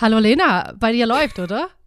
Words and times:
Hallo 0.00 0.18
Lena, 0.18 0.72
bei 0.78 0.92
dir 0.92 1.06
läuft, 1.06 1.38
oder? 1.38 1.68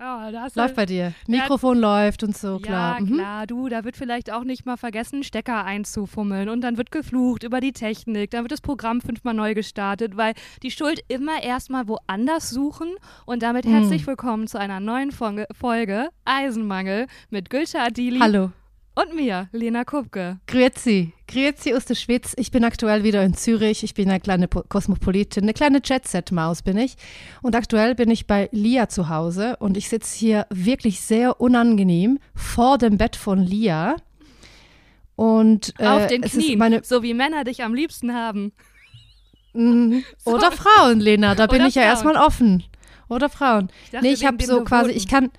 Oh, 0.00 0.28
läuft 0.28 0.56
du, 0.56 0.74
bei 0.74 0.86
dir. 0.86 1.14
Mikrofon 1.28 1.80
ja, 1.80 2.02
läuft 2.02 2.24
und 2.24 2.36
so, 2.36 2.58
klar. 2.58 2.98
Ja, 2.98 3.00
mhm. 3.00 3.14
klar, 3.14 3.46
du, 3.46 3.68
da 3.68 3.84
wird 3.84 3.96
vielleicht 3.96 4.30
auch 4.32 4.42
nicht 4.42 4.66
mal 4.66 4.76
vergessen, 4.76 5.22
Stecker 5.22 5.64
einzufummeln 5.64 6.48
und 6.48 6.62
dann 6.62 6.76
wird 6.76 6.90
geflucht 6.90 7.44
über 7.44 7.60
die 7.60 7.72
Technik, 7.72 8.32
dann 8.32 8.42
wird 8.42 8.50
das 8.50 8.60
Programm 8.60 9.00
fünfmal 9.00 9.34
neu 9.34 9.54
gestartet, 9.54 10.16
weil 10.16 10.34
die 10.64 10.72
Schuld 10.72 11.00
immer 11.06 11.42
erstmal 11.42 11.86
woanders 11.86 12.50
suchen 12.50 12.96
und 13.24 13.44
damit 13.44 13.66
mhm. 13.66 13.70
herzlich 13.70 14.04
willkommen 14.06 14.48
zu 14.48 14.58
einer 14.58 14.80
neuen 14.80 15.12
Folge 15.12 16.08
Eisenmangel 16.24 17.06
mit 17.30 17.48
Gülscha 17.48 17.84
Adili. 17.84 18.18
Hallo. 18.18 18.50
Und 18.96 19.12
mir, 19.14 19.48
Lena 19.50 19.84
Kupke. 19.84 20.38
Grüezi. 20.46 21.12
Grüezi 21.26 21.74
aus 21.74 21.84
der 21.84 21.96
Schweiz. 21.96 22.32
Ich 22.36 22.52
bin 22.52 22.62
aktuell 22.62 23.02
wieder 23.02 23.24
in 23.24 23.34
Zürich. 23.34 23.82
Ich 23.82 23.94
bin 23.94 24.08
eine 24.08 24.20
kleine 24.20 24.46
Kosmopolitin, 24.46 25.42
eine 25.42 25.52
kleine 25.52 25.80
Jet-Set-Maus 25.84 26.62
bin 26.62 26.78
ich. 26.78 26.94
Und 27.42 27.56
aktuell 27.56 27.96
bin 27.96 28.08
ich 28.10 28.28
bei 28.28 28.48
Lia 28.52 28.88
zu 28.88 29.08
Hause 29.08 29.56
und 29.58 29.76
ich 29.76 29.88
sitze 29.88 30.16
hier 30.16 30.46
wirklich 30.50 31.00
sehr 31.00 31.40
unangenehm 31.40 32.20
vor 32.36 32.78
dem 32.78 32.96
Bett 32.96 33.16
von 33.16 33.40
Lia. 33.40 33.96
Und, 35.16 35.74
äh, 35.78 35.86
Auf 35.86 36.06
den 36.06 36.22
Knien, 36.22 36.58
meine, 36.58 36.84
so 36.84 37.02
wie 37.02 37.14
Männer 37.14 37.42
dich 37.42 37.64
am 37.64 37.74
liebsten 37.74 38.14
haben. 38.14 38.52
So. 39.56 40.34
Oder 40.34 40.50
Frauen, 40.50 40.98
Lena, 40.98 41.36
da 41.36 41.46
bin 41.46 41.60
Oder 41.60 41.68
ich 41.68 41.76
ja 41.76 41.82
erstmal 41.82 42.16
offen. 42.16 42.64
Oder 43.08 43.28
Frauen. 43.28 43.68
Ich 43.84 43.90
dachte, 43.92 44.04
nee, 44.04 44.12
ich 44.12 44.26
habe 44.26 44.42
so 44.44 44.64
quasi, 44.64 44.90
ich 44.90 45.06
kann, 45.06 45.30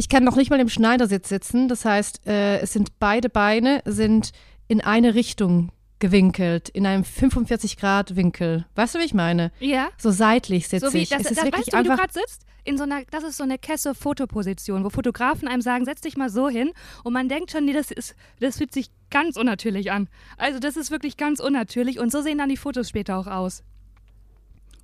ich 0.00 0.08
kann 0.08 0.24
noch 0.24 0.36
nicht 0.36 0.48
mal 0.48 0.58
im 0.58 0.70
Schneidersitz 0.70 1.28
sitzen. 1.28 1.68
Das 1.68 1.84
heißt, 1.84 2.26
äh, 2.26 2.60
es 2.60 2.72
sind 2.72 2.98
beide 2.98 3.28
Beine 3.28 3.82
sind 3.84 4.30
in 4.66 4.80
eine 4.80 5.14
Richtung 5.14 5.72
gewinkelt, 5.98 6.70
in 6.70 6.86
einem 6.86 7.04
45 7.04 7.76
Grad 7.76 8.16
Winkel. 8.16 8.64
Weißt 8.76 8.94
du, 8.94 8.98
wie 8.98 9.04
ich 9.04 9.12
meine? 9.12 9.52
Ja. 9.60 9.90
So 9.98 10.10
seitlich 10.10 10.68
sitze 10.68 10.86
so 10.86 10.94
wie, 10.94 11.02
ich. 11.02 11.10
Das, 11.10 11.20
es 11.20 11.32
ist 11.32 11.36
das, 11.36 11.44
wirklich 11.44 11.66
weißt 11.66 11.72
du, 11.74 11.76
einfach, 11.76 11.92
wie 11.92 11.96
du 11.96 12.02
gerade 12.02 12.12
sitzt? 12.14 12.46
In 12.64 12.78
so 12.78 12.84
einer, 12.84 13.02
das 13.10 13.24
ist 13.24 13.36
so 13.36 13.44
eine 13.44 13.58
Kesse-Fotoposition, 13.58 14.84
wo 14.84 14.88
Fotografen 14.88 15.48
einem 15.48 15.60
sagen, 15.60 15.84
setz 15.84 16.00
dich 16.00 16.16
mal 16.16 16.30
so 16.30 16.48
hin 16.48 16.70
und 17.04 17.12
man 17.12 17.28
denkt 17.28 17.50
schon, 17.50 17.66
nee, 17.66 17.74
das 17.74 17.90
ist, 17.90 18.14
das 18.40 18.56
fühlt 18.56 18.72
sich 18.72 18.90
ganz 19.10 19.36
unnatürlich 19.36 19.92
an. 19.92 20.08
Also 20.38 20.60
das 20.60 20.78
ist 20.78 20.90
wirklich 20.90 21.18
ganz 21.18 21.40
unnatürlich 21.40 21.98
und 21.98 22.10
so 22.10 22.22
sehen 22.22 22.38
dann 22.38 22.48
die 22.48 22.56
Fotos 22.56 22.88
später 22.88 23.18
auch 23.18 23.26
aus. 23.26 23.64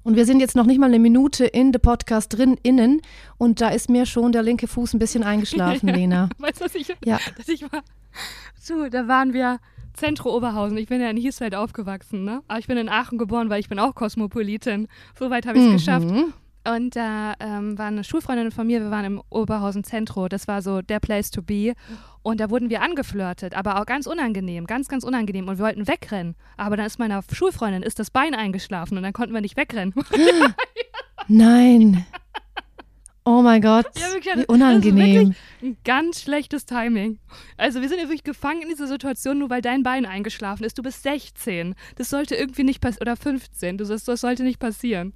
Und 0.07 0.15
wir 0.15 0.25
sind 0.25 0.39
jetzt 0.39 0.55
noch 0.55 0.67
nicht 0.67 0.79
mal 0.79 0.87
eine 0.87 1.01
Minute 1.01 1.47
in 1.47 1.73
the 1.73 1.81
Podcast 1.81 2.39
drin, 2.39 2.57
innen. 2.63 3.03
Und 3.39 3.61
da 3.61 3.71
ist 3.71 3.91
mir 3.91 4.07
schon 4.07 4.31
der 4.31 4.45
linke 4.45 4.69
Fuß 4.69 4.95
ein 4.95 5.01
bisschen 5.01 5.25
eingeschlafen, 5.25 5.89
Lena. 5.93 6.29
Weißt 6.39 6.61
du, 6.61 6.67
was 6.67 6.77
ich, 6.77 6.95
ja. 7.05 7.19
dass 7.37 7.49
ich 7.49 7.63
war? 7.63 7.83
So, 8.57 8.89
da 8.89 9.09
waren 9.09 9.33
wir 9.33 9.59
Zentro 9.95 10.33
Oberhausen. 10.37 10.79
Ich 10.79 10.87
bin 10.87 11.01
ja 11.01 11.11
in 11.11 11.17
Hiesfeld 11.17 11.57
aufgewachsen, 11.57 12.23
ne? 12.23 12.41
Aber 12.47 12.61
ich 12.61 12.69
bin 12.69 12.77
in 12.77 12.89
Aachen 12.89 13.19
geboren, 13.19 13.51
weil 13.51 13.59
ich 13.59 13.69
bin 13.69 13.81
auch 13.81 13.97
Kosmopolitin. 13.97 14.87
Soweit 15.19 15.45
habe 15.45 15.59
ich 15.59 15.65
es 15.65 15.71
mhm. 15.71 15.77
geschafft. 15.77 16.07
Und 16.75 16.97
da 16.97 17.35
ähm, 17.41 17.79
war 17.79 17.87
eine 17.87 18.03
Schulfreundin 18.03 18.51
von 18.51 18.67
mir, 18.67 18.81
wir 18.81 18.91
waren 18.91 19.05
im 19.05 19.23
Oberhausen 19.31 19.85
Zentro, 19.85 20.29
das 20.29 20.49
war 20.49 20.63
so 20.63 20.83
der 20.83 21.01
Place 21.01 21.31
to 21.31 21.43
be. 21.43 21.75
Und 22.23 22.41
da 22.41 22.51
wurden 22.51 22.71
wir 22.71 22.83
angeflirtet, 22.83 23.55
aber 23.55 23.81
auch 23.81 23.87
ganz 23.87 24.07
unangenehm, 24.07 24.67
ganz, 24.67 24.89
ganz 24.89 25.05
unangenehm. 25.05 25.49
Und 25.49 25.59
wir 25.59 25.65
wollten 25.65 25.87
wegrennen. 25.87 26.35
Aber 26.57 26.77
dann 26.77 26.87
ist 26.87 26.99
meiner 26.99 27.23
Schulfreundin 27.31 27.83
ist 27.83 27.99
das 27.99 28.11
Bein 28.11 28.35
eingeschlafen 28.35 28.97
und 28.97 29.05
dann 29.05 29.13
konnten 29.13 29.33
wir 29.33 29.41
nicht 29.41 29.57
wegrennen. 29.57 29.95
Nein. 31.29 32.05
Oh 33.29 33.43
mein 33.43 33.61
Gott, 33.61 33.87
ja, 33.97 34.13
wirklich, 34.13 34.37
wie 34.37 34.47
unangenehm. 34.47 35.31
Das 35.31 35.37
ist 35.37 35.63
ein 35.63 35.77
ganz 35.85 36.23
schlechtes 36.23 36.65
Timing. 36.65 37.19
Also 37.57 37.81
wir 37.81 37.89
sind 37.89 37.99
ja 37.99 38.05
wirklich 38.05 38.23
gefangen 38.23 38.63
in 38.63 38.69
dieser 38.69 38.87
Situation, 38.87 39.41
nur 39.41 39.51
weil 39.51 39.63
dein 39.63 39.83
Bein 39.83 40.07
eingeschlafen 40.07 40.63
ist. 40.63 40.79
Du 40.79 40.83
bist 40.85 41.03
16. 41.03 41.75
Das 41.97 42.09
sollte 42.09 42.37
irgendwie 42.37 42.63
nicht 42.63 42.81
passieren, 42.81 43.03
oder 43.03 43.17
15. 43.17 43.79
Das, 43.79 44.05
das 44.05 44.21
sollte 44.21 44.45
nicht 44.45 44.61
passieren. 44.61 45.13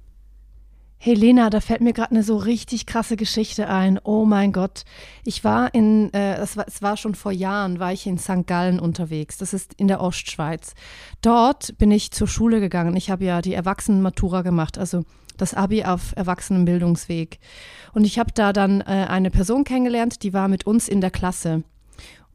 Helena, 1.03 1.49
da 1.49 1.61
fällt 1.61 1.81
mir 1.81 1.93
gerade 1.93 2.11
eine 2.11 2.21
so 2.21 2.37
richtig 2.37 2.85
krasse 2.85 3.15
Geschichte 3.15 3.67
ein. 3.67 3.99
Oh 4.03 4.23
mein 4.23 4.51
Gott. 4.51 4.83
Ich 5.23 5.43
war 5.43 5.73
in, 5.73 6.13
äh, 6.13 6.35
es, 6.35 6.55
war, 6.57 6.65
es 6.67 6.83
war 6.83 6.95
schon 6.95 7.15
vor 7.15 7.31
Jahren, 7.31 7.79
war 7.79 7.91
ich 7.91 8.05
in 8.05 8.19
St. 8.19 8.45
Gallen 8.45 8.79
unterwegs. 8.79 9.39
Das 9.39 9.51
ist 9.55 9.73
in 9.73 9.87
der 9.87 9.99
Ostschweiz. 9.99 10.75
Dort 11.23 11.75
bin 11.79 11.89
ich 11.89 12.11
zur 12.11 12.27
Schule 12.27 12.59
gegangen. 12.59 12.95
Ich 12.95 13.09
habe 13.09 13.25
ja 13.25 13.41
die 13.41 13.55
Erwachsenenmatura 13.55 14.43
gemacht, 14.43 14.77
also 14.77 15.03
das 15.37 15.55
Abi 15.55 15.85
auf 15.85 16.13
Erwachsenenbildungsweg. 16.15 17.39
Und 17.93 18.03
ich 18.03 18.19
habe 18.19 18.31
da 18.35 18.53
dann 18.53 18.81
äh, 18.81 19.07
eine 19.09 19.31
Person 19.31 19.63
kennengelernt, 19.63 20.21
die 20.21 20.33
war 20.33 20.47
mit 20.49 20.67
uns 20.67 20.87
in 20.87 21.01
der 21.01 21.09
Klasse. 21.09 21.63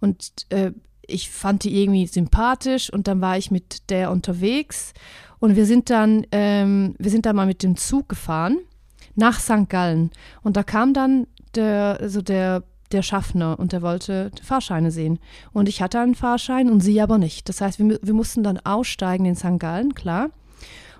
Und 0.00 0.32
äh, 0.48 0.72
ich 1.06 1.30
fand 1.30 1.62
die 1.62 1.80
irgendwie 1.80 2.08
sympathisch 2.08 2.92
und 2.92 3.06
dann 3.06 3.20
war 3.20 3.38
ich 3.38 3.52
mit 3.52 3.90
der 3.90 4.10
unterwegs 4.10 4.92
und 5.38 5.56
wir 5.56 5.66
sind 5.66 5.90
dann, 5.90 6.26
ähm, 6.32 6.94
wir 6.98 7.10
sind 7.10 7.26
dann 7.26 7.36
mal 7.36 7.46
mit 7.46 7.62
dem 7.62 7.76
Zug 7.76 8.08
gefahren 8.08 8.58
nach 9.14 9.40
St. 9.40 9.68
Gallen. 9.68 10.10
Und 10.42 10.56
da 10.56 10.62
kam 10.62 10.94
dann 10.94 11.26
der, 11.54 11.98
also 12.00 12.22
der, 12.22 12.62
der 12.92 13.02
Schaffner 13.02 13.58
und 13.58 13.72
der 13.72 13.82
wollte 13.82 14.30
Fahrscheine 14.42 14.90
sehen. 14.90 15.18
Und 15.52 15.68
ich 15.68 15.82
hatte 15.82 15.98
einen 15.98 16.14
Fahrschein 16.14 16.70
und 16.70 16.80
sie 16.80 17.00
aber 17.00 17.18
nicht. 17.18 17.48
Das 17.48 17.60
heißt, 17.60 17.78
wir, 17.78 17.98
wir 18.00 18.14
mussten 18.14 18.42
dann 18.42 18.58
aussteigen 18.58 19.24
in 19.24 19.34
St. 19.36 19.58
Gallen, 19.58 19.94
klar. 19.94 20.30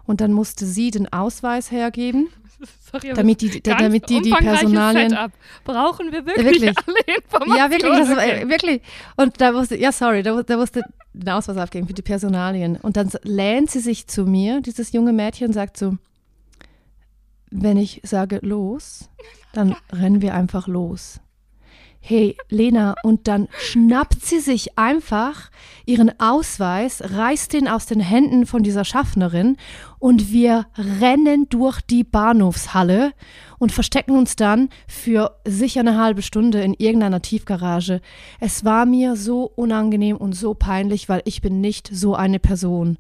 Und 0.05 0.21
dann 0.21 0.33
musste 0.33 0.67
sie 0.67 0.91
den 0.91 1.13
Ausweis 1.13 1.71
hergeben. 1.71 2.29
Sorry, 2.91 3.13
damit 3.15 3.43
die, 3.43 3.61
damit 3.61 4.09
die, 4.09 4.23
die 4.23 4.31
Personalien. 4.31 5.11
Setup. 5.11 5.33
Brauchen 5.65 6.11
wir 6.11 6.25
wirklich, 6.25 6.63
wirklich. 6.63 6.75
alle 6.87 7.17
Informationen? 7.17 7.59
Ja, 7.59 7.71
wirklich, 7.71 7.99
das 7.99 8.09
war, 8.09 8.49
wirklich. 8.49 8.83
Und 9.17 9.41
da 9.41 9.53
musste, 9.53 9.77
ja, 9.77 9.93
sorry, 9.93 10.23
da, 10.23 10.43
da 10.43 10.57
musste 10.57 10.83
den 11.21 11.31
Ausweis 11.31 11.57
aufgeben 11.57 11.87
für 11.87 11.95
die 11.95 12.03
Personalien. 12.03 12.77
Und 12.77 12.97
dann 12.97 13.11
lehnt 13.23 13.71
sie 13.71 13.81
sich 13.81 14.07
zu 14.07 14.25
mir, 14.25 14.61
dieses 14.61 14.93
junge 14.93 15.13
Mädchen, 15.13 15.53
sagt 15.53 15.77
so, 15.77 15.97
wenn 17.51 17.77
ich 17.77 18.01
sage 18.05 18.41
los, 18.43 19.09
dann 19.53 19.77
rennen 19.93 20.21
wir 20.21 20.35
einfach 20.35 20.67
los 20.69 21.21
hey 22.09 22.37
Lena, 22.49 22.95
und 23.03 23.27
dann 23.27 23.49
schnappt 23.59 24.25
sie 24.25 24.39
sich 24.39 24.79
einfach 24.79 25.51
ihren 25.87 26.21
Ausweis, 26.21 27.03
reißt 27.05 27.53
den 27.53 27.67
aus 27.67 27.87
den 27.87 27.99
Händen 27.99 28.47
von 28.47 28.63
dieser 28.63 28.85
Schaffnerin 28.85 29.57
und 29.99 30.31
wir 30.31 30.67
rennen 31.01 31.49
durch 31.49 31.81
die 31.81 32.05
Bahnhofshalle 32.05 33.13
und 33.59 33.73
verstecken 33.73 34.17
uns 34.17 34.37
dann 34.37 34.69
für 34.87 35.37
sicher 35.45 35.81
eine 35.81 35.99
halbe 35.99 36.23
Stunde 36.23 36.63
in 36.63 36.75
irgendeiner 36.75 37.23
Tiefgarage. 37.23 38.01
Es 38.39 38.65
war 38.65 38.87
mir 38.87 39.17
so 39.17 39.43
unangenehm 39.57 40.17
und 40.17 40.35
so 40.35 40.55
peinlich, 40.55 41.09
weil 41.09 41.23
ich 41.25 41.41
bin 41.43 41.61
nicht 41.61 41.89
so 41.93 42.15
eine 42.15 42.39
Person. 42.39 42.99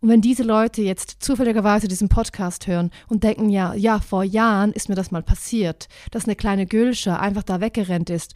Und 0.00 0.08
wenn 0.08 0.20
diese 0.20 0.42
Leute 0.42 0.82
jetzt 0.82 1.16
zufälligerweise 1.20 1.88
diesen 1.88 2.08
Podcast 2.08 2.66
hören 2.66 2.90
und 3.08 3.24
denken, 3.24 3.48
ja, 3.48 3.74
ja, 3.74 4.00
vor 4.00 4.24
Jahren 4.24 4.72
ist 4.72 4.88
mir 4.88 4.94
das 4.94 5.10
mal 5.10 5.22
passiert, 5.22 5.88
dass 6.10 6.24
eine 6.24 6.36
kleine 6.36 6.66
Gülsche 6.66 7.18
einfach 7.18 7.42
da 7.42 7.60
weggerannt 7.60 8.10
ist, 8.10 8.34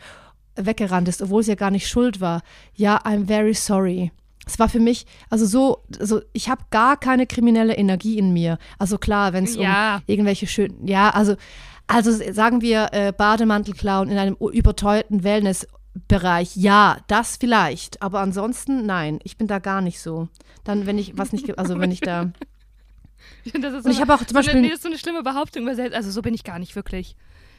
weggerannt 0.57 1.09
ist, 1.09 1.23
obwohl 1.23 1.43
sie 1.43 1.51
ja 1.51 1.57
gar 1.57 1.71
nicht 1.71 1.89
schuld 1.89 2.21
war. 2.21 2.43
Ja, 2.75 2.99
I'm 3.03 3.27
very 3.27 3.55
sorry. 3.55 4.13
Es 4.47 4.59
war 4.59 4.69
für 4.69 4.81
mich, 4.81 5.07
also 5.29 5.47
so, 5.47 5.85
also 6.01 6.23
ich 6.33 6.49
habe 6.49 6.63
gar 6.71 6.97
keine 6.97 7.27
kriminelle 7.27 7.75
Energie 7.75 8.19
in 8.19 8.33
mir. 8.33 8.59
Also 8.79 8.99
klar, 8.99 9.33
wenn 9.33 9.45
es 9.45 9.55
ja. 9.55 9.97
um 9.97 10.03
irgendwelche 10.07 10.47
schönen, 10.47 10.87
ja, 10.87 11.11
also, 11.11 11.37
also 11.87 12.11
sagen 12.33 12.61
wir 12.61 12.89
äh, 12.93 13.13
Bademantel 13.13 13.75
klauen 13.75 14.09
in 14.09 14.19
einem 14.19 14.37
überteuerten 14.37 15.23
Wellness 15.23 15.67
Bereich, 16.07 16.55
ja, 16.55 16.99
das 17.09 17.37
vielleicht, 17.37 18.01
aber 18.01 18.21
ansonsten 18.21 18.87
nein, 18.87 19.19
ich 19.25 19.37
bin 19.37 19.49
da 19.49 19.59
gar 19.59 19.81
nicht 19.81 20.01
so. 20.01 20.29
Dann, 20.63 20.87
wenn 20.87 20.99
ich 20.99 21.19
was 21.19 21.33
nicht, 21.33 21.59
also 21.59 21.81
wenn 21.81 21.91
ich 21.91 22.01
da. 22.01 22.31
das 23.61 23.75
ist 23.75 23.85
so 23.85 23.91
ich 23.91 24.01
habe 24.01 24.15
auch 24.15 24.25
zum 24.25 24.37
Beispiel. 24.37 24.63
Das 24.63 24.75
ist 24.75 24.83
so 24.83 24.89
eine 24.89 24.99
schlimme 24.99 25.23
Behauptung 25.23 25.65
über 25.65 25.75
selbst, 25.75 25.97
also 25.97 26.11
so 26.11 26.23
bin 26.23 26.35
ich 26.35 26.45
gar 26.45 26.61
nicht 26.61 26.77
wirklich. 26.77 27.17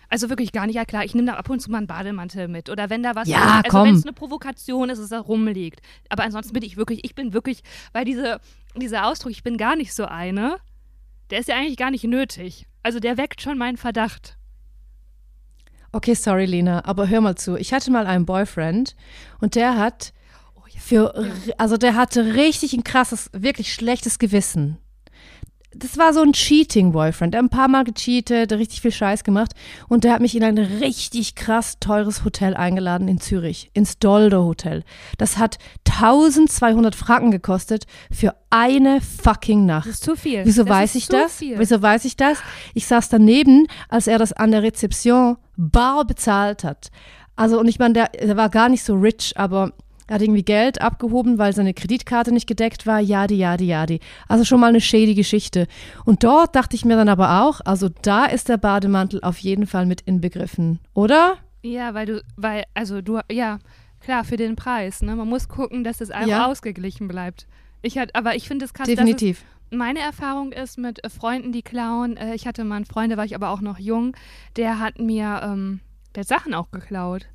Also 0.08 0.30
wirklich 0.30 0.52
gar 0.52 0.66
nicht, 0.66 0.76
ja 0.76 0.84
klar, 0.84 1.06
ich 1.06 1.16
nehme 1.16 1.28
da 1.28 1.36
ab 1.36 1.50
und 1.50 1.62
zu 1.62 1.72
mal 1.72 1.78
einen 1.78 1.88
Bademantel 1.88 2.50
mit. 2.50 2.70
Oder 2.70 2.90
wenn 2.90 3.02
da 3.02 3.16
was 3.16 3.30
ja, 3.30 3.60
ist, 3.60 3.74
also 3.74 3.86
wenn 3.86 3.96
es 3.96 4.06
eine 4.06 4.14
Provokation 4.14 4.90
ist, 4.90 5.00
es 5.00 5.10
da 5.10 5.20
rumliegt. 5.20 5.82
Aber 6.10 6.24
ansonsten 6.24 6.54
bin 6.54 6.64
ich 6.64 6.76
wirklich, 6.76 7.06
ich 7.06 7.16
bin 7.16 7.32
wirklich, 7.32 7.64
weil 7.94 8.04
diese, 8.04 8.42
dieser 8.76 9.08
Ausdruck, 9.08 9.32
ich 9.32 9.44
bin 9.44 9.56
gar 9.56 9.78
nicht 9.78 9.94
so 9.94 10.06
eine, 10.06 10.58
der 11.30 11.40
ist 11.40 11.48
ja 11.48 11.56
eigentlich 11.56 11.78
gar 11.78 11.92
nicht 11.92 12.04
nötig. 12.04 12.68
Also 12.84 13.00
der 13.00 13.18
weckt 13.18 13.42
schon 13.42 13.58
meinen 13.58 13.78
Verdacht. 13.78 14.38
Okay, 15.94 16.14
sorry, 16.14 16.46
Lena, 16.46 16.86
aber 16.86 17.10
hör 17.10 17.22
mal 17.22 17.36
zu. 17.36 17.58
Ich 17.58 17.74
hatte 17.74 17.92
mal 17.92 18.08
einen 18.08 18.26
Boyfriend 18.26 18.96
und 19.40 19.56
der 19.56 19.78
hat 19.78 20.14
oh, 20.56 20.62
für, 20.80 21.14
also 21.58 21.78
der 21.78 21.96
hatte 21.96 22.34
richtig 22.36 22.74
ein 22.74 22.84
krasses, 22.84 23.30
wirklich 23.34 23.74
schlechtes 23.74 24.18
Gewissen 24.18 24.78
das 25.74 25.98
war 25.98 26.14
so 26.14 26.22
ein 26.22 26.34
Cheating-Boyfriend. 26.34 27.34
Der 27.34 27.40
hat 27.40 27.46
ein 27.46 27.50
paar 27.50 27.68
Mal 27.68 27.84
gecheatet, 27.84 28.52
richtig 28.52 28.82
viel 28.82 28.92
Scheiß 28.92 29.24
gemacht. 29.24 29.54
Und 29.88 30.04
der 30.04 30.14
hat 30.14 30.22
mich 30.22 30.36
in 30.36 30.44
ein 30.44 30.58
richtig 30.58 31.36
krass 31.36 31.78
teures 31.80 32.26
Hotel 32.26 32.56
eingeladen 32.56 33.08
in 33.08 33.22
Zürich, 33.22 33.72
ins 33.74 33.98
Dolder 33.98 34.44
Hotel. 34.44 34.84
Das 35.18 35.38
hat 35.38 35.60
1200 35.90 36.94
Franken 36.94 37.32
gekostet 37.32 37.86
für 38.12 38.36
eine 38.50 39.00
fucking 39.02 39.66
Nacht. 39.66 39.88
Das 39.88 39.96
ist 39.96 40.04
zu 40.04 40.16
viel. 40.16 40.46
Wieso 40.46 40.64
das 40.64 40.74
weiß 40.74 40.96
ich 40.96 41.08
das? 41.08 41.38
Viel. 41.38 41.58
Wieso 41.58 41.82
weiß 41.82 42.04
ich 42.06 42.18
das? 42.18 42.40
Ich 42.74 42.86
saß 42.88 43.08
daneben, 43.10 43.68
als 43.88 44.08
er 44.08 44.20
das 44.20 44.34
an 44.34 44.52
der 44.52 44.64
Rezeption 44.64 45.38
bar 45.56 46.06
bezahlt 46.06 46.66
hat. 46.66 46.92
Also, 47.38 47.60
und 47.60 47.68
ich 47.70 47.80
meine, 47.80 47.94
der, 47.94 48.08
der 48.10 48.36
war 48.36 48.50
gar 48.50 48.68
nicht 48.68 48.84
so 48.84 48.96
rich, 48.96 49.34
aber 49.38 49.72
er 50.12 50.16
hat 50.16 50.22
irgendwie 50.24 50.44
Geld 50.44 50.82
abgehoben, 50.82 51.38
weil 51.38 51.54
seine 51.54 51.74
Kreditkarte 51.74 52.34
nicht 52.34 52.46
gedeckt 52.46 52.86
war, 52.86 53.00
jadi, 53.00 53.38
jadi, 53.38 53.64
jadi. 53.66 54.00
Also 54.28 54.44
schon 54.44 54.60
mal 54.60 54.68
eine 54.68 54.82
shady 54.82 55.16
Geschichte. 55.16 55.68
Und 56.04 56.26
dort 56.26 56.54
dachte 56.54 56.76
ich 56.76 56.84
mir 56.84 56.98
dann 56.98 57.08
aber 57.08 57.44
auch, 57.44 57.62
also 57.64 57.88
da 58.02 58.26
ist 58.26 58.50
der 58.50 58.58
Bademantel 58.58 59.22
auf 59.24 59.38
jeden 59.38 59.68
Fall 59.68 59.86
mit 59.86 60.02
inbegriffen, 60.02 60.80
oder? 60.94 61.38
Ja, 61.64 61.94
weil 61.94 62.08
du, 62.08 62.22
weil, 62.36 62.66
also 62.74 63.02
du, 63.02 63.22
ja, 63.32 63.60
klar, 64.02 64.26
für 64.26 64.36
den 64.36 64.58
Preis, 64.58 65.02
ne? 65.02 65.16
Man 65.16 65.30
muss 65.30 65.48
gucken, 65.48 65.86
dass 65.86 66.02
es 66.02 66.12
einfach 66.12 66.28
Ja. 66.28 66.46
ausgeglichen 66.48 67.08
bleibt. 67.08 67.48
Ich 67.82 67.98
halt, 67.98 68.14
aber 68.14 68.36
ich 68.36 68.50
finde 68.50 68.66
es 68.66 68.74
krass, 68.74 68.88
Definitiv. 68.88 69.40
dass 69.40 69.48
es 69.72 69.78
meine 69.78 70.00
Erfahrung 70.00 70.52
ist 70.52 70.78
mit 70.78 71.02
äh, 71.06 71.10
Freunden, 71.10 71.54
die 71.54 71.62
klauen. 71.62 72.18
Äh, 72.18 72.36
ich 72.36 72.46
hatte 72.48 72.66
mal 72.66 72.76
einen 72.76 72.86
Freund, 72.86 73.14
da 73.14 73.16
war 73.16 73.24
ich 73.24 73.34
aber 73.34 73.48
auch 73.50 73.62
noch 73.62 73.80
jung, 73.80 74.14
der 74.58 74.80
hat 74.80 75.00
mir, 75.00 75.40
ähm, 75.42 75.80
der 76.16 76.22
hat 76.24 76.28
Sachen 76.28 76.54
auch 76.54 76.70
geklaut. 76.70 77.28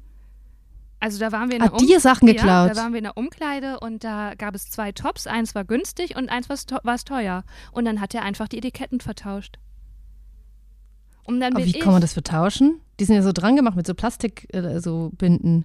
Also 0.98 1.18
da 1.18 1.30
waren 1.30 1.48
wir 1.50 1.56
in 1.56 1.62
der 1.62 1.72
Hat 1.72 1.80
dir 1.80 2.00
Sachen 2.00 2.26
Ja, 2.26 2.34
geklaut? 2.34 2.70
da 2.70 2.76
waren 2.76 2.92
wir 2.92 2.98
in 2.98 3.04
der 3.04 3.16
Umkleide 3.16 3.80
und 3.80 4.02
da 4.02 4.34
gab 4.34 4.54
es 4.54 4.70
zwei 4.70 4.92
Tops. 4.92 5.26
Eins 5.26 5.54
war 5.54 5.64
günstig 5.64 6.16
und 6.16 6.28
eins 6.30 6.48
war 6.48 6.98
teuer. 6.98 7.44
Und 7.72 7.84
dann 7.84 8.00
hat 8.00 8.14
er 8.14 8.22
einfach 8.22 8.48
die 8.48 8.58
Etiketten 8.58 9.00
vertauscht. 9.00 9.58
Und 11.24 11.40
dann 11.40 11.54
Aber 11.54 11.64
wie 11.64 11.70
ich, 11.70 11.80
kann 11.80 11.92
man 11.92 12.00
das 12.00 12.12
vertauschen? 12.12 12.80
Die 12.98 13.04
sind 13.04 13.16
ja 13.16 13.22
so 13.22 13.32
dran 13.32 13.56
gemacht 13.56 13.76
mit 13.76 13.86
so 13.86 13.94
Plastik, 13.94 14.46
äh, 14.54 14.80
so 14.80 15.10
Binden. 15.18 15.64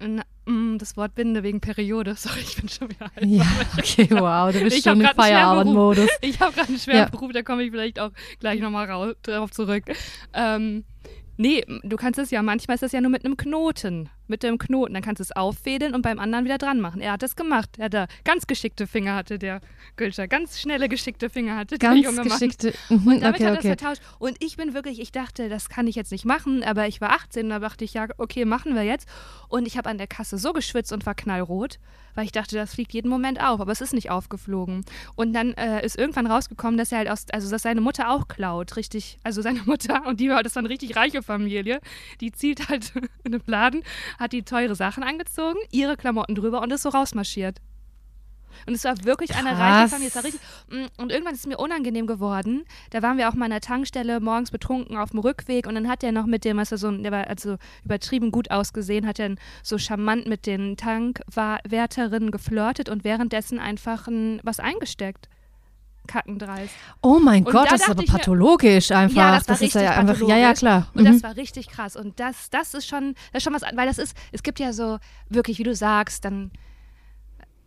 Na, 0.00 0.22
mm, 0.46 0.78
das 0.78 0.96
Wort 0.96 1.14
Binde 1.14 1.42
wegen 1.42 1.60
Periode. 1.60 2.14
Sorry, 2.16 2.40
ich 2.40 2.56
bin 2.56 2.68
schon 2.68 2.88
wieder 2.88 3.10
alt. 3.16 3.26
Ja, 3.26 3.44
okay, 3.76 4.08
wow, 4.10 4.52
du 4.52 4.60
bist 4.60 4.78
Ich 4.78 4.84
schon 4.84 5.00
im 5.00 5.08
Feierabendmodus. 5.08 6.08
Ich 6.20 6.40
habe 6.40 6.52
gerade 6.52 6.68
einen 6.68 6.78
schweren 6.78 6.98
Ja. 6.98 7.08
Beruf, 7.08 7.32
da 7.32 7.42
komme 7.42 7.64
ich 7.64 7.70
vielleicht 7.70 7.98
auch 7.98 8.12
gleich 8.38 8.60
nochmal 8.60 9.16
drauf 9.22 9.50
zurück. 9.50 9.84
Ähm, 10.32 10.84
nee, 11.36 11.64
du 11.82 11.96
kannst 11.96 12.18
es 12.18 12.30
ja, 12.30 12.42
manchmal 12.42 12.76
ist 12.76 12.82
das 12.82 12.92
ja 12.92 13.00
nur 13.00 13.10
mit 13.10 13.24
einem 13.24 13.36
Knoten. 13.36 14.08
Mit 14.28 14.42
dem 14.42 14.58
Knoten. 14.58 14.94
Dann 14.94 15.02
kannst 15.02 15.20
du 15.20 15.24
es 15.24 15.32
auffädeln 15.32 15.94
und 15.94 16.02
beim 16.02 16.18
anderen 16.18 16.44
wieder 16.44 16.58
dran 16.58 16.80
machen. 16.80 17.00
Er 17.00 17.12
hat 17.12 17.22
das 17.22 17.34
gemacht. 17.36 17.70
Er 17.78 17.86
hat 17.86 17.94
da 17.94 18.06
ganz 18.24 18.46
geschickte 18.46 18.86
Finger, 18.86 19.14
hatte 19.16 19.38
der 19.38 19.60
Gülscher. 19.96 20.28
Ganz 20.28 20.60
schnelle, 20.60 20.88
geschickte 20.88 21.30
Finger 21.30 21.56
hatte 21.56 21.78
Ganz 21.78 22.00
der 22.00 22.10
junge 22.10 22.28
Mann. 22.28 22.28
geschickte. 22.28 22.72
Mhm, 22.88 23.06
Und 23.06 23.20
damit 23.20 23.36
okay, 23.36 23.44
hat 23.44 23.52
er 23.52 23.52
es 23.52 23.58
okay. 23.58 23.68
vertauscht. 23.76 24.02
Und 24.18 24.36
ich 24.42 24.56
bin 24.56 24.72
wirklich, 24.72 25.00
ich 25.00 25.12
dachte, 25.12 25.48
das 25.48 25.68
kann 25.68 25.86
ich 25.86 25.94
jetzt 25.94 26.12
nicht 26.12 26.24
machen, 26.24 26.62
aber 26.62 26.86
ich 26.86 27.00
war 27.00 27.10
18 27.10 27.44
und 27.46 27.50
da 27.50 27.58
dachte 27.58 27.84
ich, 27.84 27.94
ja, 27.94 28.06
okay, 28.18 28.44
machen 28.44 28.74
wir 28.74 28.82
jetzt. 28.82 29.08
Und 29.48 29.66
ich 29.66 29.76
habe 29.76 29.88
an 29.90 29.98
der 29.98 30.06
Kasse 30.06 30.38
so 30.38 30.52
geschwitzt 30.52 30.92
und 30.92 31.04
war 31.06 31.14
knallrot, 31.14 31.78
weil 32.14 32.24
ich 32.24 32.32
dachte, 32.32 32.56
das 32.56 32.74
fliegt 32.74 32.92
jeden 32.94 33.08
Moment 33.08 33.40
auf, 33.40 33.60
aber 33.60 33.72
es 33.72 33.80
ist 33.80 33.92
nicht 33.94 34.10
aufgeflogen. 34.10 34.84
Und 35.14 35.32
dann 35.32 35.54
äh, 35.54 35.84
ist 35.84 35.98
irgendwann 35.98 36.26
rausgekommen, 36.26 36.76
dass 36.78 36.92
er 36.92 36.98
halt 36.98 37.08
aus, 37.08 37.26
also 37.32 37.50
dass 37.50 37.62
seine 37.62 37.80
Mutter 37.80 38.10
auch 38.10 38.28
klaut, 38.28 38.76
richtig, 38.76 39.18
also 39.22 39.42
seine 39.42 39.62
Mutter, 39.66 40.06
und 40.06 40.20
die 40.20 40.28
war, 40.30 40.42
das 40.42 40.56
eine 40.56 40.68
richtig 40.68 40.96
reiche 40.96 41.22
Familie, 41.22 41.80
die 42.20 42.32
zielt 42.32 42.68
halt 42.68 42.92
in 43.24 43.34
einem 43.34 43.42
Laden, 43.46 43.82
hat 44.18 44.32
die 44.32 44.42
teure 44.42 44.74
Sachen 44.74 45.02
angezogen, 45.02 45.58
ihre 45.70 45.96
Klamotten 45.96 46.34
drüber 46.34 46.60
und 46.62 46.72
ist 46.72 46.82
so 46.82 46.88
rausmarschiert. 46.90 47.60
Und 48.66 48.74
es 48.74 48.82
war 48.84 49.04
wirklich 49.04 49.36
eine 49.36 49.50
reiche 49.50 49.58
Krass. 49.58 49.90
Familie. 49.90 50.08
Es 50.08 50.16
war 50.16 50.24
richtig, 50.24 50.40
Mm, 50.70 50.86
und 51.00 51.12
irgendwann 51.12 51.34
ist 51.34 51.40
es 51.40 51.46
mir 51.46 51.58
unangenehm 51.58 52.06
geworden. 52.06 52.64
Da 52.90 53.02
waren 53.02 53.16
wir 53.18 53.28
auch 53.28 53.34
mal 53.34 53.44
an 53.44 53.50
der 53.52 53.60
Tankstelle 53.60 54.20
morgens 54.20 54.50
betrunken 54.50 54.96
auf 54.96 55.10
dem 55.10 55.20
Rückweg 55.20 55.66
und 55.66 55.74
dann 55.76 55.86
hat 55.88 56.02
er 56.02 56.12
noch 56.12 56.26
mit 56.26 56.44
dem, 56.44 56.58
also 56.58 56.76
so, 56.76 56.88
ein- 56.88 57.02
der 57.02 57.12
war 57.12 57.26
also 57.28 57.56
übertrieben 57.84 58.32
gut 58.32 58.50
ausgesehen, 58.50 59.06
hat 59.06 59.18
er 59.20 59.36
so 59.62 59.78
charmant 59.78 60.26
mit 60.26 60.46
den 60.46 60.76
Tankwärterinnen 60.76 62.30
geflirtet 62.30 62.88
und 62.88 63.04
währenddessen 63.04 63.58
einfach 63.58 64.08
ein, 64.08 64.40
was 64.42 64.60
eingesteckt. 64.60 65.28
Kackendreist. 66.08 66.74
Oh 67.02 67.20
mein 67.22 67.44
Und 67.46 67.52
Gott, 67.52 67.66
da 67.66 67.70
das 67.70 67.82
ist 67.82 67.90
aber 67.90 68.02
ich 68.02 68.10
mir- 68.12 68.18
pathologisch 68.18 68.90
einfach. 68.90 69.16
Ja, 69.16 69.38
das 69.38 69.48
war 69.48 69.62
ist 69.62 69.74
ja 69.74 69.92
einfach. 69.92 70.18
Ja, 70.22 70.36
ja, 70.36 70.48
pathologisch. 70.48 70.58
klar. 70.58 70.88
Und 70.94 71.02
Mhm. 71.04 71.12
das 71.12 71.22
war 71.22 71.36
richtig 71.36 71.68
krass. 71.68 71.94
Und 71.94 72.18
das, 72.18 72.50
das 72.50 72.74
ist 72.74 72.88
schon, 72.88 73.14
das 73.32 73.40
ist 73.40 73.44
schon 73.44 73.54
was, 73.54 73.62
weil 73.62 73.86
das 73.86 73.98
ist, 73.98 74.16
es 74.32 74.42
gibt 74.42 74.58
ja 74.58 74.72
so, 74.72 74.98
wirklich, 75.28 75.58
wie 75.60 75.62
du 75.62 75.74
sagst, 75.76 76.24
dann, 76.24 76.50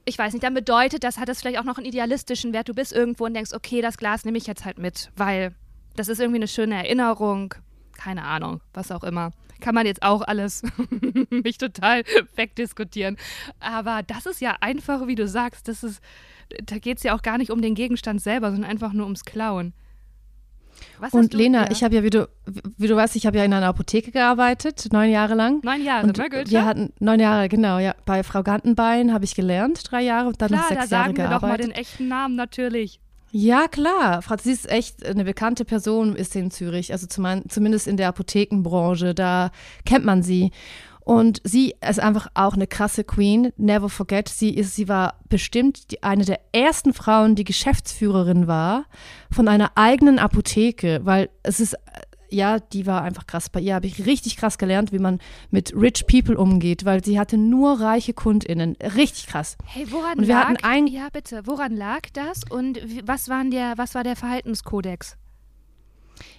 ich 0.03 0.17
weiß 0.17 0.33
nicht, 0.33 0.43
dann 0.43 0.53
bedeutet 0.53 1.03
das, 1.03 1.17
hat 1.17 1.29
das 1.29 1.39
vielleicht 1.39 1.59
auch 1.59 1.63
noch 1.63 1.77
einen 1.77 1.85
idealistischen 1.85 2.51
Wert. 2.53 2.67
Du 2.67 2.73
bist 2.73 2.91
irgendwo 2.91 3.25
und 3.25 3.33
denkst, 3.33 3.53
okay, 3.53 3.81
das 3.81 3.97
Glas 3.97 4.25
nehme 4.25 4.37
ich 4.37 4.47
jetzt 4.47 4.65
halt 4.65 4.77
mit, 4.79 5.11
weil 5.15 5.53
das 5.95 6.07
ist 6.07 6.19
irgendwie 6.19 6.39
eine 6.39 6.47
schöne 6.47 6.75
Erinnerung. 6.75 7.53
Keine 7.93 8.23
Ahnung, 8.25 8.61
was 8.73 8.91
auch 8.91 9.03
immer. 9.03 9.31
Kann 9.59 9.75
man 9.75 9.85
jetzt 9.85 10.01
auch 10.01 10.23
alles 10.23 10.63
mich 11.29 11.59
total 11.59 12.03
wegdiskutieren. 12.35 13.17
Aber 13.59 14.01
das 14.01 14.25
ist 14.25 14.41
ja 14.41 14.55
einfach, 14.59 15.05
wie 15.05 15.13
du 15.13 15.27
sagst, 15.27 15.67
das 15.67 15.83
ist, 15.83 16.01
da 16.65 16.77
geht 16.77 16.97
es 16.97 17.03
ja 17.03 17.15
auch 17.15 17.21
gar 17.21 17.37
nicht 17.37 17.51
um 17.51 17.61
den 17.61 17.75
Gegenstand 17.75 18.21
selber, 18.21 18.51
sondern 18.51 18.69
einfach 18.69 18.93
nur 18.93 19.05
ums 19.05 19.25
Klauen. 19.25 19.73
Was 20.99 21.13
Und 21.13 21.33
Lena, 21.33 21.65
ja. 21.65 21.71
ich 21.71 21.83
habe 21.83 21.95
ja, 21.95 22.03
wie 22.03 22.09
du, 22.09 22.27
wie 22.77 22.87
du 22.87 22.95
weißt, 22.95 23.15
ich 23.15 23.25
habe 23.25 23.37
ja 23.37 23.43
in 23.43 23.53
einer 23.53 23.67
Apotheke 23.67 24.11
gearbeitet, 24.11 24.87
neun 24.91 25.09
Jahre 25.11 25.35
lang. 25.35 25.63
Neun 25.63 25.83
Jahre, 25.83 26.07
Und 26.07 26.17
ne, 26.17 26.29
Goethe? 26.29 26.49
wir 26.49 26.65
hatten 26.65 26.93
neun 26.99 27.19
Jahre, 27.19 27.49
genau, 27.49 27.77
ja. 27.77 27.95
Bei 28.05 28.23
Frau 28.23 28.41
Gantenbein 28.43 29.13
habe 29.13 29.25
ich 29.25 29.35
gelernt, 29.35 29.83
drei 29.91 30.01
Jahre, 30.01 30.29
und 30.29 30.41
dann 30.41 30.51
noch 30.51 30.59
Klar, 30.59 30.69
da 30.69 30.81
sechs 30.81 30.91
Jahre 30.91 31.03
sagen 31.05 31.17
wir 31.17 31.23
doch 31.25 31.29
mal 31.29 31.39
gearbeitet. 31.39 31.65
den 31.67 31.71
echten 31.71 32.07
Namen 32.07 32.35
natürlich. 32.35 32.99
Ja, 33.31 33.67
klar. 33.67 34.21
Frau, 34.21 34.35
sie 34.41 34.51
ist 34.51 34.69
echt 34.69 35.05
eine 35.05 35.23
bekannte 35.23 35.63
Person, 35.65 36.15
ist 36.15 36.33
sie 36.33 36.39
in 36.39 36.51
Zürich. 36.51 36.91
Also 36.91 37.07
zum, 37.07 37.25
zumindest 37.47 37.87
in 37.87 37.95
der 37.97 38.09
Apothekenbranche, 38.09 39.13
da 39.15 39.51
kennt 39.85 40.03
man 40.03 40.21
sie. 40.21 40.51
Und 41.03 41.41
sie 41.43 41.75
ist 41.87 41.99
einfach 41.99 42.27
auch 42.35 42.53
eine 42.53 42.67
krasse 42.67 43.03
Queen. 43.03 43.51
Never 43.57 43.89
forget. 43.89 44.29
Sie 44.29 44.51
ist, 44.51 44.75
sie 44.75 44.87
war 44.87 45.15
bestimmt 45.29 45.91
die, 45.91 46.03
eine 46.03 46.25
der 46.25 46.39
ersten 46.53 46.93
Frauen, 46.93 47.35
die 47.35 47.43
Geschäftsführerin 47.43 48.47
war 48.47 48.85
von 49.31 49.47
einer 49.47 49.71
eigenen 49.75 50.19
Apotheke, 50.19 51.01
weil 51.03 51.29
es 51.43 51.59
ist, 51.59 51.73
äh, 51.73 51.77
ja, 52.33 52.59
die 52.59 52.85
war 52.85 53.01
einfach 53.01 53.27
krass. 53.27 53.49
Bei 53.49 53.59
ihr 53.59 53.75
habe 53.75 53.87
ich 53.87 54.05
richtig 54.05 54.37
krass 54.37 54.57
gelernt, 54.57 54.93
wie 54.93 54.99
man 54.99 55.19
mit 55.49 55.73
rich 55.75 56.05
people 56.07 56.37
umgeht, 56.37 56.85
weil 56.85 57.03
sie 57.03 57.19
hatte 57.19 57.37
nur 57.37 57.81
reiche 57.81 58.13
KundInnen. 58.13 58.77
Richtig 58.95 59.27
krass. 59.27 59.57
Hey, 59.65 59.85
woran 59.91 60.19
Und 60.19 60.27
wir 60.27 60.35
lag, 60.35 60.45
hatten 60.49 60.63
ein- 60.63 60.87
ja 60.87 61.07
bitte, 61.11 61.41
woran 61.45 61.75
lag 61.75 62.01
das 62.13 62.41
und 62.49 62.79
was, 63.05 63.27
waren 63.27 63.51
der, 63.51 63.73
was 63.77 63.95
war 63.95 64.03
der 64.03 64.15
Verhaltenskodex? 64.15 65.17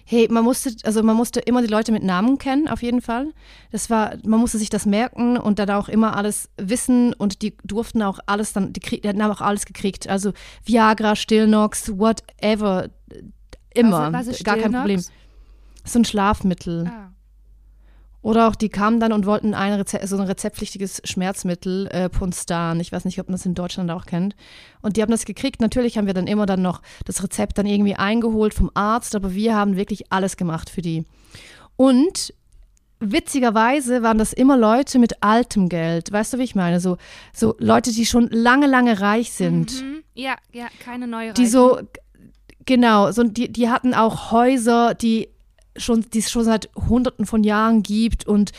Hey, 0.05 0.27
man 0.29 0.43
musste, 0.43 0.75
also 0.83 1.01
man 1.01 1.15
musste 1.15 1.39
immer 1.39 1.61
die 1.61 1.67
Leute 1.67 1.91
mit 1.91 2.03
Namen 2.03 2.37
kennen, 2.37 2.67
auf 2.67 2.83
jeden 2.83 3.01
Fall. 3.01 3.31
Das 3.71 3.89
war, 3.89 4.15
man 4.25 4.39
musste 4.39 4.57
sich 4.57 4.69
das 4.69 4.85
merken 4.85 5.37
und 5.37 5.59
dann 5.59 5.69
auch 5.69 5.87
immer 5.87 6.17
alles 6.17 6.49
wissen 6.57 7.13
und 7.13 7.41
die 7.41 7.55
durften 7.63 8.01
auch 8.01 8.19
alles 8.25 8.53
dann, 8.53 8.73
die, 8.73 8.81
die 8.81 9.07
hatten 9.07 9.21
auch 9.21 9.41
alles 9.41 9.65
gekriegt. 9.65 10.09
Also 10.09 10.33
Viagra, 10.65 11.15
Stillnox, 11.15 11.97
whatever, 11.97 12.89
immer, 13.73 14.21
ist 14.21 14.43
gar 14.43 14.57
kein? 14.57 14.73
Problem. 14.73 15.01
So 15.85 15.99
ein 15.99 16.05
Schlafmittel. 16.05 16.87
Ah. 16.87 17.12
Oder 18.23 18.47
auch 18.47 18.55
die 18.55 18.69
kamen 18.69 18.99
dann 18.99 19.11
und 19.11 19.25
wollten 19.27 19.53
ein 19.53 19.73
Reze 19.73 19.99
so 20.05 20.15
ein 20.17 20.23
rezeptpflichtiges 20.23 21.01
Schmerzmittel, 21.03 21.87
äh, 21.87 22.09
Punstan. 22.09 22.79
Ich 22.79 22.91
weiß 22.91 23.03
nicht, 23.05 23.19
ob 23.19 23.27
man 23.27 23.33
das 23.33 23.45
in 23.45 23.53
Deutschland 23.53 23.91
auch 23.91 24.05
kennt. 24.05 24.35
Und 24.81 24.95
die 24.97 25.01
haben 25.01 25.11
das 25.11 25.25
gekriegt. 25.25 25.59
Natürlich 25.61 25.97
haben 25.97 26.07
wir 26.07 26.13
dann 26.13 26.25
immer 26.25 26.45
dann 26.45 26.61
noch 26.61 26.81
das 27.05 27.21
Rezept 27.21 27.57
dann 27.57 27.65
irgendwie 27.65 27.95
eingeholt 27.95 28.53
vom 28.53 28.71
Arzt, 28.73 29.13
aber 29.15 29.33
wir 29.35 29.55
haben 29.55 29.75
wirklich 29.75 30.11
alles 30.11 30.37
gemacht 30.37 30.69
für 30.69 30.81
die. 30.81 31.05
Und 31.75 32.33
witzigerweise 33.01 34.01
waren 34.03 34.17
das 34.17 34.31
immer 34.31 34.55
Leute 34.57 34.99
mit 34.99 35.21
altem 35.21 35.67
Geld. 35.67 36.11
Weißt 36.11 36.33
du, 36.33 36.37
wie 36.37 36.43
ich 36.43 36.55
meine? 36.55 36.79
So, 36.79 36.97
so 37.33 37.55
Leute, 37.59 37.91
die 37.91 38.05
schon 38.05 38.29
lange, 38.29 38.67
lange 38.67 39.01
reich 39.01 39.33
sind. 39.33 39.81
Mhm. 39.83 40.03
Ja, 40.13 40.35
ja, 40.53 40.67
keine 40.79 41.07
neue 41.07 41.33
Die 41.33 41.41
Reichen. 41.41 41.51
so, 41.51 41.79
genau, 42.65 43.11
so, 43.11 43.23
die, 43.23 43.51
die 43.51 43.69
hatten 43.69 43.93
auch 43.93 44.31
Häuser, 44.31 44.93
die 44.93 45.27
schon, 45.75 46.05
die 46.13 46.19
es 46.19 46.31
schon 46.31 46.43
seit 46.43 46.69
hunderten 46.75 47.25
von 47.25 47.43
Jahren 47.43 47.83
gibt 47.83 48.27
und 48.27 48.51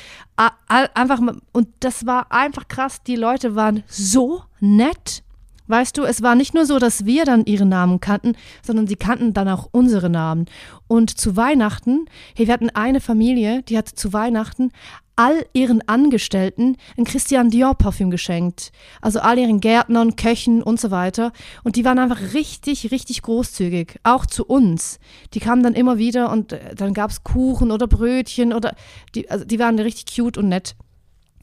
einfach, 0.68 1.20
und 1.52 1.68
das 1.80 2.06
war 2.06 2.32
einfach 2.32 2.68
krass, 2.68 3.02
die 3.02 3.16
Leute 3.16 3.54
waren 3.54 3.84
so 3.86 4.42
nett. 4.60 5.22
Weißt 5.66 5.96
du, 5.96 6.04
es 6.04 6.22
war 6.22 6.34
nicht 6.34 6.54
nur 6.54 6.66
so, 6.66 6.78
dass 6.78 7.06
wir 7.06 7.24
dann 7.24 7.44
ihre 7.46 7.66
Namen 7.66 8.00
kannten, 8.00 8.36
sondern 8.62 8.86
sie 8.86 8.96
kannten 8.96 9.32
dann 9.32 9.48
auch 9.48 9.68
unsere 9.72 10.10
Namen. 10.10 10.46
Und 10.86 11.10
zu 11.10 11.36
Weihnachten, 11.36 12.06
hey, 12.36 12.46
wir 12.46 12.54
hatten 12.54 12.70
eine 12.70 13.00
Familie, 13.00 13.62
die 13.62 13.78
hat 13.78 13.88
zu 13.88 14.12
Weihnachten 14.12 14.70
all 15.16 15.46
ihren 15.52 15.86
Angestellten 15.88 16.76
ein 16.96 17.04
Christian 17.04 17.50
Dior 17.50 17.74
Parfüm 17.74 18.10
geschenkt. 18.10 18.72
Also 19.00 19.20
all 19.20 19.38
ihren 19.38 19.60
Gärtnern, 19.60 20.16
Köchen 20.16 20.62
und 20.62 20.80
so 20.80 20.90
weiter. 20.90 21.32
Und 21.62 21.76
die 21.76 21.84
waren 21.84 21.98
einfach 21.98 22.34
richtig, 22.34 22.90
richtig 22.90 23.22
großzügig. 23.22 24.00
Auch 24.02 24.26
zu 24.26 24.44
uns. 24.44 24.98
Die 25.32 25.40
kamen 25.40 25.62
dann 25.62 25.74
immer 25.74 25.98
wieder 25.98 26.30
und 26.30 26.52
äh, 26.52 26.74
dann 26.74 26.94
gab 26.94 27.10
es 27.10 27.22
Kuchen 27.22 27.70
oder 27.70 27.86
Brötchen 27.86 28.52
oder 28.52 28.74
die, 29.14 29.30
also 29.30 29.44
die 29.44 29.58
waren 29.58 29.78
richtig 29.78 30.16
cute 30.16 30.38
und 30.38 30.48
nett. 30.48 30.74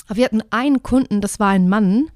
Aber 0.07 0.17
wir 0.17 0.25
hatten 0.25 0.43
einen 0.49 0.83
Kunden, 0.83 1.21
das 1.21 1.39
war 1.39 1.49
ein 1.49 1.69
Mann, 1.69 2.07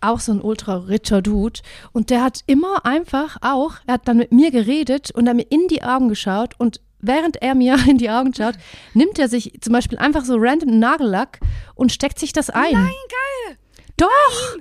auch 0.00 0.20
so 0.20 0.32
ein 0.32 0.40
ultra 0.40 0.76
richer 0.76 1.22
Dude. 1.22 1.60
Und 1.92 2.10
der 2.10 2.22
hat 2.22 2.40
immer 2.46 2.84
einfach 2.86 3.36
auch, 3.42 3.74
er 3.86 3.94
hat 3.94 4.08
dann 4.08 4.16
mit 4.18 4.32
mir 4.32 4.50
geredet 4.50 5.10
und 5.10 5.26
er 5.26 5.30
hat 5.30 5.36
mir 5.36 5.46
in 5.50 5.68
die 5.68 5.82
Augen 5.82 6.08
geschaut 6.08 6.54
und 6.58 6.80
während 7.00 7.40
er 7.42 7.54
mir 7.54 7.76
in 7.88 7.98
die 7.98 8.10
Augen 8.10 8.34
schaut, 8.34 8.54
nimmt 8.94 9.18
er 9.18 9.28
sich 9.28 9.58
zum 9.60 9.72
Beispiel 9.72 9.98
einfach 9.98 10.24
so 10.24 10.36
random 10.38 10.78
Nagellack 10.78 11.40
und 11.74 11.92
steckt 11.92 12.18
sich 12.18 12.32
das 12.32 12.50
ein. 12.50 12.72
Nein, 12.72 12.84
geil! 13.46 13.56
Doch! 13.96 14.56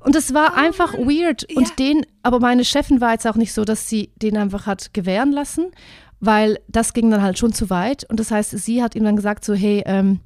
Und 0.00 0.14
es 0.14 0.32
war 0.34 0.54
einfach 0.54 0.94
weird. 0.94 1.44
Und 1.54 1.68
Ja. 1.70 1.74
den, 1.78 2.06
aber 2.22 2.38
meine 2.38 2.64
Chefin 2.64 3.00
war 3.00 3.12
jetzt 3.12 3.26
auch 3.26 3.34
nicht 3.34 3.52
so, 3.52 3.64
dass 3.64 3.88
sie 3.88 4.12
den 4.16 4.36
einfach 4.36 4.66
hat 4.66 4.94
gewähren 4.94 5.32
lassen, 5.32 5.72
weil 6.20 6.60
das 6.68 6.92
ging 6.92 7.10
dann 7.10 7.22
halt 7.22 7.38
schon 7.38 7.52
zu 7.52 7.70
weit. 7.70 8.04
Und 8.08 8.20
das 8.20 8.30
heißt, 8.30 8.50
sie 8.52 8.82
hat 8.82 8.94
ihm 8.94 9.02
dann 9.02 9.16
gesagt 9.16 9.44
so, 9.44 9.54
hey, 9.54 9.82
ähm, 9.84 10.20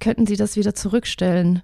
könnten 0.00 0.26
Sie 0.26 0.36
das 0.36 0.56
wieder 0.56 0.74
zurückstellen? 0.74 1.62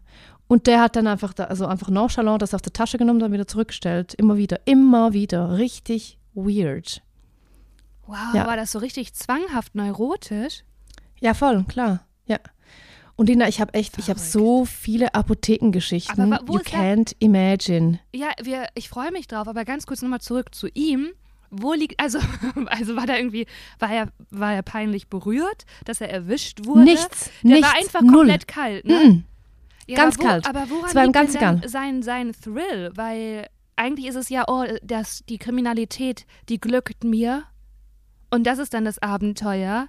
Und 0.51 0.67
der 0.67 0.81
hat 0.81 0.97
dann 0.97 1.07
einfach, 1.07 1.33
da, 1.33 1.45
also 1.45 1.67
einfach 1.67 1.91
nonchalant 1.91 2.43
das 2.43 2.55
aus 2.55 2.63
der 2.63 2.73
Tasche 2.73 2.99
genommen, 2.99 3.21
dann 3.21 3.33
wieder 3.33 3.47
zurückgestellt. 3.47 4.15
Immer 4.15 4.37
wieder, 4.37 4.59
immer 4.65 5.13
wieder. 5.13 5.59
Richtig 5.59 6.19
weird. 6.35 7.03
Wow, 8.07 8.17
Ja. 8.35 8.47
war 8.49 8.57
das 8.57 8.73
so 8.73 8.81
richtig 8.81 9.15
zwanghaft 9.15 9.77
neurotisch? 9.77 10.65
Ja, 11.21 11.35
voll, 11.35 11.65
klar. 11.69 12.05
Ja. 12.27 12.39
Und 13.15 13.29
Lina, 13.29 13.47
ich 13.47 13.61
habe 13.61 13.75
echt, 13.75 13.97
ich 13.99 14.09
habe 14.11 14.19
Verrückt. 14.19 14.33
so 14.33 14.65
viele 14.65 15.15
Apothekengeschichten. 15.15 16.33
Aber 16.33 16.43
wo 16.49 16.55
you 16.55 16.59
ist 16.61 16.73
der- 16.73 16.81
can't 16.97 17.15
imagine. 17.21 18.01
Ja, 18.13 18.31
wir, 18.43 18.67
ich 18.75 18.89
freue 18.89 19.13
mich 19.13 19.29
drauf, 19.29 19.47
aber 19.47 19.65
ganz 19.65 19.87
kurz 19.87 20.03
nochmal 20.03 20.21
zurück 20.21 20.53
zu 20.53 20.67
ihm. 20.75 21.11
Wo 21.53 21.73
liegt, 21.75 22.01
also, 22.01 22.19
also 22.67 22.97
war 22.97 23.07
da 23.07 23.17
irgendwie, 23.17 23.47
war 23.79 23.93
er, 23.93 24.09
war 24.31 24.53
er 24.55 24.63
peinlich 24.63 25.07
berührt, 25.09 25.65
dass 25.85 26.01
er 26.01 26.11
erwischt 26.11 26.65
wurde? 26.67 26.83
Nichts, 26.85 27.31
Der 27.43 27.51
nichts, 27.57 27.69
war 27.69 27.77
einfach 27.79 28.01
null. 28.03 28.15
komplett 28.17 28.49
kalt, 28.49 28.85
ne? 28.85 28.95
Mm-mm. 28.95 29.23
Ja, 29.91 29.97
ganz 29.97 30.17
aber 30.17 30.25
wo, 30.25 30.29
kalt. 30.29 30.47
Aber 30.47 30.71
woran 30.71 30.89
Es 30.89 30.95
war 30.95 31.05
ihm 31.05 31.13
ganz 31.13 31.35
egal. 31.35 31.61
sein, 31.67 32.03
sein 32.03 32.33
Thrill? 32.33 32.91
Weil 32.95 33.49
eigentlich 33.77 34.07
ist 34.07 34.17
es 34.17 34.29
ja, 34.29 34.45
oh, 34.49 34.65
das, 34.83 35.25
die 35.29 35.39
Kriminalität, 35.39 36.27
die 36.49 36.61
glückt 36.61 37.05
mir. 37.05 37.45
Und 38.31 38.47
das 38.47 38.59
ist 38.59 38.75
dann 38.75 38.85
das 38.85 39.01
Abenteuer. 39.01 39.89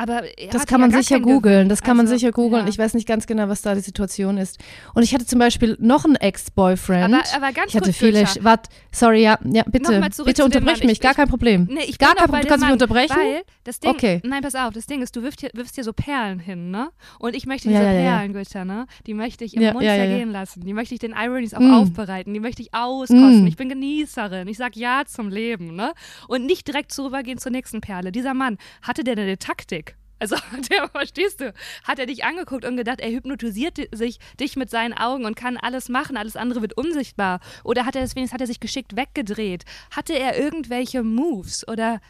Aber 0.00 0.22
er 0.38 0.50
Das 0.50 0.64
kann 0.66 0.78
ja 0.78 0.86
man 0.86 0.90
gar 0.92 1.02
sicher 1.02 1.18
googeln. 1.18 1.68
Das 1.68 1.82
kann 1.82 1.96
man 1.96 2.06
Also, 2.06 2.16
sicher 2.16 2.30
googeln. 2.30 2.66
ja. 2.66 2.68
Ich 2.68 2.78
weiß 2.78 2.94
nicht 2.94 3.08
ganz 3.08 3.26
genau, 3.26 3.48
was 3.48 3.62
da 3.62 3.74
die 3.74 3.80
Situation 3.80 4.38
ist. 4.38 4.58
Und 4.94 5.02
ich 5.02 5.12
hatte 5.12 5.26
zum 5.26 5.40
Beispiel 5.40 5.76
noch 5.80 6.04
einen 6.04 6.14
Ex-Boyfriend. 6.14 7.12
Aber, 7.14 7.24
aber 7.34 7.52
ganz 7.52 7.70
ich 7.70 7.76
hatte 7.76 7.92
viele. 7.92 8.22
Warte, 8.42 8.70
sorry, 8.92 9.22
ja, 9.24 9.38
ja, 9.44 9.64
bitte. 9.66 10.00
Bitte 10.00 10.34
zu 10.34 10.44
unterbrich 10.44 10.84
mich, 10.84 10.92
Ich- 10.92 11.00
gar 11.00 11.14
kein 11.14 11.26
Problem. 11.28 11.66
Nee, 11.68 11.80
ich 11.88 11.98
Gar 11.98 12.14
kein 12.14 12.26
Problem. 12.26 12.42
Du 12.42 12.46
kannst 12.48 12.60
mich 12.60 12.68
Mann, 12.68 12.72
unterbrechen? 12.74 13.16
Weil 13.16 13.42
das 13.64 13.80
Ding, 13.80 13.90
Okay. 13.90 14.20
nein, 14.24 14.40
pass 14.42 14.54
auf, 14.54 14.72
das 14.72 14.86
Ding 14.86 15.02
ist, 15.02 15.16
du 15.16 15.22
wirfst 15.24 15.40
hier, 15.40 15.50
wirfst 15.54 15.74
hier 15.74 15.82
so 15.82 15.92
Perlen 15.92 16.38
hin, 16.38 16.70
ne? 16.70 16.90
Und 17.18 17.34
ich 17.34 17.44
möchte 17.46 17.68
Ja, 17.68 17.80
diese 17.80 17.90
ja, 17.90 17.92
ja, 17.92 18.00
ja. 18.04 18.16
Perlen, 18.18 18.32
Güter, 18.34 18.64
ne? 18.64 18.86
Die 19.08 19.14
möchte 19.14 19.44
ich 19.44 19.56
im 19.56 19.62
Ja, 19.62 19.72
Mund 19.72 19.84
ja, 19.84 19.94
ja, 19.96 20.04
ja. 20.04 20.10
zergehen 20.10 20.30
lassen. 20.30 20.60
Die 20.64 20.72
möchte 20.74 20.94
ich 20.94 21.00
den 21.00 21.12
Ironies 21.12 21.54
auch 21.54 21.60
Mm. 21.60 21.74
aufbereiten. 21.74 22.32
Die 22.32 22.40
möchte 22.40 22.62
ich 22.62 22.72
auskosten. 22.72 23.42
Mm. 23.42 23.46
Ich 23.48 23.56
bin 23.56 23.68
Genießerin. 23.68 24.46
Ich 24.46 24.58
sag 24.58 24.76
Ja 24.76 25.02
zum 25.06 25.28
Leben, 25.28 25.74
ne? 25.74 25.92
Und 26.28 26.46
nicht 26.46 26.68
direkt 26.68 26.92
so 26.92 27.06
rübergehen 27.06 27.38
zur 27.38 27.50
nächsten 27.50 27.80
Perle. 27.80 28.12
Dieser 28.12 28.32
Mann, 28.32 28.58
hatte 28.82 29.02
der 29.02 29.16
eine 29.18 29.38
Taktik? 29.38 29.87
Also, 30.18 30.36
hat 30.52 30.70
er, 30.70 30.88
verstehst 30.88 31.40
du, 31.40 31.52
hat 31.84 31.98
er 31.98 32.06
dich 32.06 32.24
angeguckt 32.24 32.64
und 32.64 32.76
gedacht, 32.76 33.00
er 33.00 33.10
hypnotisiert 33.10 33.78
sich, 33.92 34.18
dich 34.38 34.56
mit 34.56 34.70
seinen 34.70 34.92
Augen 34.94 35.24
und 35.24 35.36
kann 35.36 35.56
alles 35.56 35.88
machen, 35.88 36.16
alles 36.16 36.36
andere 36.36 36.62
wird 36.62 36.76
unsichtbar. 36.76 37.40
Oder 37.64 37.86
hat 37.86 37.96
er 37.96 38.02
das 38.02 38.16
wenigstens, 38.16 38.34
hat 38.34 38.40
er 38.40 38.46
sich 38.46 38.60
geschickt 38.60 38.96
weggedreht? 38.96 39.64
Hatte 39.90 40.18
er 40.18 40.38
irgendwelche 40.38 41.02
Moves 41.02 41.66
oder 41.66 42.00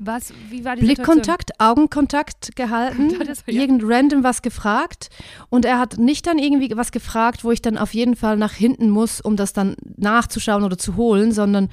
was, 0.00 0.32
wie 0.48 0.64
war 0.64 0.76
die 0.76 0.86
Situation? 0.86 1.16
Blickkontakt, 1.16 1.60
Augenkontakt 1.60 2.56
gehalten, 2.56 3.18
irgend 3.46 3.82
random 3.84 4.22
was 4.22 4.42
gefragt 4.42 5.10
und 5.50 5.64
er 5.64 5.78
hat 5.78 5.98
nicht 5.98 6.26
dann 6.26 6.38
irgendwie 6.38 6.70
was 6.76 6.92
gefragt, 6.92 7.44
wo 7.44 7.50
ich 7.50 7.62
dann 7.62 7.76
auf 7.76 7.94
jeden 7.94 8.16
Fall 8.16 8.36
nach 8.36 8.52
hinten 8.52 8.90
muss, 8.90 9.20
um 9.20 9.36
das 9.36 9.52
dann 9.52 9.76
nachzuschauen 9.96 10.64
oder 10.64 10.78
zu 10.78 10.96
holen, 10.96 11.32
sondern 11.32 11.68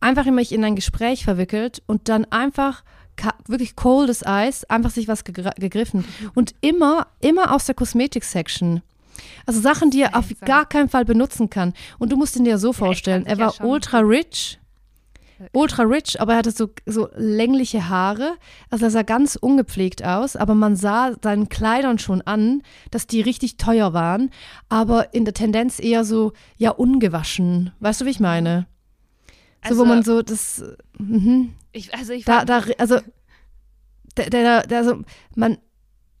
einfach 0.00 0.26
immer 0.26 0.36
mich 0.36 0.52
in 0.52 0.64
ein 0.64 0.76
Gespräch 0.76 1.24
verwickelt 1.24 1.82
und 1.86 2.08
dann 2.08 2.24
einfach 2.26 2.82
wirklich 3.46 3.76
coldes 3.76 4.24
Eis, 4.26 4.64
einfach 4.64 4.90
sich 4.90 5.08
was 5.08 5.24
gegra- 5.24 5.58
gegriffen 5.60 6.04
und 6.34 6.54
immer, 6.60 7.06
immer 7.20 7.54
aus 7.54 7.66
der 7.66 7.74
Kosmetik-Section. 7.74 8.82
Also 9.46 9.60
Sachen, 9.60 9.90
die 9.90 10.02
er 10.02 10.16
auf 10.16 10.26
gar 10.44 10.66
keinen 10.66 10.88
Fall 10.88 11.04
benutzen 11.04 11.50
kann. 11.50 11.74
Und 11.98 12.10
du 12.12 12.16
musst 12.16 12.36
ihn 12.36 12.44
dir 12.44 12.58
so 12.58 12.72
vorstellen, 12.72 13.26
er 13.26 13.38
war 13.38 13.54
ultra 13.62 13.98
rich, 13.98 14.58
ultra 15.52 15.82
rich, 15.82 16.20
aber 16.20 16.32
er 16.32 16.38
hatte 16.38 16.50
so, 16.52 16.70
so 16.86 17.08
längliche 17.16 17.88
Haare. 17.88 18.34
Also 18.70 18.86
er 18.86 18.90
sah 18.90 19.02
ganz 19.02 19.36
ungepflegt 19.36 20.02
aus, 20.04 20.34
aber 20.36 20.54
man 20.54 20.76
sah 20.76 21.12
seinen 21.22 21.48
Kleidern 21.48 21.98
schon 21.98 22.22
an, 22.22 22.62
dass 22.90 23.06
die 23.06 23.20
richtig 23.20 23.56
teuer 23.58 23.92
waren, 23.92 24.30
aber 24.68 25.12
in 25.14 25.24
der 25.24 25.34
Tendenz 25.34 25.78
eher 25.78 26.04
so, 26.04 26.32
ja, 26.56 26.70
ungewaschen. 26.70 27.72
Weißt 27.80 28.00
du, 28.00 28.06
wie 28.06 28.10
ich 28.10 28.20
meine? 28.20 28.66
So, 29.68 29.76
wo 29.76 29.82
Also- 29.82 29.84
man 29.84 30.02
so 30.02 30.22
das, 30.22 30.64
mhm. 30.98 31.52
Ich, 31.72 31.94
also 31.94 32.12
ich 32.12 32.24
da, 32.24 32.44
da, 32.44 32.62
also, 32.78 32.98
der, 34.16 34.30
der, 34.30 34.66
der 34.66 34.84
so, 34.84 35.02
man, 35.34 35.58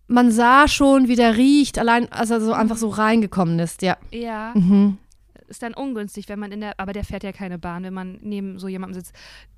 man 0.08 0.30
sah 0.30 0.68
schon, 0.68 1.08
wie 1.08 1.16
der 1.16 1.36
riecht, 1.36 1.78
allein, 1.78 2.10
als 2.12 2.30
er 2.30 2.40
so 2.40 2.52
einfach 2.52 2.76
so 2.76 2.88
reingekommen 2.88 3.58
ist, 3.58 3.82
ja. 3.82 3.96
ja, 4.10 4.52
Mhm. 4.54 4.98
ist 5.48 5.62
dann 5.62 5.74
ungünstig, 5.74 6.30
wenn 6.30 6.38
man 6.38 6.50
in 6.52 6.60
der, 6.60 6.80
aber 6.80 6.94
der 6.94 7.04
fährt 7.04 7.24
ja 7.24 7.32
keine 7.32 7.58
Bahn, 7.58 7.82
wenn 7.82 7.92
man 7.92 8.18
neben 8.22 8.58
so 8.58 8.68
jemandem 8.68 8.94
sitzt, 8.94 9.14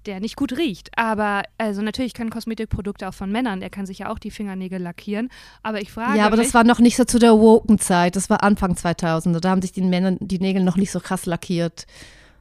der 0.07 0.19
nicht 0.19 0.35
gut 0.35 0.57
riecht. 0.57 0.91
Aber, 0.97 1.43
also 1.59 1.83
natürlich 1.83 2.15
können 2.15 2.31
Kosmetikprodukte 2.31 3.09
auch 3.09 3.15
von 3.15 3.31
Männern, 3.31 3.61
der 3.61 3.71
kann 3.71 3.87
sich 3.87 4.01
ja 4.01 4.11
auch 4.11 4.19
die 4.19 4.33
Fingernägel 4.33 4.81
lackieren. 4.83 5.29
Aber 5.63 5.81
ich 5.81 5.93
frage 5.93 6.19
Ja, 6.19 6.27
aber 6.27 6.37
mich, 6.37 6.47
das 6.47 6.55
war 6.55 6.65
noch 6.65 6.81
nicht 6.81 6.97
so 6.97 7.05
zu 7.05 7.21
der 7.21 7.39
Woken-Zeit. 7.39 8.17
Das 8.17 8.29
war 8.31 8.43
Anfang 8.43 8.77
2000. 8.77 9.45
Da 9.45 9.51
haben 9.51 9.63
sich 9.63 9.71
die 9.73 9.83
Männer 9.83 10.17
die 10.19 10.41
Nägel 10.41 10.65
noch 10.65 10.77
nicht 10.77 10.91
so 10.91 10.99
krass 10.99 11.27
lackiert. 11.27 11.87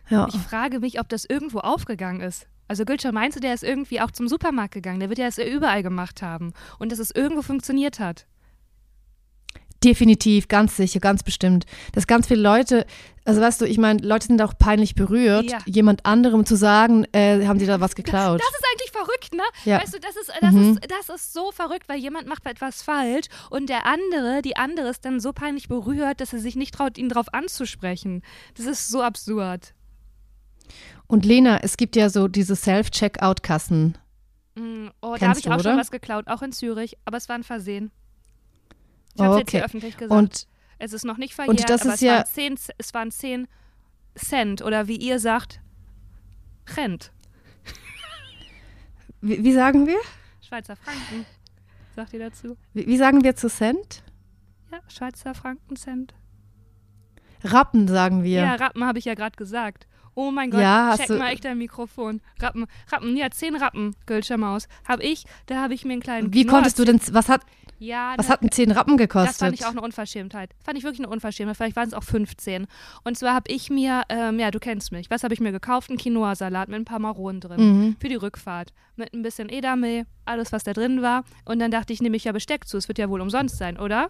Ja. 0.09 0.27
ich 0.27 0.35
frage 0.37 0.79
mich, 0.79 0.99
ob 0.99 1.07
das 1.09 1.23
irgendwo 1.25 1.59
aufgegangen 1.59 2.21
ist. 2.21 2.47
Also 2.67 2.85
Gülscha, 2.85 3.11
meinst 3.11 3.35
du, 3.35 3.41
der 3.41 3.53
ist 3.53 3.63
irgendwie 3.63 4.01
auch 4.01 4.11
zum 4.11 4.27
Supermarkt 4.27 4.73
gegangen? 4.73 4.99
Der 4.99 5.09
wird 5.09 5.19
ja 5.19 5.25
das 5.25 5.37
überall 5.37 5.83
gemacht 5.83 6.21
haben. 6.21 6.53
Und 6.79 6.91
dass 6.91 6.99
es 6.99 7.11
irgendwo 7.11 7.41
funktioniert 7.41 7.99
hat. 7.99 8.25
Definitiv, 9.83 10.47
ganz 10.47 10.77
sicher, 10.77 11.01
ganz 11.01 11.23
bestimmt. 11.23 11.65
Dass 11.91 12.07
ganz 12.07 12.27
viele 12.27 12.41
Leute, 12.41 12.85
also 13.25 13.41
weißt 13.41 13.59
du, 13.59 13.65
ich 13.65 13.77
meine, 13.77 13.99
Leute 14.01 14.27
sind 14.27 14.41
auch 14.41 14.57
peinlich 14.57 14.95
berührt, 14.95 15.51
Ja. 15.51 15.57
jemand 15.65 16.05
anderem 16.05 16.45
zu 16.45 16.55
sagen, 16.55 17.05
äh, 17.11 17.45
haben 17.45 17.59
die 17.59 17.65
da 17.65 17.81
was 17.81 17.93
geklaut. 17.93 18.39
Das 18.39 18.47
ist 18.47 18.65
eigentlich 18.71 18.91
verrückt, 18.91 19.33
ne? 19.33 19.43
Ja. 19.65 19.81
Weißt 19.81 19.93
du, 19.93 19.99
das 19.99 20.15
ist, 20.15 20.31
das, 20.39 20.53
Mhm. 20.53 20.77
ist, 20.81 20.89
das 20.89 21.13
ist 21.13 21.33
so 21.33 21.51
verrückt, 21.51 21.89
weil 21.89 21.99
jemand 21.99 22.27
macht 22.27 22.45
etwas 22.45 22.81
falsch 22.81 23.25
und 23.49 23.67
der 23.67 23.85
andere, 23.85 24.41
die 24.41 24.55
andere 24.55 24.87
ist 24.87 25.03
dann 25.03 25.19
so 25.19 25.33
peinlich 25.33 25.67
berührt, 25.67 26.21
dass 26.21 26.31
er 26.31 26.39
sich 26.39 26.55
nicht 26.55 26.73
traut, 26.73 26.97
ihn 26.97 27.09
drauf 27.09 27.33
anzusprechen. 27.33 28.21
Das 28.55 28.65
ist 28.65 28.87
so 28.89 29.01
absurd. 29.03 29.73
Und 31.13 31.25
Lena, 31.25 31.59
es 31.61 31.77
gibt 31.77 31.95
ja 31.95 32.09
so 32.09 32.27
diese 32.27 32.55
Self-Checkout-Kassen. 32.55 33.99
Mm, 34.55 34.87
Oh, 34.99 34.99
da 35.01 35.09
habe 35.11 35.19
Kennst 35.19 35.41
ich 35.41 35.47
auch 35.51 35.53
oder? 35.59 35.63
schon 35.69 35.77
was 35.77 35.91
geklaut, 35.91 36.27
auch 36.27 36.41
in 36.41 36.51
Zürich, 36.51 36.97
aber 37.05 37.17
es 37.17 37.29
war 37.29 37.35
ein 37.35 37.43
Versehen. 37.43 37.91
Ich 39.13 39.21
Oh, 39.21 39.25
habe 39.25 39.37
jetzt 39.41 39.51
hier 39.51 39.59
okay. 39.59 39.65
öffentlich 39.67 39.95
gesagt. 39.97 40.11
Und 40.19 40.47
es 40.79 40.91
ist 40.91 41.05
noch 41.05 41.17
nicht 41.17 41.35
verjährt, 41.35 41.69
das 41.69 41.81
aber 41.83 41.91
ist 41.91 41.95
es, 41.97 42.01
ja- 42.01 42.15
waren 42.15 42.25
10, 42.25 42.57
es 42.79 42.93
waren 42.95 43.11
10 43.11 43.47
Cent 44.15 44.63
oder 44.63 44.87
wie 44.87 44.95
ihr 44.95 45.19
sagt, 45.19 45.61
Rent. 46.75 47.11
wie, 49.21 49.43
wie 49.43 49.53
sagen 49.53 49.85
wir? 49.85 49.99
Schweizer 50.41 50.75
Franken. 50.75 51.27
Sagt 51.95 52.13
ihr 52.13 52.19
dazu? 52.21 52.57
Wie, 52.73 52.87
wie 52.87 52.97
sagen 52.97 53.23
wir 53.23 53.35
zu 53.35 53.49
Cent? 53.49 54.01
Ja, 54.71 54.79
Schweizer 54.87 55.35
Franken 55.35 55.75
Cent. 55.75 56.15
Rappen 57.43 57.87
sagen 57.87 58.23
wir. 58.23 58.41
Ja, 58.41 58.55
Rappen 58.55 58.83
habe 58.83 58.97
ich 58.97 59.05
ja 59.05 59.13
gerade 59.13 59.35
gesagt. 59.35 59.85
Oh 60.15 60.31
mein 60.31 60.51
Gott, 60.51 60.61
Ja, 60.61 60.95
check 60.97 61.09
mal 61.09 61.31
echt 61.31 61.45
dein 61.45 61.57
Mikrofon. 61.57 62.21
Rappen, 62.39 62.65
Rappen, 62.91 63.17
ja, 63.17 63.29
zehn 63.31 63.55
Rappen, 63.55 63.95
Gülscher 64.05 64.37
Maus. 64.37 64.67
Habe 64.87 65.03
ich, 65.03 65.23
da 65.47 65.61
habe 65.61 65.73
ich 65.73 65.85
mir 65.85 65.93
einen 65.93 66.01
kleinen 66.01 66.33
Wie 66.33 66.43
Knorr 66.43 66.55
konntest 66.55 66.77
du 66.79 66.85
denn, 66.85 66.99
was 67.11 67.29
hat, 67.29 67.41
Ja, 67.79 68.13
was 68.15 68.27
ne, 68.27 68.33
hatten 68.33 68.51
10 68.51 68.71
Rappen 68.71 68.97
gekostet? 68.97 69.31
das 69.31 69.37
fand 69.39 69.53
ich 69.55 69.65
auch 69.65 69.71
eine 69.71 69.81
Unverschämtheit. 69.81 70.51
Fand 70.63 70.77
ich 70.77 70.83
wirklich 70.83 70.99
eine 71.01 71.09
Unverschämtheit. 71.09 71.57
Vielleicht 71.57 71.75
waren 71.75 71.87
es 71.87 71.93
auch 71.93 72.03
15. 72.03 72.67
Und 73.03 73.17
zwar 73.17 73.33
habe 73.33 73.51
ich 73.51 73.69
mir, 73.69 74.03
ähm, 74.09 74.39
ja, 74.39 74.51
du 74.51 74.59
kennst 74.59 74.91
mich. 74.91 75.09
Was 75.09 75.23
habe 75.23 75.33
ich 75.33 75.39
mir 75.39 75.51
gekauft? 75.51 75.89
Ein 75.89 75.97
Quinoa-Salat 75.97 76.69
mit 76.69 76.79
ein 76.79 76.85
paar 76.85 76.99
Maronen 76.99 77.41
drin. 77.41 77.59
Mhm. 77.59 77.95
Für 77.99 78.07
die 78.07 78.15
Rückfahrt. 78.15 78.71
Mit 78.95 79.13
ein 79.13 79.23
bisschen 79.23 79.49
Edamame, 79.49 80.05
alles, 80.25 80.51
was 80.51 80.63
da 80.63 80.73
drin 80.73 81.01
war. 81.01 81.23
Und 81.45 81.59
dann 81.59 81.71
dachte 81.71 81.91
ich, 81.91 82.01
nehme 82.01 82.15
ich 82.15 82.25
ja 82.25 82.31
Besteck 82.31 82.67
zu. 82.67 82.77
Es 82.77 82.87
wird 82.87 82.99
ja 82.99 83.09
wohl 83.09 83.19
umsonst 83.21 83.57
sein, 83.57 83.77
oder? 83.79 84.09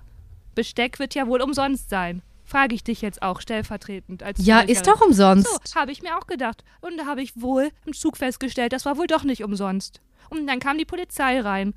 Besteck 0.53 0.99
wird 0.99 1.15
ja 1.15 1.25
wohl 1.27 1.41
umsonst 1.41 1.89
sein. 1.89 2.21
Frage 2.45 2.75
ich 2.75 2.83
dich 2.83 3.01
jetzt 3.01 3.21
auch 3.21 3.39
stellvertretend 3.41 4.21
als 4.23 4.45
Ja, 4.45 4.59
ist 4.59 4.85
doch 4.87 5.01
umsonst. 5.01 5.47
So, 5.67 5.79
habe 5.79 5.91
ich 5.91 6.01
mir 6.01 6.17
auch 6.17 6.27
gedacht. 6.27 6.63
Und 6.81 6.97
da 6.97 7.05
habe 7.05 7.21
ich 7.21 7.39
wohl 7.41 7.69
im 7.85 7.93
Zug 7.93 8.17
festgestellt, 8.17 8.73
das 8.73 8.85
war 8.85 8.97
wohl 8.97 9.07
doch 9.07 9.23
nicht 9.23 9.43
umsonst. 9.43 10.01
Und 10.29 10.47
dann 10.47 10.59
kam 10.59 10.77
die 10.77 10.85
Polizei 10.85 11.39
rein. 11.39 11.73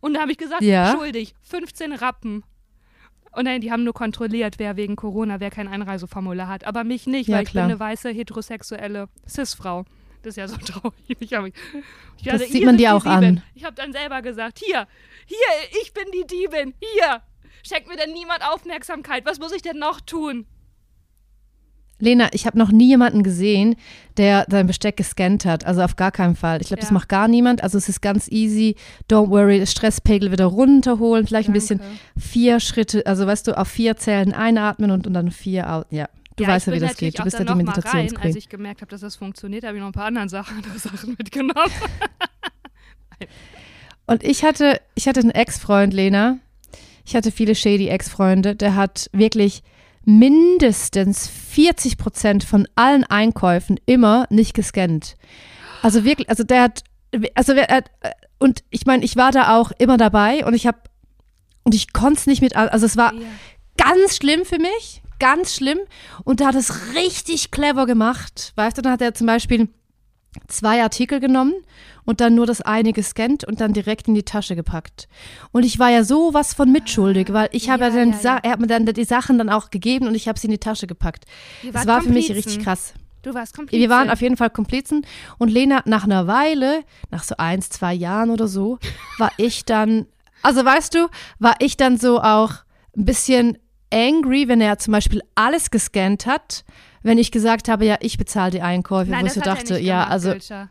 Und 0.00 0.14
da 0.14 0.20
habe 0.22 0.32
ich 0.32 0.38
gesagt, 0.38 0.62
Ja. 0.62 0.92
schuldig, 0.92 1.34
15 1.42 1.92
Rappen. 1.92 2.42
Und 3.34 3.44
nein, 3.44 3.60
die 3.60 3.70
haben 3.72 3.84
nur 3.84 3.94
kontrolliert, 3.94 4.58
wer 4.58 4.76
wegen 4.76 4.96
Corona, 4.96 5.40
wer 5.40 5.50
kein 5.50 5.68
Einreiseformular 5.68 6.48
hat. 6.48 6.64
Aber 6.64 6.84
mich 6.84 7.06
nicht, 7.06 7.28
Ja, 7.28 7.36
weil 7.36 7.44
ich 7.44 7.50
klar. 7.50 7.64
bin 7.64 7.70
eine 7.72 7.80
weiße, 7.80 8.10
heterosexuelle 8.10 9.08
Cis-Frau. 9.28 9.84
Das 10.22 10.32
ist 10.32 10.36
ja 10.36 10.48
so 10.48 10.56
traurig. 10.64 10.94
Ich 11.20 11.32
hab, 11.34 11.46
ich 11.46 11.54
Das 12.24 12.40
dachte, 12.40 12.52
sieht 12.52 12.64
man 12.64 12.76
dir 12.76 12.94
auch 12.94 13.02
Diebin. 13.04 13.38
an. 13.38 13.42
Ich 13.54 13.64
habe 13.64 13.74
dann 13.74 13.92
selber 13.92 14.22
gesagt, 14.22 14.58
hier, 14.58 14.86
hier, 15.26 15.80
ich 15.82 15.92
bin 15.94 16.04
die 16.12 16.26
Diebin, 16.26 16.74
hier. 16.80 17.22
Schenkt 17.62 17.88
mir 17.88 17.96
denn 17.96 18.12
niemand 18.12 18.40
Aufmerksamkeit? 18.46 19.24
Was 19.26 19.38
muss 19.38 19.52
ich 19.52 19.62
denn 19.62 19.78
noch 19.78 20.00
tun? 20.00 20.46
Lena, 21.98 22.30
ich 22.32 22.46
habe 22.46 22.58
noch 22.58 22.72
nie 22.72 22.88
jemanden 22.88 23.22
gesehen, 23.22 23.76
der 24.16 24.44
sein 24.50 24.66
Besteck 24.66 24.96
gescannt 24.96 25.44
hat. 25.44 25.64
Also 25.64 25.82
auf 25.82 25.94
gar 25.94 26.10
keinen 26.10 26.34
Fall. 26.34 26.60
Ich 26.60 26.66
glaube, 26.66 26.80
das 26.80 26.90
Ja. 26.90 26.94
macht 26.94 27.08
gar 27.08 27.28
niemand. 27.28 27.62
Also 27.62 27.78
es 27.78 27.88
ist 27.88 28.02
ganz 28.02 28.26
easy. 28.26 28.74
Don't 29.08 29.30
worry, 29.30 29.64
Stresspegel 29.64 30.32
wieder 30.32 30.46
runterholen. 30.46 31.28
Vielleicht 31.28 31.48
ein 31.48 31.52
bisschen 31.52 31.78
Danke. 31.78 31.94
vier 32.18 32.58
Schritte, 32.58 33.06
also 33.06 33.24
weißt 33.28 33.46
du, 33.46 33.56
auf 33.56 33.68
vier 33.68 33.96
Zellen 33.96 34.32
einatmen 34.34 34.90
und, 34.90 35.06
und 35.06 35.12
dann 35.14 35.30
vier 35.30 35.72
out. 35.72 35.86
Ja, 35.90 36.08
du 36.34 36.42
ja, 36.42 36.48
weißt 36.48 36.66
ja, 36.66 36.72
wie 36.72 36.80
das 36.80 36.96
geht. 36.96 37.16
Du 37.20 37.22
bist 37.22 37.38
ja 37.38 37.44
die 37.44 37.54
Meditationsqueen. 37.54 38.26
als 38.26 38.34
ich 38.36 38.48
gemerkt 38.48 38.80
habe, 38.80 38.90
dass 38.90 39.02
das 39.02 39.14
funktioniert, 39.14 39.64
habe 39.64 39.76
ich 39.76 39.80
noch 39.80 39.90
ein 39.90 39.92
paar 39.92 40.06
andere 40.06 40.28
Sachen, 40.28 40.56
andere 40.64 40.78
Sachen 40.80 41.14
mitgenommen. 41.16 41.70
Und 44.06 44.24
ich 44.24 44.42
hatte, 44.42 44.80
ich 44.96 45.06
hatte 45.06 45.20
einen 45.20 45.30
Ex-Freund, 45.30 45.94
Lena, 45.94 46.38
Ich 47.04 47.16
hatte 47.16 47.30
viele 47.32 47.54
shady 47.54 47.88
Ex-Freunde. 47.88 48.54
Der 48.56 48.74
hat 48.76 49.08
wirklich 49.12 49.62
mindestens 50.04 51.28
40 51.28 51.96
Prozent 51.98 52.44
von 52.44 52.66
allen 52.74 53.04
Einkäufen 53.04 53.78
immer 53.86 54.26
nicht 54.30 54.54
gescannt. 54.54 55.16
Also 55.82 56.04
wirklich, 56.04 56.28
also 56.28 56.44
der 56.44 56.62
hat, 56.62 56.82
also 57.34 57.52
er 57.52 57.76
hat, 57.76 57.90
und 58.38 58.62
ich 58.70 58.86
meine, 58.86 59.04
ich 59.04 59.16
war 59.16 59.32
da 59.32 59.56
auch 59.56 59.72
immer 59.78 59.96
dabei 59.96 60.44
und 60.44 60.54
ich 60.54 60.66
habe, 60.66 60.78
und 61.64 61.74
ich 61.74 61.92
konnte 61.92 62.18
es 62.20 62.26
nicht 62.26 62.42
mit, 62.42 62.56
also 62.56 62.86
es 62.86 62.96
war 62.96 63.12
Ja. 63.14 63.20
ganz 63.76 64.16
schlimm 64.16 64.44
für 64.44 64.58
mich, 64.58 65.02
ganz 65.18 65.54
schlimm. 65.54 65.78
Und 66.24 66.40
der 66.40 66.48
hat 66.48 66.56
es 66.56 66.94
richtig 66.96 67.50
clever 67.52 67.86
gemacht. 67.86 68.52
Weißt 68.56 68.76
du, 68.76 68.82
dann 68.82 68.92
hat 68.92 69.02
er 69.02 69.14
zum 69.14 69.26
Beispiel 69.28 69.68
zwei 70.48 70.82
Artikel 70.82 71.20
genommen 71.20 71.54
und 72.04 72.20
dann 72.20 72.34
nur 72.34 72.46
das 72.46 72.60
eine 72.60 72.92
gescannt 72.92 73.44
und 73.44 73.60
dann 73.60 73.72
direkt 73.72 74.08
in 74.08 74.14
die 74.14 74.22
Tasche 74.22 74.56
gepackt. 74.56 75.08
Und 75.52 75.64
ich 75.64 75.78
war 75.78 75.90
ja 75.90 76.04
sowas 76.04 76.54
von 76.54 76.70
mitschuldig, 76.72 77.32
weil 77.32 77.48
ich 77.52 77.68
habe 77.70 77.84
ja, 77.84 77.88
Ja, 77.90 77.94
dann, 77.94 78.14
ja, 78.22 78.38
er 78.42 78.50
hat 78.52 78.60
mir 78.60 78.66
dann 78.66 78.86
die 78.86 79.04
Sachen 79.04 79.38
dann 79.38 79.48
auch 79.50 79.70
gegeben 79.70 80.06
und 80.06 80.14
ich 80.14 80.28
habe 80.28 80.38
sie 80.38 80.46
in 80.46 80.52
die 80.52 80.58
Tasche 80.58 80.86
gepackt. 80.86 81.24
Das 81.72 81.86
war 81.86 82.00
für 82.00 82.08
mich 82.10 82.28
Komplizen. 82.28 82.50
richtig 82.50 82.64
krass. 82.64 82.94
Du 83.22 83.34
warst 83.34 83.54
kompliziert. 83.54 83.80
Wir 83.80 83.94
waren 83.94 84.10
auf 84.10 84.20
jeden 84.20 84.36
Fall 84.36 84.50
Komplizen 84.50 85.06
und 85.38 85.48
Lena, 85.48 85.82
nach 85.84 86.04
einer 86.04 86.26
Weile, 86.26 86.82
nach 87.10 87.22
so 87.22 87.36
eins, 87.38 87.70
zwei 87.70 87.94
Jahren 87.94 88.30
oder 88.30 88.48
so, 88.48 88.78
war 89.18 89.30
ich 89.36 89.64
dann, 89.64 90.06
also 90.42 90.64
weißt 90.64 90.94
du, 90.94 91.08
war 91.38 91.54
ich 91.60 91.76
dann 91.76 91.98
so 91.98 92.20
auch 92.20 92.52
ein 92.96 93.04
bisschen 93.04 93.58
angry, 93.92 94.48
wenn 94.48 94.60
er 94.60 94.78
zum 94.78 94.92
Beispiel 94.92 95.22
alles 95.34 95.70
gescannt 95.70 96.26
hat, 96.26 96.64
wenn 97.02 97.18
ich 97.18 97.30
gesagt 97.32 97.68
habe, 97.68 97.84
ja, 97.84 97.96
ich 98.00 98.18
bezahle 98.18 98.50
die 98.50 98.62
Einkäufe, 98.62 99.10
Nein, 99.10 99.22
wo 99.22 99.26
ich 99.26 99.32
so 99.32 99.40
hat 99.40 99.46
dachte, 99.46 99.78
ja, 99.78 100.04
also, 100.06 100.30
Gülscher. 100.32 100.68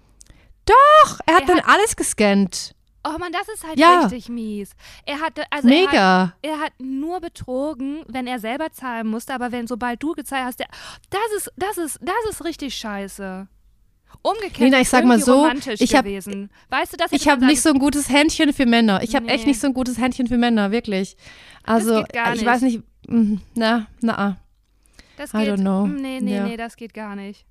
doch, 0.66 1.20
er 1.26 1.36
hat 1.36 1.42
Er 1.42 1.48
dann 1.48 1.58
hat- 1.62 1.68
alles 1.70 1.96
gescannt. 1.96 2.76
Oh 3.04 3.18
Mann, 3.18 3.32
das 3.32 3.48
ist 3.52 3.66
halt 3.68 3.80
Ja. 3.80 4.02
richtig 4.02 4.30
mies. 4.30 4.72
Er 5.08 5.20
hatte, 5.22 5.44
also 5.50 5.68
Er 5.68 5.82
hat, 5.82 5.92
Mega. 5.92 6.34
er 6.44 6.60
hat 6.60 6.74
nur 6.80 7.20
betrogen, 7.20 8.04
wenn 8.08 8.28
er 8.28 8.38
selber 8.38 8.72
zahlen 8.72 9.08
musste, 9.08 9.34
aber 9.34 9.52
wenn 9.52 9.66
sobald 9.66 10.04
du 10.04 10.14
gezahlt 10.14 10.46
hast, 10.46 10.60
der, 10.60 10.68
das 11.10 11.20
ist, 11.38 11.52
das 11.58 11.78
ist, 11.80 12.00
das 12.02 12.30
ist 12.30 12.46
richtig 12.46 12.76
scheiße. 12.76 13.48
Umgekehrt 14.22 14.60
Lena, 14.60 14.82
ich 14.82 14.90
sag 14.90 15.04
mal 15.06 15.20
so, 15.20 15.48
ich 15.80 15.96
hab- 15.96 16.06
gewesen. 16.06 16.52
Weißt 16.70 16.94
du, 16.94 16.98
das 16.98 17.12
Ich 17.12 17.28
habe 17.28 17.44
nicht 17.46 17.62
so 17.64 17.70
ein 17.70 17.80
gutes 17.80 18.08
Händchen 18.10 18.54
für 18.54 18.68
Männer. 18.68 19.02
Ich 19.02 19.16
habe 19.16 19.28
echt 19.30 19.46
Nee. 19.46 19.52
nicht 19.52 19.62
so 19.62 19.66
ein 19.68 19.74
gutes 19.74 19.98
Händchen 19.98 20.28
für 20.28 20.38
Männer, 20.38 20.70
wirklich. 20.72 21.18
Also, 21.64 22.04
ich 22.36 22.46
weiß 22.46 22.62
nicht, 22.62 22.84
mm, 23.08 23.36
na, 23.56 23.88
na, 24.02 24.38
Das 25.22 25.34
I 25.36 25.38
geht, 25.46 25.50
don't 25.50 25.62
know. 25.62 25.86
Nee, 25.86 26.20
nee, 26.20 26.36
Ja. 26.36 26.44
nee, 26.48 26.58
das 26.58 26.76
geht 26.76 26.96
gar 26.96 27.16
nicht. 27.16 27.46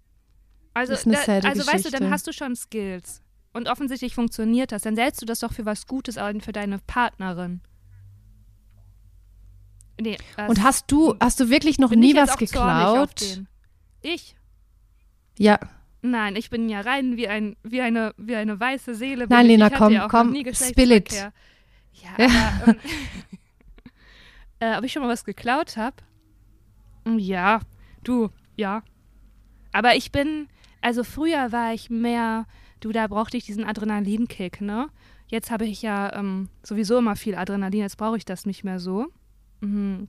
Also, 0.74 0.92
Das 0.92 1.06
ist 1.06 1.06
eine 1.06 1.40
da, 1.40 1.48
also 1.48 1.66
weißt 1.66 1.84
du, 1.84 1.90
dann 1.90 2.00
Geschichte. 2.00 2.10
hast 2.10 2.26
du 2.26 2.32
schon 2.32 2.56
Skills. 2.56 3.22
Und 3.52 3.68
offensichtlich 3.68 4.14
funktioniert 4.14 4.72
das. 4.72 4.82
Dann 4.82 4.96
setzt 4.96 5.22
du 5.22 5.26
das 5.26 5.38
doch 5.38 5.52
für 5.52 5.64
was 5.66 5.86
Gutes 5.86 6.18
ein 6.18 6.40
für 6.40 6.50
deine 6.52 6.80
Partnerin. 6.80 7.60
Nee, 10.00 10.16
Und 10.48 10.62
hast 10.62 10.90
du, 10.90 11.14
hast 11.20 11.38
du 11.38 11.48
wirklich 11.50 11.78
noch 11.78 11.90
nie 11.90 12.14
was 12.16 12.36
geklaut? 12.38 13.42
Ich? 14.02 14.34
Ja, 15.38 15.58
Nein, 16.02 16.34
ich 16.34 16.48
bin 16.48 16.68
ja 16.70 16.80
rein 16.80 17.18
wie, 17.18 17.28
ein, 17.28 17.56
wie, 17.62 17.82
eine, 17.82 18.14
wie 18.16 18.34
eine 18.34 18.58
weiße 18.58 18.94
Seele. 18.94 19.26
Nein. 19.28 19.46
Lena, 19.46 19.68
komm, 19.68 19.92
ja 19.92 20.08
komm, 20.08 20.34
spill 20.54 20.92
it. 20.92 21.10
Geschlechtsverkehr. 21.10 21.32
Ja, 21.92 22.10
aber, 22.62 22.68
ähm, 22.68 22.76
äh, 24.74 24.78
ob 24.78 24.84
ich 24.84 24.92
schon 24.92 25.02
mal 25.02 25.08
was 25.10 25.24
geklaut 25.24 25.76
habe? 25.76 25.96
Ja, 27.06 27.60
du, 28.04 28.30
ja. 28.56 28.82
Aber 29.72 29.96
ich 29.96 30.12
bin, 30.12 30.48
also 30.80 31.04
früher 31.04 31.52
war 31.52 31.72
ich 31.72 31.90
mehr, 31.90 32.46
du, 32.80 32.92
da 32.92 33.06
brauchte 33.06 33.36
ich 33.36 33.44
diesen 33.44 33.64
Adrenalinkick, 33.64 34.60
ne? 34.60 34.88
Jetzt 35.28 35.50
habe 35.50 35.64
ich 35.64 35.82
ja 35.82 36.12
ähm, 36.14 36.48
sowieso 36.62 36.98
immer 36.98 37.14
viel 37.14 37.36
Adrenalin, 37.36 37.80
jetzt 37.80 37.98
brauche 37.98 38.16
ich 38.16 38.24
das 38.24 38.46
nicht 38.46 38.64
mehr 38.64 38.80
so. 38.80 39.06
Mhm. 39.60 40.08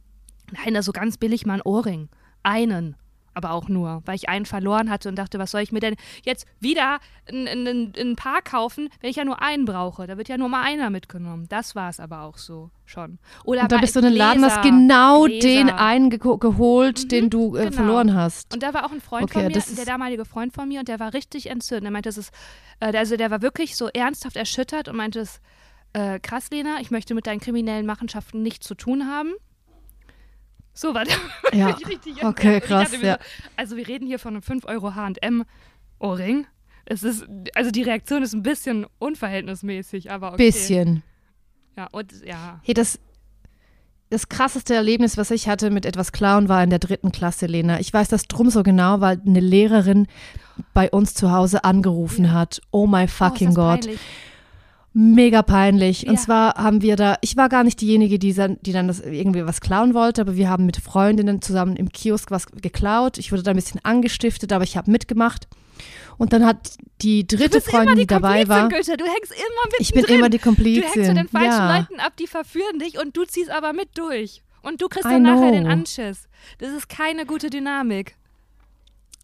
Nein, 0.51 0.75
also 0.75 0.91
ganz 0.91 1.17
billig 1.17 1.45
mal 1.45 1.55
ein 1.55 1.61
Ohrring. 1.61 2.09
Einen. 2.43 2.95
Aber 3.33 3.51
auch 3.51 3.69
nur, 3.69 4.01
weil 4.05 4.15
ich 4.15 4.27
einen 4.27 4.45
verloren 4.45 4.89
hatte 4.89 5.07
und 5.07 5.15
dachte, 5.15 5.39
was 5.39 5.51
soll 5.51 5.61
ich 5.61 5.71
mir 5.71 5.79
denn 5.79 5.95
jetzt 6.25 6.45
wieder 6.59 6.99
in, 7.27 7.47
in, 7.47 7.65
in, 7.65 7.91
in 7.93 8.09
ein 8.11 8.15
Paar 8.17 8.41
kaufen, 8.41 8.89
wenn 8.99 9.09
ich 9.09 9.15
ja 9.15 9.23
nur 9.23 9.41
einen 9.41 9.63
brauche? 9.63 10.05
Da 10.05 10.17
wird 10.17 10.27
ja 10.27 10.37
nur 10.37 10.49
mal 10.49 10.63
einer 10.63 10.89
mitgenommen. 10.89 11.45
Das 11.47 11.73
war 11.75 11.89
es 11.89 11.99
aber 12.01 12.23
auch 12.23 12.37
so 12.37 12.71
schon. 12.85 13.19
Oder 13.45 13.61
und 13.63 13.71
da 13.71 13.77
bist 13.77 13.95
du 13.95 13.99
in 13.99 14.05
den 14.07 14.15
Laden, 14.15 14.43
hast 14.43 14.61
genau 14.63 15.23
Gläser. 15.23 15.47
den 15.47 15.69
einen 15.69 16.11
geho- 16.11 16.39
geholt, 16.39 17.03
Mhm, 17.05 17.07
den 17.07 17.29
du 17.29 17.55
äh, 17.55 17.59
genau. 17.65 17.71
verloren 17.71 18.13
hast. 18.13 18.53
Und 18.53 18.63
da 18.63 18.73
war 18.73 18.85
auch 18.85 18.91
ein 18.91 18.99
Freund 18.99 19.23
Okay, 19.23 19.33
von 19.33 19.47
mir, 19.47 19.53
das 19.53 19.73
der 19.75 19.85
damalige 19.85 20.25
Freund 20.25 20.53
von 20.53 20.67
mir, 20.67 20.79
und 20.81 20.89
der 20.89 20.99
war 20.99 21.13
richtig 21.13 21.49
entzündet. 21.49 21.85
Er 21.85 21.91
meinte, 21.91 22.09
das 22.09 22.17
ist, 22.17 22.33
äh, 22.81 22.95
also 22.97 23.15
der 23.15 23.31
war 23.31 23.41
wirklich 23.41 23.77
so 23.77 23.87
ernsthaft 23.87 24.35
erschüttert 24.35 24.89
und 24.89 24.97
meinte, 24.97 25.19
es, 25.21 25.39
äh, 25.93 26.19
krass, 26.19 26.49
Lena, 26.51 26.81
ich 26.81 26.91
möchte 26.91 27.13
mit 27.13 27.27
deinen 27.27 27.39
kriminellen 27.39 27.85
Machenschaften 27.85 28.41
nichts 28.41 28.67
zu 28.67 28.75
tun 28.75 29.07
haben. 29.07 29.31
So 30.73 30.93
war 30.93 31.05
der. 31.05 31.17
Ja, 31.53 31.75
Ich 31.77 31.87
richtig 31.87 32.23
okay, 32.23 32.61
krass, 32.61 32.91
ja. 33.01 33.13
So, 33.13 33.19
also 33.57 33.75
wir 33.75 33.87
reden 33.87 34.07
hier 34.07 34.19
von 34.19 34.35
einem 34.35 34.41
5 34.41 34.65
Euro 34.65 34.95
H&M-Ohrring. 34.95 36.47
Es 36.85 37.03
ist, 37.03 37.25
also 37.55 37.71
die 37.71 37.83
Reaktion 37.83 38.23
ist 38.23 38.33
ein 38.33 38.43
bisschen 38.43 38.85
unverhältnismäßig, 38.99 40.11
aber 40.11 40.33
okay. 40.33 40.45
Bisschen. 40.45 41.03
Ja, 41.77 41.87
und 41.91 42.13
ja. 42.25 42.59
Hey, 42.63 42.73
das, 42.73 42.99
das 44.09 44.29
krasseste 44.29 44.75
Erlebnis, 44.75 45.17
was 45.17 45.31
ich 45.31 45.47
hatte 45.47 45.69
mit 45.71 45.85
etwas 45.85 46.11
Klauen, 46.11 46.49
war 46.49 46.63
in 46.63 46.69
der 46.69 46.79
dritten 46.79 47.11
Klasse, 47.11 47.45
Lena. 47.45 47.79
Ich 47.79 47.93
weiß 47.93 48.09
das 48.09 48.23
drum 48.23 48.49
so 48.49 48.63
genau, 48.63 48.99
weil 49.01 49.21
eine 49.25 49.39
Lehrerin 49.39 50.07
bei 50.73 50.89
uns 50.89 51.13
zu 51.13 51.31
Hause 51.31 51.63
angerufen 51.63 52.33
hat. 52.33 52.61
Oh 52.71 52.87
my 52.87 53.03
oh, 53.03 53.07
fucking 53.07 53.47
das 53.47 53.55
God. 53.55 53.81
peinlich. 53.81 53.99
Mega 54.93 55.41
peinlich. 55.41 56.05
Und 56.07 56.15
Ja. 56.15 56.19
zwar 56.19 56.55
haben 56.55 56.81
wir 56.81 56.97
da, 56.97 57.15
ich 57.21 57.37
war 57.37 57.47
gar 57.47 57.63
nicht 57.63 57.79
diejenige, 57.79 58.19
die 58.19 58.33
dann, 58.33 58.57
die 58.61 58.73
dann 58.73 58.87
das 58.87 58.99
irgendwie 58.99 59.45
was 59.45 59.61
klauen 59.61 59.93
wollte, 59.93 60.21
aber 60.21 60.35
wir 60.35 60.49
haben 60.49 60.65
mit 60.65 60.77
Freundinnen 60.77 61.41
zusammen 61.41 61.77
im 61.77 61.89
Kiosk 61.91 62.29
was 62.29 62.47
geklaut. 62.47 63.17
Ich 63.17 63.31
wurde 63.31 63.43
da 63.43 63.51
ein 63.51 63.55
bisschen 63.55 63.79
angestiftet, 63.85 64.51
aber 64.51 64.65
ich 64.65 64.75
habe 64.75 64.91
mitgemacht. 64.91 65.47
Und 66.17 66.33
dann 66.33 66.45
hat 66.45 66.75
die 67.01 67.25
dritte 67.25 67.61
Freundin, 67.61 67.95
die 67.95 68.01
die 68.01 68.07
dabei 68.07 68.43
Komplizin, 68.43 68.49
war, 68.49 68.69
Gülscha. 68.69 68.95
Du 68.97 69.05
hängst 69.05 69.31
immer 69.31 69.65
mit 69.71 69.79
ich 69.79 69.91
bin 69.93 70.03
immer 70.05 70.29
die 70.29 70.37
Du 70.37 70.43
hängst 70.45 70.59
zu 70.59 70.63
Komplizin. 70.63 71.15
den 71.15 71.27
falschen 71.29 71.47
ja. 71.51 71.77
Leuten 71.79 71.99
ab, 71.99 72.13
die 72.19 72.27
verführen 72.27 72.79
dich 72.79 72.99
und 73.01 73.15
du 73.15 73.23
ziehst 73.23 73.49
aber 73.49 73.71
mit 73.73 73.89
durch. 73.97 74.43
Und 74.61 74.81
du 74.81 74.89
kriegst 74.89 75.07
I 75.07 75.13
dann 75.13 75.23
nachher 75.23 75.51
den. 75.51 75.65
Anschiss. 75.67 76.27
Das 76.59 76.71
ist 76.71 76.89
keine 76.89 77.25
gute 77.25 77.49
Dynamik. 77.49 78.15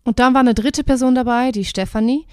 Und 0.08 0.20
dann 0.20 0.34
war 0.34 0.40
eine 0.40 0.54
dritte 0.54 0.84
Person 0.86 1.16
dabei, 1.16 1.52
die 1.52 1.66
Stefanie. 1.66 2.26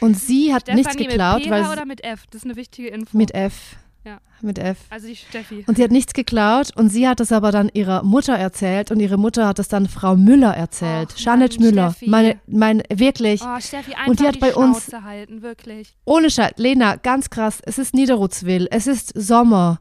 Und 0.00 0.18
sie 0.18 0.52
hat 0.52 0.66
nichts 0.66 0.92
Stefanie 0.94 1.06
geklaut, 1.08 1.38
mit 1.40 1.46
PH 1.46 1.50
weil 1.50 1.72
oder 1.72 1.84
mit 1.86 2.02
F? 2.02 2.24
Das 2.30 2.40
ist 2.40 2.44
eine 2.44 2.56
wichtige 2.56 2.88
Info. 2.88 3.16
mit 3.16 3.32
F. 3.34 3.76
Ja. 4.04 4.18
Mit 4.40 4.58
F. 4.58 4.78
also 4.90 5.06
die 5.06 5.14
Steffi. 5.14 5.62
Und 5.68 5.76
sie 5.76 5.84
hat 5.84 5.90
nichts 5.92 6.12
geklaut 6.14 6.74
und 6.74 6.88
sie 6.88 7.06
hat 7.06 7.20
es 7.20 7.30
aber 7.30 7.52
dann 7.52 7.70
ihrer 7.72 8.02
Mutter 8.02 8.34
erzählt 8.34 8.90
und 8.90 8.98
ihre 8.98 9.16
Mutter 9.18 9.46
hat 9.46 9.58
es 9.58 9.68
dann 9.68 9.86
Frau 9.88 10.16
Müller 10.16 10.56
erzählt. 10.56 11.10
Och, 11.12 11.18
Janet 11.18 11.60
Mann, 11.60 11.68
Müller. 11.68 11.90
Steffi. 11.90 12.10
Meine, 12.10 12.40
meine, 12.46 12.82
wirklich. 12.92 13.42
Oh, 13.42 13.60
Steffi, 13.60 13.92
einfach 13.92 14.08
Und 14.08 14.18
die 14.20 14.26
hat 14.26 14.36
die 14.36 14.40
bei 14.40 14.54
uns- 14.56 14.86
Schnauze 14.86 15.04
halten, 15.04 15.42
wirklich. 15.42 15.94
Ohne 16.06 16.30
Scheiß, 16.30 16.54
Lena, 16.56 16.96
ganz 16.96 17.30
krass. 17.30 17.60
Es 17.64 17.78
ist 17.78 17.94
Niederrutzwil. 17.94 18.66
Es 18.72 18.86
ist 18.88 19.12
Sommer. 19.14 19.80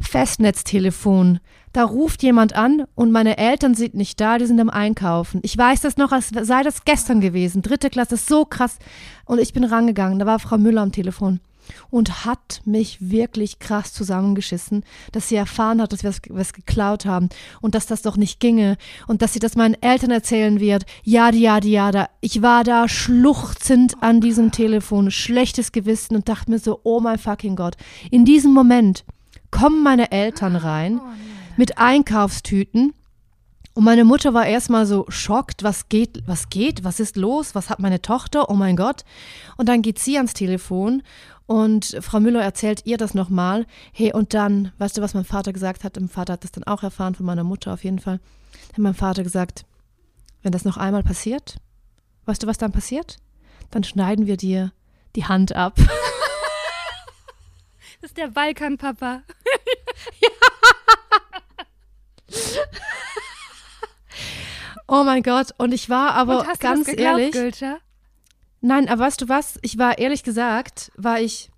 Festnetztelefon. 0.00 1.40
Da 1.72 1.84
ruft 1.84 2.22
jemand 2.22 2.54
an 2.54 2.84
und 2.94 3.12
meine 3.12 3.38
Eltern 3.38 3.74
sind 3.74 3.94
nicht 3.94 4.20
da, 4.20 4.38
die 4.38 4.46
sind 4.46 4.60
am 4.60 4.70
Einkaufen. 4.70 5.40
Ich 5.44 5.56
weiß 5.56 5.82
das 5.82 5.96
noch, 5.96 6.10
als 6.10 6.30
sei 6.30 6.62
das 6.62 6.84
gestern 6.84 7.20
gewesen. 7.20 7.62
Dritte 7.62 7.90
Klasse, 7.90 8.16
so 8.16 8.44
krass. 8.44 8.78
Und 9.24 9.40
ich 9.40 9.52
bin 9.52 9.64
rangegangen. 9.64 10.18
Da 10.18 10.26
war 10.26 10.40
Frau 10.40 10.58
Müller 10.58 10.82
am 10.82 10.90
Telefon 10.90 11.40
und 11.90 12.24
hat 12.24 12.60
mich 12.64 13.10
wirklich 13.10 13.58
krass 13.58 13.92
zusammengeschissen, 13.92 14.84
dass 15.12 15.28
sie 15.28 15.36
erfahren 15.36 15.80
hat, 15.80 15.92
dass 15.92 16.02
wir 16.02 16.10
was, 16.10 16.20
was 16.28 16.52
geklaut 16.52 17.06
haben 17.06 17.28
und 17.60 17.74
dass 17.74 17.86
das 17.86 18.02
doch 18.02 18.16
nicht 18.16 18.40
ginge 18.40 18.76
und 19.06 19.22
dass 19.22 19.32
sie 19.32 19.38
das 19.38 19.56
meinen 19.56 19.80
Eltern 19.80 20.10
erzählen 20.10 20.60
wird. 20.60 20.84
Ja, 21.02 21.30
ja, 21.30 21.58
ja, 21.62 21.90
da. 21.90 22.08
Ich 22.20 22.42
war 22.42 22.64
da 22.64 22.88
schluchzend 22.88 24.02
an 24.02 24.20
diesem 24.20 24.50
Telefon, 24.50 25.10
schlechtes 25.10 25.72
Gewissen 25.72 26.16
und 26.16 26.28
dachte 26.28 26.50
mir 26.50 26.58
so, 26.58 26.80
oh 26.82 27.00
mein 27.00 27.18
fucking 27.18 27.56
Gott. 27.56 27.76
In 28.10 28.24
diesem 28.24 28.52
Moment 28.52 29.04
kommen 29.50 29.82
meine 29.82 30.12
Eltern 30.12 30.56
rein 30.56 31.00
mit 31.56 31.78
Einkaufstüten 31.78 32.94
und 33.74 33.84
meine 33.84 34.04
Mutter 34.04 34.34
war 34.34 34.46
erstmal 34.46 34.84
so 34.84 35.06
schockt, 35.08 35.62
was 35.62 35.88
geht, 35.88 36.22
was 36.26 36.48
geht, 36.50 36.82
was 36.82 37.00
ist 37.00 37.16
los, 37.16 37.54
was 37.54 37.70
hat 37.70 37.78
meine 37.78 38.02
Tochter, 38.02 38.50
oh 38.50 38.54
mein 38.54 38.76
Gott. 38.76 39.04
Und 39.56 39.68
dann 39.68 39.82
geht 39.82 39.98
sie 39.98 40.16
ans 40.16 40.34
Telefon 40.34 41.02
und 41.46 41.96
Frau 42.00 42.20
Müller 42.20 42.42
erzählt 42.42 42.82
ihr 42.84 42.96
das 42.96 43.14
nochmal. 43.14 43.66
Hey, 43.92 44.12
und 44.12 44.34
dann, 44.34 44.72
weißt 44.78 44.98
du, 44.98 45.02
was 45.02 45.14
mein 45.14 45.24
Vater 45.24 45.52
gesagt 45.52 45.84
hat? 45.84 45.98
Mein 45.98 46.08
Vater 46.08 46.34
hat 46.34 46.44
das 46.44 46.52
dann 46.52 46.64
auch 46.64 46.82
erfahren 46.82 47.14
von 47.14 47.26
meiner 47.26 47.44
Mutter 47.44 47.72
auf 47.72 47.84
jeden 47.84 48.00
Fall. 48.00 48.20
Hat 48.68 48.78
mein 48.78 48.94
Vater 48.94 49.22
gesagt, 49.22 49.64
wenn 50.42 50.52
das 50.52 50.64
noch 50.64 50.76
einmal 50.76 51.02
passiert, 51.02 51.56
weißt 52.26 52.42
du, 52.42 52.46
was 52.46 52.58
dann 52.58 52.72
passiert? 52.72 53.18
Dann 53.70 53.84
schneiden 53.84 54.26
wir 54.26 54.36
dir 54.36 54.72
die 55.16 55.24
Hand 55.24 55.54
ab. 55.54 55.78
Das 58.00 58.10
ist 58.10 58.16
der 58.16 58.28
Balkan-Papa. 58.28 59.22
Oh 64.92 65.04
mein 65.04 65.22
Gott, 65.22 65.54
und 65.56 65.72
ich 65.72 65.88
war 65.88 66.14
aber 66.14 66.44
ganz 66.58 66.88
geglaubt, 66.88 67.20
ehrlich. 67.20 67.30
Gülscha? 67.30 67.78
Nein, 68.60 68.88
aber 68.88 69.04
weißt 69.04 69.20
du 69.20 69.28
was? 69.28 69.56
Ich 69.62 69.78
war 69.78 69.98
ehrlich 69.98 70.24
gesagt, 70.24 70.90
war 70.96 71.20
ich, 71.20 71.48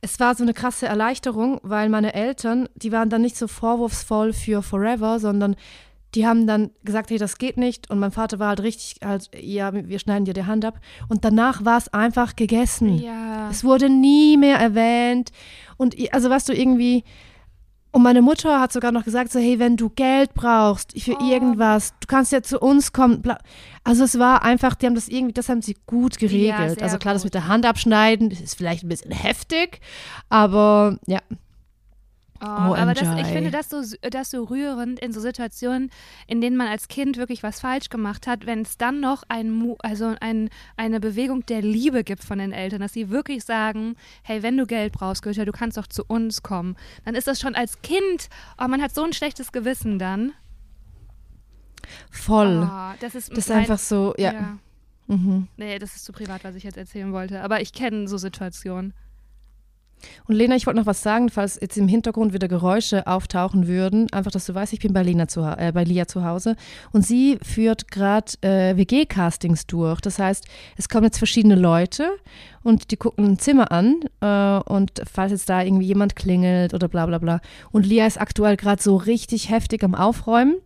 es 0.00 0.18
war 0.18 0.34
so 0.34 0.42
eine 0.42 0.54
krasse 0.54 0.86
Erleichterung, 0.86 1.60
weil 1.62 1.88
meine 1.88 2.14
Eltern, 2.14 2.68
die 2.74 2.90
waren 2.90 3.10
dann 3.10 3.22
nicht 3.22 3.36
so 3.36 3.46
vorwurfsvoll 3.46 4.32
für 4.32 4.62
Forever, 4.62 5.20
sondern 5.20 5.54
die 6.14 6.26
haben 6.26 6.46
dann 6.46 6.70
gesagt, 6.84 7.10
hey, 7.10 7.18
das 7.18 7.38
geht 7.38 7.56
nicht. 7.58 7.90
Und 7.90 7.98
mein 7.98 8.10
Vater 8.12 8.38
war 8.38 8.48
halt 8.48 8.60
richtig, 8.60 9.00
halt, 9.04 9.30
ja, 9.38 9.72
wir 9.74 9.98
schneiden 9.98 10.24
dir 10.24 10.34
die 10.34 10.46
Hand 10.46 10.64
ab. 10.64 10.80
Und 11.08 11.24
danach 11.24 11.64
war 11.64 11.78
es 11.78 11.92
einfach 11.92 12.34
gegessen. 12.36 12.98
Ja. 12.98 13.50
Es 13.50 13.62
wurde 13.62 13.88
nie 13.90 14.36
mehr 14.36 14.56
erwähnt. 14.58 15.32
Und 15.76 15.94
also, 16.12 16.30
weißt 16.30 16.48
du, 16.48 16.54
irgendwie, 16.54 17.04
und 17.90 18.02
meine 18.02 18.22
Mutter 18.22 18.60
hat 18.60 18.72
sogar 18.72 18.92
noch 18.92 19.04
gesagt, 19.04 19.32
so, 19.32 19.38
hey, 19.38 19.58
wenn 19.58 19.76
du 19.76 19.90
Geld 19.90 20.34
brauchst 20.34 20.98
für 21.00 21.16
Oh. 21.20 21.24
irgendwas, 21.30 21.94
du 22.00 22.06
kannst 22.06 22.32
ja 22.32 22.42
zu 22.42 22.58
uns 22.58 22.92
kommen. 22.92 23.22
Also 23.84 24.04
es 24.04 24.18
war 24.18 24.42
einfach, 24.42 24.74
die 24.74 24.86
haben 24.86 24.94
das 24.94 25.08
irgendwie, 25.08 25.32
das 25.32 25.48
haben 25.48 25.62
sie 25.62 25.76
gut 25.86 26.18
geregelt. 26.18 26.74
sehr 26.74 26.82
also 26.82 26.98
klar, 26.98 27.14
das 27.14 27.22
gut. 27.22 27.28
mit 27.28 27.34
der 27.34 27.48
Hand 27.48 27.64
abschneiden 27.66 28.30
ist 28.30 28.56
vielleicht 28.56 28.84
ein 28.84 28.88
bisschen 28.88 29.10
heftig, 29.10 29.80
aber 30.28 30.98
ja. 31.06 31.20
Oh, 32.40 32.46
aber 32.46 32.94
das, 32.94 33.08
ich 33.18 33.26
finde 33.26 33.50
das 33.50 33.68
so, 33.68 33.82
das 34.10 34.30
so 34.30 34.44
rührend 34.44 35.00
in 35.00 35.12
so 35.12 35.20
Situationen, 35.20 35.90
in 36.28 36.40
denen 36.40 36.56
man 36.56 36.68
als 36.68 36.86
Kind 36.86 37.16
wirklich 37.16 37.42
was 37.42 37.58
falsch 37.60 37.88
gemacht 37.88 38.26
hat, 38.28 38.46
wenn 38.46 38.60
es 38.62 38.76
dann 38.76 39.00
noch 39.00 39.24
ein, 39.28 39.50
Mu- 39.50 39.76
also 39.80 40.14
ein, 40.20 40.48
eine 40.76 41.00
Bewegung 41.00 41.44
der 41.46 41.62
Liebe 41.62 42.04
gibt 42.04 42.22
von 42.22 42.38
den 42.38 42.52
Eltern, 42.52 42.80
dass 42.80 42.92
sie 42.92 43.10
wirklich 43.10 43.44
sagen, 43.44 43.96
hey, 44.22 44.42
wenn 44.44 44.56
du 44.56 44.66
Geld 44.66 44.92
brauchst, 44.92 45.22
Goethe, 45.22 45.44
du 45.46 45.52
kannst 45.52 45.76
doch 45.76 45.88
zu 45.88 46.04
uns 46.04 46.42
kommen. 46.44 46.76
Dann 47.04 47.16
ist 47.16 47.26
das 47.26 47.40
schon 47.40 47.56
als 47.56 47.82
Kind, 47.82 48.28
oh, 48.62 48.68
man 48.68 48.80
hat 48.82 48.94
so 48.94 49.02
ein 49.02 49.12
schlechtes 49.12 49.50
Gewissen 49.50 49.98
dann. 49.98 50.32
Voll. 52.10 52.68
Oh, 52.70 52.94
das 53.00 53.14
ist, 53.14 53.30
das 53.30 53.38
ist 53.38 53.48
mein- 53.48 53.58
einfach 53.58 53.78
so, 53.78 54.14
ja. 54.18 54.32
ja. 54.32 54.58
Mhm. 55.06 55.48
Nee, 55.56 55.78
das 55.78 55.96
ist 55.96 56.04
zu 56.04 56.12
privat, 56.12 56.44
was 56.44 56.54
ich 56.54 56.62
jetzt 56.64 56.76
erzählen 56.76 57.12
wollte. 57.12 57.40
Aber 57.42 57.60
ich 57.62 57.72
kenne 57.72 58.06
so 58.08 58.18
Situationen. 58.18 58.92
Und 60.26 60.34
Lena, 60.34 60.56
ich 60.56 60.66
wollte 60.66 60.80
noch 60.80 60.86
was 60.86 61.02
sagen, 61.02 61.28
falls 61.28 61.58
jetzt 61.60 61.76
im 61.76 61.88
Hintergrund 61.88 62.32
wieder 62.32 62.48
Geräusche 62.48 63.06
auftauchen 63.06 63.66
würden. 63.66 64.06
Einfach, 64.12 64.30
dass 64.30 64.46
du 64.46 64.54
weißt, 64.54 64.72
ich 64.72 64.80
bin 64.80 64.92
bei, 64.92 65.02
Lena 65.02 65.28
zu, 65.28 65.40
äh, 65.40 65.72
bei 65.72 65.84
Lia 65.84 66.06
zu 66.06 66.24
Hause. 66.24 66.56
Und 66.92 67.04
sie 67.06 67.38
führt 67.42 67.90
gerade 67.90 68.32
äh, 68.42 68.76
WG-Castings 68.76 69.66
durch. 69.66 70.00
Das 70.00 70.18
heißt, 70.18 70.46
es 70.76 70.88
kommen 70.88 71.04
jetzt 71.04 71.18
verschiedene 71.18 71.56
Leute 71.56 72.08
und 72.62 72.90
die 72.90 72.96
gucken 72.96 73.24
ein 73.24 73.38
Zimmer 73.38 73.72
an. 73.72 74.00
Äh, 74.20 74.70
und 74.70 75.02
falls 75.10 75.32
jetzt 75.32 75.48
da 75.48 75.62
irgendwie 75.62 75.86
jemand 75.86 76.16
klingelt 76.16 76.74
oder 76.74 76.88
bla 76.88 77.06
bla 77.06 77.18
bla. 77.18 77.40
Und 77.70 77.86
Lia 77.86 78.06
ist 78.06 78.20
aktuell 78.20 78.56
gerade 78.56 78.82
so 78.82 78.96
richtig 78.96 79.50
heftig 79.50 79.82
am 79.84 79.94
Aufräumen. 79.94 80.56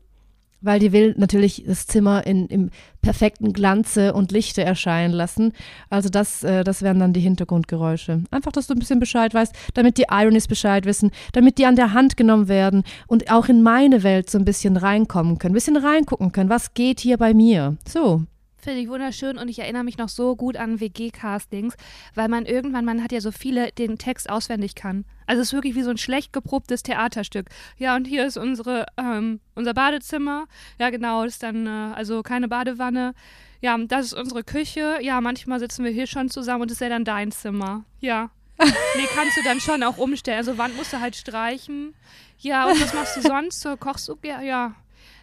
Weil 0.63 0.79
die 0.79 0.93
will 0.93 1.15
natürlich 1.19 1.65
das 1.67 1.87
Zimmer 1.87 2.27
in, 2.27 2.47
im 2.47 2.71
perfekten 3.03 3.53
Glanze 3.53 4.15
und 4.15 4.33
Lichte 4.33 4.63
erscheinen 4.63 5.13
lassen. 5.13 5.53
Also 5.91 6.09
das, 6.09 6.45
äh, 6.45 6.65
das 6.65 6.83
wären 6.83 7.01
dann 7.01 7.13
die 7.13 7.21
Hintergrundgeräusche. 7.21 8.23
Einfach, 8.31 8.53
dass 8.53 8.69
du 8.69 8.75
ein 8.75 8.79
bisschen 8.79 9.01
Bescheid 9.01 9.35
weißt, 9.35 9.55
damit 9.75 9.99
die 9.99 10.07
Ironies 10.09 10.49
Bescheid 10.49 10.87
wissen, 10.87 11.11
damit 11.33 11.59
die 11.59 11.67
an 11.67 11.77
der 11.77 11.93
Hand 11.93 12.17
genommen 12.17 12.49
werden 12.49 12.85
und 13.07 13.31
auch 13.31 13.49
in 13.49 13.63
meine 13.63 14.03
Welt 14.03 14.31
so 14.31 14.39
ein 14.39 14.45
bisschen 14.45 14.77
reinkommen 14.77 15.39
können, 15.39 15.53
ein 15.53 15.55
bisschen 15.55 15.77
reingucken 15.77 16.33
können, 16.33 16.51
was 16.51 16.75
geht 16.75 17.01
hier 17.01 17.19
bei 17.19 17.35
mir. 17.35 17.77
So. 17.87 18.23
Finde 18.63 18.79
ich 18.79 18.89
wunderschön 18.89 19.39
und 19.39 19.49
ich 19.49 19.59
erinnere 19.59 19.83
mich 19.83 19.99
noch 19.99 20.09
so 20.09 20.37
gut 20.37 20.57
an 20.57 20.79
WG-Castings, 20.79 21.75
weil 22.15 22.29
man 22.29 22.47
irgendwann, 22.47 22.85
man 22.85 23.03
hat 23.03 23.11
ja 23.11 23.21
so 23.21 23.33
viele, 23.33 23.73
den 23.73 23.99
Text 23.99 24.31
auswendig 24.31 24.77
kann. 24.77 25.05
Also 25.27 25.43
es 25.43 25.49
ist 25.49 25.53
wirklich 25.55 25.75
wie 25.75 25.83
so 25.83 25.91
ein 25.91 25.99
schlecht 25.99 26.33
geprobtes 26.33 26.83
Theaterstück. 26.83 27.47
Ja, 27.79 27.97
und 27.97 28.07
hier 28.07 28.27
ist 28.27 28.37
unsere, 28.37 28.87
ähm, 28.97 29.41
unser 29.55 29.75
Badezimmer. 29.75 30.47
Ja, 30.79 30.91
genau, 30.91 31.25
das 31.25 31.35
ist 31.35 31.43
dann, 31.43 31.67
äh, 31.67 31.95
also 31.95 32.23
keine 32.23 32.49
Badewanne. 32.49 33.15
Ja, 33.61 33.79
das 33.79 34.07
ist 34.07 34.15
unsere 34.15 34.43
Küche. 34.43 34.99
Ja, 35.01 35.21
manchmal 35.21 35.61
sitzen 35.61 35.85
wir 35.85 35.93
hier 35.93 36.07
schon 36.07 36.29
zusammen 36.29 36.63
und 36.63 36.71
das 36.71 36.77
ist 36.77 36.81
ja 36.81 36.89
dann 36.89 37.05
dein 37.05 37.33
Zimmer. 37.33 37.85
Ja. 38.01 38.31
Nee, 38.97 39.09
kannst 39.15 39.37
du 39.37 39.43
dann 39.43 39.59
schon 39.61 39.83
auch 39.83 39.97
umstellen. 39.97 40.39
Also 40.39 40.59
Wand 40.59 40.77
musst 40.77 40.93
du 40.93 41.01
halt 41.01 41.17
streichen. 41.17 41.95
Ja, 42.39 42.67
und 42.67 42.81
was 42.81 42.93
machst 42.93 43.17
du 43.17 43.21
sonst? 43.27 43.61
So, 43.61 43.77
Kochst 43.77 44.09
du? 44.09 44.17
Ja, 44.23 44.43
ja. 44.43 44.75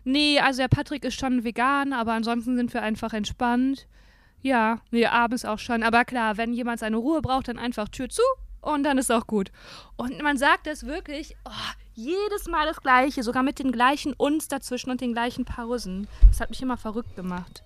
Nee, 0.03 0.39
also 0.39 0.61
der 0.61 0.67
Patrick 0.67 1.05
ist 1.05 1.19
schon 1.19 1.43
vegan, 1.43 1.93
aber 1.93 2.13
ansonsten 2.13 2.55
sind 2.57 2.73
wir 2.73 2.81
einfach 2.81 3.13
entspannt. 3.13 3.87
Ja, 4.41 4.79
nee, 4.91 5.05
abends 5.05 5.45
auch 5.45 5.59
schon. 5.59 5.83
Aber 5.83 6.05
klar, 6.05 6.37
wenn 6.37 6.53
jemand 6.53 6.79
seine 6.79 6.97
Ruhe 6.97 7.21
braucht, 7.21 7.47
dann 7.47 7.59
einfach 7.59 7.89
Tür 7.89 8.09
zu 8.09 8.23
und 8.61 8.83
dann 8.83 8.97
ist 8.97 9.11
auch 9.11 9.27
gut. 9.27 9.51
Und 9.95 10.21
man 10.21 10.37
sagt 10.37 10.67
das 10.67 10.85
wirklich 10.85 11.35
oh, 11.45 11.51
jedes 11.93 12.47
Mal 12.47 12.65
das 12.65 12.81
Gleiche, 12.81 13.23
sogar 13.23 13.43
mit 13.43 13.59
den 13.59 13.71
gleichen 13.71 14.13
Uns 14.13 14.47
dazwischen 14.47 14.89
und 14.89 15.01
den 15.01 15.13
gleichen 15.13 15.45
Pausen. 15.45 16.07
Das 16.29 16.39
hat 16.39 16.49
mich 16.49 16.61
immer 16.61 16.77
verrückt 16.77 17.15
gemacht. 17.15 17.63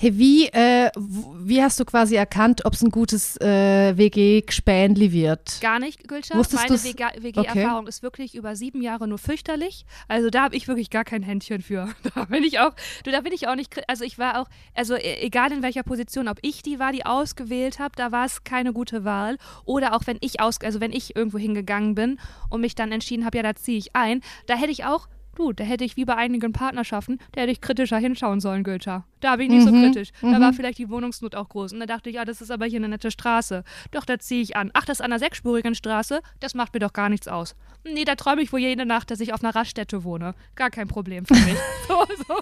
Hey, 0.00 0.16
wie, 0.16 0.46
äh, 0.46 0.92
wie 0.96 1.60
hast 1.60 1.80
du 1.80 1.84
quasi 1.84 2.14
erkannt, 2.14 2.64
ob 2.64 2.74
es 2.74 2.82
ein 2.82 2.90
gutes 2.92 3.36
äh, 3.40 3.96
WG-Gespänli 3.96 5.10
wird? 5.10 5.60
Gar 5.60 5.80
nicht, 5.80 6.06
Gülscha. 6.06 6.36
Wusstest 6.38 6.68
Meine 6.70 7.12
WG-Erfahrung 7.20 7.88
ist 7.88 8.04
wirklich 8.04 8.36
über 8.36 8.54
sieben 8.54 8.80
Jahre 8.80 9.08
nur 9.08 9.18
fürchterlich. 9.18 9.86
Also 10.06 10.30
da 10.30 10.44
habe 10.44 10.54
ich 10.54 10.68
wirklich 10.68 10.90
gar 10.90 11.02
kein 11.02 11.24
Händchen 11.24 11.62
für. 11.62 11.88
Da 12.14 12.26
bin 12.26 12.44
ich 12.44 12.60
auch, 12.60 12.74
du, 13.02 13.10
da 13.10 13.22
bin 13.22 13.32
ich 13.32 13.48
auch 13.48 13.56
nicht, 13.56 13.76
also 13.88 14.04
ich 14.04 14.20
war 14.20 14.40
auch, 14.40 14.46
also 14.72 14.94
e- 14.94 15.16
egal 15.20 15.50
in 15.50 15.64
welcher 15.64 15.82
Position, 15.82 16.28
ob 16.28 16.38
ich 16.42 16.62
die 16.62 16.78
war, 16.78 16.92
die 16.92 17.04
ausgewählt 17.04 17.80
habe, 17.80 17.96
da 17.96 18.12
war 18.12 18.24
es 18.24 18.44
keine 18.44 18.72
gute 18.72 19.02
Wahl. 19.04 19.36
Oder 19.64 19.96
auch 19.96 20.06
wenn 20.06 20.18
ich 20.20 20.40
aus, 20.40 20.60
also 20.62 20.80
wenn 20.80 20.92
ich 20.92 21.16
irgendwo 21.16 21.38
hingegangen 21.38 21.96
bin 21.96 22.20
und 22.50 22.60
mich 22.60 22.76
dann 22.76 22.92
entschieden 22.92 23.24
habe, 23.24 23.38
ja, 23.38 23.42
da 23.42 23.56
ziehe 23.56 23.78
ich 23.78 23.96
ein, 23.96 24.20
da 24.46 24.54
hätte 24.54 24.70
ich 24.70 24.84
auch 24.84 25.08
Du, 25.38 25.52
da 25.52 25.62
hätte 25.62 25.84
ich 25.84 25.96
wie 25.96 26.04
bei 26.04 26.16
einigen 26.16 26.52
Partnerschaften, 26.52 27.18
da 27.30 27.42
hätte 27.42 27.52
ich 27.52 27.60
kritischer 27.60 27.96
hinschauen 27.98 28.40
sollen, 28.40 28.64
Gülscha. 28.64 29.04
Da 29.20 29.36
bin 29.36 29.46
ich 29.46 29.58
nicht 29.58 29.66
so 29.68 29.72
Mhm, 29.72 29.84
kritisch. 29.84 30.08
Da 30.20 30.40
war 30.40 30.52
vielleicht 30.52 30.78
die 30.78 30.88
Wohnungsnot 30.90 31.36
auch 31.36 31.48
groß. 31.48 31.72
Und 31.74 31.78
da 31.80 31.86
dachte 31.86 32.10
ich, 32.10 32.16
ja, 32.16 32.24
das 32.24 32.40
ist 32.40 32.50
aber 32.50 32.66
hier 32.66 32.80
eine 32.80 32.88
nette 32.88 33.12
Straße. 33.12 33.62
Doch, 33.92 34.04
da 34.04 34.18
ziehe 34.18 34.42
ich 34.42 34.56
an. 34.56 34.70
Ach, 34.74 34.84
das 34.84 34.98
ist 34.98 35.00
an 35.04 35.12
einer 35.12 35.20
sechsspurigen 35.20 35.76
Straße, 35.76 36.22
das 36.40 36.54
macht 36.54 36.74
mir 36.74 36.80
doch 36.80 36.92
gar 36.92 37.08
nichts 37.08 37.28
aus. 37.28 37.54
Nee, 37.84 38.04
da 38.04 38.16
träume 38.16 38.42
ich 38.42 38.52
wohl 38.52 38.58
jede 38.58 38.84
Nacht, 38.84 39.12
dass 39.12 39.20
ich 39.20 39.32
auf 39.32 39.44
einer 39.44 39.54
Raststätte 39.54 40.02
wohne. 40.02 40.34
Gar 40.56 40.70
kein 40.70 40.88
Problem 40.88 41.24
für 41.24 41.34
mich. 41.34 41.54
so, 41.88 42.04
so. 42.26 42.34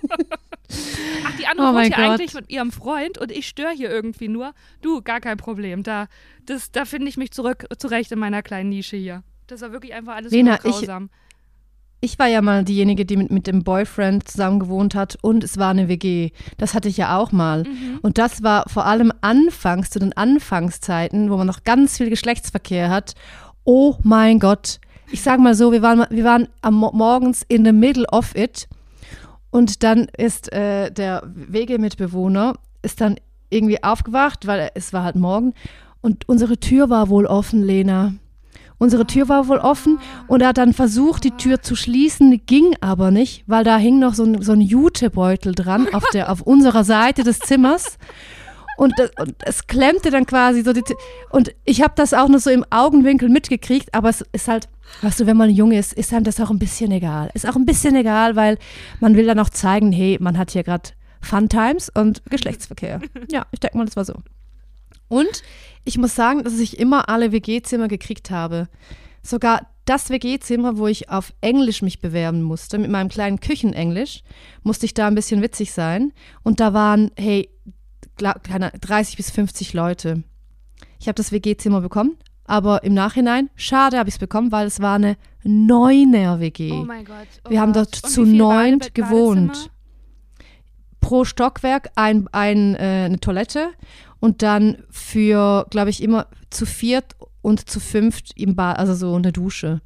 Ach, 1.24 1.36
die 1.38 1.46
andere 1.46 1.68
Oh 1.68 1.74
wohnt 1.74 1.86
hier 1.86 1.96
Gott. 1.96 1.98
eigentlich 1.98 2.32
mit 2.34 2.50
ihrem 2.50 2.72
Freund 2.72 3.18
und 3.18 3.30
ich 3.30 3.46
störe 3.46 3.72
hier 3.72 3.90
irgendwie 3.90 4.28
nur. 4.28 4.54
Du, 4.80 5.02
gar 5.02 5.20
kein 5.20 5.36
Problem. 5.36 5.82
Da, 5.82 6.08
das, 6.46 6.72
da 6.72 6.84
finde 6.86 7.08
ich 7.08 7.16
mich 7.18 7.30
zurück, 7.30 7.66
zurecht 7.78 8.10
in 8.12 8.18
meiner 8.18 8.42
kleinen 8.42 8.70
Nische 8.70 8.96
hier. 8.96 9.22
Das 9.48 9.60
war 9.60 9.72
wirklich 9.72 9.92
einfach 9.94 10.14
alles 10.16 10.32
Lena, 10.32 10.54
ich- 10.56 10.60
grausam. 10.62 11.10
Ich 11.25 11.25
war 12.18 12.26
ja 12.26 12.42
mal 12.42 12.64
diejenige, 12.64 13.04
die 13.04 13.16
mit, 13.16 13.30
mit 13.30 13.46
dem 13.46 13.64
Boyfriend 13.64 14.28
zusammen 14.28 14.60
gewohnt 14.60 14.94
hat 14.94 15.18
und 15.22 15.42
es 15.42 15.58
war 15.58 15.70
eine 15.70 15.88
WG. 15.88 16.30
Das 16.56 16.74
hatte 16.74 16.88
ich 16.88 16.96
ja 16.96 17.18
auch 17.18 17.32
mal. 17.32 17.64
Mhm. 17.64 17.98
Und 18.02 18.18
das 18.18 18.42
war 18.42 18.64
vor 18.68 18.86
allem 18.86 19.12
anfangs, 19.20 19.90
zu 19.90 19.98
den 19.98 20.12
Anfangszeiten, 20.12 21.30
wo 21.30 21.36
man 21.36 21.46
noch 21.46 21.64
ganz 21.64 21.96
viel 21.96 22.10
Geschlechtsverkehr 22.10 22.90
hat. 22.90 23.14
Oh 23.64 23.96
mein 24.02 24.38
Gott. 24.38 24.78
Ich 25.10 25.22
sag 25.22 25.40
mal 25.40 25.54
so, 25.54 25.72
wir 25.72 25.82
waren, 25.82 26.04
wir 26.10 26.24
waren 26.24 26.48
am 26.62 26.74
Mo 26.74 26.90
morgens 26.92 27.42
in 27.48 27.64
the 27.64 27.72
middle 27.72 28.06
of 28.10 28.34
it 28.34 28.68
und 29.50 29.82
dann 29.82 30.08
ist 30.16 30.52
äh, 30.52 30.90
der 30.90 31.22
WG-Mitbewohner 31.24 32.54
ist 32.82 33.00
dann 33.00 33.16
irgendwie 33.48 33.82
aufgewacht, 33.82 34.46
weil 34.46 34.70
es 34.74 34.92
war 34.92 35.04
halt 35.04 35.16
morgen 35.16 35.54
und 36.00 36.28
unsere 36.28 36.58
Tür 36.58 36.90
war 36.90 37.08
wohl 37.08 37.26
offen, 37.26 37.62
Lena. 37.62 38.14
Unsere 38.78 39.06
Tür 39.06 39.28
war 39.28 39.48
wohl 39.48 39.58
offen 39.58 39.98
und 40.28 40.42
er 40.42 40.48
hat 40.48 40.58
dann 40.58 40.74
versucht, 40.74 41.24
die 41.24 41.30
Tür 41.30 41.62
zu 41.62 41.76
schließen, 41.76 42.42
ging 42.44 42.76
aber 42.80 43.10
nicht, 43.10 43.44
weil 43.46 43.64
da 43.64 43.78
hing 43.78 43.98
noch 43.98 44.14
so 44.14 44.24
ein, 44.24 44.42
so 44.42 44.52
ein 44.52 44.60
Jutebeutel 44.60 45.54
dran 45.54 45.88
auf, 45.94 46.04
der, 46.12 46.30
auf 46.30 46.42
unserer 46.42 46.84
Seite 46.84 47.22
des 47.22 47.38
Zimmers. 47.38 47.98
Und, 48.76 48.92
das, 48.98 49.10
und 49.18 49.34
es 49.44 49.66
klemmte 49.66 50.10
dann 50.10 50.26
quasi 50.26 50.62
so 50.62 50.74
die 50.74 50.82
Tür. 50.82 50.96
Und 51.30 51.54
ich 51.64 51.80
habe 51.80 51.94
das 51.96 52.12
auch 52.12 52.28
nur 52.28 52.40
so 52.40 52.50
im 52.50 52.64
Augenwinkel 52.68 53.30
mitgekriegt, 53.30 53.94
aber 53.94 54.10
es 54.10 54.22
ist 54.32 54.48
halt, 54.48 54.68
weißt 55.00 55.20
du, 55.20 55.26
wenn 55.26 55.38
man 55.38 55.48
jung 55.48 55.72
ist, 55.72 55.94
ist 55.94 56.12
einem 56.12 56.24
das 56.24 56.38
auch 56.40 56.50
ein 56.50 56.58
bisschen 56.58 56.92
egal. 56.92 57.30
Ist 57.32 57.48
auch 57.48 57.56
ein 57.56 57.64
bisschen 57.64 57.96
egal, 57.96 58.36
weil 58.36 58.58
man 59.00 59.16
will 59.16 59.26
dann 59.26 59.38
auch 59.38 59.48
zeigen, 59.48 59.92
hey, 59.92 60.18
man 60.20 60.36
hat 60.36 60.50
hier 60.50 60.62
gerade 60.62 60.90
Fun 61.22 61.48
Times 61.48 61.90
und 61.94 62.22
Geschlechtsverkehr. 62.28 63.00
Ja, 63.30 63.46
ich 63.50 63.60
denke 63.60 63.78
mal, 63.78 63.86
das 63.86 63.96
war 63.96 64.04
so. 64.04 64.14
Und 65.08 65.42
ich 65.86 65.96
muss 65.96 66.14
sagen, 66.14 66.42
dass 66.42 66.58
ich 66.58 66.78
immer 66.78 67.08
alle 67.08 67.32
WG-Zimmer 67.32 67.88
gekriegt 67.88 68.30
habe. 68.30 68.68
Sogar 69.22 69.68
das 69.86 70.10
WG-Zimmer, 70.10 70.78
wo 70.78 70.88
ich 70.88 71.08
auf 71.08 71.32
Englisch 71.40 71.80
mich 71.80 72.00
bewerben 72.00 72.42
musste, 72.42 72.78
mit 72.78 72.90
meinem 72.90 73.08
kleinen 73.08 73.40
Küchenenglisch, 73.40 74.22
musste 74.64 74.84
ich 74.84 74.94
da 74.94 75.06
ein 75.06 75.14
bisschen 75.14 75.42
witzig 75.42 75.72
sein. 75.72 76.12
Und 76.42 76.58
da 76.58 76.74
waren, 76.74 77.12
hey, 77.16 77.48
glaub, 78.16 78.42
keine 78.42 78.66
Ahnung, 78.66 78.80
30 78.80 79.16
bis 79.16 79.30
50 79.30 79.72
Leute. 79.72 80.24
Ich 80.98 81.06
habe 81.06 81.14
das 81.14 81.30
WG-Zimmer 81.30 81.80
bekommen, 81.80 82.16
aber 82.44 82.82
im 82.82 82.94
Nachhinein, 82.94 83.48
schade 83.54 83.98
habe 83.98 84.08
ich 84.08 84.16
es 84.16 84.18
bekommen, 84.18 84.50
weil 84.50 84.66
es 84.66 84.80
war 84.80 84.96
eine 84.96 85.16
Neuner-WG. 85.44 86.72
Oh 86.72 86.84
mein 86.84 87.04
Gott. 87.04 87.28
Oh 87.44 87.50
Wir 87.50 87.60
haben 87.60 87.72
Gott. 87.72 87.86
dort 87.86 88.04
Und 88.04 88.10
zu 88.10 88.24
neunt 88.24 88.92
gewohnt. 88.92 89.70
Pro 91.06 91.24
Stockwerk 91.24 91.90
ein, 91.94 92.28
ein, 92.32 92.74
äh, 92.74 93.04
eine 93.06 93.20
Toilette 93.20 93.68
und 94.20 94.42
dann 94.42 94.82
für, 94.90 95.66
glaube 95.70 95.90
ich, 95.90 96.02
immer 96.02 96.26
zu 96.50 96.66
viert 96.66 97.14
und 97.42 97.68
zu 97.70 97.78
fünft 97.80 98.32
im 98.36 98.56
Bad, 98.56 98.78
also 98.78 98.94
so 98.94 99.14
eine 99.14 99.30
Dusche. 99.32 99.80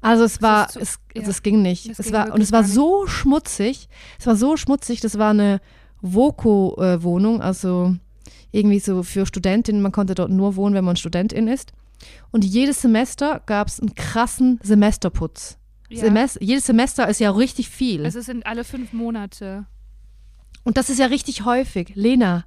Also 0.00 0.24
es 0.24 0.40
war, 0.42 0.68
zu- 0.68 0.80
es, 0.80 0.98
ja. 1.14 1.22
das 1.22 1.42
ging 1.42 1.62
nicht. 1.62 1.88
Das 1.90 1.98
es 1.98 2.06
ging 2.06 2.14
war, 2.14 2.32
und 2.34 2.40
es 2.40 2.52
war 2.52 2.64
so 2.64 3.06
schmutzig. 3.06 3.88
Es 4.18 4.26
war 4.26 4.36
so 4.36 4.56
schmutzig, 4.56 5.00
das 5.00 5.18
war 5.18 5.30
eine 5.30 5.60
Voko-Wohnung, 6.00 7.40
also 7.40 7.94
irgendwie 8.50 8.80
so 8.80 9.02
für 9.02 9.26
Studentinnen. 9.26 9.82
Man 9.82 9.92
konnte 9.92 10.14
dort 10.14 10.30
nur 10.30 10.56
wohnen, 10.56 10.74
wenn 10.74 10.84
man 10.84 10.96
Studentin 10.96 11.48
ist. 11.48 11.72
Und 12.30 12.44
jedes 12.44 12.82
Semester 12.82 13.42
gab 13.46 13.68
es 13.68 13.80
einen 13.80 13.94
krassen 13.94 14.60
Semesterputz. 14.62 15.56
Ja. 15.88 16.00
Semester, 16.00 16.42
jedes 16.42 16.66
Semester 16.66 17.08
ist 17.08 17.20
ja 17.20 17.30
richtig 17.30 17.68
viel. 17.68 18.04
Es 18.04 18.14
sind 18.14 18.46
alle 18.46 18.64
fünf 18.64 18.92
Monate. 18.92 19.66
Und 20.64 20.76
das 20.76 20.90
ist 20.90 20.98
ja 20.98 21.06
richtig 21.06 21.44
häufig. 21.44 21.92
Lena, 21.94 22.44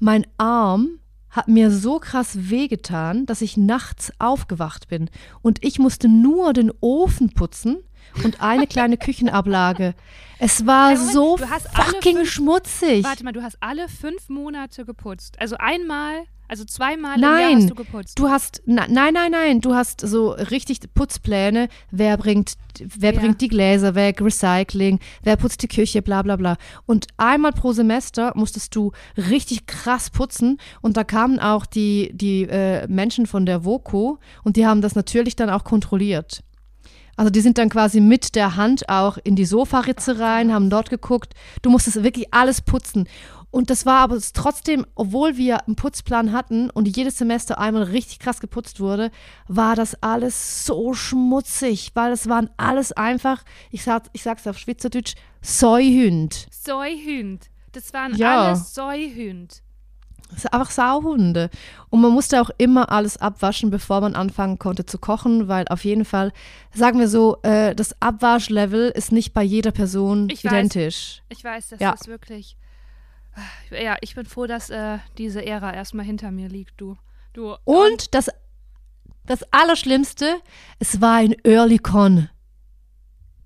mein 0.00 0.26
Arm 0.36 0.98
hat 1.30 1.48
mir 1.48 1.70
so 1.70 1.98
krass 1.98 2.50
wehgetan, 2.50 3.26
dass 3.26 3.42
ich 3.42 3.56
nachts 3.56 4.12
aufgewacht 4.18 4.88
bin. 4.88 5.10
Und 5.42 5.64
ich 5.64 5.78
musste 5.78 6.08
nur 6.08 6.52
den 6.52 6.72
Ofen 6.80 7.30
putzen 7.30 7.78
und 8.24 8.40
eine 8.42 8.66
kleine 8.66 8.96
Küchenablage. 8.96 9.94
Es 10.38 10.66
war 10.66 10.92
Moment, 10.92 11.12
so 11.12 11.36
fucking 11.36 12.16
fünf- 12.18 12.30
schmutzig. 12.30 13.04
Warte 13.04 13.24
mal, 13.24 13.32
du 13.32 13.42
hast 13.42 13.56
alle 13.60 13.88
fünf 13.88 14.28
Monate 14.28 14.84
geputzt. 14.84 15.36
Also 15.40 15.56
einmal, 15.58 16.22
also 16.46 16.64
zweimal 16.64 17.16
im 17.16 17.22
Jahr 17.22 17.32
Nein, 17.32 17.56
hast 17.56 17.70
du 17.70 17.74
geputzt. 17.74 18.18
du 18.18 18.28
hast, 18.28 18.62
na, 18.64 18.86
nein, 18.88 19.14
nein, 19.14 19.32
nein, 19.32 19.60
du 19.60 19.74
hast 19.74 20.00
so 20.00 20.30
richtig 20.30 20.78
Putzpläne. 20.94 21.68
Wer 21.90 22.16
bringt, 22.16 22.54
wer 22.78 23.14
Ja. 23.14 23.20
bringt 23.20 23.40
die 23.40 23.48
Gläser 23.48 23.96
weg, 23.96 24.20
Recycling, 24.20 25.00
wer 25.24 25.36
putzt 25.36 25.60
die 25.64 25.68
Küche, 25.68 26.02
bla, 26.02 26.22
bla, 26.22 26.36
bla. 26.36 26.56
Und 26.86 27.08
einmal 27.16 27.52
pro 27.52 27.72
Semester 27.72 28.32
musstest 28.36 28.76
du 28.76 28.92
richtig 29.16 29.66
krass 29.66 30.08
putzen. 30.10 30.58
Und 30.80 30.96
da 30.96 31.02
kamen 31.02 31.40
auch 31.40 31.66
die, 31.66 32.10
die 32.14 32.44
äh, 32.44 32.86
Menschen 32.86 33.26
von 33.26 33.44
der 33.44 33.64
VOCO 33.64 34.20
und 34.44 34.56
die 34.56 34.66
haben 34.66 34.82
das 34.82 34.94
natürlich 34.94 35.34
dann 35.34 35.50
auch 35.50 35.64
kontrolliert. 35.64 36.44
Also 37.18 37.30
die 37.30 37.40
sind 37.40 37.58
dann 37.58 37.68
quasi 37.68 38.00
mit 38.00 38.36
der 38.36 38.54
Hand 38.54 38.88
auch 38.88 39.18
in 39.24 39.34
die 39.34 39.44
Sofaritze 39.44 40.20
rein, 40.20 40.54
haben 40.54 40.70
dort 40.70 40.88
geguckt. 40.88 41.34
Du 41.62 41.68
musstest 41.70 42.04
wirklich 42.04 42.32
alles 42.32 42.60
putzen. 42.60 43.08
Und 43.50 43.70
das 43.70 43.86
war 43.86 43.98
aber 44.00 44.18
trotzdem, 44.34 44.86
obwohl 44.94 45.36
wir 45.36 45.66
einen 45.66 45.74
Putzplan 45.74 46.30
hatten 46.32 46.70
und 46.70 46.96
jedes 46.96 47.18
Semester 47.18 47.58
einmal 47.58 47.82
richtig 47.82 48.20
krass 48.20 48.38
geputzt 48.38 48.78
wurde, 48.78 49.10
war 49.48 49.74
das 49.74 50.00
alles 50.00 50.64
so 50.64 50.94
schmutzig, 50.94 51.90
weil 51.94 52.12
es 52.12 52.28
waren 52.28 52.50
alles 52.56 52.92
einfach, 52.92 53.42
ich, 53.72 53.82
sag, 53.82 54.04
ich 54.12 54.22
sag's 54.22 54.46
auf 54.46 54.56
Schweizerdeutsch, 54.56 55.14
Säuhünd. 55.42 56.46
Säuhünd. 56.52 57.46
Das 57.72 57.92
waren 57.92 58.14
Ja. 58.14 58.44
alles 58.48 58.74
Säuhünd. 58.74 59.62
Einfach 60.52 60.70
Sauhunde. 60.70 61.50
Und 61.90 62.00
man 62.00 62.12
musste 62.12 62.40
auch 62.40 62.50
immer 62.58 62.90
alles 62.92 63.16
abwaschen, 63.16 63.70
bevor 63.70 64.00
man 64.02 64.14
anfangen 64.14 64.58
konnte 64.58 64.84
zu 64.84 64.98
kochen, 64.98 65.48
weil 65.48 65.66
auf 65.68 65.84
jeden 65.84 66.04
Fall, 66.04 66.32
sagen 66.74 66.98
wir 67.00 67.08
so, 67.08 67.38
äh, 67.42 67.74
das 67.74 68.00
Abwaschlevel 68.00 68.90
ist 68.90 69.10
nicht 69.10 69.32
bei 69.32 69.42
jeder 69.42 69.70
Person 69.72 70.28
Ich 70.30 70.44
weiß. 70.44 70.52
identisch. 70.52 71.22
Ich 71.30 71.42
weiß, 71.42 71.70
das 71.70 71.80
Ja. 71.80 71.92
ist 71.92 72.08
wirklich. 72.08 72.56
Ja, 73.70 73.96
ich 74.00 74.14
bin 74.14 74.26
froh, 74.26 74.46
dass 74.46 74.68
äh, 74.68 74.98
diese 75.16 75.44
Ära 75.46 75.72
erstmal 75.72 76.04
hinter 76.04 76.30
mir 76.30 76.48
liegt, 76.48 76.80
du. 76.80 76.96
Du. 77.34 77.54
Und 77.64 78.14
das, 78.14 78.30
das 79.26 79.44
Allerschlimmste, 79.52 80.36
es 80.80 81.00
war 81.00 81.22
in 81.22 81.36
Oerlikon. 81.46 82.28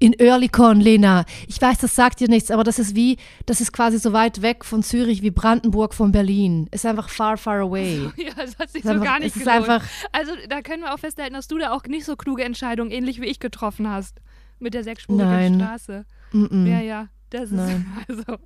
In 0.03 0.17
Oerlikon, 0.21 0.81
Lena. 0.81 1.25
Ich 1.47 1.63
weiß, 1.63 1.79
das 1.79 1.95
sagt 1.95 2.19
dir 2.19 2.29
nichts, 2.29 2.51
aber 2.51 2.65
das 2.65 2.81
ist 2.81 2.97
wie, 2.97 3.19
das 3.47 3.61
ist 3.61 3.73
quasi 3.73 3.99
so 4.01 4.13
weit 4.13 4.43
weg 4.43 4.65
von 4.65 4.83
Zürich 4.83 5.23
wie 5.23 5.31
Brandenburg 5.31 5.95
von 5.95 6.11
Berlin. 6.11 6.67
Ist 6.73 6.85
einfach 6.85 7.09
far, 7.09 7.37
far 7.37 7.61
away. 7.61 8.11
Ja, 8.17 8.33
das 8.37 8.59
hat 8.59 8.71
sich 8.71 8.81
Ist 8.81 8.85
so 8.85 8.91
einfach- 8.91 9.05
gar 9.05 9.21
nicht 9.21 9.37
ist 9.37 9.47
einfach, 9.47 9.85
Also, 10.11 10.33
da 10.49 10.61
können 10.61 10.83
wir 10.83 10.93
auch 10.93 10.99
festhalten, 10.99 11.35
dass 11.35 11.47
du 11.47 11.57
da 11.57 11.71
auch 11.73 11.85
nicht 11.85 12.05
so 12.05 12.17
kluge 12.17 12.43
Entscheidungen, 12.43 12.91
ähnlich 12.91 13.21
wie 13.21 13.27
ich, 13.27 13.39
getroffen 13.39 13.89
hast. 13.89 14.21
Mit 14.59 14.75
der 14.75 14.83
sechsspurigen 14.83 15.29
Nein. 15.29 15.61
Straße. 15.61 16.05
mm, 16.33 16.47
mm. 16.51 16.67
Ja, 16.67 16.81
ja. 16.81 17.09
Das 17.33 17.45
ist 17.45 17.53
Nein. 17.53 17.87
also 18.09 18.39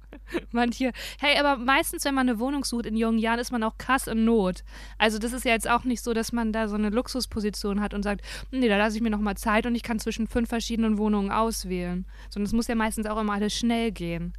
manche. 0.52 0.92
Hey, 1.18 1.38
aber 1.40 1.56
meistens, 1.56 2.04
wenn 2.04 2.14
man 2.14 2.28
eine 2.28 2.38
Wohnung 2.38 2.64
sucht 2.64 2.86
in 2.86 2.96
jungen 2.96 3.18
Jahren, 3.18 3.40
ist 3.40 3.50
man 3.50 3.64
auch 3.64 3.78
krass 3.78 4.06
in 4.06 4.24
Not. 4.24 4.62
Also 4.96 5.18
das 5.18 5.32
ist 5.32 5.44
ja 5.44 5.50
jetzt 5.50 5.68
auch 5.68 5.82
nicht 5.82 6.02
so, 6.02 6.14
dass 6.14 6.30
man 6.30 6.52
da 6.52 6.68
so 6.68 6.76
eine 6.76 6.90
Luxusposition 6.90 7.80
hat 7.80 7.94
und 7.94 8.04
sagt, 8.04 8.22
nee, 8.52 8.68
da 8.68 8.76
lasse 8.76 8.96
ich 8.96 9.02
mir 9.02 9.10
noch 9.10 9.18
mal 9.18 9.36
Zeit 9.36 9.66
und 9.66 9.74
ich 9.74 9.82
kann 9.82 9.98
zwischen 9.98 10.28
fünf 10.28 10.48
verschiedenen 10.48 10.98
Wohnungen 10.98 11.32
auswählen. 11.32 12.06
Sondern 12.30 12.46
es 12.46 12.52
muss 12.52 12.68
ja 12.68 12.76
meistens 12.76 13.06
auch 13.06 13.20
immer 13.20 13.32
alles 13.32 13.54
schnell 13.54 13.90
gehen. 13.90 14.34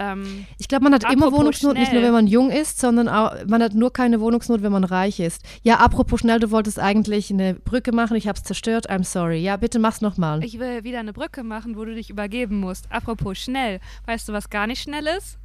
Ähm, 0.00 0.46
Ich 0.58 0.68
glaube, 0.68 0.84
man 0.84 0.94
hat 0.94 1.10
immer 1.12 1.32
Wohnungsnot, 1.32 1.74
nicht 1.74 1.92
nur 1.92 2.00
schnell. 2.00 2.02
wenn 2.04 2.12
man 2.12 2.26
jung 2.26 2.50
ist, 2.50 2.78
sondern 2.78 3.08
auch, 3.08 3.32
man 3.46 3.62
hat 3.62 3.74
nur 3.74 3.92
keine 3.92 4.20
Wohnungsnot, 4.20 4.62
wenn 4.62 4.70
man 4.72 4.84
reich 4.84 5.18
ist. 5.20 5.42
Ja, 5.62 5.76
apropos 5.78 6.20
schnell, 6.20 6.38
du 6.38 6.50
wolltest 6.52 6.78
eigentlich 6.78 7.30
eine 7.32 7.54
Brücke 7.54 7.92
machen, 7.92 8.16
ich 8.16 8.28
habe 8.28 8.36
es 8.38 8.44
zerstört, 8.44 8.88
I'm 8.90 9.02
sorry. 9.04 9.38
Ja, 9.38 9.56
bitte 9.56 9.78
mach's 9.78 10.00
nochmal. 10.00 10.44
ich 10.44 10.58
will 10.60 10.84
wieder 10.84 11.00
eine 11.00 11.12
Brücke 11.12 11.42
machen, 11.42 11.76
wo 11.76 11.84
du 11.84 11.94
dich 11.94 12.10
übergeben 12.10 12.60
musst. 12.60 12.90
Apropos 12.92 13.38
schnell. 13.38 13.80
Weißt 14.06 14.28
du, 14.28 14.32
was 14.32 14.50
gar 14.50 14.66
nicht 14.66 14.82
schnell 14.82 15.06
ist? 15.18 15.38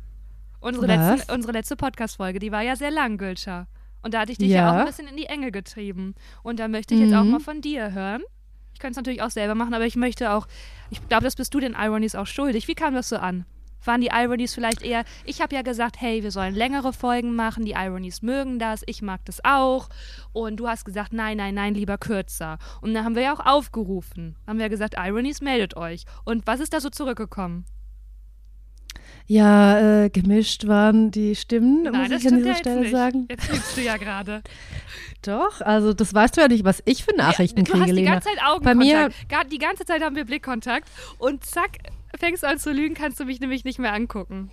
Unsere 0.59 0.87
Was? 0.87 1.17
letzte, 1.19 1.33
unsere 1.33 1.53
letzte 1.53 1.75
Podcast-Folge, 1.75 2.39
die 2.39 2.51
war 2.51 2.61
ja 2.61 2.75
sehr 2.75 2.91
lang, 2.91 3.17
Gülscha. 3.17 3.67
Und 4.01 4.13
da 4.13 4.19
hatte 4.21 4.31
ich 4.33 4.37
dich 4.37 4.49
ja. 4.49 4.57
Ja. 4.57 4.71
auch 4.71 4.79
ein 4.81 4.85
bisschen 4.85 5.07
in 5.07 5.17
die 5.17 5.25
Enge 5.25 5.51
getrieben. 5.51 6.13
Und 6.43 6.59
da 6.59 6.67
möchte 6.67 6.93
ich 6.93 6.99
jetzt 7.01 7.13
auch 7.13 7.23
Mhm. 7.23 7.31
mal 7.31 7.39
von 7.39 7.61
dir 7.61 7.91
hören. 7.93 8.21
Ich 8.73 8.79
könnte 8.79 8.91
es 8.91 8.97
natürlich 8.97 9.21
auch 9.21 9.29
selber 9.29 9.55
machen, 9.55 9.73
aber 9.73 9.85
ich 9.85 9.95
möchte 9.95 10.31
auch, 10.31 10.47
ich 10.89 11.05
glaube, 11.07 11.23
das 11.23 11.35
bist 11.35 11.53
du 11.53 11.59
den 11.59 11.73
Ironies 11.73 12.15
auch 12.15 12.27
schuldig. 12.27 12.67
Wie 12.67 12.75
kam 12.75 12.93
das 12.93 13.09
so 13.09 13.17
an? 13.17 13.45
Waren 13.85 14.01
die 14.01 14.09
Ironies 14.13 14.53
vielleicht 14.53 14.81
eher, 14.81 15.03
ich 15.25 15.41
habe 15.41 15.55
ja 15.55 15.61
gesagt, 15.61 15.99
hey, 15.99 16.23
wir 16.23 16.31
sollen 16.31 16.55
längere 16.55 16.93
Folgen 16.93 17.35
machen, 17.35 17.65
die 17.65 17.71
Ironies 17.73 18.21
mögen 18.21 18.59
das, 18.59 18.81
ich 18.85 19.01
mag 19.01 19.23
das 19.25 19.43
auch. 19.43 19.89
Und 20.31 20.57
du 20.57 20.67
hast 20.67 20.85
gesagt, 20.85 21.13
nein, 21.13 21.37
nein, 21.37 21.53
nein, 21.55 21.73
lieber 21.73 21.97
kürzer. 21.97 22.57
Und 22.81 22.93
dann 22.93 23.03
haben 23.05 23.15
wir 23.15 23.23
ja 23.23 23.33
auch 23.33 23.45
aufgerufen. 23.45 24.35
Haben 24.47 24.59
wir 24.59 24.69
gesagt, 24.69 24.95
Ironies, 24.97 25.41
meldet 25.41 25.75
euch. 25.77 26.05
Und 26.25 26.47
was 26.47 26.59
ist 26.59 26.73
da 26.73 26.79
so 26.79 26.89
zurückgekommen? 26.89 27.65
Ja, 29.25 30.03
äh, 30.03 30.09
gemischt 30.09 30.67
waren 30.67 31.09
die 31.09 31.35
Stimmen, 31.35 31.83
muss 31.83 32.09
ich 32.11 32.27
an 32.27 32.37
dieser 32.37 32.55
Stelle 32.55 32.81
nicht. 32.81 32.91
sagen. 32.91 33.25
Jetzt 33.29 33.49
lügst 33.49 33.77
du 33.77 33.81
ja 33.81 33.95
gerade. 33.97 34.41
Doch, 35.21 35.61
also 35.61 35.93
das 35.93 36.13
weißt 36.13 36.35
du 36.35 36.41
ja 36.41 36.49
nicht, 36.49 36.65
was 36.65 36.83
ich 36.85 37.05
für 37.05 37.15
Nachrichten 37.15 37.63
du 37.63 37.71
kriege, 37.71 37.79
hast 37.83 37.87
die 37.89 37.93
Lena. 37.95 38.11
ganze 38.11 38.27
Zeit 38.29 38.37
Bei 38.39 38.45
Augenkontakt. 38.51 38.79
mir- 39.19 39.27
Gar- 39.29 39.45
die 39.45 39.57
ganze 39.59 39.85
Zeit 39.85 40.01
haben 40.03 40.17
wir 40.17 40.25
Blickkontakt. 40.25 40.89
Und 41.19 41.45
zack, 41.45 41.77
fängst 42.17 42.43
du 42.43 42.47
an 42.47 42.59
zu 42.59 42.71
lügen, 42.71 42.95
kannst 42.95 43.19
du 43.19 43.25
mich 43.25 43.39
nämlich 43.39 43.63
nicht 43.63 43.79
mehr 43.79 43.93
angucken. 43.93 44.51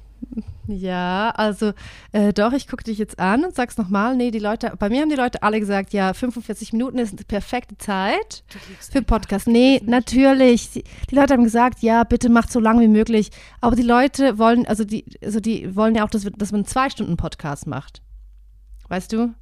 Ja, 0.66 1.30
also 1.30 1.72
äh, 2.12 2.32
doch, 2.32 2.52
ich 2.52 2.68
gucke 2.68 2.84
dich 2.84 2.98
jetzt 2.98 3.18
an 3.18 3.44
und 3.44 3.54
sag's 3.54 3.76
nochmal. 3.76 4.16
Nee, 4.16 4.30
die 4.30 4.38
Leute, 4.38 4.72
bei 4.78 4.88
mir 4.88 5.00
haben 5.00 5.08
die 5.08 5.16
Leute 5.16 5.42
alle 5.42 5.58
gesagt, 5.58 5.92
ja, 5.92 6.12
45 6.12 6.72
Minuten 6.72 6.98
ist 6.98 7.12
eine 7.12 7.24
perfekte 7.24 7.76
Zeit 7.76 8.44
für 8.46 8.98
einfach. 8.98 9.06
Podcast. 9.06 9.48
Nee, 9.48 9.80
natürlich. 9.84 10.70
Die, 10.70 10.84
die 11.10 11.14
Leute 11.14 11.34
haben 11.34 11.44
gesagt, 11.44 11.80
ja, 11.82 12.04
bitte 12.04 12.28
macht 12.28 12.52
so 12.52 12.60
lang 12.60 12.78
wie 12.80 12.88
möglich. 12.88 13.30
Aber 13.60 13.74
die 13.74 13.82
Leute 13.82 14.38
wollen, 14.38 14.66
also 14.66 14.84
die, 14.84 15.04
also 15.24 15.40
die 15.40 15.74
wollen 15.74 15.96
ja 15.96 16.04
auch, 16.04 16.10
dass, 16.10 16.24
wir, 16.24 16.30
dass 16.30 16.52
man 16.52 16.60
einen 16.60 16.66
zwei 16.66 16.88
Stunden 16.88 17.16
Podcast 17.16 17.66
macht. 17.66 18.02
Weißt 18.88 19.12
du? 19.12 19.34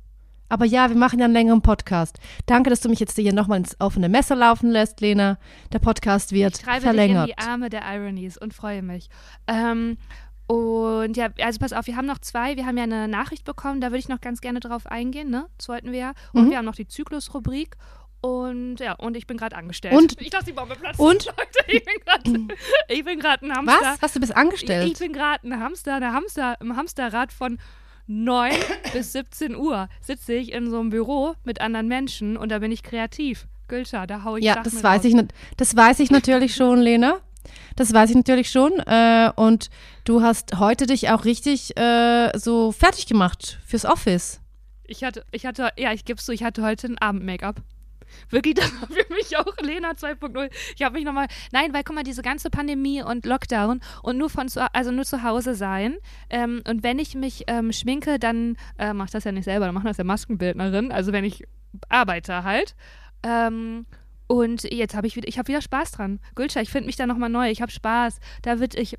Aber 0.48 0.64
ja, 0.64 0.88
wir 0.88 0.96
machen 0.96 1.18
ja 1.18 1.26
einen 1.26 1.34
längeren 1.34 1.62
Podcast. 1.62 2.18
Danke, 2.46 2.70
dass 2.70 2.80
du 2.80 2.88
mich 2.88 3.00
jetzt 3.00 3.16
hier 3.16 3.32
nochmal 3.32 3.58
ins 3.58 3.76
offene 3.80 4.08
Messer 4.08 4.34
laufen 4.36 4.70
lässt, 4.70 5.00
Lena. 5.00 5.38
Der 5.72 5.78
Podcast 5.78 6.32
wird 6.32 6.56
Ich 6.58 6.62
treibe 6.64 6.82
verlängert. 6.82 7.28
dich 7.28 7.36
in 7.36 7.42
die 7.44 7.48
Arme 7.50 7.68
der 7.70 7.82
Ironies 7.84 8.38
und 8.38 8.54
freue 8.54 8.82
mich. 8.82 9.08
Ähm, 9.46 9.98
und 10.46 11.16
ja, 11.18 11.28
also 11.42 11.58
pass 11.58 11.74
auf, 11.74 11.86
wir 11.86 11.96
haben 11.96 12.06
noch 12.06 12.18
zwei. 12.18 12.56
Wir 12.56 12.64
haben 12.64 12.78
ja 12.78 12.84
eine 12.84 13.06
Nachricht 13.08 13.44
bekommen, 13.44 13.80
da 13.82 13.88
würde 13.88 13.98
ich 13.98 14.08
noch 14.08 14.20
ganz 14.22 14.40
gerne 14.40 14.60
drauf 14.60 14.86
eingehen, 14.86 15.28
ne? 15.28 15.46
Das 15.58 15.68
wollten 15.68 15.92
wir 15.92 15.98
ja. 15.98 16.12
Und 16.32 16.46
Mhm. 16.46 16.50
wir 16.50 16.56
haben 16.58 16.64
noch 16.64 16.74
die 16.76 16.88
Zyklusrubrik. 16.88 17.76
Und 18.20 18.78
ja, 18.80 18.94
und 18.94 19.16
ich 19.16 19.26
bin 19.28 19.36
gerade 19.36 19.54
angestellt. 19.54 19.94
Und- 19.94 20.20
ich 20.20 20.32
lasse 20.32 20.46
die 20.46 20.52
Bombe 20.52 20.74
platzen. 20.74 21.04
und? 21.04 21.26
Leute, 21.26 21.38
ich 21.68 21.84
bin 21.84 21.94
gerade 22.04 22.54
ich 22.88 23.04
bin 23.04 23.20
gerade 23.20 23.46
ein 23.46 23.54
Hamster. 23.54 23.78
Was? 23.80 24.02
Hast 24.02 24.16
du 24.16 24.20
bis 24.20 24.30
angestellt? 24.32 24.90
Ich 24.92 24.98
bin 24.98 25.12
gerade 25.12 25.46
ein 25.46 25.60
Hamster, 25.62 25.96
ein 25.96 26.12
Hamster 26.12 26.56
im 26.60 26.74
Hamsterrad 26.76 27.32
von 27.32 27.58
9 28.08 28.52
bis 28.92 29.12
17 29.12 29.54
Uhr 29.54 29.88
sitze 30.00 30.34
ich 30.34 30.52
in 30.52 30.70
so 30.70 30.80
einem 30.80 30.90
Büro 30.90 31.34
mit 31.44 31.60
anderen 31.60 31.86
Menschen 31.86 32.36
und 32.36 32.50
da 32.50 32.58
bin 32.58 32.72
ich 32.72 32.82
kreativ. 32.82 33.46
Gülscha, 33.68 34.06
da 34.06 34.24
hau 34.24 34.36
ich 34.36 34.44
Ja, 34.44 34.54
Sachen 34.54 34.64
das 34.64 34.74
raus. 34.76 34.82
weiß 34.82 35.04
ich, 35.04 35.14
das 35.56 35.76
weiß 35.76 36.00
ich 36.00 36.10
natürlich 36.10 36.54
schon, 36.54 36.80
Lena. 36.80 37.18
Das 37.76 37.92
weiß 37.92 38.10
ich 38.10 38.16
natürlich 38.16 38.50
schon. 38.50 38.72
Äh, 38.80 39.30
und 39.36 39.70
du 40.04 40.22
hast 40.22 40.58
heute 40.58 40.86
dich 40.86 41.10
auch 41.10 41.24
richtig 41.24 41.76
äh, 41.78 42.36
so 42.36 42.72
fertig 42.72 43.06
gemacht 43.06 43.58
fürs 43.64 43.84
Office. 43.84 44.40
Ich 44.84 45.04
hatte, 45.04 45.24
ich 45.32 45.44
hatte, 45.44 45.70
ja, 45.76 45.92
ich 45.92 46.04
gebe 46.04 46.20
so, 46.20 46.32
ich 46.32 46.42
hatte 46.42 46.62
heute 46.62 46.88
ein 46.88 46.98
Abend-Make-up. 46.98 47.62
Wirklich, 48.30 48.54
das 48.56 48.72
war 48.80 48.88
für 48.88 49.12
mich 49.14 49.36
auch 49.36 49.56
Lena 49.60 49.92
2.0. 49.92 50.50
Ich 50.76 50.82
habe 50.82 50.96
mich 50.96 51.04
nochmal, 51.04 51.26
nein, 51.52 51.72
weil 51.72 51.84
guck 51.84 51.94
mal, 51.94 52.04
diese 52.04 52.22
ganze 52.22 52.50
Pandemie 52.50 53.02
und 53.02 53.26
Lockdown 53.26 53.80
und 54.02 54.18
nur 54.18 54.30
von 54.30 54.48
zu, 54.48 54.66
also 54.74 54.90
nur 54.90 55.04
zu 55.04 55.22
Hause 55.22 55.54
sein. 55.54 55.96
Ähm, 56.30 56.62
und 56.68 56.82
wenn 56.82 56.98
ich 56.98 57.14
mich 57.14 57.44
ähm, 57.46 57.72
schminke, 57.72 58.18
dann 58.18 58.56
äh, 58.78 58.92
mache 58.92 59.06
ich 59.06 59.12
das 59.12 59.24
ja 59.24 59.32
nicht 59.32 59.44
selber, 59.44 59.66
dann 59.66 59.74
macht 59.74 59.86
das 59.86 59.96
ja 59.96 60.04
Maskenbildnerin. 60.04 60.92
Also 60.92 61.12
wenn 61.12 61.24
ich 61.24 61.44
arbeite 61.88 62.44
halt. 62.44 62.74
Ähm, 63.22 63.86
und 64.26 64.70
jetzt 64.70 64.94
habe 64.94 65.06
ich 65.06 65.16
wieder, 65.16 65.26
ich 65.26 65.38
habe 65.38 65.48
wieder 65.48 65.62
Spaß 65.62 65.92
dran. 65.92 66.20
Gülscha, 66.34 66.60
ich 66.60 66.70
finde 66.70 66.86
mich 66.86 66.96
da 66.96 67.06
nochmal 67.06 67.30
neu. 67.30 67.50
Ich 67.50 67.62
habe 67.62 67.72
Spaß. 67.72 68.20
Da 68.42 68.60
wird 68.60 68.74
ich, 68.74 68.98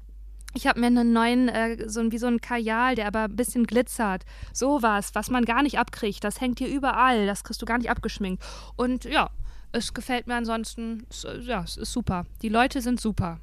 ich 0.55 0.65
habe 0.67 0.79
mir 0.79 0.87
einen 0.87 1.13
neuen, 1.13 1.47
äh, 1.49 1.87
so 1.89 1.99
ein, 1.99 2.11
wie 2.11 2.17
so 2.17 2.27
ein 2.27 2.41
Kajal, 2.41 2.95
der 2.95 3.07
aber 3.07 3.23
ein 3.25 3.35
bisschen 3.35 3.65
glitzert. 3.67 4.25
Sowas, 4.53 5.11
was 5.13 5.29
man 5.29 5.45
gar 5.45 5.61
nicht 5.63 5.77
abkriegt. 5.79 6.23
Das 6.23 6.41
hängt 6.41 6.59
hier 6.59 6.69
überall. 6.69 7.25
Das 7.27 7.43
kriegst 7.43 7.61
du 7.61 7.65
gar 7.65 7.77
nicht 7.77 7.89
abgeschminkt. 7.89 8.43
Und 8.75 9.05
ja, 9.05 9.29
es 9.71 9.93
gefällt 9.93 10.25
mir 10.27 10.35
ansonsten, 10.35 11.05
es, 11.09 11.23
äh, 11.23 11.39
ja, 11.41 11.63
es 11.63 11.77
ist 11.77 11.91
super. 11.91 12.25
Die 12.41 12.49
Leute 12.49 12.81
sind 12.81 12.99
super. 12.99 13.39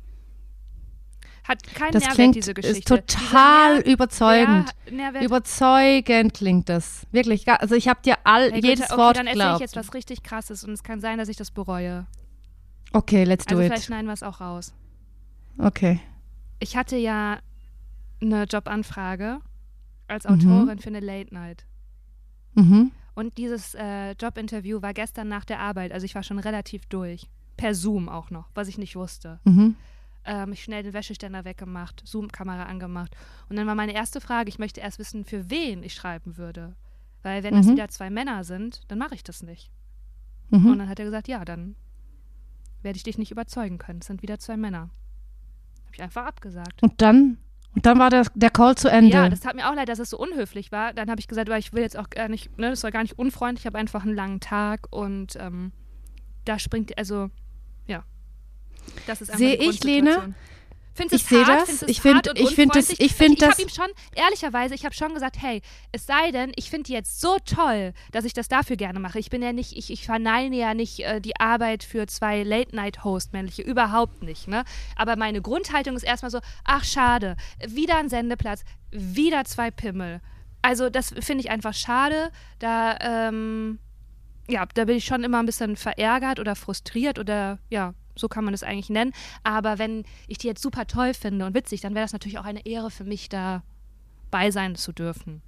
Hat 1.47 1.63
keinen 1.63 1.93
Das 1.93 2.03
Mehrwert, 2.03 2.15
klingt 2.17 2.35
diese 2.35 2.51
ist 2.51 2.55
Geschichte. 2.57 3.05
total 3.07 3.77
Dieser 3.83 3.93
überzeugend. 3.93 4.71
Mehrwert, 4.91 5.23
Überzeugend 5.23 6.35
klingt 6.35 6.69
das. 6.69 7.07
Wirklich. 7.13 7.49
Also 7.49 7.77
ich 7.77 7.87
habe 7.87 8.01
dir 8.05 8.17
all 8.25 8.51
Hey, 8.51 8.61
jedes 8.65 8.91
okay, 8.91 8.99
Wort 8.99 9.17
dann 9.17 9.29
erzähle 9.29 9.55
ich 9.55 9.61
jetzt 9.61 9.77
was 9.77 9.95
richtig 9.95 10.25
krasses 10.25 10.65
und 10.65 10.73
es 10.73 10.83
kann 10.83 11.01
sein, 11.01 11.19
dass 11.19 11.29
ich 11.29 11.37
das 11.37 11.53
bereue. 11.53 12.07
Okay, 12.93 13.23
let's 13.23 13.45
do 13.45 13.55
Also 13.55 13.63
it. 13.63 13.69
vielleicht 13.69 13.85
schneiden 13.87 14.07
wir 14.07 14.13
es 14.15 14.25
auch 14.25 14.41
raus. 14.41 14.75
Okay. 15.59 16.01
Ich 16.59 16.77
hatte 16.77 16.97
ja 16.97 17.39
eine 18.21 18.45
Jobanfrage 18.45 19.41
als 20.09 20.25
Mhm. 20.25 20.31
Autorin 20.31 20.79
für 20.79 20.89
eine 20.89 21.01
Late 21.01 21.35
Night. 21.35 21.67
Mhm. 22.55 22.93
Und 23.15 23.39
dieses 23.39 23.75
äh, 23.75 24.13
Jobinterview 24.13 24.83
war 24.83 24.93
gestern 24.95 25.29
nach 25.29 25.45
der 25.45 25.61
Arbeit, 25.61 25.93
also 25.93 26.05
ich 26.05 26.15
war 26.15 26.23
schon 26.23 26.39
relativ 26.39 26.87
durch. 26.87 27.29
Per 27.57 27.75
Zoom 27.75 28.09
auch 28.11 28.31
noch, 28.31 28.49
was 28.55 28.69
ich 28.69 28.77
nicht 28.79 28.97
wusste. 28.97 29.41
Mhm. 29.45 29.75
Ähm, 30.27 30.53
ich 30.53 30.63
schnell 30.63 30.83
den 30.83 30.93
Wäscheständer 30.93 31.45
weggemacht, 31.47 32.03
Zoom-Kamera 32.07 32.65
angemacht. 32.65 33.17
Und 33.49 33.57
dann 33.57 33.67
war 33.67 33.75
meine 33.75 33.95
erste 33.95 34.21
Frage, 34.21 34.49
ich 34.51 34.59
möchte 34.59 34.81
erst 34.81 34.99
wissen, 34.99 35.25
für 35.25 35.49
wen 35.51 35.83
ich 35.83 35.95
schreiben 35.95 36.37
würde. 36.37 36.75
Weil 37.23 37.43
wenn 37.43 37.55
das 37.55 37.67
Mhm. 37.67 37.73
wieder 37.73 37.89
zwei 37.89 38.11
Männer 38.11 38.45
sind, 38.45 38.83
dann 38.89 38.99
mache 38.99 39.15
ich 39.15 39.25
das 39.25 39.43
nicht. 39.43 39.71
Und 40.51 40.65
Mhm. 40.65 40.79
dann 40.79 40.89
hat 40.89 40.99
er 40.99 41.07
gesagt, 41.07 41.29
ja, 41.29 41.45
dann 41.45 41.75
werde 42.83 42.97
ich 42.99 43.03
dich 43.03 43.17
nicht 43.19 43.31
überzeugen 43.31 43.79
können. 43.79 44.01
Es 44.01 44.07
sind 44.07 44.21
wieder 44.23 44.39
zwei 44.39 44.57
Männer. 44.59 44.91
Ich 45.97 46.03
einfach 46.03 46.27
abgesagt. 46.27 46.83
Und 46.83 47.01
dann, 47.01 47.39
und 47.75 47.87
dann 47.87 47.99
war 47.99 48.11
der, 48.11 48.27
der 48.35 48.51
Call 48.51 48.75
zu 48.75 48.89
Ende. 48.89 49.15
Ja, 49.15 49.31
das 49.31 49.41
tat 49.41 49.57
mir 49.57 49.67
auch 49.67 49.75
leid, 49.75 49.89
dass 49.89 49.99
es 49.99 50.11
so 50.11 50.19
unhöflich 50.19 50.71
war. 50.73 50.93
Dann 50.93 51.09
habe 51.09 51.19
ich 51.21 51.27
gesagt, 51.27 51.49
aber 51.49 51.57
ich 51.57 51.73
will 51.73 51.81
jetzt 51.81 51.97
auch 51.97 52.11
gar 52.11 52.29
nicht, 52.29 52.59
ne, 52.59 52.69
das 52.69 52.83
soll 52.83 52.91
gar 52.91 53.01
nicht 53.01 53.19
unfreundlich, 53.19 53.63
ich 53.63 53.67
habe 53.67 53.79
einfach 53.79 54.05
einen 54.05 54.15
langen 54.15 54.41
Tag 54.41 54.89
und 54.91 55.37
ähm, 55.37 55.73
da 56.45 56.59
springt, 56.59 56.99
also, 56.99 57.31
ja. 57.87 58.05
Das 59.07 59.23
ist 59.23 59.31
einfach 59.31 59.39
Sehe 59.39 59.57
ich, 59.57 59.83
Lena? 59.83 60.35
Findest 60.97 61.25
Ich 61.25 61.29
sehe 61.29 61.45
das. 61.45 61.83
Ich 61.83 62.01
find- 62.01 62.15
hart 62.17 62.29
und 62.29 62.39
ich 62.39 62.55
find 62.55 62.75
das- 62.75 62.89
unfreundlich? 62.91 63.01
ich 63.11 63.15
find 63.15 63.37
ich 63.37 63.43
habe 63.45 63.53
das- 63.53 63.59
ihm 63.63 63.69
schon, 63.69 63.87
ehrlicherweise, 64.15 64.75
ich 64.75 64.85
habe 64.87 64.95
schon 64.95 65.13
gesagt, 65.13 65.37
hey, 65.41 65.61
es 65.93 66.07
sei 66.07 66.31
denn, 66.31 66.53
ich 66.57 66.71
finde 66.71 66.85
die 66.85 66.95
jetzt 66.95 67.21
so 67.21 67.37
toll, 67.45 67.93
dass 68.13 68.25
ich 68.25 68.33
das 68.33 68.49
dafür 68.49 68.77
gerne 68.77 68.99
mache. 68.99 69.19
Ich 69.19 69.29
bin 69.29 69.43
ja 69.43 69.53
nicht, 69.53 69.77
ich, 69.77 69.91
ich 69.91 70.07
verneine 70.07 70.57
ja 70.57 70.73
nicht 70.73 71.01
äh, 71.01 71.21
die 71.21 71.37
Arbeit 71.39 71.85
für 71.85 72.07
zwei 72.07 72.43
Late-Night-Host, 72.43 73.33
männliche, 73.35 73.63
überhaupt 73.63 74.23
nicht, 74.23 74.49
ne? 74.49 74.65
Aber 74.97 75.17
meine 75.17 75.43
Grundhaltung 75.43 75.97
ist 75.97 76.03
erstmal 76.03 76.31
so, 76.31 76.41
ach 76.65 76.85
schade, 76.85 77.37
wieder 77.67 77.99
ein 77.99 78.09
Sendeplatz, 78.09 78.65
wieder 78.91 79.45
zwei 79.45 79.71
Pimmel. 79.71 80.21
Also 80.63 80.89
das 80.89 81.11
finde 81.21 81.45
ich 81.45 81.51
einfach 81.51 81.75
schade. 81.75 82.31
Da, 82.59 82.97
ähm, 83.01 83.79
ja, 84.49 84.65
da 84.75 84.85
bin 84.87 84.97
ich 84.97 85.05
schon 85.05 85.23
immer 85.25 85.41
ein 85.41 85.47
bisschen 85.47 85.77
verärgert 85.77 86.41
oder 86.41 86.57
frustriert 86.57 87.19
oder 87.19 87.59
ja, 87.69 87.93
so 88.17 88.29
kann 88.29 88.45
man 88.45 88.55
es 88.55 88.63
eigentlich 88.63 88.91
nennen. 88.91 89.13
Aber 89.45 89.79
wenn 89.79 90.05
ich 90.29 90.39
die 90.39 90.47
jetzt 90.47 90.63
super 90.63 90.87
toll 90.87 91.15
finde 91.15 91.47
und 91.47 91.55
witzig, 91.55 91.81
dann 91.81 91.95
wäre 91.95 92.05
das 92.05 92.13
natürlich 92.13 92.39
auch 92.39 92.45
eine 92.45 92.65
Ehre 92.67 92.91
für 92.91 93.05
mich, 93.05 93.29
da 93.29 93.63
bei 94.31 94.51
sein 94.51 94.75
zu 94.75 94.93
dürfen. 94.93 95.43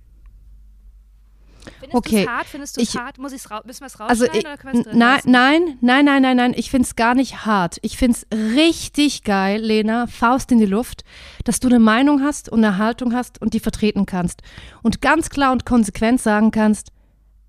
Findest 1.81 1.95
Okay, 1.95 2.17
du 2.17 2.23
es 2.23 2.29
hart? 2.29 2.47
Findest 2.47 2.77
du 2.77 2.81
es 2.81 2.89
ich- 2.95 3.01
hart? 3.01 3.19
Muss 3.19 3.33
ich's 3.33 3.49
müssen 3.65 3.81
wir 3.81 3.87
es 3.87 4.01
Also 4.01 4.25
rausschneiden 4.25 4.59
ich, 4.73 4.87
oder 4.87 4.95
nein, 4.95 5.21
nein, 5.27 5.79
nein, 5.81 6.05
nein, 6.05 6.23
nein, 6.23 6.37
nein. 6.37 6.55
Ich 6.57 6.71
finde 6.71 6.87
es 6.87 6.97
gar 6.97 7.15
nicht 7.15 7.45
hart. 7.45 7.79
Ich 7.83 7.99
finde 7.99 8.17
es 8.19 8.39
richtig 8.57 9.25
geil, 9.25 9.61
Lena, 9.61 10.07
Faust 10.07 10.51
in 10.53 10.59
die 10.59 10.67
Luft, 10.67 11.05
dass 11.45 11.61
du 11.61 11.69
eine 11.69 11.79
Meinung 11.81 12.23
hast 12.23 12.49
und 12.49 12.65
eine 12.65 12.79
Haltung 12.79 13.13
hast 13.15 13.41
und 13.43 13.55
die 13.55 13.61
vertreten 13.61 14.07
kannst. 14.07 14.43
Und 14.83 15.01
ganz 15.03 15.31
klar 15.31 15.53
und 15.53 15.67
konsequent 15.67 16.21
sagen 16.21 16.51
kannst, 16.51 16.91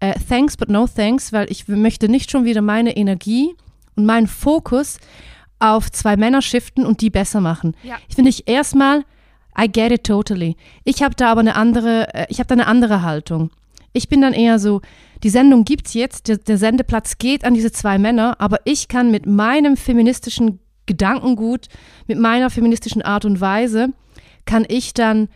äh, 0.02 0.14
thanks 0.28 0.58
but 0.58 0.70
no 0.70 0.88
thanks, 0.88 1.32
weil 1.32 1.50
ich 1.52 1.68
möchte 1.68 2.10
nicht 2.10 2.32
schon 2.32 2.46
wieder 2.46 2.62
meine 2.62 2.96
Energie 2.98 3.56
und 4.00 4.06
meinen 4.06 4.28
Fokus 4.28 5.00
auf 5.60 5.92
zwei 5.92 6.16
Männer 6.16 6.42
shiften 6.42 6.86
und 6.86 7.02
die 7.02 7.10
besser 7.10 7.42
machen. 7.42 7.76
Ja. 7.84 7.98
Ich 8.08 8.16
finde 8.16 8.30
ich 8.30 8.48
erstmal, 8.48 9.04
I 9.60 9.70
get 9.70 9.92
it 9.92 10.06
totally. 10.06 10.56
Ich 10.86 11.04
habe 11.04 11.16
da 11.16 11.32
aber 11.32 11.42
eine 11.42 11.56
andere, 11.56 12.14
äh, 12.14 12.26
ich 12.30 12.40
habe 12.40 12.48
da 12.48 12.54
eine 12.54 12.68
andere 12.68 13.02
Haltung. 13.02 13.52
Ich 13.92 14.08
bin 14.08 14.22
dann 14.22 14.34
eher 14.34 14.60
so, 14.60 14.82
die 15.24 15.30
Sendung 15.30 15.66
gibt's 15.66 15.94
jetzt, 15.94 16.30
der, 16.30 16.38
der 16.38 16.58
Sendeplatz 16.58 17.18
geht 17.18 17.44
an 17.44 17.54
diese 17.54 17.72
zwei 17.72 17.98
Männer, 17.98 18.40
aber 18.40 18.60
ich 18.64 18.88
kann 18.88 19.12
mit 19.12 19.26
meinem 19.26 19.76
feministischen 19.76 20.60
Gedankengut, 20.86 21.68
mit 22.08 22.20
meiner 22.20 22.50
feministischen 22.50 23.02
Art 23.02 23.26
und 23.26 23.42
Weise, 23.42 23.90
kann 24.46 24.66
ich 24.68 24.94
dann 24.94 25.28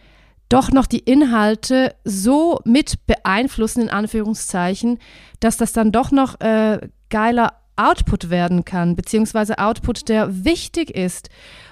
doch 0.49 0.71
noch 0.71 0.86
die 0.86 0.99
Inhalte 0.99 1.95
so 2.04 2.60
mit 2.63 3.06
beeinflussen, 3.08 3.82
in 3.82 3.89
Anführungszeichen, 3.89 4.99
dass 5.39 5.58
das 5.58 5.73
dann 5.73 5.91
doch 5.91 6.12
noch 6.12 6.39
äh, 6.39 6.80
geiler 7.10 7.54
Output 7.75 8.29
werden 8.29 8.65
kann, 8.65 8.95
beziehungsweise 8.95 9.57
Output, 9.57 10.09
der 10.09 10.45
wichtig 10.45 10.91
ist, 10.91 11.29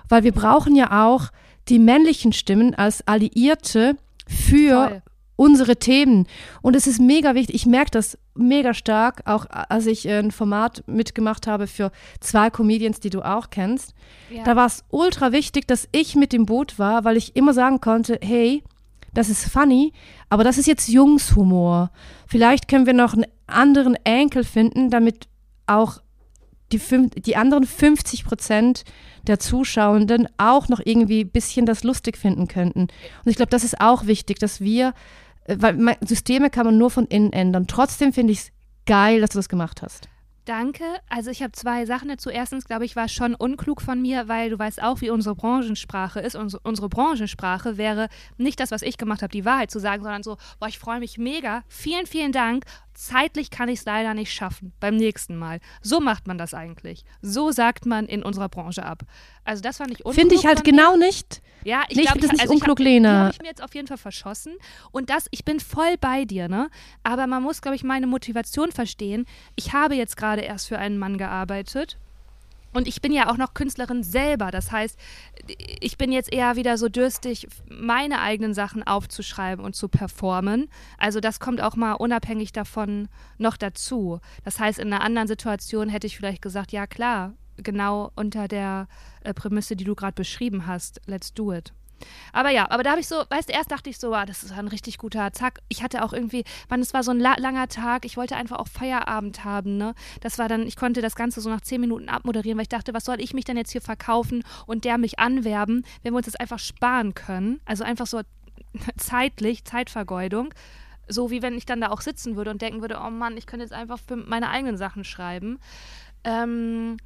weil 0.09 0.23
wir 0.23 0.31
brauchen 0.31 0.75
ja 0.75 1.05
auch 1.05 1.27
die 1.67 1.79
männlichen 1.79 2.33
Stimmen 2.33 2.75
als 2.75 3.07
Alliierte 3.07 3.95
für 4.27 4.87
Voll. 4.87 5.01
unsere 5.35 5.77
Themen. 5.77 6.27
Und 6.61 6.75
es 6.75 6.87
ist 6.87 6.99
mega 6.99 7.35
wichtig. 7.35 7.55
Ich 7.55 7.65
merke 7.65 7.91
das 7.91 8.17
mega 8.33 8.73
stark, 8.73 9.21
auch 9.25 9.45
als 9.49 9.85
ich 9.85 10.09
ein 10.09 10.31
Format 10.31 10.83
mitgemacht 10.87 11.47
habe 11.47 11.67
für 11.67 11.91
zwei 12.19 12.49
Comedians, 12.49 12.99
die 12.99 13.09
du 13.09 13.21
auch 13.21 13.49
kennst. 13.49 13.93
Ja. 14.29 14.43
Da 14.43 14.55
war 14.55 14.65
es 14.65 14.83
ultra 14.89 15.31
wichtig, 15.31 15.67
dass 15.67 15.87
ich 15.91 16.15
mit 16.15 16.33
dem 16.33 16.45
Boot 16.45 16.79
war, 16.79 17.03
weil 17.03 17.17
ich 17.17 17.35
immer 17.35 17.53
sagen 17.53 17.81
konnte, 17.81 18.19
hey, 18.21 18.63
das 19.13 19.29
ist 19.29 19.49
funny, 19.49 19.91
aber 20.29 20.43
das 20.43 20.57
ist 20.57 20.67
jetzt 20.67 20.87
Jungshumor. 20.87 21.91
Vielleicht 22.27 22.69
können 22.69 22.85
wir 22.85 22.93
noch 22.93 23.13
einen 23.13 23.25
anderen 23.45 23.95
Enkel 24.05 24.45
finden, 24.45 24.89
damit 24.89 25.27
auch 25.77 26.01
die, 26.71 26.79
fünf, 26.79 27.13
die 27.15 27.35
anderen 27.35 27.65
50 27.65 28.23
Prozent 28.25 28.83
der 29.27 29.39
Zuschauenden 29.39 30.27
auch 30.37 30.69
noch 30.69 30.79
irgendwie 30.83 31.21
ein 31.25 31.29
bisschen 31.29 31.65
das 31.65 31.83
lustig 31.83 32.17
finden 32.17 32.47
könnten. 32.47 32.81
Und 32.83 33.25
ich 33.25 33.35
glaube, 33.35 33.49
das 33.49 33.63
ist 33.63 33.79
auch 33.81 34.05
wichtig, 34.05 34.39
dass 34.39 34.61
wir, 34.61 34.93
äh, 35.45 35.57
weil 35.59 35.73
me- 35.73 35.97
Systeme 36.01 36.49
kann 36.49 36.65
man 36.65 36.77
nur 36.77 36.89
von 36.89 37.05
innen 37.07 37.33
ändern. 37.33 37.67
Trotzdem 37.67 38.13
finde 38.13 38.33
ich 38.33 38.39
es 38.39 38.51
geil, 38.85 39.21
dass 39.21 39.31
du 39.31 39.37
das 39.39 39.49
gemacht 39.49 39.81
hast. 39.81 40.07
Danke. 40.45 40.83
Also 41.07 41.29
ich 41.29 41.43
habe 41.43 41.51
zwei 41.51 41.85
Sachen 41.85 42.09
dazu. 42.09 42.31
Erstens, 42.31 42.65
glaube 42.65 42.83
ich, 42.83 42.95
war 42.95 43.07
schon 43.07 43.35
unklug 43.35 43.79
von 43.79 44.01
mir, 44.01 44.27
weil 44.27 44.49
du 44.49 44.57
weißt 44.57 44.81
auch, 44.81 44.99
wie 45.01 45.11
unsere 45.11 45.35
Branchensprache 45.35 46.19
ist. 46.19 46.35
Unsere, 46.35 46.61
unsere 46.63 46.89
Branchensprache 46.89 47.77
wäre 47.77 48.07
nicht 48.37 48.59
das, 48.59 48.71
was 48.71 48.81
ich 48.81 48.97
gemacht 48.97 49.21
habe, 49.21 49.31
die 49.31 49.45
Wahrheit 49.45 49.69
zu 49.69 49.79
sagen, 49.79 50.01
sondern 50.01 50.23
so, 50.23 50.37
boah, 50.59 50.67
ich 50.67 50.79
freue 50.79 50.99
mich 50.99 51.19
mega. 51.19 51.61
Vielen, 51.67 52.07
vielen 52.07 52.31
Dank. 52.31 52.65
Zeitlich 52.93 53.49
kann 53.49 53.69
ich 53.69 53.79
es 53.79 53.85
leider 53.85 54.13
nicht 54.13 54.33
schaffen. 54.33 54.73
Beim 54.79 54.95
nächsten 54.97 55.37
Mal. 55.37 55.59
So 55.81 55.99
macht 55.99 56.27
man 56.27 56.37
das 56.37 56.53
eigentlich. 56.53 57.03
So 57.21 57.51
sagt 57.51 57.85
man 57.85 58.05
in 58.05 58.23
unserer 58.23 58.49
Branche 58.49 58.85
ab. 58.85 59.03
Also 59.43 59.61
das 59.61 59.77
fand 59.77 59.91
ich 59.91 60.05
unklug 60.05 60.15
Finde 60.15 60.35
ich 60.35 60.45
halt 60.45 60.63
genau 60.63 60.97
nicht. 60.97 61.41
Ja, 61.63 61.83
ich 61.89 61.95
Nee, 61.95 62.03
ich 62.03 62.07
glaube, 62.07 62.21
das 62.21 62.31
nicht 62.31 62.41
also 62.41 62.53
ich 62.53 62.59
unklug, 62.59 62.79
hab, 62.79 62.83
Lena. 62.85 63.19
Habe 63.19 63.31
ich 63.31 63.41
mir 63.41 63.47
jetzt 63.47 63.63
auf 63.63 63.73
jeden 63.73 63.87
Fall 63.87 63.97
verschossen. 63.97 64.53
Und 64.91 65.09
das, 65.09 65.27
ich 65.31 65.45
bin 65.45 65.59
voll 65.59 65.95
bei 65.99 66.25
dir, 66.25 66.47
ne? 66.47 66.69
Aber 67.03 67.27
man 67.27 67.43
muss, 67.43 67.61
glaube 67.61 67.75
ich, 67.75 67.83
meine 67.83 68.07
Motivation 68.07 68.71
verstehen. 68.71 69.25
Ich 69.55 69.73
habe 69.73 69.95
jetzt 69.95 70.17
gerade 70.17 70.41
erst 70.41 70.67
für 70.67 70.77
einen 70.77 70.97
Mann 70.97 71.17
gearbeitet. 71.17 71.97
Und 72.73 72.87
ich 72.87 73.01
bin 73.01 73.11
ja 73.11 73.29
auch 73.29 73.37
noch 73.37 73.53
Künstlerin 73.53 74.03
selber. 74.03 74.51
Das 74.51 74.71
heißt, 74.71 74.97
ich 75.79 75.97
bin 75.97 76.11
jetzt 76.11 76.31
eher 76.31 76.55
wieder 76.55 76.77
so 76.77 76.89
dürstig, 76.89 77.47
meine 77.69 78.21
eigenen 78.21 78.53
Sachen 78.53 78.83
aufzuschreiben 78.83 79.63
und 79.63 79.75
zu 79.75 79.89
performen. 79.89 80.69
Also 80.97 81.19
das 81.19 81.39
kommt 81.39 81.61
auch 81.61 81.75
mal 81.75 81.93
unabhängig 81.93 82.53
davon 82.53 83.09
noch 83.37 83.57
dazu. 83.57 84.19
Das 84.43 84.59
heißt, 84.59 84.79
in 84.79 84.93
einer 84.93 85.03
anderen 85.03 85.27
Situation 85.27 85.89
hätte 85.89 86.07
ich 86.07 86.17
vielleicht 86.17 86.41
gesagt, 86.41 86.71
ja 86.71 86.87
klar, 86.87 87.33
genau 87.57 88.11
unter 88.15 88.47
der 88.47 88.87
äh, 89.23 89.33
Prämisse, 89.33 89.75
die 89.75 89.83
du 89.83 89.95
gerade 89.95 90.15
beschrieben 90.15 90.65
hast, 90.65 91.01
let's 91.05 91.33
do 91.33 91.53
it. 91.53 91.73
Aber 92.33 92.49
ja, 92.49 92.69
aber 92.69 92.83
da 92.83 92.91
habe 92.91 93.01
ich 93.01 93.07
so, 93.07 93.23
weißt 93.29 93.49
du, 93.49 93.53
erst 93.53 93.71
dachte 93.71 93.89
ich 93.89 93.97
so, 93.97 94.13
ah, 94.13 94.25
das 94.25 94.43
ist 94.43 94.51
ein 94.51 94.67
richtig 94.67 94.97
guter 94.97 95.31
Zack. 95.33 95.59
Ich 95.69 95.83
hatte 95.83 96.03
auch 96.03 96.13
irgendwie, 96.13 96.43
man, 96.69 96.81
es 96.81 96.93
war 96.93 97.03
so 97.03 97.11
ein 97.11 97.19
la 97.19 97.35
langer 97.37 97.67
Tag, 97.67 98.05
ich 98.05 98.17
wollte 98.17 98.35
einfach 98.35 98.59
auch 98.59 98.67
Feierabend 98.67 99.43
haben, 99.43 99.77
ne? 99.77 99.93
Das 100.21 100.37
war 100.39 100.47
dann, 100.47 100.67
ich 100.67 100.75
konnte 100.75 101.01
das 101.01 101.15
Ganze 101.15 101.41
so 101.41 101.49
nach 101.49 101.61
zehn 101.61 101.81
Minuten 101.81 102.09
abmoderieren, 102.09 102.57
weil 102.57 102.63
ich 102.63 102.69
dachte, 102.69 102.93
was 102.93 103.05
soll 103.05 103.21
ich 103.21 103.33
mich 103.33 103.45
denn 103.45 103.57
jetzt 103.57 103.71
hier 103.71 103.81
verkaufen 103.81 104.43
und 104.65 104.85
der 104.85 104.97
mich 104.97 105.19
anwerben, 105.19 105.85
wenn 106.03 106.13
wir 106.13 106.17
uns 106.17 106.27
das 106.27 106.35
einfach 106.35 106.59
sparen 106.59 107.13
können? 107.13 107.59
Also 107.65 107.83
einfach 107.83 108.07
so 108.07 108.21
zeitlich, 108.97 109.65
Zeitvergeudung. 109.65 110.53
So 111.07 111.29
wie 111.29 111.41
wenn 111.41 111.57
ich 111.57 111.65
dann 111.65 111.81
da 111.81 111.89
auch 111.89 112.01
sitzen 112.01 112.35
würde 112.35 112.51
und 112.51 112.61
denken 112.61 112.81
würde, 112.81 112.99
oh 113.05 113.09
Mann, 113.09 113.35
ich 113.35 113.45
könnte 113.45 113.63
jetzt 113.63 113.73
einfach 113.73 113.99
für 113.99 114.15
meine 114.15 114.49
eigenen 114.49 114.77
Sachen 114.77 115.03
schreiben. 115.03 115.59
Ähm, 116.23 116.97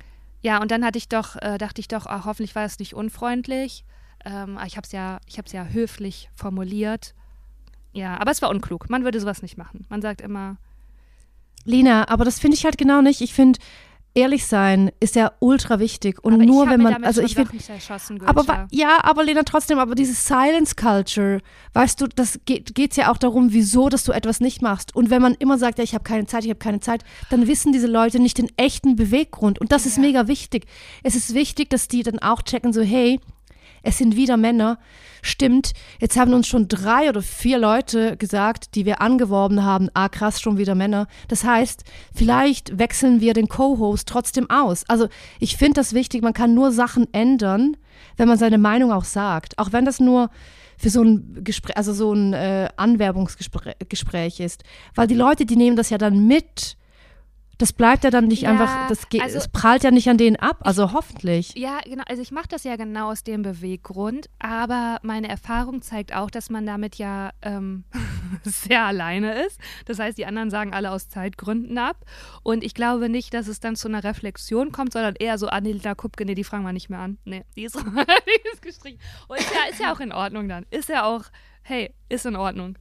ja, 0.42 0.62
und 0.62 0.70
dann 0.70 0.86
hatte 0.86 0.98
ich 0.98 1.10
doch, 1.10 1.36
äh, 1.38 1.58
dachte 1.58 1.82
ich 1.82 1.88
doch, 1.88 2.06
ach, 2.06 2.26
hoffentlich 2.26 2.54
war 2.56 2.66
es 2.66 2.78
nicht 2.78 2.94
unfreundlich. 2.94 3.84
Ähm, 4.26 4.58
aber 4.58 4.66
ich 4.68 4.76
habe 4.78 4.86
es 4.86 4.92
ja, 4.92 5.20
ich 5.28 5.38
habe 5.38 5.46
es 5.46 5.52
ja 5.54 5.66
höflich 5.66 6.30
formuliert. 6.36 7.14
Ja, 7.94 8.20
aber 8.20 8.32
es 8.32 8.42
war 8.42 8.50
unklug. 8.50 8.90
Man 8.90 9.04
würde 9.04 9.20
sowas 9.20 9.42
nicht 9.42 9.58
machen. 9.58 9.86
Man 9.90 10.02
sagt 10.02 10.20
immer, 10.22 10.58
Lina, 11.64 12.08
aber 12.10 12.26
das 12.26 12.40
finde 12.40 12.56
ich 12.58 12.66
halt 12.66 12.78
genau 12.78 13.02
nicht. 13.02 13.22
Ich 13.22 13.34
finde, 13.34 13.60
ehrlich 14.14 14.46
sein 14.48 14.92
ist 15.00 15.16
ja 15.16 15.32
ultra 15.40 15.80
wichtig. 15.80 16.24
Und 16.24 16.36
aber 16.36 16.46
nur 16.46 16.70
wenn 16.70 16.82
man, 16.82 17.04
also 17.04 17.22
ich 17.22 17.36
finde, 17.36 17.52
aber 18.26 18.68
ja, 18.72 19.00
aber 19.04 19.24
Lena, 19.24 19.44
trotzdem, 19.44 19.78
aber 19.78 19.94
diese 19.94 20.14
Silence 20.14 20.76
Culture, 20.76 21.42
weißt 21.74 22.02
du, 22.02 22.08
das 22.08 22.40
geht 22.46 22.74
geht's 22.76 22.96
ja 22.96 23.12
auch 23.12 23.18
darum, 23.18 23.52
wieso, 23.52 23.90
dass 23.90 24.04
du 24.04 24.12
etwas 24.12 24.40
nicht 24.40 24.62
machst. 24.62 24.96
Und 24.96 25.10
wenn 25.10 25.22
man 25.22 25.34
immer 25.36 25.58
sagt, 25.58 25.78
ja, 25.78 25.84
ich 25.84 25.94
habe 25.94 26.04
keine 26.04 26.26
Zeit, 26.26 26.44
ich 26.44 26.50
habe 26.50 26.60
keine 26.60 26.80
Zeit, 26.80 27.04
dann 27.30 27.48
wissen 27.48 27.72
diese 27.74 27.88
Leute 27.88 28.20
nicht 28.20 28.38
den 28.38 28.50
echten 28.58 28.96
Beweggrund. 28.96 29.60
Und 29.60 29.72
das 29.72 29.86
ist 29.86 29.98
Ja. 29.98 30.02
mega 30.04 30.28
wichtig. 30.28 30.66
Es 31.04 31.16
ist 31.16 31.34
wichtig, 31.34 31.70
dass 31.70 31.88
die 31.88 32.04
dann 32.04 32.20
auch 32.20 32.42
checken, 32.42 32.74
so, 32.74 32.82
hey, 32.82 33.20
es 33.86 33.98
sind 33.98 34.16
wieder 34.16 34.36
Männer. 34.36 34.80
Stimmt, 35.22 35.74
jetzt 36.00 36.18
haben 36.18 36.34
uns 36.34 36.48
schon 36.48 36.68
drei 36.68 37.10
oder 37.10 37.22
vier 37.22 37.58
Leute 37.58 38.16
gesagt, 38.18 38.76
die 38.76 38.86
wir 38.86 39.02
angeworben 39.02 39.64
haben, 39.64 39.90
ah 39.94 40.10
krass, 40.10 40.40
schon 40.40 40.58
wieder 40.58 40.76
Männer. 40.76 41.08
Das 41.30 41.44
heißt, 41.44 41.84
vielleicht 42.14 42.78
wechseln 42.78 43.22
wir 43.22 43.34
den 43.34 43.48
Co-Host 43.48 44.08
trotzdem 44.08 44.50
aus. 44.50 44.84
Also 44.88 45.08
ich 45.40 45.58
finde 45.58 45.76
das 45.76 45.94
wichtig, 45.94 46.22
man 46.22 46.34
kann 46.34 46.54
nur 46.54 46.72
Sachen 46.72 47.12
ändern, 47.12 47.76
wenn 48.18 48.28
man 48.28 48.38
seine 48.38 48.58
Meinung 48.58 48.92
auch 48.92 49.06
sagt. 49.06 49.58
Auch 49.58 49.72
wenn 49.72 49.86
das 49.86 50.00
nur 50.00 50.30
für 50.78 50.90
so 50.90 51.02
ein 51.02 51.44
Gespräch, 51.44 51.78
also 51.78 51.94
so 51.94 52.14
ein 52.14 52.34
äh, 52.34 52.70
Anwerbungsgespräch 52.76 54.40
ist. 54.40 54.64
Weil 54.94 55.08
die 55.08 55.16
Leute, 55.16 55.46
die 55.46 55.56
nehmen 55.56 55.78
das 55.78 55.90
ja 55.90 55.98
dann 55.98 56.28
mit 56.28 56.78
das 57.58 57.74
bleibt 57.74 58.04
ja 58.04 58.10
dann 58.10 58.28
nicht 58.28 58.44
ja, 58.44 58.50
einfach, 58.50 58.88
das, 58.90 59.08
geht, 59.10 59.22
also, 59.22 59.38
es 59.38 59.48
prallt 59.48 59.84
ja 59.84 59.92
nicht 59.92 60.10
an 60.10 60.18
denen 60.18 60.36
ab, 60.36 60.58
also 60.62 60.86
ich, 60.86 60.94
hoffentlich. 60.94 61.56
Ja, 61.56 61.80
genau, 61.84 62.04
also 62.08 62.22
ich 62.22 62.32
mache 62.32 62.48
das 62.50 62.64
ja 62.64 62.76
genau 62.76 63.12
aus 63.12 63.24
dem 63.24 63.44
Beweggrund, 63.44 64.30
aber 64.40 65.00
meine 65.04 65.30
Erfahrung 65.30 65.82
zeigt 65.82 66.14
auch, 66.14 66.30
dass 66.30 66.50
man 66.50 66.66
damit 66.66 66.96
ja 66.96 67.32
ähm, 67.42 67.86
sehr 68.44 68.84
alleine 68.84 69.46
ist. 69.46 69.60
Das 69.86 70.00
heißt, 70.00 70.18
die 70.18 70.26
anderen 70.26 70.50
sagen 70.50 70.74
alle 70.74 70.92
aus 70.92 71.08
Zeitgründen 71.08 71.78
ab 71.78 72.06
und 72.44 72.64
ich 72.64 72.74
glaube 72.74 73.10
nicht, 73.10 73.34
dass 73.34 73.48
es 73.48 73.60
dann 73.60 73.76
zu 73.76 73.88
einer 73.88 74.04
Reflexion 74.04 74.72
kommt, 74.72 74.94
sondern 74.94 75.16
eher 75.16 75.38
so, 75.38 75.48
Anilda 75.48 75.96
Kupke, 75.96 76.26
nee, 76.26 76.36
die 76.36 76.44
fragen 76.44 76.64
wir 76.64 76.74
nicht 76.74 76.90
mehr 76.90 77.00
an. 77.00 77.18
Nee, 77.24 77.46
die 77.56 77.64
ist, 77.64 77.76
die 77.76 78.50
ist 78.52 78.62
gestrichen. 78.62 79.00
Und 79.28 79.40
ist 79.40 79.52
ja, 79.54 79.70
ist 79.70 79.80
ja 79.80 79.94
auch 79.94 80.00
in 80.00 80.12
Ordnung 80.12 80.50
dann. 80.50 80.66
Ist 80.72 80.90
ja 80.90 81.06
auch, 81.06 81.24
hey, 81.62 81.94
ist 82.10 82.26
in 82.26 82.36
Ordnung. 82.36 82.78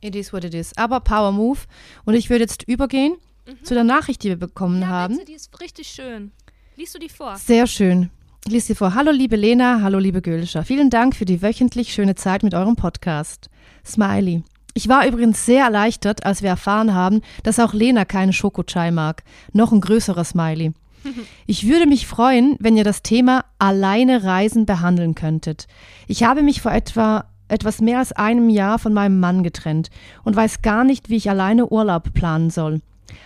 It 0.00 0.14
is 0.14 0.32
what 0.32 0.44
it 0.44 0.54
is. 0.54 0.76
Aber 0.76 1.00
Power 1.00 1.32
Move. 1.32 1.60
Und 2.04 2.14
ich 2.14 2.28
würde 2.28 2.42
jetzt 2.42 2.64
übergehen 2.64 3.16
mhm. 3.46 3.64
zu 3.64 3.74
der 3.74 3.84
Nachricht, 3.84 4.22
die 4.22 4.28
wir 4.28 4.36
bekommen 4.36 4.82
ja, 4.82 4.88
haben. 4.88 5.14
Bitte, 5.14 5.26
die 5.26 5.34
ist 5.34 5.60
richtig 5.60 5.88
schön. 5.88 6.32
Liest 6.76 6.94
du 6.94 6.98
die 6.98 7.08
vor? 7.08 7.36
Sehr 7.36 7.66
schön. 7.66 8.10
Ich 8.46 8.52
lese 8.52 8.66
sie 8.68 8.74
vor. 8.74 8.94
Hallo 8.94 9.10
liebe 9.10 9.34
Lena, 9.34 9.80
hallo 9.82 9.98
liebe 9.98 10.22
Gülscher. 10.22 10.62
Vielen 10.62 10.90
Dank 10.90 11.16
für 11.16 11.24
die 11.24 11.42
wöchentlich 11.42 11.92
schöne 11.92 12.14
Zeit 12.14 12.42
mit 12.42 12.54
eurem 12.54 12.76
Podcast. 12.76 13.50
Smiley. 13.84 14.44
Ich 14.74 14.88
war 14.88 15.06
übrigens 15.06 15.46
sehr 15.46 15.64
erleichtert, 15.64 16.26
als 16.26 16.42
wir 16.42 16.50
erfahren 16.50 16.94
haben, 16.94 17.22
dass 17.42 17.58
auch 17.58 17.72
Lena 17.72 18.04
keinen 18.04 18.32
Schokochai 18.32 18.90
mag. 18.90 19.24
Noch 19.52 19.72
ein 19.72 19.80
größerer 19.80 20.24
Smiley. 20.24 20.72
Ich 21.46 21.68
würde 21.68 21.86
mich 21.86 22.06
freuen, 22.06 22.56
wenn 22.58 22.76
ihr 22.76 22.82
das 22.82 23.02
Thema 23.02 23.44
alleine 23.60 24.24
Reisen 24.24 24.66
behandeln 24.66 25.14
könntet. 25.14 25.68
Ich 26.08 26.24
habe 26.24 26.42
mich 26.42 26.60
vor 26.60 26.72
etwa 26.72 27.26
etwas 27.48 27.80
mehr 27.80 28.00
als 28.00 28.12
einem 28.12 28.48
Jahr 28.48 28.80
von 28.80 28.92
meinem 28.92 29.20
Mann 29.20 29.44
getrennt 29.44 29.90
und 30.24 30.34
weiß 30.34 30.62
gar 30.62 30.82
nicht, 30.82 31.08
wie 31.08 31.16
ich 31.16 31.30
alleine 31.30 31.68
Urlaub 31.68 32.12
planen 32.12 32.50
soll 32.50 32.80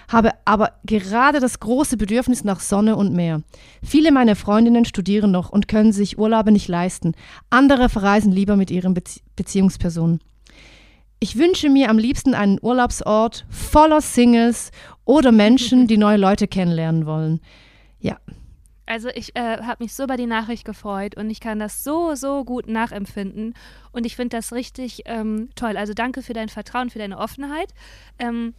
habe 0.08 0.32
aber 0.44 0.72
gerade 0.84 1.40
das 1.40 1.60
große 1.60 1.96
Bedürfnis 1.96 2.44
nach 2.44 2.60
Sonne 2.60 2.96
und 2.96 3.12
Meer. 3.12 3.42
Viele 3.82 4.12
meiner 4.12 4.36
Freundinnen 4.36 4.84
studieren 4.84 5.30
noch 5.30 5.50
und 5.50 5.68
können 5.68 5.92
sich 5.92 6.18
Urlaube 6.18 6.52
nicht 6.52 6.68
leisten. 6.68 7.12
Andere 7.48 7.88
verreisen 7.88 8.32
lieber 8.32 8.56
mit 8.56 8.70
ihren 8.70 8.94
Bezie 8.94 9.20
Beziehungspersonen. 9.36 10.20
Ich 11.18 11.36
wünsche 11.36 11.68
mir 11.68 11.90
am 11.90 11.98
liebsten 11.98 12.34
einen 12.34 12.58
Urlaubsort 12.62 13.44
voller 13.50 14.00
Singles 14.00 14.70
oder 15.04 15.32
Menschen, 15.32 15.86
die 15.86 15.98
neue 15.98 16.16
Leute 16.16 16.48
kennenlernen 16.48 17.04
wollen. 17.04 17.40
Ja. 17.98 18.18
Also 18.86 19.08
ich 19.14 19.36
äh, 19.36 19.58
habe 19.62 19.84
mich 19.84 19.94
so 19.94 20.04
über 20.04 20.16
die 20.16 20.26
Nachricht 20.26 20.64
gefreut 20.64 21.16
und 21.16 21.30
ich 21.30 21.40
kann 21.40 21.58
das 21.58 21.84
so, 21.84 22.14
so 22.14 22.44
gut 22.44 22.66
nachempfinden. 22.66 23.54
Und 23.92 24.04
ich 24.04 24.16
finde 24.16 24.36
das 24.36 24.52
richtig 24.52 25.02
ähm, 25.04 25.50
toll. 25.54 25.76
Also 25.76 25.92
danke 25.94 26.22
für 26.22 26.32
dein 26.32 26.48
Vertrauen, 26.48 26.90
für 26.90 26.98
deine 26.98 27.18
Offenheit. 27.18 27.72
Ähm, 28.18 28.54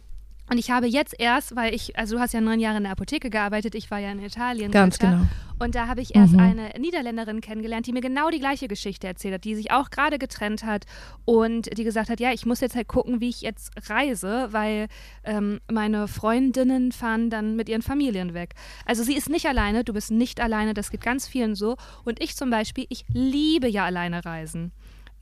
und 0.52 0.58
ich 0.58 0.70
habe 0.70 0.86
jetzt 0.86 1.18
erst, 1.18 1.56
weil 1.56 1.74
ich, 1.74 1.96
also 1.96 2.16
du 2.16 2.20
hast 2.20 2.34
ja 2.34 2.40
neun 2.42 2.60
Jahre 2.60 2.76
in 2.76 2.82
der 2.82 2.92
Apotheke 2.92 3.30
gearbeitet, 3.30 3.74
ich 3.74 3.90
war 3.90 3.98
ja 3.98 4.12
in 4.12 4.22
Italien. 4.22 4.70
Ganz 4.70 5.00
Mutter, 5.00 5.12
genau. 5.12 5.26
Und 5.58 5.74
da 5.74 5.86
habe 5.86 6.02
ich 6.02 6.14
erst 6.14 6.34
mhm. 6.34 6.40
eine 6.40 6.70
Niederländerin 6.78 7.40
kennengelernt, 7.40 7.86
die 7.86 7.92
mir 7.92 8.02
genau 8.02 8.28
die 8.28 8.38
gleiche 8.38 8.68
Geschichte 8.68 9.06
erzählt 9.06 9.32
hat, 9.32 9.44
die 9.44 9.54
sich 9.54 9.70
auch 9.70 9.88
gerade 9.88 10.18
getrennt 10.18 10.64
hat 10.64 10.84
und 11.24 11.78
die 11.78 11.84
gesagt 11.84 12.10
hat, 12.10 12.20
ja, 12.20 12.32
ich 12.32 12.44
muss 12.44 12.60
jetzt 12.60 12.76
halt 12.76 12.86
gucken, 12.86 13.20
wie 13.20 13.30
ich 13.30 13.40
jetzt 13.40 13.70
reise, 13.88 14.48
weil 14.50 14.88
ähm, 15.24 15.60
meine 15.70 16.06
Freundinnen 16.06 16.92
fahren 16.92 17.30
dann 17.30 17.56
mit 17.56 17.70
ihren 17.70 17.80
Familien 17.80 18.34
weg. 18.34 18.54
Also 18.84 19.04
sie 19.04 19.14
ist 19.14 19.30
nicht 19.30 19.46
alleine, 19.46 19.84
du 19.84 19.94
bist 19.94 20.10
nicht 20.10 20.38
alleine, 20.38 20.74
das 20.74 20.90
geht 20.90 21.00
ganz 21.00 21.26
vielen 21.26 21.54
so. 21.54 21.76
Und 22.04 22.20
ich 22.20 22.36
zum 22.36 22.50
Beispiel, 22.50 22.84
ich 22.90 23.06
liebe 23.08 23.68
ja 23.68 23.86
alleine 23.86 24.22
reisen. 24.22 24.72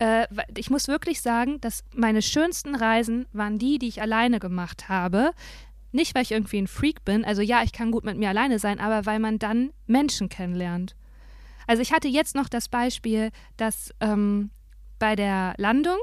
Äh, 0.01 0.27
ich 0.57 0.71
muss 0.71 0.89
wirklich 0.89 1.21
sagen, 1.21 1.61
dass 1.61 1.85
meine 1.95 2.23
schönsten 2.23 2.75
Reisen 2.75 3.27
waren 3.33 3.59
die, 3.59 3.79
die 3.79 3.89
ich 3.89 4.03
alleine 4.03 4.41
gemacht 4.41 4.89
habe. 4.89 5.33
Nicht, 5.93 6.15
weil 6.15 6.23
ich 6.23 6.33
irgendwie 6.33 6.59
ein 6.59 6.67
Freak 6.67 7.05
bin, 7.05 7.25
also 7.25 7.43
ja, 7.43 7.63
ich 7.63 7.73
kann 7.73 7.91
gut 7.91 8.05
mit 8.05 8.17
mir 8.17 8.29
alleine 8.29 8.59
sein, 8.59 8.79
aber 8.81 9.07
weil 9.07 9.19
man 9.19 9.39
dann 9.39 9.71
Menschen 9.87 10.29
kennenlernt. 10.29 10.97
Also 11.67 11.83
ich 11.83 11.93
hatte 11.93 12.09
jetzt 12.09 12.35
noch 12.35 12.49
das 12.49 12.69
Beispiel, 12.69 13.31
dass 13.57 13.93
ähm, 14.01 14.51
bei 14.99 15.17
der 15.17 15.55
Landung 15.57 15.99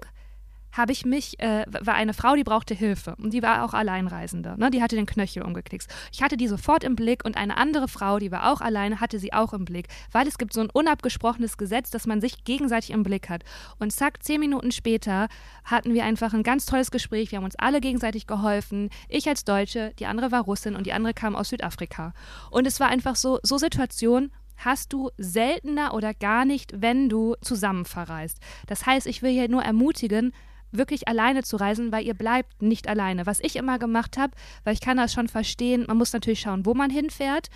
habe 0.78 0.92
ich 0.92 1.06
mich, 1.06 1.40
äh, 1.40 1.66
war 1.68 1.96
eine 1.96 2.14
Frau, 2.14 2.36
die 2.36 2.44
brauchte 2.44 2.74
Hilfe 2.74 3.16
und 3.22 3.34
die 3.34 3.42
war 3.42 3.66
auch 3.66 3.74
Alleinreisende. 3.74 4.56
Ne? 4.58 4.70
Die 4.70 4.82
hatte 4.82 4.96
den 4.96 5.06
Knöchel 5.06 5.44
umgeknickst. 5.44 5.90
Ich 6.12 6.22
hatte 6.22 6.38
die 6.38 6.48
sofort 6.48 6.84
im 6.84 6.96
Blick 6.96 7.26
und 7.26 7.36
eine 7.36 7.58
andere 7.58 7.88
Frau, 7.88 8.20
die 8.20 8.32
war 8.32 8.52
auch 8.52 8.62
alleine, 8.62 9.02
hatte 9.02 9.20
sie 9.20 9.34
auch 9.34 9.54
im 9.54 9.66
Blick, 9.66 9.88
weil 10.12 10.28
es 10.28 10.38
gibt 10.38 10.54
so 10.54 10.62
ein 10.62 10.70
unabgesprochenes 10.70 11.58
Gesetz, 11.58 11.90
dass 11.90 12.06
man 12.06 12.22
sich 12.22 12.44
gegenseitig 12.44 12.92
im 12.92 13.04
Blick 13.04 13.30
hat. 13.30 13.44
Und 13.80 13.92
zack, 13.92 14.24
zehn 14.24 14.40
Minuten 14.40 14.72
später 14.72 15.28
hatten 15.64 15.94
wir 15.94 16.04
einfach 16.04 16.34
ein 16.34 16.44
ganz 16.44 16.66
tolles 16.66 16.92
Gespräch. 16.92 17.32
Wir 17.32 17.38
haben 17.38 17.46
uns 17.46 17.56
alle 17.58 17.82
gegenseitig 17.82 18.28
geholfen. 18.28 18.90
Ich 19.10 19.28
als 19.28 19.44
Deutsche, 19.44 19.94
die 20.00 20.06
andere 20.06 20.32
war 20.32 20.42
Russin 20.42 20.76
und 20.76 20.86
die 20.86 20.94
andere 20.94 21.14
kam 21.14 21.36
aus 21.36 21.50
Südafrika. 21.50 22.14
Und 22.52 22.68
es 22.68 22.80
war 22.80 22.90
einfach 22.90 23.16
so, 23.16 23.40
so 23.44 23.58
Situation, 23.58 24.32
hast 24.58 24.92
du 24.92 25.10
seltener 25.18 25.94
oder 25.94 26.14
gar 26.14 26.46
nicht, 26.46 26.82
wenn 26.82 27.10
du 27.10 27.36
zusammen 27.42 27.86
verreist. 27.86 28.40
Das 28.66 28.86
heißt, 28.86 29.08
ich 29.08 29.22
will 29.22 29.32
hier 29.32 29.50
nur 29.50 29.62
ermutigen, 29.62 30.34
wirklich 30.72 31.08
alleine 31.08 31.44
zu 31.44 31.58
reisen, 31.58 31.92
weil 31.92 32.06
ihr 32.06 32.14
bleibt 32.14 32.62
nicht 32.62 32.88
alleine. 32.88 33.26
Was 33.26 33.40
ich 33.40 33.56
immer 33.56 33.80
gemacht 33.80 34.18
habe, 34.18 34.34
weil 34.64 34.74
ich 34.74 34.82
kann 34.82 34.98
das 34.98 35.14
schon 35.14 35.28
verstehen, 35.28 35.86
man 35.88 35.98
muss 35.98 36.14
natürlich 36.14 36.42
schauen, 36.42 36.66
wo 36.66 36.74
man 36.74 36.90
hinfährt. 36.90 37.50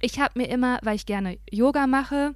Ich 0.00 0.20
habe 0.20 0.38
mir 0.38 0.48
immer, 0.48 0.78
weil 0.82 0.96
ich 0.96 1.06
gerne 1.06 1.38
Yoga 1.50 1.86
mache, 1.86 2.34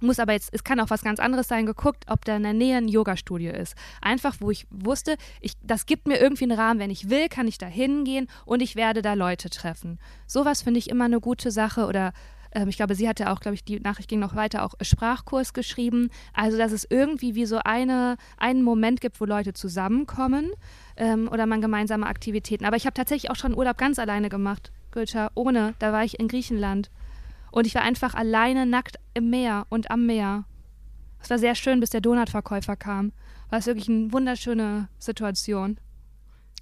muss 0.00 0.18
aber 0.18 0.32
jetzt, 0.32 0.50
es 0.52 0.64
kann 0.64 0.80
auch 0.80 0.90
was 0.90 1.02
ganz 1.02 1.18
anderes 1.18 1.48
sein, 1.48 1.66
geguckt, 1.66 2.04
ob 2.08 2.24
da 2.24 2.36
in 2.36 2.42
der 2.42 2.52
Nähe 2.52 2.76
ein 2.76 2.88
Yoga-Studio 2.88 3.52
ist. 3.52 3.74
Einfach, 4.00 4.36
wo 4.40 4.50
ich 4.50 4.66
wusste, 4.70 5.16
ich, 5.40 5.54
das 5.62 5.86
gibt 5.86 6.06
mir 6.06 6.18
irgendwie 6.18 6.44
einen 6.44 6.58
Rahmen. 6.58 6.80
Wenn 6.80 6.90
ich 6.90 7.10
will, 7.10 7.28
kann 7.28 7.48
ich 7.48 7.58
da 7.58 7.66
hingehen 7.66 8.28
und 8.44 8.60
ich 8.60 8.76
werde 8.76 9.02
da 9.02 9.14
Leute 9.14 9.50
treffen. 9.50 9.98
Sowas 10.26 10.62
finde 10.62 10.78
ich 10.78 10.90
immer 10.90 11.06
eine 11.06 11.20
gute 11.20 11.50
Sache 11.50 11.86
oder 11.86 12.12
ähm, 12.54 12.68
ich 12.68 12.76
glaube, 12.76 12.94
sie 12.94 13.08
hatte 13.08 13.30
auch, 13.30 13.40
glaube 13.40 13.56
ich, 13.56 13.64
die 13.64 13.80
Nachricht 13.80 14.08
ging 14.08 14.20
noch 14.20 14.34
weiter, 14.34 14.64
auch 14.64 14.74
Sprachkurs 14.80 15.52
geschrieben. 15.52 16.10
Also, 16.32 16.56
dass 16.56 16.72
es 16.72 16.86
irgendwie 16.88 17.34
wie 17.34 17.46
so 17.46 17.58
eine, 17.64 18.16
einen 18.38 18.62
Moment 18.62 19.00
gibt, 19.00 19.20
wo 19.20 19.24
Leute 19.24 19.52
zusammenkommen 19.52 20.50
ähm, 20.96 21.28
oder 21.30 21.46
man 21.46 21.60
gemeinsame 21.60 22.06
Aktivitäten. 22.06 22.64
Aber 22.64 22.76
ich 22.76 22.86
habe 22.86 22.94
tatsächlich 22.94 23.30
auch 23.30 23.36
schon 23.36 23.54
Urlaub 23.54 23.76
ganz 23.76 23.98
alleine 23.98 24.28
gemacht, 24.28 24.72
Gülscha, 24.92 25.30
ohne. 25.34 25.74
Da 25.80 25.92
war 25.92 26.04
ich 26.04 26.18
in 26.18 26.28
Griechenland. 26.28 26.90
Und 27.50 27.66
ich 27.66 27.74
war 27.74 27.82
einfach 27.82 28.14
alleine 28.14 28.66
nackt 28.66 28.96
im 29.14 29.30
Meer 29.30 29.66
und 29.68 29.90
am 29.90 30.06
Meer. 30.06 30.44
Es 31.20 31.30
war 31.30 31.38
sehr 31.38 31.54
schön, 31.54 31.80
bis 31.80 31.90
der 31.90 32.00
Donutverkäufer 32.00 32.76
kam. 32.76 33.12
War 33.50 33.58
es 33.58 33.66
wirklich 33.66 33.88
eine 33.88 34.12
wunderschöne 34.12 34.88
Situation. 34.98 35.78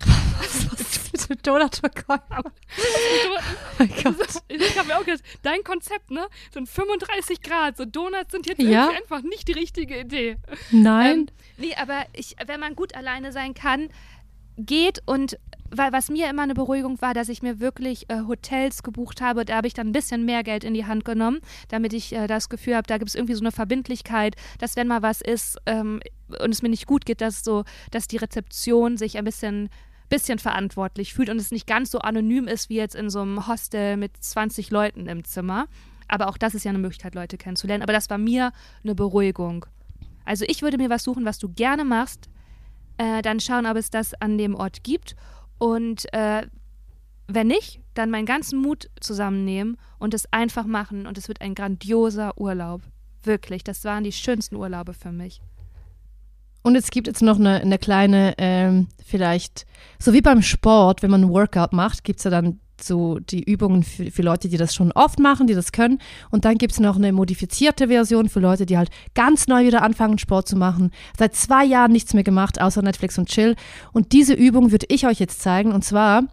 Donutverkäufer. 1.43 2.43
oh 2.45 3.39
mein 3.79 3.89
Gott. 4.03 4.43
Ich 4.49 4.79
habe 4.79 4.89
mir 4.89 4.99
auch 4.99 5.05
gedacht, 5.05 5.23
dein 5.43 5.65
Konzept, 5.65 6.11
ne? 6.11 6.27
So 6.53 6.61
ein 6.61 6.67
35 6.67 7.43
Grad, 7.43 7.77
so 7.77 7.85
Donuts 7.85 8.33
sind 8.33 8.47
jetzt 8.47 8.61
ja? 8.61 8.91
einfach 8.91 9.23
nicht 9.23 9.49
die 9.49 9.53
richtige 9.53 10.01
Idee. 10.01 10.37
Nein. 10.71 11.13
Ähm, 11.13 11.27
nee, 11.59 11.75
aber 11.75 12.05
ich, 12.13 12.37
wenn 12.47 12.61
man 12.61 12.75
gut 12.75 12.95
alleine 12.95 13.33
sein 13.33 13.55
kann, 13.55 13.89
geht 14.57 15.03
und 15.07 15.39
weil 15.75 15.93
was 15.93 16.11
mir 16.11 16.29
immer 16.29 16.43
eine 16.43 16.55
Beruhigung 16.55 17.01
war, 17.01 17.15
dass 17.15 17.31
ich 17.31 17.43
mir 17.43 17.59
wirklich 17.59 18.09
äh, 18.11 18.21
Hotels 18.29 18.83
gebucht 18.83 19.21
habe, 19.23 19.45
da 19.45 19.57
habe 19.57 19.67
ich 19.67 19.75
dann 19.75 19.89
ein 19.89 19.93
bisschen 19.93 20.25
mehr 20.25 20.43
Geld 20.43 20.65
in 20.65 20.75
die 20.75 20.85
Hand 20.85 21.05
genommen, 21.05 21.41
damit 21.69 21.95
ich 21.95 22.13
äh, 22.13 22.27
das 22.27 22.51
Gefühl 22.51 22.77
habe, 22.77 22.87
da 22.87 22.99
gibt 22.99 23.09
es 23.09 23.15
irgendwie 23.15 23.35
so 23.35 23.41
eine 23.41 23.53
Verbindlichkeit, 23.53 24.37
dass 24.59 24.77
wenn 24.77 24.87
mal 24.87 25.03
was 25.03 25.23
ist 25.23 25.59
ähm, 25.67 26.01
und 26.29 26.51
es 26.51 26.63
mir 26.63 26.69
nicht 26.69 26.87
gut 26.87 27.07
geht, 27.07 27.23
dass 27.23 27.43
so, 27.43 27.65
dass 27.91 28.07
die 28.07 28.19
Rezeption 28.19 28.99
sich 28.99 29.17
ein 29.17 29.25
bisschen 29.25 29.71
bisschen 30.13 30.39
verantwortlich 30.39 31.15
fühlt 31.15 31.31
und 31.31 31.39
es 31.39 31.51
nicht 31.51 31.67
ganz 31.67 31.91
so 31.91 31.99
anonym 31.99 32.47
ist 32.47 32.69
wie 32.69 32.77
jetzt 32.77 32.95
in 32.95 33.09
so 33.09 33.23
einem 33.23 33.49
Hostel 33.49 33.97
mit 33.97 34.13
20 34.15 34.71
Leuten 34.71 35.07
im 35.07 35.25
Zimmer. 35.25 35.69
Aber 36.07 36.29
auch 36.29 36.37
das 36.37 36.55
ist 36.55 36.65
ja 36.65 36.69
eine 36.69 36.79
Möglichkeit, 36.79 37.15
Leute 37.15 37.39
kennenzulernen. 37.39 37.83
Aber 37.83 37.95
das 37.95 38.11
war 38.11 38.19
mir 38.19 38.53
eine 38.85 38.95
Beruhigung. 38.95 39.65
Also 40.27 40.45
ich 40.47 40.61
würde 40.61 40.77
mir 40.77 40.91
was 40.91 41.03
suchen, 41.03 41.25
was 41.25 41.39
du 41.39 41.49
gerne 41.49 41.87
machst, 41.87 42.29
äh, 42.99 43.23
dann 43.23 43.41
schauen, 43.41 43.65
ob 43.65 43.79
es 43.79 43.89
das 43.89 44.13
an 44.21 44.37
dem 44.37 44.55
Ort 44.55 44.85
gibt 44.85 45.17
und 45.59 46.13
äh, 46.13 46.47
wenn 47.27 47.47
nicht, 47.47 47.81
dann 47.95 48.11
meinen 48.11 48.27
ganzen 48.27 48.61
Mut 48.61 48.91
zusammennehmen 49.01 49.79
und 49.99 50.13
es 50.13 50.31
einfach 50.31 50.67
machen 50.67 51.07
und 51.07 51.17
es 51.17 51.29
wird 51.29 51.41
ein 51.41 51.55
grandioser 51.55 52.39
Urlaub. 52.39 52.83
Wirklich, 53.23 53.65
das 53.65 53.83
waren 53.85 54.05
die 54.05 54.13
schönsten 54.13 54.57
Urlaube 54.57 54.93
für 54.93 55.13
mich. 55.13 55.41
Und 56.63 56.77
es 56.77 56.91
gibt 56.91 57.07
jetzt 57.07 57.23
noch 57.23 57.39
eine, 57.39 57.61
eine 57.61 57.79
kleine, 57.79 58.35
ähm, 58.39 58.89
vielleicht, 59.05 59.67
so 59.99 60.13
wie 60.13 60.23
beim 60.23 60.43
Sport, 60.43 61.03
wenn 61.03 61.11
man 61.11 61.25
ein 61.25 61.31
Workout 61.31 61.73
macht, 61.73 62.05
gibt 62.05 62.19
es 62.21 62.25
ja 62.25 62.31
dann 62.31 62.61
so 62.81 63.19
die 63.19 63.43
Übungen 63.43 63.83
für, 63.83 64.11
für 64.11 64.23
Leute, 64.23 64.49
die 64.49 64.57
das 64.57 64.75
schon 64.75 64.93
oft 64.93 65.19
machen, 65.19 65.47
die 65.47 65.55
das 65.55 65.73
können. 65.73 65.99
Und 66.31 66.45
dann 66.45 66.59
gibt 66.59 66.73
es 66.73 66.81
noch 66.81 66.97
eine 66.97 67.13
modifizierte 67.13 67.89
Version 67.89 68.29
für 68.29 68.41
Leute, 68.41 68.67
die 68.67 68.77
halt 68.77 68.91
ganz 69.15 69.47
neu 69.47 69.65
wieder 69.65 69.83
anfangen, 69.83 70.19
Sport 70.19 70.49
zu 70.49 70.57
machen. 70.57 70.91
Seit 71.17 71.35
zwei 71.35 71.65
Jahren 71.65 71.93
nichts 71.93 72.15
mehr 72.15 72.25
gemacht, 72.25 72.61
außer 72.61 72.83
Netflix 72.83 73.19
und 73.19 73.29
Chill. 73.29 73.57
Und 73.93 74.13
diese 74.13 74.35
Übung 74.35 74.73
würde 74.73 74.87
ich 74.89 75.07
euch 75.07 75.21
jetzt 75.21 75.41
zeigen. 75.41 75.73
Und 75.73 75.85
zwar 75.85 76.25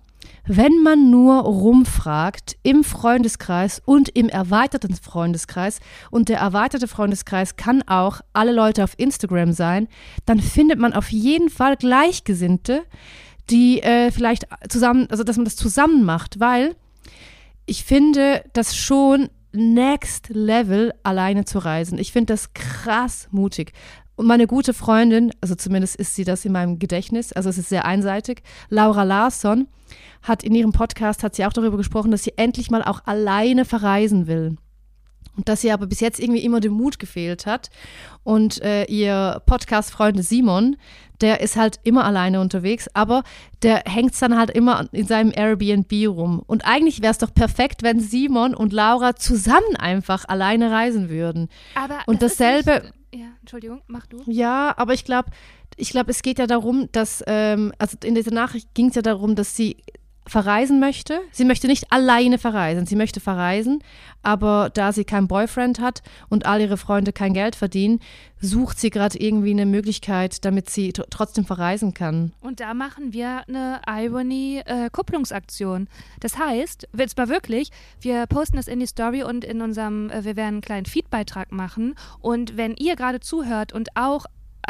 wenn 0.46 0.82
man 0.82 1.12
nur 1.12 1.42
rumfragt 1.42 2.58
im 2.64 2.84
Freundeskreis 2.84 3.82
und 3.86 4.10
im 4.10 4.30
erweiterten 4.30 4.96
Freundeskreis, 4.96 5.80
und 6.12 6.30
der 6.30 6.40
erweiterte 6.40 6.88
Freundeskreis 6.88 7.56
kann 7.56 7.84
auch 7.88 8.22
alle 8.34 8.52
Leute 8.52 8.84
auf 8.84 8.94
Instagram 8.98 9.54
sein, 9.54 9.88
dann 10.26 10.40
findet 10.40 10.80
man 10.80 10.94
auf 10.94 11.12
jeden 11.12 11.50
Fall 11.50 11.78
Gleichgesinnte, 11.78 12.84
die 13.50 13.82
äh, 13.82 14.12
vielleicht 14.12 14.48
zusammen, 14.70 15.08
also 15.10 15.24
dass 15.24 15.38
man 15.38 15.46
das 15.46 15.56
zusammen 15.56 16.04
macht, 16.04 16.40
weil 16.40 16.76
ich 17.66 17.84
finde 17.84 18.44
das 18.54 18.76
schon 18.76 19.30
next 19.52 20.30
level 20.30 20.94
alleine 21.04 21.46
zu 21.46 21.60
reisen. 21.60 21.98
Ich 21.98 22.12
finde 22.12 22.34
das 22.34 22.54
krass 22.54 23.28
mutig. 23.32 23.74
Und 24.20 24.28
meine 24.28 24.48
gute 24.48 24.74
Freundin, 24.74 25.32
also 25.40 25.56
zumindest 25.56 25.96
ist 25.96 26.14
sie 26.14 26.26
das 26.26 26.44
in 26.44 26.52
meinem 26.52 26.78
Gedächtnis, 26.78 27.32
also 27.32 27.48
es 27.48 27.58
ist 27.58 27.70
sehr 27.70 27.86
einseitig, 27.86 28.44
Laura 28.68 29.04
Larsson, 29.04 29.70
hat 30.24 30.44
in 30.44 30.54
ihrem 30.54 30.74
Podcast, 30.74 31.24
hat 31.24 31.36
sie 31.36 31.46
auch 31.46 31.54
darüber 31.54 31.78
gesprochen, 31.78 32.12
dass 32.12 32.26
sie 32.26 32.34
endlich 32.36 32.70
mal 32.70 32.84
auch 32.84 33.00
alleine 33.06 33.64
verreisen 33.64 34.28
will. 34.28 34.58
Und 35.38 35.48
dass 35.48 35.64
ihr 35.64 35.74
aber 35.74 35.88
bis 35.88 36.02
jetzt 36.02 36.20
irgendwie 36.20 36.44
immer 36.44 36.60
den 36.60 36.74
Mut 36.74 37.00
gefehlt 37.00 37.46
hat. 37.46 37.70
Und 38.24 38.62
äh, 38.62 38.84
ihr 38.88 39.42
Podcast-Freund 39.46 40.22
Simon, 40.22 40.76
der 41.22 41.40
ist 41.40 41.56
halt 41.56 41.80
immer 41.84 42.04
alleine 42.04 42.42
unterwegs, 42.42 42.90
aber 42.94 43.24
der 43.62 43.84
hängt 43.86 44.22
dann 44.22 44.38
halt 44.38 44.50
immer 44.50 44.90
in 44.92 45.08
seinem 45.08 45.32
Airbnb 45.34 45.94
rum. 46.10 46.44
Und 46.46 46.66
eigentlich 46.66 47.02
wäre 47.02 47.12
es 47.12 47.20
doch 47.20 47.34
perfekt, 47.34 47.84
wenn 47.84 48.02
Simon 48.02 48.54
und 48.54 48.74
Laura 48.74 49.16
zusammen 49.16 49.78
einfach 49.78 50.26
alleine 50.28 50.72
reisen 50.72 51.10
würden. 51.10 51.48
Aber 51.74 52.00
und 52.06 52.22
das 52.22 52.36
dasselbe. 52.36 52.72
Ist 52.72 52.99
Entschuldigung, 53.42 53.82
mach 53.88 54.06
du. 54.08 54.22
Ja, 54.26 54.74
aber 54.78 54.94
ich 54.94 55.06
glaube, 55.06 55.32
ich 55.78 55.90
glaube, 55.90 56.12
es 56.12 56.22
geht 56.22 56.40
ja 56.40 56.48
darum, 56.48 56.90
dass, 56.92 57.24
ähm, 57.28 57.72
also 57.78 57.98
in 58.04 58.16
dieser 58.16 58.34
Nachricht 58.34 58.74
ging 58.74 58.90
es 58.90 58.96
ja 58.96 59.02
darum, 59.02 59.36
dass 59.36 59.56
sie 59.56 59.78
verreisen 60.30 60.80
möchte. 60.80 61.22
Sie 61.32 61.46
möchte 61.46 61.68
nicht 61.68 61.92
alleine 61.92 62.38
verreisen. 62.38 62.86
Sie 62.86 62.96
möchte 62.96 63.20
verreisen, 63.20 63.84
aber 64.22 64.70
da 64.74 64.94
sie 64.94 65.04
keinen 65.04 65.28
Boyfriend 65.28 65.80
hat 65.80 66.02
und 66.30 66.46
all 66.46 66.62
ihre 66.62 66.78
Freunde 66.78 67.14
kein 67.14 67.34
Geld 67.34 67.56
verdienen, 67.56 68.00
sucht 68.42 68.80
sie 68.80 68.90
gerade 68.90 69.20
irgendwie 69.20 69.52
eine 69.52 69.66
Möglichkeit, 69.66 70.46
damit 70.46 70.70
sie 70.70 70.94
trotzdem 70.94 71.46
verreisen 71.46 71.94
kann. 71.94 72.34
Und 72.42 72.60
da 72.60 72.74
machen 72.74 73.14
wir 73.14 73.44
eine 73.48 73.82
Irony-Kupplungsaktion. 73.88 75.88
das 76.20 76.38
heißt, 76.38 76.88
jetzt 76.98 77.18
mal 77.18 77.30
wirklich, 77.30 77.70
wir 78.00 78.26
posten 78.28 78.58
das 78.58 78.68
in 78.68 78.80
die 78.80 78.88
Story 78.88 79.24
und 79.24 79.44
in 79.44 79.62
unserem, 79.62 80.10
äh, 80.10 80.24
wir 80.24 80.36
werden 80.36 80.56
einen 80.56 80.62
kleinen 80.62 80.86
Feedbeitrag 80.86 81.52
machen. 81.52 81.96
Und 82.20 82.58
wenn 82.58 82.76
ihr 82.76 82.96
gerade 82.96 83.20
zuhört 83.20 83.74
und 83.74 83.90
auch 83.96 84.26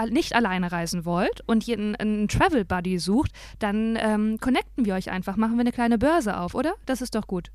nicht 0.09 0.33
alleine 0.33 0.71
reisen 0.71 1.05
wollt 1.05 1.41
und 1.47 1.63
hier 1.63 1.77
einen, 1.77 1.95
einen 1.95 2.27
Travel 2.27 2.65
Buddy 2.65 2.99
sucht, 2.99 3.31
dann 3.59 3.97
ähm, 3.99 4.37
connecten 4.39 4.85
wir 4.85 4.95
euch 4.95 5.11
einfach, 5.11 5.35
machen 5.35 5.55
wir 5.55 5.61
eine 5.61 5.71
kleine 5.71 5.97
Börse 5.97 6.37
auf, 6.37 6.55
oder? 6.55 6.73
Das 6.85 7.01
ist 7.01 7.15
doch 7.15 7.27
gut. 7.27 7.51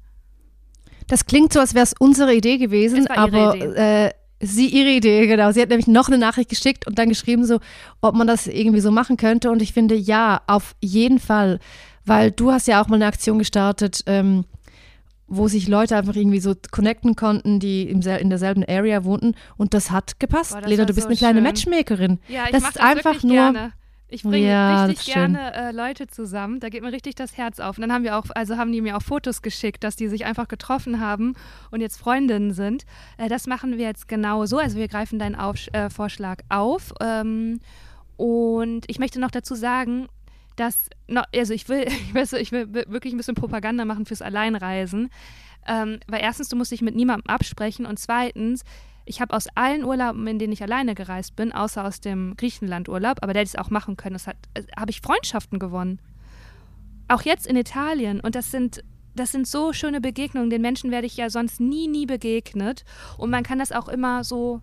Das 1.07 1.27
klingt 1.27 1.53
so, 1.53 1.61
als 1.61 1.75
wäre 1.75 1.85
es 1.85 1.95
unsere 1.99 2.35
Idee 2.35 2.59
gewesen, 2.59 3.07
aber 3.09 3.57
Idee. 3.57 4.07
Äh, 4.07 4.11
sie 4.41 4.69
ihre 4.69 4.91
Idee, 4.91 5.27
genau. 5.27 5.53
Sie 5.53 5.61
hat 5.61 5.69
nämlich 5.69 5.87
noch 5.87 6.09
eine 6.09 6.19
Nachricht 6.19 6.49
geschickt 6.49 6.87
und 6.87 6.99
dann 6.99 7.09
geschrieben, 7.09 7.45
so, 7.45 7.61
ob 8.01 8.15
man 8.15 8.27
das 8.27 8.47
irgendwie 8.47 8.81
so 8.81 8.91
machen 8.91 9.17
könnte. 9.17 9.51
Und 9.51 9.63
ich 9.63 9.73
finde, 9.73 9.95
ja, 9.95 10.43
auf 10.47 10.75
jeden 10.81 11.19
Fall, 11.19 11.61
weil 12.05 12.31
du 12.31 12.53
hast 12.53 12.69
ja 12.69 12.83
auch 12.83 12.89
mal 12.89 12.97
eine 12.97 13.07
Aktion 13.07 13.39
gestartet, 13.39 14.03
ähm, 14.07 14.45
wo 15.27 15.49
sich 15.49 15.69
Leute 15.69 15.97
einfach 15.97 16.15
irgendwie 16.15 16.41
so 16.41 16.55
connecten 16.71 17.17
konnten, 17.17 17.61
die 17.61 17.89
im, 17.89 18.01
in 18.03 18.31
derselben 18.31 18.65
Area 18.65 19.05
wohnten. 19.05 19.35
Und 19.57 19.75
das 19.75 19.91
hat 19.91 20.21
gepasst. 20.21 20.53
Boah, 20.53 20.69
Lena, 20.69 20.85
du 20.85 20.95
bist 20.95 21.03
so 21.03 21.09
eine 21.09 21.17
kleine 21.17 21.41
Matchmakerin. 21.41 22.19
Ja, 22.29 22.45
ich 22.45 22.51
das 22.51 22.65
ist 22.65 22.77
das 22.77 22.83
einfach 22.83 23.23
nur. 23.23 23.35
Gerne. 23.35 23.73
Ich 24.09 24.23
bringe 24.23 24.47
ja, 24.47 24.85
richtig 24.85 25.13
gerne 25.13 25.55
äh, 25.55 25.73
Leute 25.73 26.07
zusammen. 26.07 26.61
Da 26.61 26.69
geht 26.69 26.83
mir 26.83 26.93
richtig 26.93 27.17
das 27.17 27.37
Herz 27.37 27.59
auf. 27.59 27.79
Und 27.79 27.83
dann 27.83 27.93
haben 27.93 28.05
wir 28.05 28.17
auch, 28.17 28.27
also 28.35 28.57
haben 28.57 28.71
die 28.71 28.81
mir 28.81 28.97
auch 28.97 29.03
Fotos 29.03 29.43
geschickt, 29.43 29.83
dass 29.83 29.97
die 29.97 30.09
sich 30.09 30.25
einfach 30.25 30.47
getroffen 30.47 31.01
haben 31.01 31.35
und 31.71 31.81
jetzt 31.81 31.99
Freundinnen 31.99 32.53
sind. 32.53 32.85
Äh, 33.17 33.29
das 33.29 33.47
machen 33.47 33.77
wir 33.77 33.87
jetzt 33.87 34.07
genau 34.07 34.47
so. 34.47 34.59
Also 34.59 34.77
wir 34.77 34.89
greifen 34.89 35.19
deinen 35.19 35.35
auf, 35.35 35.67
äh, 35.73 35.91
Vorschlag 35.91 36.43
auf. 36.49 36.93
Ähm, 37.01 37.61
und 38.17 38.85
ich 38.87 39.01
möchte 39.01 39.19
noch 39.19 39.33
dazu 39.33 39.57
sagen, 39.57 40.07
dass, 40.57 40.89
also 41.33 41.53
ich 41.53 41.69
will, 41.69 41.87
ich 41.89 42.15
will, 42.15 42.41
ich 42.41 42.53
will 42.53 42.73
wirklich 42.73 43.13
ein 43.13 43.17
bisschen 43.17 43.35
Propaganda 43.35 43.85
machen 43.85 44.07
fürs 44.07 44.23
Alleinreisen. 44.23 45.11
Ähm, 45.67 46.01
weil 46.07 46.21
erstens, 46.21 46.49
du 46.49 46.57
musst 46.57 46.73
dich 46.73 46.83
mit 46.83 46.95
niemandem 46.95 47.29
absprechen 47.29 47.87
und 47.87 47.99
zweitens, 47.99 48.65
ich 49.07 49.21
habe 49.21 49.35
aus 49.35 49.47
allen 49.55 49.85
Urlauben, 49.85 50.27
in 50.27 50.39
denen 50.39 50.53
ich 50.53 50.63
alleine 50.63 50.95
gereist 50.95 51.37
bin, 51.37 51.53
außer 51.53 51.85
aus 51.85 52.01
dem 52.01 52.37
Griechenland-Urlaub, 52.37 53.19
aber 53.23 53.33
der 53.33 53.41
hätte 53.41 53.57
es 53.57 53.65
auch 53.65 53.71
machen 53.71 53.97
können, 53.97 54.15
das 54.15 54.27
äh, 54.27 54.35
habe 54.79 54.91
ich 54.91 55.01
Freundschaften 55.01 55.59
gewonnen. 55.59 56.01
Auch 57.09 57.23
jetzt 57.23 57.47
in 57.47 57.57
Italien 57.57 58.21
und 58.21 58.35
das 58.35 58.51
sind 58.51 58.83
das 59.15 59.31
sind 59.31 59.47
so 59.47 59.73
schöne 59.73 60.01
Begegnungen. 60.01 60.51
Den 60.51 60.63
Menschen 60.63 60.91
werde 60.91 61.07
ich 61.07 61.17
ja 61.17 61.31
sonst 61.31 61.61
nie, 61.61 61.87
nie 61.89 62.07
begegnet. 62.07 62.85
Und 63.17 63.31
man 63.31 63.45
kann 63.45 63.59
das 63.59 63.71
auch 63.71 63.89
immer 63.89 64.25
so 64.25 64.61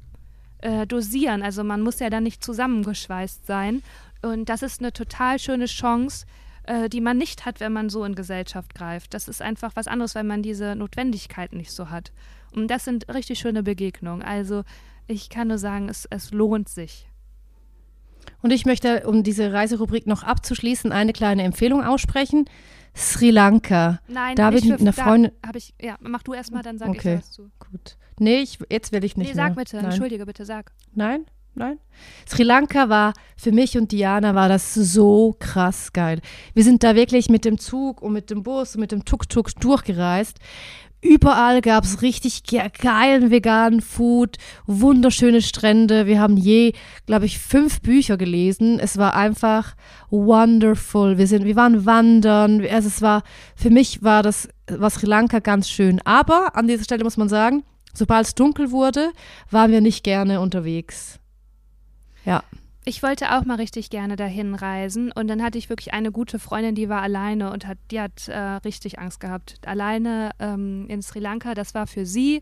äh, 0.60 0.86
dosieren. 0.86 1.42
Also 1.42 1.64
man 1.64 1.82
muss 1.82 2.00
ja 2.00 2.10
dann 2.10 2.24
nicht 2.24 2.44
zusammengeschweißt 2.44 3.46
sein. 3.46 3.82
Und 4.22 4.50
das 4.50 4.62
ist 4.62 4.82
eine 4.82 4.94
total 4.94 5.40
schöne 5.40 5.66
Chance, 5.66 6.26
äh, 6.64 6.90
die 6.90 7.02
man 7.02 7.18
nicht 7.18 7.46
hat, 7.46 7.60
wenn 7.60 7.74
man 7.74 7.90
so 7.90 8.04
in 8.06 8.16
Gesellschaft 8.16 8.76
greift. 8.76 9.14
Das 9.14 9.28
ist 9.28 9.42
einfach 9.42 9.72
was 9.76 9.88
anderes, 9.88 10.16
weil 10.16 10.24
man 10.24 10.44
diese 10.44 10.76
Notwendigkeit 10.76 11.54
nicht 11.54 11.72
so 11.72 11.90
hat. 11.90 12.12
Und 12.54 12.68
das 12.68 12.86
sind 12.86 13.08
richtig 13.14 13.40
schöne 13.40 13.64
Begegnungen. 13.64 14.22
Also 14.22 14.64
ich 15.08 15.30
kann 15.30 15.48
nur 15.48 15.58
sagen, 15.58 15.90
es, 15.90 16.08
es 16.10 16.32
lohnt 16.32 16.70
sich. 16.70 17.08
Und 18.42 18.52
ich 18.52 18.66
möchte, 18.66 19.08
um 19.08 19.24
diese 19.24 19.52
Reiserubrik 19.52 20.08
noch 20.08 20.24
abzuschließen, 20.24 20.92
eine 20.92 21.14
kleine 21.14 21.44
Empfehlung 21.44 21.84
aussprechen. 21.84 22.46
Sri 22.96 23.32
Lanka. 23.32 24.00
Nein, 24.08 24.36
da 24.36 24.52
nicht 24.52 24.68
mit 24.68 24.82
einer 24.82 24.94
Freundin. 24.94 25.32
Habe 25.46 25.58
ich, 25.58 25.74
ja, 25.82 25.96
mach 26.02 26.24
du 26.24 26.34
erstmal, 26.34 26.62
dann 26.62 26.78
sag 26.78 26.90
okay. 26.90 27.16
ich 27.16 27.20
was 27.22 27.32
zu. 27.32 27.50
Gut. 27.72 27.98
Nee, 28.20 28.42
ich, 28.42 28.60
jetzt 28.70 28.92
will 28.92 29.04
ich 29.04 29.16
nicht. 29.16 29.30
Nee, 29.30 29.34
sag 29.34 29.56
mehr. 29.56 29.64
bitte, 29.64 29.78
Nein. 29.78 29.86
entschuldige 29.86 30.26
bitte, 30.26 30.46
sag. 30.46 30.74
Nein? 30.94 31.26
Nein? 31.54 31.80
Sri 32.28 32.44
Lanka 32.44 32.88
war 32.88 33.14
für 33.36 33.52
mich 33.52 33.78
und 33.78 33.92
Diana 33.92 34.36
war 34.36 34.48
das 34.48 34.74
so 34.74 35.36
krass 35.38 35.92
geil. 35.92 36.22
Wir 36.54 36.64
sind 36.64 36.84
da 36.84 36.96
wirklich 36.96 37.30
mit 37.30 37.44
dem 37.44 37.58
Zug 37.58 38.02
und 38.02 38.14
mit 38.14 38.30
dem 38.30 38.44
Bus 38.44 38.76
und 38.76 38.82
mit 38.82 38.92
dem 38.92 39.04
Tuk-Tuk 39.04 39.60
durchgereist. 39.60 40.38
Überall 41.04 41.62
gab 41.62 41.84
es 41.84 42.04
richtig 42.04 42.44
geilen 42.44 43.32
veganen 43.32 43.82
Food, 43.82 44.38
wunderschöne 44.68 45.42
Strände. 45.42 46.06
Wir 46.06 46.22
haben 46.22 46.38
je, 46.38 46.74
glaube 47.08 47.26
ich, 47.26 47.40
fünf 47.40 47.82
Bücher 47.82 48.18
gelesen. 48.18 48.80
Es 48.80 49.00
war 49.00 49.16
einfach 49.16 49.76
wonderful. 50.12 51.18
Wir 51.18 51.26
sind, 51.26 51.46
wir 51.46 51.56
waren 51.56 51.88
wandern. 51.88 52.64
Also 52.72 52.88
es 52.88 53.02
war, 53.02 53.24
für 53.56 53.72
mich 53.72 54.04
war 54.04 54.22
das, 54.22 54.48
war 54.68 54.92
Sri 54.92 55.08
Lanka 55.08 55.40
ganz 55.40 55.70
schön. 55.70 56.00
Aber 56.06 56.56
an 56.56 56.68
dieser 56.68 56.84
Stelle 56.84 57.04
muss 57.04 57.18
man 57.18 57.30
sagen, 57.30 57.64
sobald 57.96 58.28
es 58.28 58.36
dunkel 58.36 58.70
wurde, 58.70 59.12
waren 59.50 59.72
wir 59.72 59.82
nicht 59.82 60.04
gerne 60.04 60.40
unterwegs. 60.40 61.21
Ja. 62.26 62.44
Ich 62.84 63.04
wollte 63.04 63.36
auch 63.36 63.46
mal 63.46 63.56
richtig 63.56 63.92
gerne 63.92 64.16
dahin 64.16 64.56
reisen 64.56 65.12
und 65.12 65.28
dann 65.28 65.44
hatte 65.44 65.60
ich 65.60 65.70
wirklich 65.70 65.94
eine 65.94 66.12
gute 66.12 66.40
Freundin, 66.40 66.74
die 66.74 66.90
war 66.90 67.04
alleine 67.04 67.52
und 67.52 67.68
hat, 67.68 67.78
die 67.92 68.02
hat 68.02 68.28
äh, 68.28 68.38
richtig 68.38 68.98
Angst 68.98 69.20
gehabt. 69.20 69.60
Alleine 69.68 70.32
ähm, 70.40 70.88
in 70.88 71.04
Sri 71.04 71.20
Lanka, 71.20 71.54
das 71.54 71.76
war 71.76 71.86
für 71.86 72.08
sie 72.08 72.42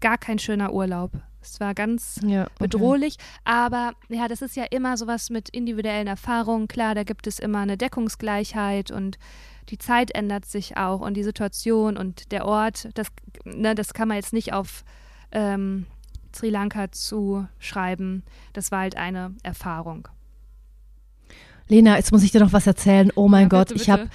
gar 0.00 0.18
kein 0.18 0.38
schöner 0.38 0.74
Urlaub. 0.74 1.12
Es 1.40 1.58
war 1.58 1.72
ganz 1.74 2.20
ja, 2.22 2.42
okay. 2.42 2.52
bedrohlich, 2.58 3.16
aber 3.44 3.92
ja, 4.08 4.28
das 4.28 4.42
ist 4.42 4.56
ja 4.56 4.64
immer 4.64 4.96
sowas 4.98 5.30
mit 5.30 5.48
individuellen 5.48 6.06
Erfahrungen. 6.06 6.68
Klar, 6.68 6.94
da 6.94 7.02
gibt 7.02 7.26
es 7.26 7.38
immer 7.38 7.60
eine 7.60 7.78
Deckungsgleichheit 7.78 8.90
und 8.90 9.18
die 9.70 9.78
Zeit 9.78 10.14
ändert 10.14 10.44
sich 10.44 10.76
auch 10.76 11.00
und 11.00 11.14
die 11.14 11.24
Situation 11.24 11.96
und 11.96 12.30
der 12.30 12.44
Ort, 12.44 12.90
das, 12.94 13.08
ne, 13.44 13.74
das 13.74 13.94
kann 13.94 14.08
man 14.08 14.18
jetzt 14.18 14.32
nicht 14.32 14.52
auf 14.52 14.84
ähm, 15.32 15.86
Sri 16.34 16.50
Lanka 16.50 16.90
zu 16.92 17.46
schreiben. 17.58 18.22
Das 18.52 18.70
war 18.70 18.80
halt 18.80 18.96
eine 18.96 19.34
Erfahrung. 19.42 20.08
Lena, 21.68 21.96
jetzt 21.96 22.12
muss 22.12 22.22
ich 22.22 22.30
dir 22.30 22.40
noch 22.40 22.52
was 22.52 22.66
erzählen. 22.66 23.10
Oh 23.14 23.28
mein 23.28 23.44
ja, 23.44 23.48
Gott, 23.48 23.68
bitte, 23.68 23.80
ich 23.80 23.88
habe, 23.88 24.08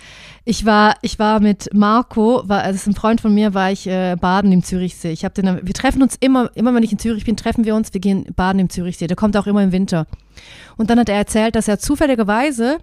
ich 0.46 0.66
war, 0.66 0.96
ich 1.02 1.18
war 1.18 1.40
mit 1.40 1.70
Marco, 1.74 2.44
war, 2.48 2.64
das 2.64 2.76
ist 2.76 2.88
ein 2.88 2.94
Freund 2.94 3.20
von 3.20 3.34
mir, 3.34 3.54
war 3.54 3.72
ich 3.72 3.88
äh, 3.88 4.16
baden 4.16 4.52
im 4.52 4.64
Zürichsee. 4.64 5.12
Ich 5.12 5.26
habe 5.26 5.34
den, 5.34 5.66
wir 5.66 5.74
treffen 5.74 6.04
uns 6.04 6.16
immer, 6.20 6.52
immer 6.56 6.74
wenn 6.74 6.84
ich 6.84 6.92
in 6.92 7.00
Zürich 7.00 7.26
bin, 7.26 7.36
treffen 7.36 7.66
wir 7.66 7.76
uns, 7.76 7.94
wir 7.94 8.02
gehen 8.02 8.26
baden 8.36 8.60
im 8.60 8.70
Zürichsee. 8.70 9.08
Der 9.08 9.18
kommt 9.18 9.36
auch 9.38 9.48
immer 9.48 9.64
im 9.64 9.72
Winter. 9.72 10.06
Und 10.76 10.90
dann 10.90 11.00
hat 11.00 11.10
er 11.10 11.16
erzählt, 11.16 11.56
dass 11.56 11.68
er 11.68 11.80
zufälligerweise 11.80 12.78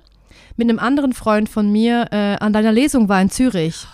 mit 0.57 0.69
einem 0.69 0.79
anderen 0.79 1.13
Freund 1.13 1.49
von 1.49 1.71
mir 1.71 2.09
äh, 2.11 2.37
an 2.37 2.53
deiner 2.53 2.73
Lesung 2.73 3.09
war 3.09 3.21
in 3.21 3.31
Zürich. 3.31 3.87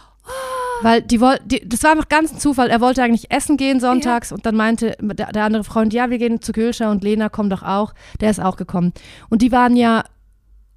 Weil 0.82 1.02
die 1.02 1.20
wollten, 1.20 1.48
das 1.68 1.82
war 1.82 1.92
einfach 1.92 2.08
ganz 2.08 2.32
ein 2.32 2.38
Zufall. 2.38 2.70
Er 2.70 2.80
wollte 2.80 3.02
eigentlich 3.02 3.30
essen 3.30 3.56
gehen 3.56 3.80
sonntags 3.80 4.30
ja. 4.30 4.36
und 4.36 4.46
dann 4.46 4.56
meinte 4.56 4.96
der, 5.00 5.32
der, 5.32 5.44
andere 5.44 5.64
Freund, 5.64 5.92
ja, 5.92 6.10
wir 6.10 6.18
gehen 6.18 6.40
zu 6.40 6.52
Gülscher 6.52 6.90
und 6.90 7.04
Lena 7.04 7.28
kommt 7.28 7.52
doch 7.52 7.62
auch. 7.62 7.92
Der 8.20 8.30
ist 8.30 8.40
auch 8.40 8.56
gekommen. 8.56 8.92
Und 9.28 9.42
die 9.42 9.52
waren 9.52 9.76
ja 9.76 10.04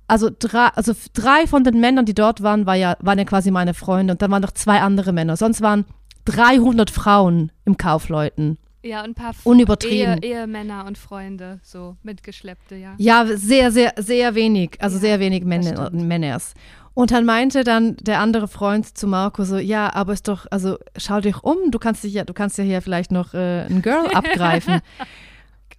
also 0.08 0.30
drei, 0.38 0.68
also 0.68 0.94
drei 1.14 1.48
von 1.48 1.64
den 1.64 1.80
Männern, 1.80 2.06
die 2.06 2.14
dort 2.14 2.44
waren, 2.44 2.66
war 2.66 2.76
ja, 2.76 2.98
waren 3.00 3.18
ja 3.18 3.26
quasi 3.26 3.52
meine 3.52 3.74
Freunde 3.74 4.14
und 4.14 4.22
dann 4.22 4.32
waren 4.32 4.42
noch 4.42 4.52
zwei 4.52 4.82
andere 4.82 5.14
Männer. 5.14 5.38
Sonst 5.38 5.62
waren 5.62 5.86
300 6.26 6.90
Frauen 6.90 7.52
im 7.66 7.78
Kaufleuten. 7.78 8.58
Ja, 8.84 9.00
und 9.00 9.12
ein 9.12 9.14
paar 9.16 9.34
Unübertrieben. 9.46 10.22
Ehe, 10.22 10.42
Ehemänner 10.42 10.86
und 10.86 10.98
Freunde, 10.98 11.60
so 11.64 11.96
mitgeschleppte, 12.04 12.76
ja. 12.76 12.96
Ja, 12.98 13.26
sehr, 13.26 13.72
sehr, 13.72 13.94
sehr 13.98 14.36
wenig, 14.36 14.78
also 14.80 14.98
Ja, 14.98 15.02
sehr 15.02 15.20
wenig 15.20 15.46
Männer, 15.46 15.88
stimmt. 15.88 16.06
Männers. 16.06 16.54
Und 16.94 17.12
dann 17.12 17.26
meinte 17.26 17.64
dann 17.64 17.96
der 17.98 18.20
andere 18.20 18.48
Freund 18.48 18.98
zu 18.98 19.08
Marco 19.08 19.46
so, 19.46 19.58
ja, 19.58 19.94
aber 19.94 20.14
ist 20.14 20.28
doch, 20.28 20.46
also 20.52 20.78
schau 20.98 21.22
dich 21.22 21.44
um, 21.44 21.72
du 21.72 21.80
kannst 21.80 22.04
dich 22.04 22.14
ja, 22.14 22.24
du 22.24 22.34
kannst 22.34 22.58
ja 22.58 22.64
hier 22.64 22.82
vielleicht 22.82 23.12
noch 23.12 23.34
äh, 23.34 23.66
ein 23.66 23.82
Girl 23.82 24.08
abgreifen. 24.14 24.82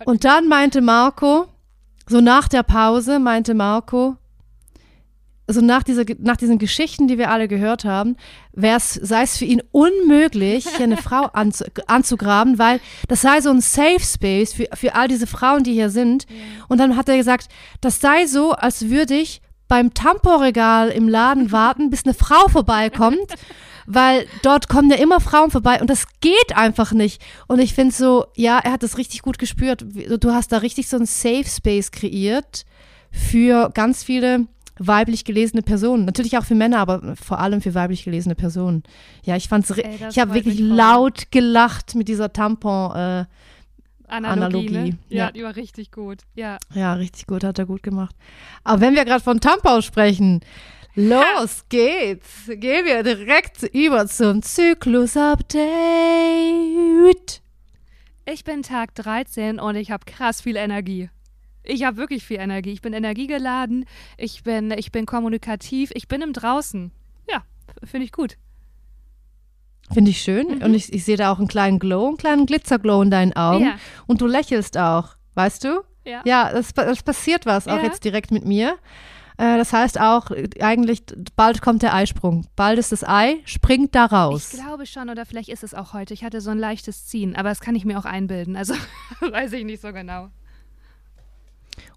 Und 0.07 0.25
dann 0.25 0.49
meinte 0.49 0.81
Marco, 0.81 1.47
so 2.09 2.21
nach 2.21 2.49
der 2.49 2.63
Pause 2.63 3.19
meinte 3.19 3.55
Marco, 3.55 4.17
also 5.47 5.61
nach, 5.61 5.83
dieser, 5.83 6.05
nach 6.19 6.37
diesen 6.37 6.59
Geschichten, 6.59 7.07
die 7.07 7.19
wir 7.19 7.31
alle 7.31 7.49
gehört 7.49 7.85
haben, 7.85 8.17
sei 8.55 9.23
es 9.23 9.37
für 9.37 9.45
ihn 9.45 9.63
unmöglich, 9.73 10.67
hier 10.69 10.85
eine 10.85 10.97
Frau 11.03 11.27
anzu, 11.33 11.65
anzugraben, 11.87 12.59
weil 12.59 12.81
das 13.09 13.21
sei 13.21 13.41
so 13.41 13.51
ein 13.51 13.61
Safe 13.61 14.01
Space 14.01 14.55
für, 14.55 14.69
für 14.75 14.95
all 14.95 15.09
diese 15.09 15.27
Frauen, 15.27 15.63
die 15.63 15.75
hier 15.75 15.91
sind. 15.91 16.27
Und 16.69 16.79
dann 16.79 16.97
hat 16.97 17.09
er 17.09 17.17
gesagt, 17.17 17.49
das 17.81 18.01
sei 18.01 18.27
so, 18.27 18.53
als 18.53 18.89
würde 18.89 19.15
ich 19.15 19.43
beim 19.69 19.93
Tamponregal 19.93 20.91
im 20.91 21.09
Laden 21.09 21.53
warten, 21.53 21.91
bis 21.91 22.05
eine 22.05 22.15
Frau 22.15 22.49
vorbeikommt, 22.49 23.35
weil 23.87 24.27
dort 24.43 24.69
kommen 24.69 24.91
ja 24.91 24.97
immer 24.97 25.21
Frauen 25.21 25.51
vorbei 25.51 25.79
und 25.81 25.91
das 25.91 26.07
geht 26.21 26.57
einfach 26.57 26.93
nicht. 26.93 27.21
Und 27.49 27.59
ich 27.59 27.75
finde 27.75 27.95
so, 27.95 28.27
ja, 28.35 28.59
er 28.59 28.73
hat 28.73 28.83
das 28.83 28.97
richtig 28.97 29.21
gut 29.21 29.39
gespürt. 29.39 29.85
Du 30.21 30.33
hast 30.33 30.53
da 30.53 30.59
richtig 30.59 30.89
so 30.89 30.97
ein 30.97 31.05
Safe 31.05 31.45
Space 31.45 31.91
kreiert 31.91 32.65
für 33.11 33.71
ganz 33.75 34.03
viele 34.03 34.47
weiblich 34.79 35.25
gelesene 35.25 35.63
Personen. 35.63 36.05
Natürlich 36.05 36.37
auch 36.39 36.45
für 36.45 36.55
Männer, 36.55 36.79
aber 36.79 37.17
vor 37.17 37.39
allem 37.39 37.61
für 37.61 37.75
weiblich 37.75 38.05
gelesene 38.05 38.35
Personen. 38.35 38.83
Ja, 39.23 39.37
ich 39.37 39.49
fand's, 39.49 39.71
Ey, 39.71 39.99
ich 40.11 40.19
habe 40.19 40.35
wirklich 40.35 40.59
laut 40.59 41.31
gelacht 41.31 41.95
mit 41.95 42.09
dieser 42.09 42.33
Tampon. 42.33 42.97
Äh, 42.97 43.25
Analogie, 44.07 44.69
Analogie, 44.69 44.71
ne? 44.71 44.99
Ja, 45.09 45.27
ja. 45.27 45.33
die 45.33 45.43
war 45.43 45.57
richtig 45.57 45.91
gut. 45.91 46.19
Ja. 46.35 46.59
ja, 46.75 46.95
richtig 46.95 47.27
gut, 47.27 47.43
hat 47.43 47.59
er 47.59 47.67
gut 47.67 47.83
gemacht. 47.83 48.15
Aber 48.63 48.81
wenn 48.81 48.95
wir 48.95 49.05
gerade 49.05 49.25
von 49.25 49.41
Tampons 49.41 49.85
sprechen, 49.85 50.41
los 50.95 51.65
geht's. 51.69 52.47
Gehen 52.47 52.85
wir 52.85 53.03
direkt 53.03 53.63
über 53.63 54.07
zum 54.07 54.43
Zyklus-Update. 54.43 57.41
Ich 58.27 58.45
bin 58.45 58.63
Tag 58.63 58.95
13 58.95 59.59
und 59.59 59.77
ich 59.77 59.91
habe 59.91 60.05
krass 60.07 60.41
viel 60.41 60.57
Energie. 60.57 61.11
Ich 61.65 61.83
habe 61.85 61.97
wirklich 61.97 62.25
viel 62.25 62.39
Energie. 62.39 62.73
Ich 62.73 62.83
bin 62.83 62.93
energiegeladen, 62.93 63.87
ich 64.19 64.43
bin, 64.43 64.71
ich 64.73 64.93
bin 64.93 65.07
kommunikativ, 65.07 65.91
ich 65.95 66.09
bin 66.09 66.21
im 66.23 66.33
Draußen. 66.33 66.93
Ja, 67.29 67.43
finde 67.85 68.05
ich 68.05 68.13
gut. 68.13 68.37
Finde 69.93 70.11
ich 70.11 70.21
schön. 70.21 70.63
Und 70.63 70.75
ich, 70.75 70.93
ich 70.93 71.05
sehe 71.05 71.17
da 71.17 71.33
auch 71.33 71.39
einen 71.39 71.49
kleinen 71.49 71.79
Glow, 71.79 72.09
einen 72.09 72.17
kleinen 72.17 72.47
Glitzerglow 72.47 73.03
in 73.03 73.11
deinen 73.11 73.35
Augen. 73.35 73.65
Ja. 73.65 73.77
Und 74.07 74.21
du 74.21 74.27
lächelst 74.27 74.79
auch, 74.79 75.17
weißt 75.35 75.65
du? 75.65 75.83
Ja. 76.05 76.23
Ja, 76.25 76.51
es, 76.51 76.73
es 76.77 77.03
passiert 77.03 77.47
was, 77.47 77.67
auch 77.69 77.77
Ja. 77.79 77.85
jetzt 77.85 78.05
direkt 78.05 78.31
mit 78.31 78.45
mir. 78.45 78.77
Äh, 79.37 79.57
das 79.57 79.73
heißt 79.73 80.01
auch, 80.01 80.31
eigentlich, 80.61 81.03
bald 81.37 81.61
kommt 81.61 81.83
der 81.83 81.95
Eisprung. 81.95 82.47
Bald 82.57 82.79
ist 82.79 82.93
das 82.93 83.05
Ei, 83.05 83.39
springt 83.47 83.95
da 83.95 84.07
raus. 84.07 84.53
Ich 84.55 84.61
glaube 84.61 84.87
schon, 84.87 85.09
oder 85.11 85.27
vielleicht 85.27 85.49
ist 85.49 85.65
es 85.65 85.75
auch 85.75 85.93
heute. 85.93 86.15
Ich 86.15 86.25
hatte 86.25 86.41
so 86.41 86.51
ein 86.51 86.59
leichtes 86.59 87.07
Ziehen, 87.07 87.35
aber 87.37 87.49
das 87.49 87.61
kann 87.61 87.75
ich 87.75 87.85
mir 87.85 87.99
auch 87.99 88.05
einbilden. 88.05 88.57
Also 88.57 88.75
weiß 89.21 89.53
ich 89.55 89.65
nicht 89.65 89.83
so 89.83 89.93
genau. 89.93 90.29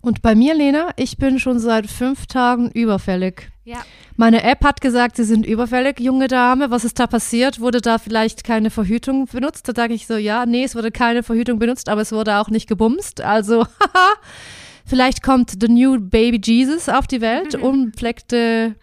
Und 0.07 0.21
bei 0.21 0.35
mir, 0.35 0.55
Lena, 0.55 0.91
ich 0.95 1.17
bin 1.17 1.37
schon 1.37 1.59
seit 1.59 1.87
fünf 1.87 2.27
Tagen 2.27 2.71
überfällig. 2.71 3.49
Ja. 3.65 3.79
Meine 4.15 4.41
App 4.41 4.63
hat 4.63 4.79
gesagt, 4.79 5.17
sie 5.17 5.25
sind 5.25 5.45
überfällig, 5.45 5.99
junge 5.99 6.29
Dame. 6.29 6.71
Was 6.71 6.85
ist 6.85 6.97
da 6.97 7.07
passiert? 7.07 7.59
Wurde 7.59 7.81
da 7.81 7.97
vielleicht 7.97 8.45
keine 8.45 8.69
Verhütung 8.69 9.25
benutzt? 9.25 9.67
Da 9.67 9.73
sage 9.75 9.93
ich 9.93 10.07
so, 10.07 10.15
ja, 10.15 10.45
nee, 10.45 10.63
es 10.63 10.75
wurde 10.75 10.91
keine 10.91 11.23
Verhütung 11.23 11.59
benutzt, 11.59 11.89
aber 11.89 11.99
es 11.99 12.13
wurde 12.13 12.37
auch 12.37 12.47
nicht 12.47 12.69
gebumst. 12.69 13.19
Also, 13.19 13.65
haha, 13.65 14.13
vielleicht 14.85 15.23
kommt 15.23 15.57
the 15.59 15.67
new 15.67 15.99
baby 15.99 16.39
Jesus 16.41 16.87
auf 16.87 17.05
die 17.05 17.19
Welt. 17.19 17.55
Unbefleckte 17.55 18.75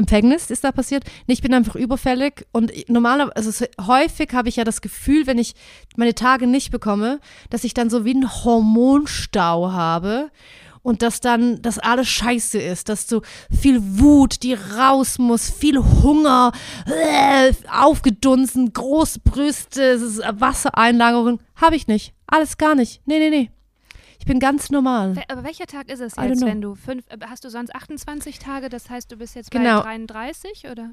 Empfängnis 0.00 0.50
ist 0.50 0.64
da 0.64 0.72
passiert. 0.72 1.04
Nee, 1.26 1.34
ich 1.34 1.42
bin 1.42 1.54
einfach 1.54 1.76
überfällig 1.76 2.46
und 2.52 2.72
normalerweise, 2.88 3.36
also 3.36 3.50
so 3.50 3.66
häufig 3.86 4.32
habe 4.32 4.48
ich 4.48 4.56
ja 4.56 4.64
das 4.64 4.80
Gefühl, 4.80 5.26
wenn 5.26 5.38
ich 5.38 5.54
meine 5.96 6.14
Tage 6.14 6.46
nicht 6.46 6.70
bekomme, 6.70 7.20
dass 7.50 7.64
ich 7.64 7.74
dann 7.74 7.90
so 7.90 8.04
wie 8.04 8.10
einen 8.10 8.44
Hormonstau 8.44 9.72
habe 9.72 10.30
und 10.82 11.02
dass 11.02 11.20
dann 11.20 11.60
das 11.62 11.78
alles 11.78 12.08
scheiße 12.08 12.58
ist, 12.58 12.88
dass 12.88 13.08
so 13.08 13.22
viel 13.50 13.80
Wut, 13.98 14.42
die 14.42 14.54
raus 14.54 15.18
muss, 15.18 15.50
viel 15.50 15.78
Hunger, 15.78 16.52
äh, 16.86 17.52
aufgedunsen, 17.70 18.72
große 18.72 19.20
Brüste, 19.20 20.00
Wassereinlagerung, 20.40 21.40
habe 21.56 21.76
ich 21.76 21.86
nicht. 21.86 22.14
Alles 22.26 22.56
gar 22.56 22.74
nicht. 22.74 23.02
Nee, 23.04 23.18
nee, 23.18 23.30
nee. 23.30 23.50
Ich 24.20 24.26
bin 24.26 24.38
ganz 24.38 24.70
normal. 24.70 25.14
Aber 25.28 25.42
welcher 25.44 25.66
Tag 25.66 25.90
ist 25.90 26.00
es 26.00 26.14
jetzt, 26.14 26.44
wenn 26.44 26.60
du 26.60 26.74
fünf, 26.74 27.04
äh, 27.08 27.16
hast 27.28 27.42
du 27.44 27.48
sonst 27.48 27.74
28 27.74 28.38
Tage? 28.38 28.68
Das 28.68 28.88
heißt, 28.90 29.10
du 29.10 29.16
bist 29.16 29.34
jetzt 29.34 29.50
Genau. 29.50 29.82
bei 29.82 29.96
33 29.96 30.68
oder? 30.70 30.90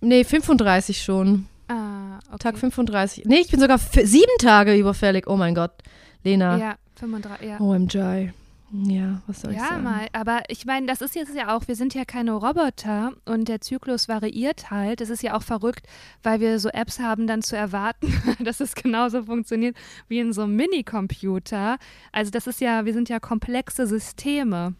Nee, 0.00 0.24
35 0.24 1.02
schon. 1.02 1.46
Ah, 1.68 2.18
okay. 2.28 2.38
Tag 2.38 2.58
35. 2.58 3.26
Nee, 3.26 3.40
ich 3.40 3.50
bin 3.50 3.60
sogar 3.60 3.78
sieben 3.78 4.38
Tage 4.40 4.74
überfällig. 4.74 5.26
Oh 5.28 5.36
mein 5.36 5.54
Gott. 5.54 5.72
Lena. 6.24 6.56
Ja, 6.56 6.76
35, 6.96 7.46
ja. 7.48 7.60
OMG. 7.60 8.32
Ja, 8.72 9.20
was 9.26 9.40
soll 9.40 9.50
ich 9.50 9.56
Ja, 9.58 9.66
sagen? 9.70 9.82
mal. 9.82 10.06
Aber 10.12 10.42
ich 10.48 10.64
meine, 10.64 10.86
das 10.86 11.00
ist 11.00 11.16
jetzt 11.16 11.34
ja 11.34 11.56
auch, 11.56 11.66
wir 11.66 11.74
sind 11.74 11.92
ja 11.94 12.04
keine 12.04 12.32
Roboter 12.34 13.12
und 13.24 13.48
der 13.48 13.60
Zyklus 13.60 14.06
variiert 14.08 14.70
halt. 14.70 15.00
Das 15.00 15.10
ist 15.10 15.22
ja 15.24 15.36
auch 15.36 15.42
verrückt, 15.42 15.86
weil 16.22 16.38
wir 16.38 16.60
so 16.60 16.68
Apps 16.68 17.00
haben, 17.00 17.26
dann 17.26 17.42
zu 17.42 17.56
erwarten, 17.56 18.12
dass 18.44 18.60
es 18.60 18.74
genauso 18.76 19.24
funktioniert 19.24 19.76
wie 20.06 20.20
in 20.20 20.32
so 20.32 20.42
einem 20.42 20.54
Minicomputer. 20.54 21.78
Also 22.12 22.30
das 22.30 22.46
ist 22.46 22.60
ja, 22.60 22.84
wir 22.84 22.92
sind 22.92 23.08
ja 23.08 23.18
komplexe 23.18 23.88
Systeme. 23.88 24.74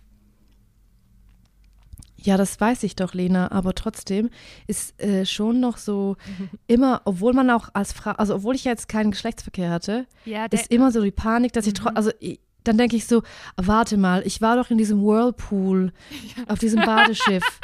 Ja, 2.22 2.36
das 2.36 2.60
weiß 2.60 2.82
ich 2.82 2.96
doch, 2.96 3.14
Lena, 3.14 3.50
aber 3.50 3.74
trotzdem 3.74 4.28
ist 4.66 5.00
äh, 5.02 5.24
schon 5.24 5.58
noch 5.58 5.78
so 5.78 6.16
immer, 6.66 7.00
obwohl 7.06 7.32
man 7.32 7.50
auch 7.50 7.70
als 7.72 7.92
Frau, 7.92 8.10
also 8.12 8.36
obwohl 8.36 8.54
ich 8.54 8.64
jetzt 8.64 8.88
keinen 8.88 9.10
Geschlechtsverkehr 9.10 9.70
hatte, 9.70 10.06
Ja, 10.26 10.44
ist 10.44 10.70
immer 10.70 10.92
so 10.92 11.02
die 11.02 11.10
Panik, 11.10 11.54
dass 11.54 11.66
ich, 11.66 11.72
tro- 11.74 11.92
also 11.94 12.10
ich, 12.20 12.38
dann 12.64 12.78
denke 12.78 12.96
ich 12.96 13.06
so, 13.06 13.22
warte 13.56 13.96
mal, 13.96 14.22
ich 14.26 14.40
war 14.40 14.56
doch 14.56 14.70
in 14.70 14.78
diesem 14.78 15.02
Whirlpool, 15.02 15.92
auf 16.48 16.58
diesem 16.58 16.80
Badeschiff. 16.82 17.44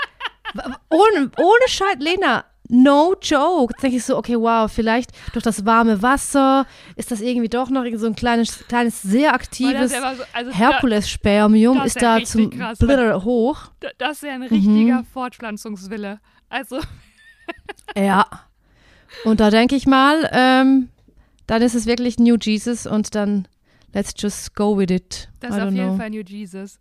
Ohne, 0.90 1.30
ohne 1.38 1.68
Scheiß, 1.68 1.96
Lena, 1.98 2.44
no 2.68 3.14
joke. 3.20 3.72
Jetzt 3.74 3.82
denke 3.82 3.96
ich 3.98 4.04
so, 4.04 4.16
okay, 4.16 4.36
wow, 4.38 4.70
vielleicht 4.72 5.10
durch 5.32 5.42
das 5.42 5.66
warme 5.66 6.00
Wasser 6.02 6.66
ist 6.94 7.10
das 7.10 7.20
irgendwie 7.20 7.48
doch 7.48 7.68
noch 7.68 7.84
so 7.96 8.06
ein 8.06 8.14
kleines, 8.14 8.66
kleines 8.68 9.02
sehr 9.02 9.34
aktives 9.34 9.92
so, 9.92 9.98
also 10.32 10.52
Herkules-Spermium 10.52 11.82
ist 11.82 11.96
wär 12.00 12.18
da 12.20 12.24
zum 12.24 12.50
krass, 12.50 12.78
Blitter 12.78 13.22
hoch. 13.24 13.58
da, 13.80 13.88
das 13.98 14.18
ist 14.18 14.22
ja 14.22 14.34
ein 14.34 14.42
richtiger 14.42 15.00
Mhm. 15.00 15.06
Fortpflanzungswille. 15.12 16.20
Also, 16.48 16.78
Ja. 17.96 18.26
Und 19.24 19.40
da 19.40 19.50
denke 19.50 19.76
ich 19.76 19.86
mal, 19.86 20.28
ähm, 20.32 20.88
dann 21.46 21.62
ist 21.62 21.74
es 21.74 21.86
wirklich 21.86 22.18
New 22.18 22.36
Jesus 22.40 22.86
und 22.86 23.14
dann 23.14 23.46
let's 23.92 24.12
just 24.16 24.54
go 24.54 24.76
with 24.76 24.90
it. 24.90 25.28
das 25.40 25.56
ist 25.56 25.62
auf 25.62 25.72
jeden 25.72 25.88
know. 25.88 25.96
Fall 25.96 26.10
New 26.10 26.22
Jesus. 26.22 26.78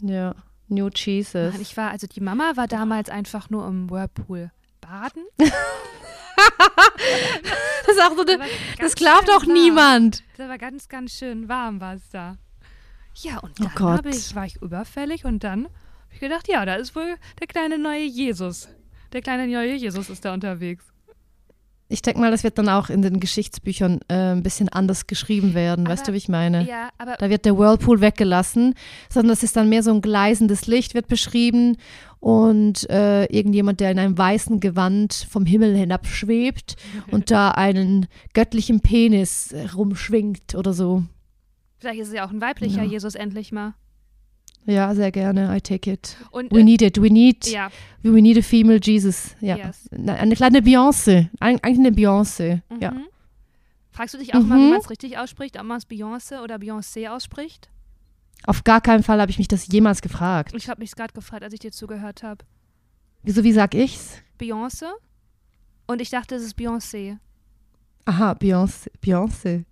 Ja, 0.00 0.34
New 0.68 0.88
Jesus. 0.94 1.52
Mann, 1.52 1.60
ich 1.62 1.76
war, 1.76 1.90
also 1.90 2.06
die 2.06 2.20
Mama 2.20 2.52
war 2.56 2.66
damals 2.68 3.10
einfach 3.10 3.50
nur 3.50 3.66
im 3.66 3.90
Whirlpool 3.90 4.50
baden. 4.80 5.24
das 5.38 5.48
ist 7.88 8.02
auch 8.02 8.14
so 8.16 8.22
eine, 8.22 8.38
das 8.38 8.78
ganz 8.78 8.94
glaubt 8.94 9.30
auch 9.30 9.46
warm. 9.46 9.52
niemand. 9.52 10.22
Das 10.36 10.48
war 10.48 10.58
ganz, 10.58 10.88
ganz 10.88 11.12
schön 11.12 11.48
warm 11.48 11.80
war 11.80 11.94
es 11.94 12.08
da. 12.10 12.36
Ja, 13.16 13.38
und 13.38 13.60
Oh 13.60 13.64
dann 13.74 13.96
habe 13.98 14.10
ich, 14.10 14.34
war 14.34 14.46
ich 14.46 14.56
überfällig 14.62 15.24
und 15.24 15.44
dann 15.44 15.64
habe 15.64 15.74
ich 16.14 16.20
gedacht, 16.20 16.48
ja, 16.48 16.64
da 16.64 16.74
ist 16.76 16.94
wohl 16.94 17.16
der 17.40 17.46
kleine 17.46 17.78
neue 17.78 18.04
Jesus. 18.04 18.68
Der 19.12 19.20
kleine 19.20 19.46
neue 19.48 19.74
Jesus 19.74 20.08
ist 20.08 20.24
da 20.24 20.32
unterwegs. 20.32 20.84
Ich 21.92 22.02
denke 22.02 22.20
mal, 22.20 22.30
das 22.30 22.44
wird 22.44 22.56
dann 22.56 22.68
auch 22.68 22.88
in 22.88 23.02
den 23.02 23.18
Geschichtsbüchern 23.18 23.98
äh, 24.08 24.14
ein 24.32 24.44
bisschen 24.44 24.68
anders 24.68 25.08
geschrieben 25.08 25.54
werden. 25.54 25.86
weißt 25.88 26.02
Aber- 26.02 26.06
du, 26.06 26.12
wie 26.14 26.18
ich 26.18 26.28
meine? 26.28 26.64
Ja, 26.64 26.90
aber 26.98 27.16
Da 27.18 27.28
wird 27.28 27.44
der 27.44 27.58
Whirlpool 27.58 28.00
weggelassen, 28.00 28.74
sondern 29.12 29.32
es 29.32 29.42
ist 29.42 29.56
dann 29.56 29.68
mehr 29.68 29.82
so 29.82 29.90
ein 29.92 30.00
gleisendes 30.00 30.68
Licht 30.68 30.94
wird 30.94 31.08
beschrieben 31.08 31.76
und 32.20 32.88
äh, 32.90 33.24
irgendjemand, 33.24 33.80
der 33.80 33.90
in 33.90 33.98
einem 33.98 34.16
weißen 34.16 34.60
Gewand 34.60 35.26
vom 35.28 35.44
Himmel 35.46 35.74
hinabschwebt 35.76 36.76
und 37.10 37.32
da 37.32 37.50
einen 37.50 38.06
göttlichen 38.34 38.80
Penis 38.80 39.50
äh, 39.52 39.66
rumschwingt 39.74 40.54
oder 40.54 40.72
so. 40.72 41.02
vielleicht 41.78 41.98
ist 42.00 42.08
es 42.08 42.14
ja 42.14 42.24
auch 42.24 42.30
ein 42.30 42.40
weiblicher 42.40 42.84
Ja. 42.84 42.88
Jesus 42.90 43.16
endlich 43.16 43.50
mal. 43.50 43.74
Ja, 44.66 44.94
sehr 44.94 45.10
gerne. 45.10 45.56
I 45.56 45.60
take 45.60 45.90
it. 45.90 46.16
Und 46.30 46.52
We 46.52 46.60
äh, 46.60 46.64
need 46.64 46.82
it. 46.82 47.00
We 47.00 47.08
need, 47.10 47.46
ja, 47.46 47.70
we 48.02 48.20
need 48.22 48.38
a 48.38 48.42
female 48.42 48.78
Jesus. 48.80 49.34
Ja. 49.40 49.56
Yes. 49.56 49.88
Eine 49.90 50.34
kleine 50.36 50.60
Beyoncé. 50.60 51.28
Eig- 51.40 51.62
Eigentlich 51.62 51.78
eine 51.78 51.90
Beyoncé. 51.90 52.60
Ja. 52.80 52.90
mhm. 52.92 53.06
Fragst 53.90 54.14
du 54.14 54.18
dich 54.18 54.34
auch 54.34 54.40
mal, 54.40 54.58
wie 54.58 54.62
Mhm. 54.64 54.70
man 54.70 54.80
es 54.80 54.90
richtig 54.90 55.18
ausspricht, 55.18 55.58
ob 55.58 55.64
man 55.64 55.78
es 55.78 55.88
Beyoncé 55.88 56.42
oder 56.42 56.56
Beyoncé 56.56 57.08
ausspricht? 57.08 57.68
Auf 58.46 58.62
gar 58.64 58.80
keinen 58.80 59.02
Fall 59.02 59.20
habe 59.20 59.30
ich 59.30 59.38
mich 59.38 59.48
das 59.48 59.66
jemals 59.66 60.00
gefragt. 60.02 60.52
Ich 60.54 60.68
habe 60.68 60.80
mich 60.80 60.92
gerade 60.94 61.12
gefragt, 61.12 61.42
als 61.42 61.52
ich 61.52 61.60
dir 61.60 61.72
zugehört 61.72 62.22
habe. 62.22 62.44
Wieso, 63.22 63.42
wie 63.44 63.52
sag 63.52 63.74
ich's? 63.74 64.18
Beyoncé? 64.38 64.86
Und 65.86 66.00
ich 66.00 66.08
dachte, 66.10 66.36
es 66.36 66.42
ist 66.44 66.56
Beyoncé. 66.58 67.18
Aha, 68.06 68.32
Beyoncé. 68.32 68.88
Beyoncé. 69.04 69.64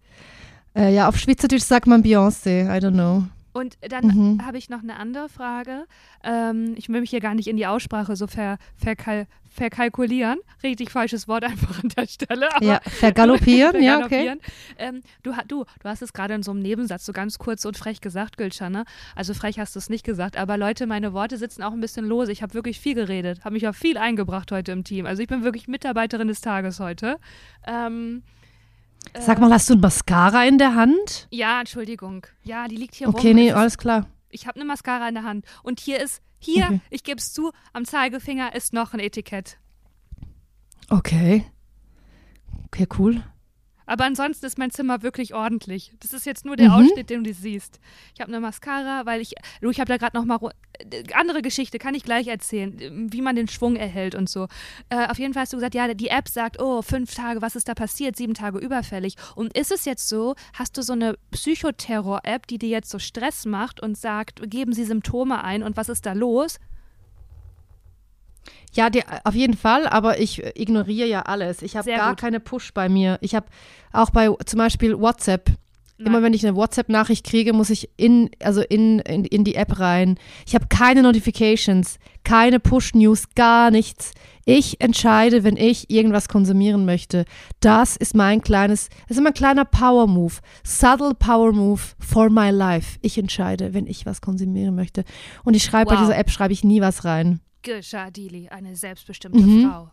Äh, 0.74 0.94
ja, 0.94 1.08
auf 1.08 1.16
Schweizerdeutsch 1.18 1.62
sagt 1.62 1.86
man 1.86 2.02
Beyoncé. 2.02 2.64
I 2.66 2.80
don't 2.84 2.92
know. 2.92 3.24
Und 3.58 3.76
dann 3.80 4.06
mhm. 4.06 4.46
habe 4.46 4.56
ich 4.56 4.70
noch 4.70 4.82
eine 4.82 4.96
andere 4.96 5.28
Frage. 5.28 5.86
Ähm, 6.22 6.74
ich 6.76 6.88
will 6.88 7.00
mich 7.00 7.10
hier 7.10 7.20
gar 7.20 7.34
nicht 7.34 7.48
in 7.48 7.56
die 7.56 7.66
Aussprache 7.66 8.14
so 8.14 8.28
ver, 8.28 8.58
verkal, 8.76 9.26
verkalkulieren. 9.50 10.38
Richtig 10.62 10.92
falsches 10.92 11.26
Wort 11.26 11.42
einfach 11.44 11.82
an 11.82 11.88
der 11.88 12.06
Stelle. 12.06 12.48
ja, 12.60 12.80
vergaloppieren, 12.84 13.82
ja, 13.82 14.04
okay. 14.04 14.36
Ähm, 14.78 15.02
du, 15.24 15.32
du, 15.48 15.64
du 15.64 15.88
hast 15.88 16.02
es 16.02 16.12
gerade 16.12 16.34
in 16.34 16.44
so 16.44 16.52
einem 16.52 16.60
Nebensatz 16.60 17.04
so 17.04 17.12
ganz 17.12 17.38
kurz 17.38 17.64
und 17.64 17.76
frech 17.76 18.00
gesagt, 18.00 18.36
Gülschan. 18.36 18.72
Ne? 18.72 18.84
Also 19.16 19.34
frech 19.34 19.58
hast 19.58 19.74
du 19.74 19.80
es 19.80 19.90
nicht 19.90 20.04
gesagt. 20.04 20.36
Aber 20.36 20.56
Leute, 20.56 20.86
meine 20.86 21.12
Worte 21.12 21.36
sitzen 21.36 21.64
auch 21.64 21.72
ein 21.72 21.80
bisschen 21.80 22.06
lose. 22.06 22.30
Ich 22.30 22.42
habe 22.42 22.54
wirklich 22.54 22.78
viel 22.78 22.94
geredet, 22.94 23.44
habe 23.44 23.54
mich 23.54 23.66
auch 23.66 23.74
viel 23.74 23.98
eingebracht 23.98 24.52
heute 24.52 24.70
im 24.70 24.84
Team. 24.84 25.04
Also 25.04 25.20
ich 25.20 25.28
bin 25.28 25.42
wirklich 25.42 25.66
Mitarbeiterin 25.66 26.28
des 26.28 26.40
Tages 26.40 26.78
heute. 26.78 27.18
Ähm, 27.66 28.22
Sag 29.18 29.40
mal, 29.40 29.52
hast 29.52 29.68
du 29.70 29.74
ein 29.74 29.80
Mascara 29.80 30.44
in 30.44 30.58
der 30.58 30.74
Hand? 30.74 31.28
Ja, 31.30 31.60
Entschuldigung. 31.60 32.26
Ja, 32.44 32.68
die 32.68 32.76
liegt 32.76 32.94
hier 32.94 33.08
okay, 33.08 33.16
rum. 33.16 33.26
Okay, 33.26 33.34
nee, 33.34 33.52
alles 33.52 33.78
klar. 33.78 34.06
Ich 34.30 34.46
habe 34.46 34.56
eine 34.56 34.64
Mascara 34.64 35.08
in 35.08 35.14
der 35.14 35.24
Hand. 35.24 35.44
Und 35.62 35.80
hier 35.80 36.00
ist, 36.00 36.22
hier, 36.38 36.64
okay. 36.64 36.80
ich 36.90 37.02
gebe 37.02 37.18
es 37.18 37.32
zu, 37.32 37.52
am 37.72 37.84
Zeigefinger 37.84 38.54
ist 38.54 38.72
noch 38.72 38.92
ein 38.92 39.00
Etikett. 39.00 39.58
Okay. 40.88 41.44
Okay, 42.66 42.86
cool. 42.98 43.22
Aber 43.88 44.04
ansonsten 44.04 44.44
ist 44.44 44.58
mein 44.58 44.70
Zimmer 44.70 45.02
wirklich 45.02 45.34
ordentlich. 45.34 45.94
Das 46.00 46.12
ist 46.12 46.26
jetzt 46.26 46.44
nur 46.44 46.56
der 46.56 46.68
mhm. 46.68 46.74
Ausschnitt, 46.74 47.08
den 47.08 47.24
du 47.24 47.32
siehst. 47.32 47.80
Ich 48.14 48.20
habe 48.20 48.30
eine 48.30 48.38
Mascara, 48.38 49.06
weil 49.06 49.22
ich, 49.22 49.32
du, 49.62 49.70
ich 49.70 49.80
habe 49.80 49.88
da 49.88 49.96
gerade 49.96 50.14
noch 50.14 50.26
mal 50.26 50.38
äh, 50.78 51.04
andere 51.14 51.40
Geschichte, 51.40 51.78
kann 51.78 51.94
ich 51.94 52.02
gleich 52.02 52.26
erzählen, 52.26 53.10
wie 53.10 53.22
man 53.22 53.34
den 53.34 53.48
Schwung 53.48 53.76
erhält 53.76 54.14
und 54.14 54.28
so. 54.28 54.46
Äh, 54.90 55.08
auf 55.08 55.18
jeden 55.18 55.32
Fall 55.32 55.42
hast 55.42 55.54
du 55.54 55.56
gesagt, 55.56 55.74
ja, 55.74 55.94
die 55.94 56.08
App 56.08 56.28
sagt, 56.28 56.60
oh, 56.60 56.82
fünf 56.82 57.14
Tage, 57.14 57.40
was 57.40 57.56
ist 57.56 57.66
da 57.66 57.74
passiert? 57.74 58.14
Sieben 58.14 58.34
Tage 58.34 58.58
überfällig. 58.58 59.14
Und 59.34 59.56
ist 59.56 59.72
es 59.72 59.86
jetzt 59.86 60.06
so, 60.06 60.34
hast 60.52 60.76
du 60.76 60.82
so 60.82 60.92
eine 60.92 61.16
Psychoterror-App, 61.30 62.46
die 62.46 62.58
dir 62.58 62.68
jetzt 62.68 62.90
so 62.90 62.98
Stress 62.98 63.46
macht 63.46 63.80
und 63.80 63.96
sagt, 63.96 64.50
geben 64.50 64.74
Sie 64.74 64.84
Symptome 64.84 65.42
ein 65.42 65.62
und 65.62 65.78
was 65.78 65.88
ist 65.88 66.04
da 66.04 66.12
los? 66.12 66.58
Ja, 68.78 68.90
die, 68.90 69.02
auf 69.24 69.34
jeden 69.34 69.56
Fall, 69.56 69.88
aber 69.88 70.20
ich 70.20 70.40
ignoriere 70.56 71.08
ja 71.08 71.22
alles. 71.22 71.62
Ich 71.62 71.76
habe 71.76 71.90
gar 71.90 72.10
gut. 72.10 72.20
keine 72.20 72.38
Push 72.38 72.72
bei 72.72 72.88
mir. 72.88 73.18
Ich 73.22 73.34
habe 73.34 73.46
auch 73.92 74.10
bei 74.10 74.32
zum 74.46 74.58
Beispiel 74.58 74.96
WhatsApp. 74.96 75.50
Nein. 75.96 76.06
Immer 76.06 76.22
wenn 76.22 76.32
ich 76.32 76.46
eine 76.46 76.54
WhatsApp-Nachricht 76.54 77.26
kriege, 77.26 77.52
muss 77.52 77.70
ich 77.70 77.90
in, 77.96 78.30
also 78.40 78.60
in, 78.60 79.00
in, 79.00 79.24
in 79.24 79.42
die 79.42 79.56
App 79.56 79.80
rein. 79.80 80.16
Ich 80.46 80.54
habe 80.54 80.66
keine 80.68 81.02
Notifications, 81.02 81.98
keine 82.22 82.60
Push-News, 82.60 83.30
gar 83.34 83.72
nichts. 83.72 84.12
Ich 84.44 84.80
entscheide, 84.80 85.42
wenn 85.42 85.56
ich 85.56 85.90
irgendwas 85.90 86.28
konsumieren 86.28 86.84
möchte. 86.84 87.24
Das 87.58 87.96
ist 87.96 88.14
mein 88.14 88.42
kleines, 88.42 88.90
das 89.08 89.16
ist 89.16 89.24
mein 89.24 89.34
kleiner 89.34 89.64
Power-Move. 89.64 90.34
Subtle 90.62 91.14
Power-Move 91.14 91.80
for 91.98 92.30
my 92.30 92.50
life. 92.50 92.96
Ich 93.02 93.18
entscheide, 93.18 93.74
wenn 93.74 93.88
ich 93.88 94.06
was 94.06 94.20
konsumieren 94.20 94.76
möchte. 94.76 95.02
Und 95.42 95.54
ich 95.54 95.64
schreibe 95.64 95.90
wow. 95.90 95.96
bei 95.96 96.04
dieser 96.04 96.16
App, 96.16 96.30
schreibe 96.30 96.52
ich 96.52 96.62
nie 96.62 96.80
was 96.80 97.04
rein. 97.04 97.40
Gülşah 97.62 98.14
Dili, 98.14 98.48
eine 98.50 98.76
selbstbestimmte 98.76 99.38
mhm. 99.38 99.70
Frau. 99.70 99.90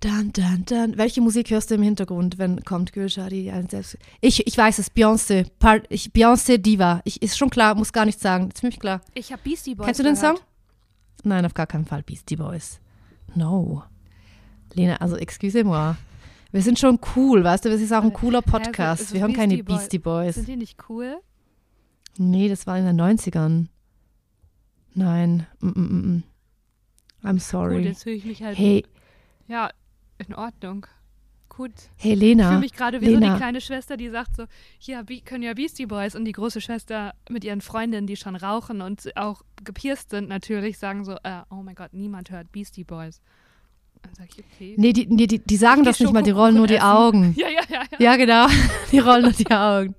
Dann, 0.00 0.32
dann, 0.32 0.64
dann. 0.66 0.98
Welche 0.98 1.20
Musik 1.20 1.50
hörst 1.50 1.70
du 1.70 1.74
im 1.74 1.82
Hintergrund, 1.82 2.38
wenn 2.38 2.62
kommt 2.64 2.92
Gülşah 2.92 3.30
Dili? 3.30 3.52
Ich, 4.20 4.46
ich 4.46 4.58
weiß 4.58 4.78
es, 4.78 4.90
Beyoncé. 4.90 5.46
Ich, 5.88 6.10
Beyoncé 6.10 6.58
Diva. 6.58 7.00
Ich, 7.04 7.22
ist 7.22 7.38
schon 7.38 7.50
klar, 7.50 7.74
muss 7.74 7.92
gar 7.92 8.04
nichts 8.04 8.22
sagen. 8.22 8.48
Ist 8.48 8.60
für 8.60 8.66
mich 8.66 8.78
klar. 8.78 9.00
Ich 9.14 9.32
habe 9.32 9.42
Beastie 9.42 9.74
Boys 9.74 9.86
Kennst 9.86 10.00
du 10.00 10.04
den 10.04 10.16
Song? 10.16 10.38
Nein, 11.24 11.46
auf 11.46 11.54
gar 11.54 11.66
keinen 11.66 11.86
Fall 11.86 12.02
Beastie 12.02 12.36
Boys. 12.36 12.80
No. 13.34 13.82
Lena, 14.74 14.96
also 14.96 15.16
excuse-moi. 15.16 15.96
Wir 16.52 16.62
sind 16.62 16.78
schon 16.78 16.98
cool, 17.16 17.42
weißt 17.42 17.64
du, 17.64 17.70
wir 17.70 17.78
sind 17.78 17.92
auch 17.92 18.04
ein 18.04 18.12
cooler 18.12 18.42
Podcast. 18.42 19.02
Ja, 19.02 19.06
so, 19.06 19.08
so 19.08 19.14
wir 19.14 19.22
haben 19.22 19.32
keine 19.32 19.54
Boy. 19.56 19.76
Beastie 19.76 19.98
Boys. 19.98 20.36
Sind 20.36 20.48
die 20.48 20.56
nicht 20.56 20.78
cool? 20.88 21.18
Nee, 22.18 22.48
das 22.48 22.66
war 22.66 22.78
in 22.78 22.84
den 22.84 23.00
90ern. 23.00 23.66
Nein. 24.96 25.46
Mm, 25.60 25.66
mm 25.66 25.72
-mm 25.72 26.04
-mm. 26.04 26.22
I'm 27.22 27.38
sorry. 27.38 27.76
Gut, 27.76 27.84
jetzt 27.84 28.02
fühle 28.02 28.16
ich 28.16 28.24
mich 28.24 28.42
halt. 28.42 28.56
Hey. 28.56 28.84
Ja, 29.46 29.70
in 30.26 30.34
Ordnung. 30.34 30.86
Gut. 31.50 31.72
Hey 31.96 32.14
Lena. 32.14 32.42
Ich 32.42 32.48
fühle 32.48 32.60
mich 32.60 32.72
gerade 32.72 33.00
wie 33.00 33.06
Lena. 33.06 33.26
so 33.26 33.32
die 33.32 33.38
kleine 33.38 33.60
Schwester, 33.60 33.96
die 33.96 34.08
sagt 34.10 34.36
so, 34.36 34.44
hier 34.78 35.04
können 35.24 35.42
ja 35.42 35.54
Beastie 35.54 35.86
Boys 35.86 36.14
und 36.14 36.24
die 36.24 36.32
große 36.32 36.60
Schwester 36.60 37.14
mit 37.30 37.44
ihren 37.44 37.60
Freundinnen, 37.60 38.06
die 38.06 38.16
schon 38.16 38.36
rauchen 38.36 38.82
und 38.82 39.16
auch 39.16 39.42
gepierst 39.64 40.10
sind 40.10 40.28
natürlich, 40.28 40.78
sagen 40.78 41.04
so, 41.04 41.12
äh, 41.22 41.42
oh 41.50 41.62
mein 41.62 41.74
Gott, 41.74 41.94
niemand 41.94 42.30
hört 42.30 42.52
Beastie 42.52 42.84
Boys. 42.84 43.22
Dann 44.02 44.14
sag 44.14 44.28
ich, 44.30 44.44
okay. 44.44 44.74
Nee, 44.76 44.92
die, 44.92 45.06
nee, 45.06 45.26
die, 45.26 45.38
die 45.38 45.56
sagen 45.56 45.84
das 45.84 46.00
nicht 46.00 46.12
mal, 46.12 46.22
die 46.22 46.30
rollen 46.30 46.56
nur 46.56 46.66
die 46.66 46.80
Augen. 46.80 47.34
Ja, 47.38 47.48
ja, 47.48 47.62
ja, 47.68 47.82
ja. 47.90 47.98
Ja, 47.98 48.16
genau. 48.16 48.46
Die 48.92 48.98
rollen 48.98 49.22
nur 49.22 49.32
die 49.32 49.50
Augen. 49.50 49.94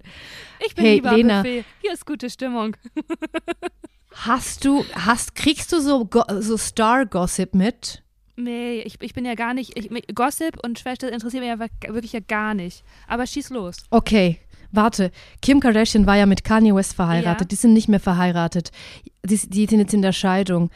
Ich 0.66 0.76
bin 0.76 0.86
hey, 0.86 0.96
lieber 0.96 1.16
Lena. 1.16 1.42
Buffet. 1.42 1.66
Hier 1.82 1.94
ist 1.94 2.06
gute 2.06 2.30
Stimmung. 2.30 2.76
Hast 4.26 4.66
du, 4.66 4.84
hast, 4.94 5.36
kriegst 5.36 5.72
du 5.72 5.80
so, 5.80 6.10
so 6.40 6.58
Star-Gossip 6.58 7.54
mit? 7.54 8.02
Nee, 8.36 8.82
ich, 8.82 9.02
ich 9.02 9.14
bin 9.14 9.26
ja 9.26 9.36
gar 9.36 9.54
nicht, 9.54 9.78
ich, 9.78 9.90
Gossip 10.14 10.58
und 10.64 10.80
Schwester 10.80 11.12
interessiert 11.12 11.44
mich 11.44 11.50
ja 11.50 11.94
wirklich 11.94 12.14
ja 12.14 12.20
gar 12.20 12.54
nicht. 12.54 12.84
Aber 13.08 13.26
schieß 13.26 13.50
los. 13.52 13.78
Okay, 13.90 14.40
warte. 14.72 15.12
Kim 15.42 15.60
Kardashian 15.60 16.06
war 16.06 16.18
ja 16.18 16.26
mit 16.26 16.44
Kanye 16.44 16.74
West 16.74 16.96
verheiratet. 16.96 17.42
Ja. 17.42 17.48
Die 17.48 17.56
sind 17.56 17.74
nicht 17.74 17.90
mehr 17.90 18.00
verheiratet. 18.00 18.72
Die, 19.24 19.38
die 19.38 19.66
sind 19.66 19.80
jetzt 19.80 19.94
in 19.94 20.02
der 20.02 20.14
Scheidung. 20.14 20.72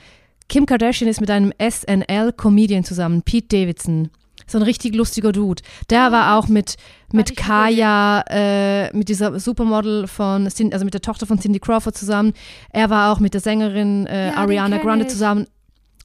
Kim 0.48 0.66
Kardashian 0.66 1.10
ist 1.10 1.22
mit 1.22 1.32
einem 1.32 1.54
SNL-Comedian 1.60 2.84
zusammen, 2.84 3.22
Pete 3.24 3.48
Davidson. 3.48 4.10
So 4.52 4.58
ein 4.58 4.64
richtig 4.64 4.95
lustiger 4.95 5.32
Dude. 5.32 5.62
Der 5.89 6.12
war 6.12 6.38
auch 6.38 6.47
mit, 6.47 6.76
mit 7.14 7.38
Kaya, 7.38 8.24
äh, 8.30 8.95
mit 8.95 9.08
dieser 9.08 9.39
Supermodel 9.39 10.08
von, 10.08 10.45
also 10.45 10.84
mit 10.86 10.93
der 10.93 11.02
Tochter 11.02 11.26
von 11.26 11.39
Cindy 11.39 11.60
Crawford 11.60 11.97
zusammen. 11.97 12.34
Er 12.72 12.89
war 12.89 13.14
auch 13.14 13.20
mit 13.20 13.34
der 13.34 13.41
Sängerin 13.41 14.08
äh, 14.08 14.28
ja, 14.28 14.36
Ariana 14.36 14.78
Grande 14.80 15.06
ich. 15.06 15.12
zusammen. 15.12 15.47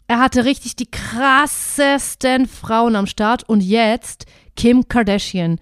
Er 0.06 0.20
hatte 0.20 0.44
richtig 0.44 0.76
die 0.76 0.86
krassesten 0.86 2.46
Frauen 2.46 2.94
am 2.94 3.06
Start 3.06 3.48
und 3.48 3.60
jetzt 3.60 4.26
Kim 4.54 4.86
Kardashian. 4.86 5.58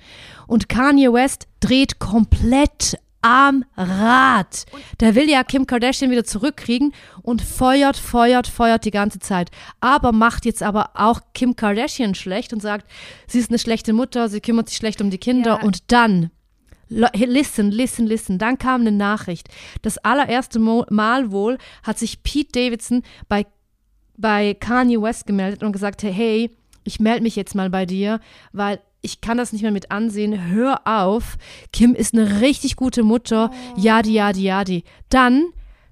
Und 0.47 0.69
Kanye 0.69 1.11
West 1.11 1.47
dreht 1.61 1.99
komplett 1.99 2.99
am 3.25 3.65
Rad. 3.75 4.67
Der 5.01 5.15
will 5.15 5.31
ja 5.31 5.45
Kim 5.45 5.67
Kardashian 5.67 6.11
wieder 6.11 6.25
zurückkriegen 6.25 6.93
und 7.23 7.41
feuert, 7.41 7.97
feuert, 7.97 8.47
feuert 8.47 8.85
die 8.85 8.91
ganze 8.91 9.19
Zeit. 9.19 9.51
Aber 9.81 10.13
macht 10.13 10.45
jetzt 10.45 10.63
aber 10.63 10.91
auch 10.93 11.21
Kim 11.33 11.57
Kardashian 11.57 12.15
schlecht 12.15 12.53
und 12.53 12.61
sagt, 12.61 12.87
sie 13.27 13.39
ist 13.39 13.49
eine 13.49 13.59
schlechte 13.59 13.95
Mutter, 13.95 14.29
sie 14.29 14.43
kümmert 14.43 14.69
sich 14.69 14.77
schlecht 14.77 15.01
um 15.01 15.09
die 15.09 15.17
Kinder. 15.17 15.59
Ja. 15.59 15.65
Und 15.65 15.91
dann, 15.91 16.31
listen, 16.91 17.71
listen, 17.71 18.07
listen, 18.07 18.37
dann 18.37 18.59
kam 18.59 18.83
eine 18.83 18.93
Nachricht. 18.93 19.49
Das 19.81 19.97
allererste 19.97 20.59
Mal 20.59 21.33
wohl 21.33 21.57
hat 21.83 21.99
sich 21.99 22.23
Pete 22.23 22.53
Davidson 22.53 23.03
bei, 23.31 23.47
bei 24.19 24.53
Kanye 24.53 25.01
West 25.01 25.27
gemeldet 25.27 25.63
und 25.63 25.73
gesagt, 25.73 26.03
hey, 26.03 26.55
ich 26.85 27.01
melde 27.01 27.23
mich 27.23 27.37
jetzt 27.37 27.55
mal 27.55 27.71
bei 27.71 27.87
dir, 27.87 28.21
weil 28.53 28.81
ich 29.05 29.21
kann 29.21 29.37
das 29.37 29.53
nicht 29.53 29.63
mehr 29.63 29.71
mit 29.71 29.91
ansehen. 29.91 30.51
Hör 30.51 30.81
auf. 30.87 31.37
Kim 31.73 31.95
ist 31.95 32.15
eine 32.15 32.41
richtig 32.41 32.77
gute 32.77 33.03
Mutter. 33.03 33.51
Yadi, 33.77 34.15
yadi, 34.15 34.43
yadi. 34.43 34.85
Dann 35.11 35.45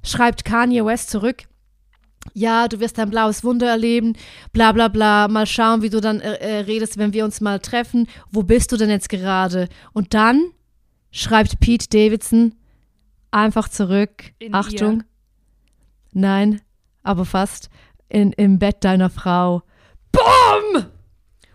schreibt 0.03 0.45
Kanye 0.45 0.85
West 0.85 1.11
zurück. 1.11 1.45
Ja, 2.35 2.69
du 2.69 2.81
wirst 2.81 2.99
ein 2.99 3.11
blaues 3.11 3.43
Wunder 3.43 3.69
erleben, 3.69 4.15
bla 4.53 4.73
bla 4.73 4.89
bla. 4.89 5.29
Mal 5.29 5.47
schauen, 5.47 5.83
wie 5.83 5.91
du 5.91 6.01
dann 6.01 6.21
äh, 6.21 6.35
äh, 6.35 6.59
redest, 6.61 6.97
wenn 6.97 7.13
wir 7.13 7.25
uns 7.25 7.41
mal 7.41 7.59
treffen. 7.59 8.09
Wo 8.31 8.43
bist 8.43 8.73
du 8.73 8.77
denn 8.77 8.91
jetzt 8.91 9.09
gerade? 9.09 9.69
Und 9.93 10.15
dann 10.15 10.53
schreibt 11.11 11.61
Pete 11.61 11.89
Davidson 11.89 12.55
einfach 13.31 13.69
zurück. 13.69 14.33
In 14.39 14.55
Achtung. 14.55 15.01
Ihr. 15.01 15.05
Nein, 16.13 16.61
aber 17.03 17.25
fast. 17.25 17.71
In, 18.09 18.33
Im 18.33 18.59
Bett 18.59 18.85
deiner 18.85 19.11
Frau. 19.11 19.63
BOOM! 20.13 20.92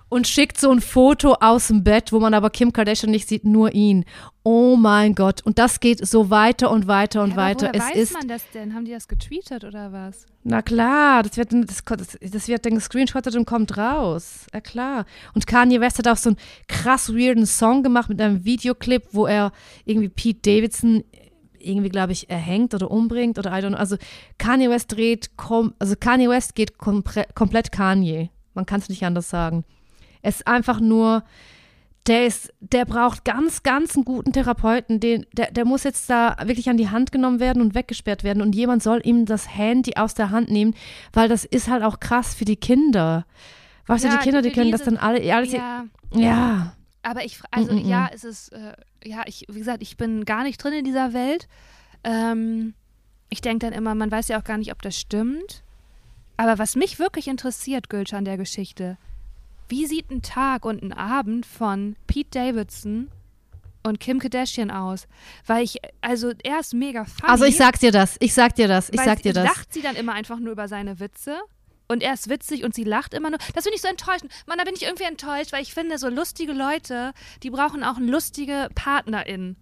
Und 0.10 0.28
schickt 0.28 0.60
so 0.60 0.72
ein 0.72 0.82
Foto 0.82 1.34
aus 1.40 1.68
dem 1.68 1.84
Bett, 1.84 2.12
wo 2.12 2.20
man 2.20 2.34
aber 2.34 2.50
Kim 2.50 2.72
Kardashian 2.72 3.12
nicht 3.12 3.28
sieht, 3.28 3.44
nur 3.44 3.74
ihn. 3.74 4.06
Oh 4.44 4.78
mein 4.78 5.16
Gott. 5.16 5.42
Und 5.46 5.60
das 5.60 5.80
geht 5.80 6.06
so 6.06 6.30
weiter 6.30 6.72
und 6.72 6.88
weiter 6.88 7.24
und 7.24 7.32
ja, 7.32 7.36
weiter. 7.36 7.68
Woher 7.68 7.76
es 7.76 7.90
weiß 7.90 7.96
ist, 7.98 8.14
man 8.14 8.28
das 8.28 8.50
denn? 8.52 8.74
Haben 8.74 8.86
die 8.86 8.92
das 8.92 9.08
getweetet 9.08 9.66
oder 9.66 9.92
was? 9.92 10.26
Na 10.44 10.62
klar, 10.62 11.24
das 11.24 11.36
wird, 11.36 11.50
das, 11.52 11.84
das 12.22 12.48
wird 12.48 12.66
dann 12.66 12.76
gescreenshottet 12.76 13.36
und 13.36 13.46
kommt 13.46 13.78
raus. 13.78 14.46
Ja 14.54 14.62
klar. 14.62 15.06
Und 15.34 15.46
Kanye 15.46 15.82
West 15.82 16.00
hat 16.00 16.08
auch 16.08 16.18
so 16.18 16.30
einen 16.30 16.38
krass 16.68 17.14
weirden 17.14 17.46
Song 17.46 17.84
gemacht 17.84 18.10
mit 18.10 18.22
einem 18.22 18.46
Videoclip, 18.46 19.04
wo 19.12 19.26
er 19.26 19.52
irgendwie 19.86 20.10
Pete 20.10 20.40
Davidson 20.42 21.04
irgendwie, 21.60 21.90
glaube 21.90 22.14
ich, 22.14 22.30
erhängt 22.30 22.74
oder 22.74 22.90
umbringt 22.90 23.38
oder 23.38 23.52
I 23.52 23.62
don't 23.62 23.70
know. 23.70 23.78
Also 23.78 23.98
Kanye 24.38 24.70
West 24.70 24.94
dreht, 24.94 25.32
also 25.80 25.96
Kanye 26.00 26.30
West 26.30 26.56
geht 26.56 26.78
komplett 26.78 27.72
Kanye. 27.74 28.30
Man 28.54 28.66
kann 28.66 28.80
es 28.80 28.88
nicht 28.88 29.04
anders 29.04 29.30
sagen. 29.30 29.66
Es 30.28 30.38
ist 30.38 30.48
einfach 30.48 30.80
nur 30.80 31.24
der 32.08 32.26
ist, 32.26 32.54
der 32.62 32.86
braucht 32.86 33.26
ganz, 33.26 33.64
ganz 33.64 33.96
einen 33.96 34.06
guten 34.06 34.32
Therapeuten. 34.32 35.02
Den, 35.02 35.26
der, 35.34 35.52
der 35.52 35.66
muss 35.66 35.84
jetzt 35.84 36.10
da 36.10 36.38
wirklich 36.46 36.70
an 36.70 36.78
die 36.78 36.90
Hand 36.90 37.12
genommen 37.12 37.42
werden 37.42 37.62
und 37.62 37.76
weggesperrt 37.76 38.24
werden. 38.24 38.42
Und 38.42 38.56
jemand 38.56 38.82
soll 38.82 39.02
ihm 39.04 39.26
das 39.26 39.54
Handy 39.58 39.98
aus 39.98 40.14
der 40.14 40.30
Hand 40.32 40.50
nehmen, 40.50 40.74
weil 41.12 41.28
das 41.28 41.44
ist 41.44 41.68
halt 41.70 41.84
auch 41.84 42.00
krass 42.00 42.34
für 42.34 42.46
die 42.46 42.56
Kinder. 42.56 43.26
Weißt 43.88 44.06
Ja, 44.06 44.12
du, 44.12 44.18
die 44.20 44.24
Kinder, 44.24 44.42
die, 44.42 44.50
die- 44.50 44.56
können 44.56 44.72
das 44.72 44.84
dann 44.84 44.96
alle, 44.96 45.20
alles, 45.36 45.52
Ja, 45.52 45.84
ja. 46.14 46.74
aber 47.04 47.26
ich, 47.26 47.40
also 47.52 47.74
Mm, 47.74 47.76
mm, 47.80 47.84
mm. 47.86 47.90
ja, 47.90 48.10
es 48.14 48.24
ist, 48.24 48.54
äh, 48.54 48.74
ja, 49.04 49.24
ich, 49.26 49.46
wie 49.50 49.60
gesagt, 49.60 49.82
ich 49.82 49.98
bin 49.98 50.24
gar 50.24 50.44
nicht 50.44 50.64
drin 50.64 50.72
in 50.74 50.86
dieser 50.86 51.12
Welt. 51.12 51.50
Ähm, 52.06 52.74
ich 53.30 53.42
denke 53.42 53.66
dann 53.66 53.74
immer, 53.78 53.96
man 53.96 54.10
weiß 54.12 54.30
ja 54.30 54.40
auch 54.40 54.46
gar 54.46 54.58
nicht, 54.58 54.72
ob 54.72 54.82
das 54.82 54.98
stimmt. 54.98 55.62
Aber 56.38 56.58
was 56.58 56.78
mich 56.78 57.00
wirklich 57.00 57.28
interessiert, 57.28 57.90
Gülsch, 57.90 58.14
an 58.14 58.24
der 58.24 58.38
Geschichte, 58.38 58.98
wie 59.70 59.86
sieht 59.86 60.10
ein 60.12 60.22
Tag 60.22 60.66
und 60.66 60.82
ein 60.82 60.94
Abend 60.94 61.46
von 61.46 61.96
Pete 62.08 62.30
Davidson 62.32 63.10
und 63.84 64.00
Kim 64.00 64.20
Kardashian 64.20 64.72
aus? 64.72 65.08
Weil 65.46 65.64
ich, 65.64 65.78
also 66.02 66.32
er 66.44 66.60
ist 66.60 66.74
mega 66.74 67.06
funny. 67.06 67.30
Also 67.30 67.46
ich 67.46 67.58
sag 67.58 67.80
dir 67.80 67.92
das, 67.92 68.18
ich 68.20 68.34
sag 68.34 68.56
dir 68.56 68.68
das, 68.68 68.90
ich 68.90 69.02
sag 69.02 69.22
dir 69.22 69.34
das. 69.34 69.46
lacht 69.46 69.74
sie 69.74 69.82
dann 69.82 69.96
immer 69.96 70.14
einfach 70.14 70.40
nur 70.40 70.54
über 70.54 70.68
seine 70.68 71.00
Witze. 71.00 71.38
Und 71.90 72.04
er 72.04 72.14
ist 72.14 72.30
witzig 72.30 72.64
und 72.66 72.76
sie 72.76 72.84
lacht 72.84 73.14
immer 73.14 73.30
nur. 73.30 73.40
Das 73.54 73.64
finde 73.64 73.76
ich 73.76 73.82
so 73.82 73.88
enttäuschend. 73.88 74.32
Mann, 74.46 74.58
da 74.58 74.66
bin 74.66 74.74
ich 74.76 74.84
irgendwie 74.84 75.06
enttäuscht, 75.06 75.54
weil 75.54 75.62
ich 75.62 75.74
finde, 75.74 75.98
so 75.98 76.10
lustige 76.10 76.52
Leute, 76.52 77.14
die 77.44 77.50
brauchen 77.50 77.84
auch 77.84 77.96
eine 77.96 78.12
lustige 78.12 78.68
Partnerin. 78.76 79.56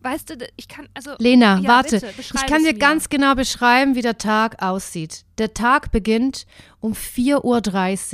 Weißt 0.00 0.30
du, 0.30 0.36
ich 0.56 0.68
kann, 0.68 0.88
also. 0.94 1.14
Lena, 1.18 1.58
ja, 1.58 1.68
warte. 1.68 2.00
bitte, 2.00 2.14
ich 2.18 2.46
kann 2.46 2.62
dir 2.62 2.72
mir. 2.72 2.78
ganz 2.78 3.08
genau 3.08 3.34
beschreiben, 3.34 3.94
wie 3.94 4.02
der 4.02 4.18
Tag 4.18 4.62
aussieht. 4.62 5.24
Der 5.38 5.54
Tag 5.54 5.90
beginnt 5.90 6.46
um 6.80 6.92
4.30 6.92 7.42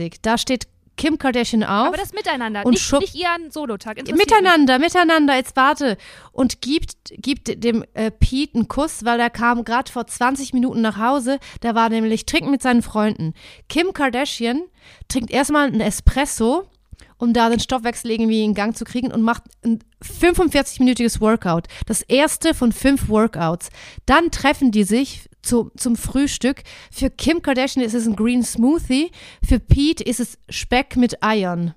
Uhr. 0.05 0.11
Da 0.23 0.39
steht 0.39 0.69
Kim 0.97 1.19
Kardashian 1.19 1.65
auf. 1.65 1.89
Aber 1.89 1.97
das 1.97 2.13
miteinander, 2.13 2.65
und 2.65 2.73
nicht, 2.73 2.93
nicht 2.93 3.15
ihren 3.15 3.51
Solotag. 3.51 3.99
interessiert 3.99 4.17
mich. 4.17 4.27
Miteinander, 4.27 4.79
miteinander, 4.79 5.37
jetzt 5.37 5.57
warte. 5.57 5.97
Und 6.33 6.61
gibt, 6.61 6.95
gibt 7.11 7.63
dem 7.65 7.85
äh, 7.95 8.11
Pete 8.11 8.55
einen 8.55 8.69
Kuss, 8.69 9.05
weil 9.05 9.19
er 9.21 9.31
kam 9.31 9.65
gerade 9.65 9.91
vor 9.91 10.07
20 10.07 10.53
Minuten 10.53 10.81
nach 10.81 10.99
Hause. 10.99 11.39
Der 11.63 11.75
war 11.75 11.89
nämlich 11.89 12.27
trinken 12.27 12.51
mit 12.51 12.63
seinen 12.63 12.83
Freunden. 12.83 13.35
Kim 13.69 13.93
Kardashian 13.93 14.63
trinkt 15.09 15.31
erstmal 15.31 15.67
einen 15.67 15.81
Espresso, 15.81 16.65
um 17.19 17.33
da 17.33 17.49
den 17.49 17.61
Stoffwechsel 17.61 18.11
irgendwie 18.11 18.45
in 18.45 18.55
Gang 18.55 18.77
zu 18.77 18.85
kriegen 18.85 19.11
und 19.11 19.23
macht 19.23 19.43
ein 19.65 19.81
45-minütiges 20.03 21.21
Workout. 21.21 21.67
Das 21.87 22.03
erste 22.03 22.55
von 22.55 22.73
fünf 22.73 23.09
Workouts. 23.09 23.71
Dann 24.07 24.31
treffen 24.31 24.71
die 24.71 24.85
sich 24.85 25.29
zu, 25.45 25.71
zum 25.77 25.97
Frühstück. 25.97 26.63
Für 26.91 27.11
Kim 27.11 27.43
Kardashian 27.43 27.85
ist 27.85 27.95
es 27.95 28.07
ein 28.07 28.17
Green 28.17 28.43
Smoothie. 28.43 29.11
Für 29.47 29.61
Pete 29.61 30.03
ist 30.03 30.21
es 30.21 30.39
Speck 30.49 30.97
mit 30.97 31.23
Eiern. 31.23 31.75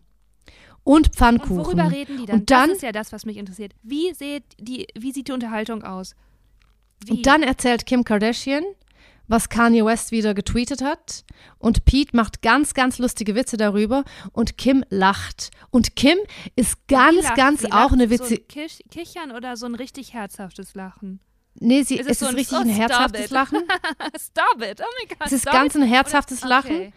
Und 0.83 1.07
Und 1.07 1.15
Pfannkuchen. 1.15 1.57
worüber 1.57 1.91
reden 1.91 2.17
die 2.17 2.25
dann? 2.25 2.39
Und 2.39 2.49
dann, 2.51 2.69
das 2.69 2.77
ist 2.77 2.83
ja 2.83 2.91
das, 2.93 3.11
was 3.11 3.25
mich 3.25 3.37
interessiert. 3.37 3.73
Wie, 3.83 4.13
sieht 4.13 4.43
die, 4.59 4.87
wie 4.97 5.11
sieht 5.11 5.27
die 5.27 5.33
Unterhaltung 5.33 5.83
aus? 5.83 6.15
Wie? 7.05 7.11
und 7.11 7.25
dann 7.25 7.43
erzählt 7.43 7.85
Kim 7.85 8.03
Kardashian, 8.05 8.63
was 9.27 9.49
Kanye 9.49 9.83
West 9.83 10.11
wieder 10.11 10.33
getweetet 10.33 10.81
hat. 10.81 11.25
Und 11.59 11.83
Pete 11.83 12.15
macht 12.15 12.41
ganz, 12.41 12.73
ganz 12.73 12.97
lustige 12.99 13.35
Witze 13.35 13.57
darüber. 13.57 14.05
Und 14.31 14.57
Kim 14.57 14.85
lacht. 14.89 15.51
Und 15.69 15.97
Kim 15.97 16.17
ist 16.55 16.87
ganz, 16.87 17.21
lacht 17.23 17.35
ganz 17.35 17.65
auch 17.65 17.69
Lacht 17.69 17.93
eine 17.93 18.07
sie 18.07 18.15
So 18.17 18.23
witzige. 18.23 18.41
ein 18.43 18.47
Kich 18.47 18.83
Kichern 18.89 19.31
oder 19.33 19.57
so 19.57 19.65
ein 19.65 19.75
richtig 19.75 20.13
herzhaftes 20.13 20.73
Lachen? 20.73 21.19
Nee, 21.59 21.83
sie, 21.83 21.95
Ist 21.97 22.05
es 22.05 22.11
es 22.13 22.19
so 22.19 22.25
ist 22.25 22.31
ein- 22.31 22.35
richtig 22.35 22.57
oh, 22.57 22.61
ein 22.61 22.69
herzhaftes 22.69 23.25
it. 23.25 23.31
Lachen. 23.31 23.59
Stop 24.19 24.61
it! 24.61 24.81
Oh 24.81 24.85
my 25.01 25.07
God! 25.07 25.17
Es 25.25 25.31
ist 25.33 25.45
ganz 25.45 25.75
it. 25.75 25.81
ein 25.81 25.87
herzhaftes 25.87 26.39
Oder- 26.41 26.49
Lachen. 26.49 26.75
okay. 26.75 26.93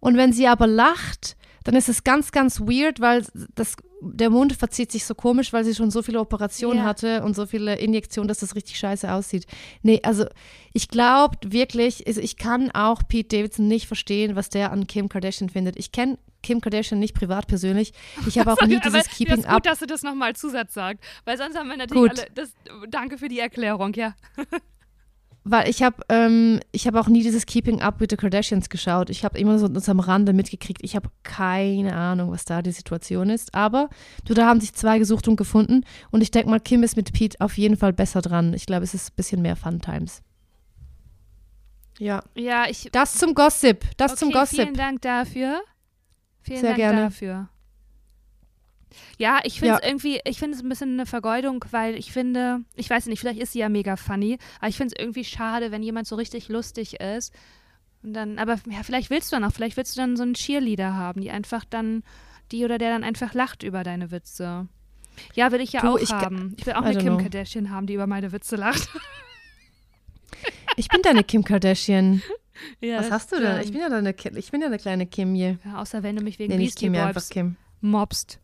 Und 0.00 0.16
wenn 0.16 0.32
sie 0.32 0.46
aber 0.46 0.66
lacht, 0.66 1.36
dann 1.64 1.74
ist 1.76 1.88
es 1.88 2.04
ganz, 2.04 2.30
ganz 2.30 2.60
weird, 2.60 3.00
weil 3.00 3.24
das, 3.54 3.76
der 4.02 4.28
Mund 4.28 4.52
verzieht 4.52 4.92
sich 4.92 5.04
so 5.06 5.14
komisch, 5.14 5.52
weil 5.54 5.64
sie 5.64 5.74
schon 5.74 5.90
so 5.90 6.02
viele 6.02 6.20
Operationen 6.20 6.80
Ja. 6.80 6.84
hatte 6.84 7.22
und 7.24 7.34
so 7.34 7.46
viele 7.46 7.76
Injektionen, 7.78 8.28
dass 8.28 8.40
das 8.40 8.54
richtig 8.54 8.78
scheiße 8.78 9.10
aussieht. 9.10 9.46
Nee, 9.82 10.00
also 10.02 10.26
ich 10.74 10.88
glaube 10.88 11.38
wirklich, 11.42 12.06
also 12.06 12.20
ich 12.20 12.36
kann 12.36 12.70
auch 12.72 13.02
Pete 13.08 13.34
Davidson 13.38 13.66
nicht 13.66 13.86
verstehen, 13.86 14.36
was 14.36 14.50
der 14.50 14.72
an 14.72 14.86
Kim 14.86 15.08
Kardashian 15.08 15.48
findet. 15.48 15.76
Ich 15.76 15.90
kenne 15.90 16.18
Kim 16.44 16.60
Kardashian 16.60 17.00
nicht 17.00 17.14
privat 17.14 17.48
persönlich. 17.48 17.92
Ich 18.26 18.38
habe 18.38 18.52
auch 18.52 18.60
nie 18.66 18.76
Aber 18.76 18.84
dieses 18.84 19.04
das 19.04 19.08
Keeping 19.08 19.38
ist 19.38 19.46
gut, 19.46 19.52
Up. 19.52 19.62
dass 19.64 19.80
du 19.80 19.86
das 19.86 20.02
nochmal 20.02 20.36
Zusatz 20.36 20.74
sagst, 20.74 21.02
weil 21.24 21.36
sonst 21.36 21.58
haben 21.58 21.68
wir 21.68 21.76
natürlich 21.76 22.10
Gut. 22.10 22.20
alle. 22.20 22.28
Das, 22.34 22.54
danke 22.88 23.18
für 23.18 23.28
die 23.28 23.40
Erklärung, 23.40 23.94
ja. 23.94 24.14
Weil 25.46 25.68
ich 25.68 25.82
habe 25.82 26.02
ähm, 26.08 26.60
ich 26.72 26.86
habe 26.86 26.98
auch 26.98 27.06
nie 27.06 27.22
dieses 27.22 27.44
Keeping 27.44 27.82
Up 27.82 28.00
with 28.00 28.06
the 28.08 28.16
Kardashians 28.16 28.70
geschaut. 28.70 29.10
Ich 29.10 29.26
habe 29.26 29.38
immer 29.38 29.58
so 29.58 29.66
am 29.66 30.00
Rande 30.00 30.32
mitgekriegt. 30.32 30.80
Ich 30.82 30.96
habe 30.96 31.10
keine 31.22 31.94
Ahnung, 31.94 32.30
was 32.30 32.46
da 32.46 32.62
die 32.62 32.72
Situation 32.72 33.28
ist. 33.28 33.54
Aber 33.54 33.90
du, 34.24 34.32
da 34.32 34.46
haben 34.46 34.60
sich 34.60 34.72
zwei 34.72 34.98
gesucht 34.98 35.28
und 35.28 35.36
gefunden. 35.36 35.84
Und 36.10 36.22
ich 36.22 36.30
denke 36.30 36.48
mal, 36.48 36.60
Kim 36.60 36.82
ist 36.82 36.96
mit 36.96 37.12
Pete 37.12 37.38
auf 37.40 37.58
jeden 37.58 37.76
Fall 37.76 37.92
besser 37.92 38.22
dran. 38.22 38.54
Ich 38.54 38.64
glaube, 38.64 38.84
es 38.84 38.94
ist 38.94 39.10
ein 39.10 39.16
bisschen 39.16 39.42
mehr 39.42 39.54
Fun 39.54 39.82
Times. 39.82 40.22
Ja. 41.98 42.22
Ja, 42.34 42.64
ich. 42.68 42.88
Das 42.92 43.14
zum 43.14 43.34
Gossip. 43.34 43.84
Das 43.98 44.12
okay, 44.12 44.18
zum 44.20 44.30
Gossip. 44.32 44.60
Vielen 44.60 44.74
Dank 44.74 45.02
dafür. 45.02 45.60
Vielen 46.44 46.60
Sehr 46.60 46.70
Dank 46.70 46.76
gerne. 46.78 47.00
dafür. 47.02 47.48
Ja, 49.18 49.40
ich 49.42 49.58
finde 49.58 49.74
es 49.74 49.80
Ja. 49.82 49.88
irgendwie, 49.88 50.20
ich 50.24 50.38
finde 50.38 50.56
es 50.56 50.62
ein 50.62 50.68
bisschen 50.68 50.92
eine 50.92 51.06
Vergeudung, 51.06 51.64
weil 51.72 51.96
ich 51.96 52.12
finde, 52.12 52.60
ich 52.76 52.88
weiß 52.88 53.06
nicht, 53.06 53.18
vielleicht 53.18 53.40
ist 53.40 53.52
sie 53.52 53.58
ja 53.58 53.68
mega 53.68 53.96
funny, 53.96 54.38
aber 54.60 54.68
ich 54.68 54.76
finde 54.76 54.94
es 54.94 55.02
irgendwie 55.02 55.24
schade, 55.24 55.72
wenn 55.72 55.82
jemand 55.82 56.06
so 56.06 56.14
richtig 56.14 56.48
lustig 56.48 57.00
ist. 57.00 57.34
Und 58.04 58.12
dann, 58.14 58.38
aber 58.38 58.56
ja, 58.70 58.82
vielleicht 58.84 59.10
willst 59.10 59.32
du 59.32 59.36
dann 59.36 59.44
auch, 59.44 59.52
vielleicht 59.52 59.76
willst 59.76 59.96
du 59.96 60.00
dann 60.00 60.16
so 60.16 60.22
einen 60.22 60.34
Cheerleader 60.34 60.94
haben, 60.94 61.22
die 61.22 61.30
einfach 61.30 61.64
dann, 61.64 62.04
die 62.52 62.64
oder 62.64 62.78
der 62.78 62.90
dann 62.90 63.02
einfach 63.02 63.34
lacht 63.34 63.62
über 63.64 63.82
deine 63.82 64.10
Witze. 64.12 64.68
Ja, 65.34 65.50
will 65.50 65.60
ich 65.60 65.72
ja 65.72 65.80
Du, 65.80 65.94
auch 65.94 65.98
ich 65.98 66.12
haben. 66.12 66.54
Ich 66.58 66.66
will 66.66 66.74
auch 66.74 66.82
I 66.82 66.86
eine 66.86 66.98
Kim 66.98 67.14
know. 67.14 67.18
Kardashian 67.18 67.70
haben, 67.70 67.86
die 67.86 67.94
über 67.94 68.06
meine 68.06 68.30
Witze 68.32 68.56
lacht. 68.56 68.88
Ich 70.76 70.88
bin 70.88 71.02
deine 71.02 71.24
Kim 71.24 71.42
Kardashian. 71.44 72.22
ja, 72.80 72.98
Was 72.98 73.06
das 73.06 73.12
hast 73.12 73.32
du 73.32 73.40
denn? 73.40 73.56
Ich 73.56 73.68
stimmt. 73.68 73.72
bin 73.72 73.80
ja 73.82 73.88
deine, 73.88 74.14
ich 74.38 74.50
bin 74.50 74.60
ja 74.60 74.66
eine 74.68 74.78
kleine 74.78 75.06
Kim 75.06 75.34
hier. 75.34 75.58
Ja, 75.64 75.80
außer 75.80 76.02
wenn 76.02 76.16
du 76.16 76.22
mich 76.22 76.38
wegen 76.38 76.52
Nee, 76.52 76.58
Beastie 76.64 76.86
Kim, 76.86 76.94
ja, 76.94 77.06
einfach 77.06 77.20
Boys 77.20 77.28
Kim. 77.30 77.56
mobst. 77.80 78.40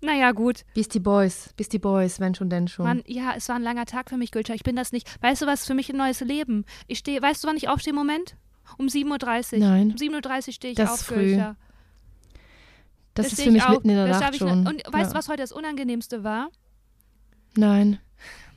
Naja, 0.00 0.30
gut. 0.30 0.64
Beastie 0.74 1.00
Boys. 1.00 1.50
Beastie 1.56 1.78
Boys, 1.80 2.20
wenn 2.20 2.34
schon, 2.34 2.48
denn 2.50 2.68
schon. 2.68 2.84
Mann, 2.86 3.02
ja, 3.06 3.34
es 3.36 3.48
war 3.48 3.56
ein 3.56 3.62
langer 3.62 3.84
Tag 3.84 4.10
für 4.10 4.16
mich, 4.16 4.30
Gülter. 4.30 4.54
Ich 4.54 4.62
bin 4.62 4.76
das 4.76 4.92
nicht. 4.92 5.08
Weißt 5.22 5.42
du, 5.42 5.46
was 5.46 5.66
für 5.66 5.74
mich 5.74 5.90
ein 5.90 5.96
neues 5.96 6.20
Leben? 6.20 6.64
Ich 6.86 6.98
stehe, 6.98 7.20
weißt 7.20 7.42
du, 7.42 7.48
wann 7.48 7.56
ich 7.56 7.68
aufstehe 7.68 7.90
im 7.90 7.96
Moment? 7.96 8.36
Um 8.76 8.86
7.30 8.86 9.54
Uhr. 9.54 9.58
Nein. 9.58 9.90
Um 9.90 9.96
7.30 9.96 10.46
Uhr 10.48 10.52
stehe 10.52 10.70
ich 10.72 10.76
Das 10.76 10.90
auf, 10.90 11.00
ist 11.00 11.06
früh. 11.06 11.14
Gülter. 11.30 11.56
das 13.14 13.26
Da 13.26 13.32
ist 13.32 13.36
für 13.42 13.48
ich 13.48 13.50
mich 13.54 13.62
auf. 13.64 13.70
mitten 13.70 13.88
in 13.90 13.96
der 13.96 14.06
Da 14.06 14.20
Nacht 14.20 14.32
ich 14.34 14.38
schon. 14.38 14.66
Und 14.68 14.82
weißt 14.86 14.94
ja. 14.94 15.08
du, 15.08 15.14
was 15.14 15.28
heute 15.28 15.42
das 15.42 15.50
Unangenehmste 15.52 16.22
war? 16.22 16.50
Nein. 17.56 17.98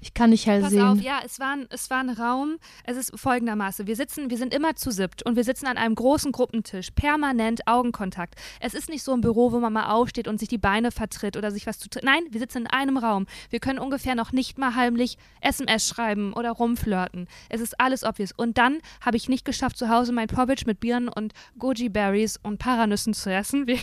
Ich 0.01 0.15
kann 0.15 0.31
nicht 0.31 0.47
hell 0.47 0.61
Pass 0.61 0.71
sehen. 0.71 0.81
auf, 0.81 0.99
ja, 0.99 1.19
es 1.23 1.39
war, 1.39 1.53
ein, 1.55 1.67
es 1.69 1.89
war 1.91 1.99
ein 1.99 2.09
Raum. 2.09 2.57
Es 2.83 2.97
ist 2.97 3.17
folgendermaßen: 3.17 3.85
Wir 3.85 3.95
sitzen, 3.95 4.31
wir 4.31 4.37
sind 4.37 4.53
immer 4.53 4.75
zu 4.75 4.89
siebt 4.89 5.23
und 5.23 5.35
wir 5.35 5.43
sitzen 5.43 5.67
an 5.67 5.77
einem 5.77 5.93
großen 5.93 6.31
Gruppentisch, 6.31 6.89
permanent 6.91 7.67
Augenkontakt. 7.67 8.35
Es 8.59 8.73
ist 8.73 8.89
nicht 8.89 9.03
so 9.03 9.13
ein 9.13 9.21
Büro, 9.21 9.51
wo 9.51 9.59
man 9.59 9.71
mal 9.71 9.91
aufsteht 9.91 10.27
und 10.27 10.39
sich 10.39 10.49
die 10.49 10.57
Beine 10.57 10.91
vertritt 10.91 11.37
oder 11.37 11.51
sich 11.51 11.67
was 11.67 11.77
zu. 11.77 11.87
Nein, 12.01 12.23
wir 12.31 12.39
sitzen 12.39 12.63
in 12.63 12.67
einem 12.67 12.97
Raum. 12.97 13.27
Wir 13.51 13.59
können 13.59 13.77
ungefähr 13.79 14.15
noch 14.15 14.31
nicht 14.31 14.57
mal 14.57 14.75
heimlich 14.75 15.17
SMS 15.39 15.87
schreiben 15.87 16.33
oder 16.33 16.51
rumflirten. 16.51 17.27
Es 17.49 17.61
ist 17.61 17.79
alles 17.79 18.03
obvious. 18.03 18.31
Und 18.31 18.57
dann 18.57 18.79
habe 19.01 19.17
ich 19.17 19.29
nicht 19.29 19.45
geschafft, 19.45 19.77
zu 19.77 19.89
Hause 19.89 20.13
mein 20.13 20.27
Porridge 20.27 20.63
mit 20.65 20.79
Birnen 20.79 21.09
und 21.09 21.33
Goji 21.59 21.89
Berries 21.89 22.39
und 22.41 22.57
Paranüssen 22.57 23.13
zu 23.13 23.31
essen. 23.31 23.67
Wie 23.67 23.79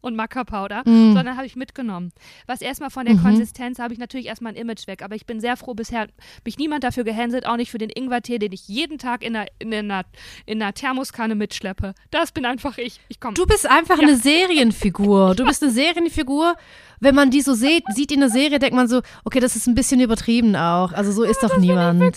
und 0.00 0.14
Maca-Powder, 0.16 0.82
Mm. 0.84 1.12
sondern 1.14 1.36
habe 1.36 1.46
ich 1.46 1.56
mitgenommen. 1.56 2.12
Was 2.46 2.60
erstmal 2.60 2.90
von 2.90 3.04
der 3.06 3.16
Mhm. 3.16 3.22
Konsistenz 3.22 3.78
habe 3.78 3.92
ich 3.92 3.98
natürlich 3.98 4.26
erstmal 4.26 4.52
ein 4.52 4.56
Image 4.56 4.86
weg, 4.86 5.02
aber 5.02 5.16
ich 5.16 5.26
bin 5.26 5.40
sehr 5.40 5.56
froh, 5.56 5.74
bisher 5.74 6.00
hat 6.00 6.10
mich 6.44 6.56
niemand 6.58 6.84
dafür 6.84 7.04
gehänselt, 7.04 7.46
auch 7.46 7.56
nicht 7.56 7.70
für 7.70 7.78
den 7.78 7.90
Ingwertee, 7.90 8.38
den 8.38 8.52
ich 8.52 8.68
jeden 8.68 8.98
Tag 8.98 9.24
in 9.24 9.34
einer, 9.34 9.46
in 9.58 9.74
einer, 9.74 10.04
in 10.46 10.62
einer 10.62 10.72
Thermoskanne 10.72 11.34
mitschleppe. 11.34 11.94
Das 12.10 12.30
bin 12.32 12.44
einfach 12.46 12.78
ich. 12.78 13.00
Ich 13.08 13.18
komme. 13.20 13.34
Du 13.34 13.44
bist 13.46 13.66
einfach 13.68 13.96
Ja. 13.98 14.06
eine 14.06 14.16
Serienfigur. 14.16 15.34
Du 15.34 15.44
bist 15.44 15.62
eine 15.62 15.72
Serienfigur. 15.72 16.56
Wenn 17.00 17.14
man 17.14 17.30
die 17.30 17.40
so 17.42 17.54
sieht, 17.54 17.84
sieht 17.94 18.10
in 18.12 18.20
der 18.20 18.28
Serie, 18.28 18.58
denkt 18.58 18.74
man 18.74 18.88
so, 18.88 19.02
okay, 19.24 19.40
das 19.40 19.56
ist 19.56 19.66
ein 19.66 19.74
bisschen 19.74 20.00
übertrieben 20.00 20.56
auch. 20.56 20.92
Also 20.92 21.12
so 21.12 21.22
ist 21.22 21.42
doch 21.42 21.56
niemand. 21.58 22.16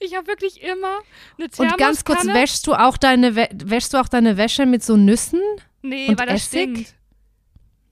Ich 0.00 0.14
habe 0.16 0.26
wirklich 0.26 0.62
immer 0.62 0.98
eine 1.38 1.48
Thermoskanne. 1.48 1.70
Und 1.72 1.78
ganz 1.78 2.04
kurz, 2.04 2.26
wäschst 2.26 2.66
du 2.66 2.74
auch 2.74 2.96
deine 2.96 3.30
Wä- 3.32 3.48
wäschst 3.64 3.94
du 3.94 3.98
auch 3.98 4.08
deine 4.08 4.36
Wäsche 4.36 4.66
mit 4.66 4.82
so 4.84 4.96
Nüssen? 4.96 5.40
Nee, 5.82 6.08
und 6.08 6.18
weil 6.18 6.26
das 6.26 6.36
Essig? 6.46 6.60
stinkt. 6.70 6.94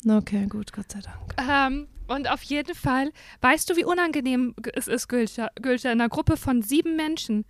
Okay, 0.08 0.46
gut, 0.46 0.72
Gott 0.72 0.90
sei 0.90 1.00
Dank. 1.00 1.34
Ähm, 1.38 1.88
und 2.08 2.28
auf 2.28 2.42
jeden 2.42 2.74
Fall, 2.74 3.12
weißt 3.40 3.70
du, 3.70 3.76
wie 3.76 3.84
unangenehm 3.84 4.54
es 4.74 4.88
ist, 4.88 5.08
Gülscha, 5.08 5.50
Gülscha, 5.60 5.90
in 5.92 6.00
einer 6.00 6.08
Gruppe 6.08 6.36
von 6.36 6.62
sieben 6.62 6.96
Menschen. 6.96 7.44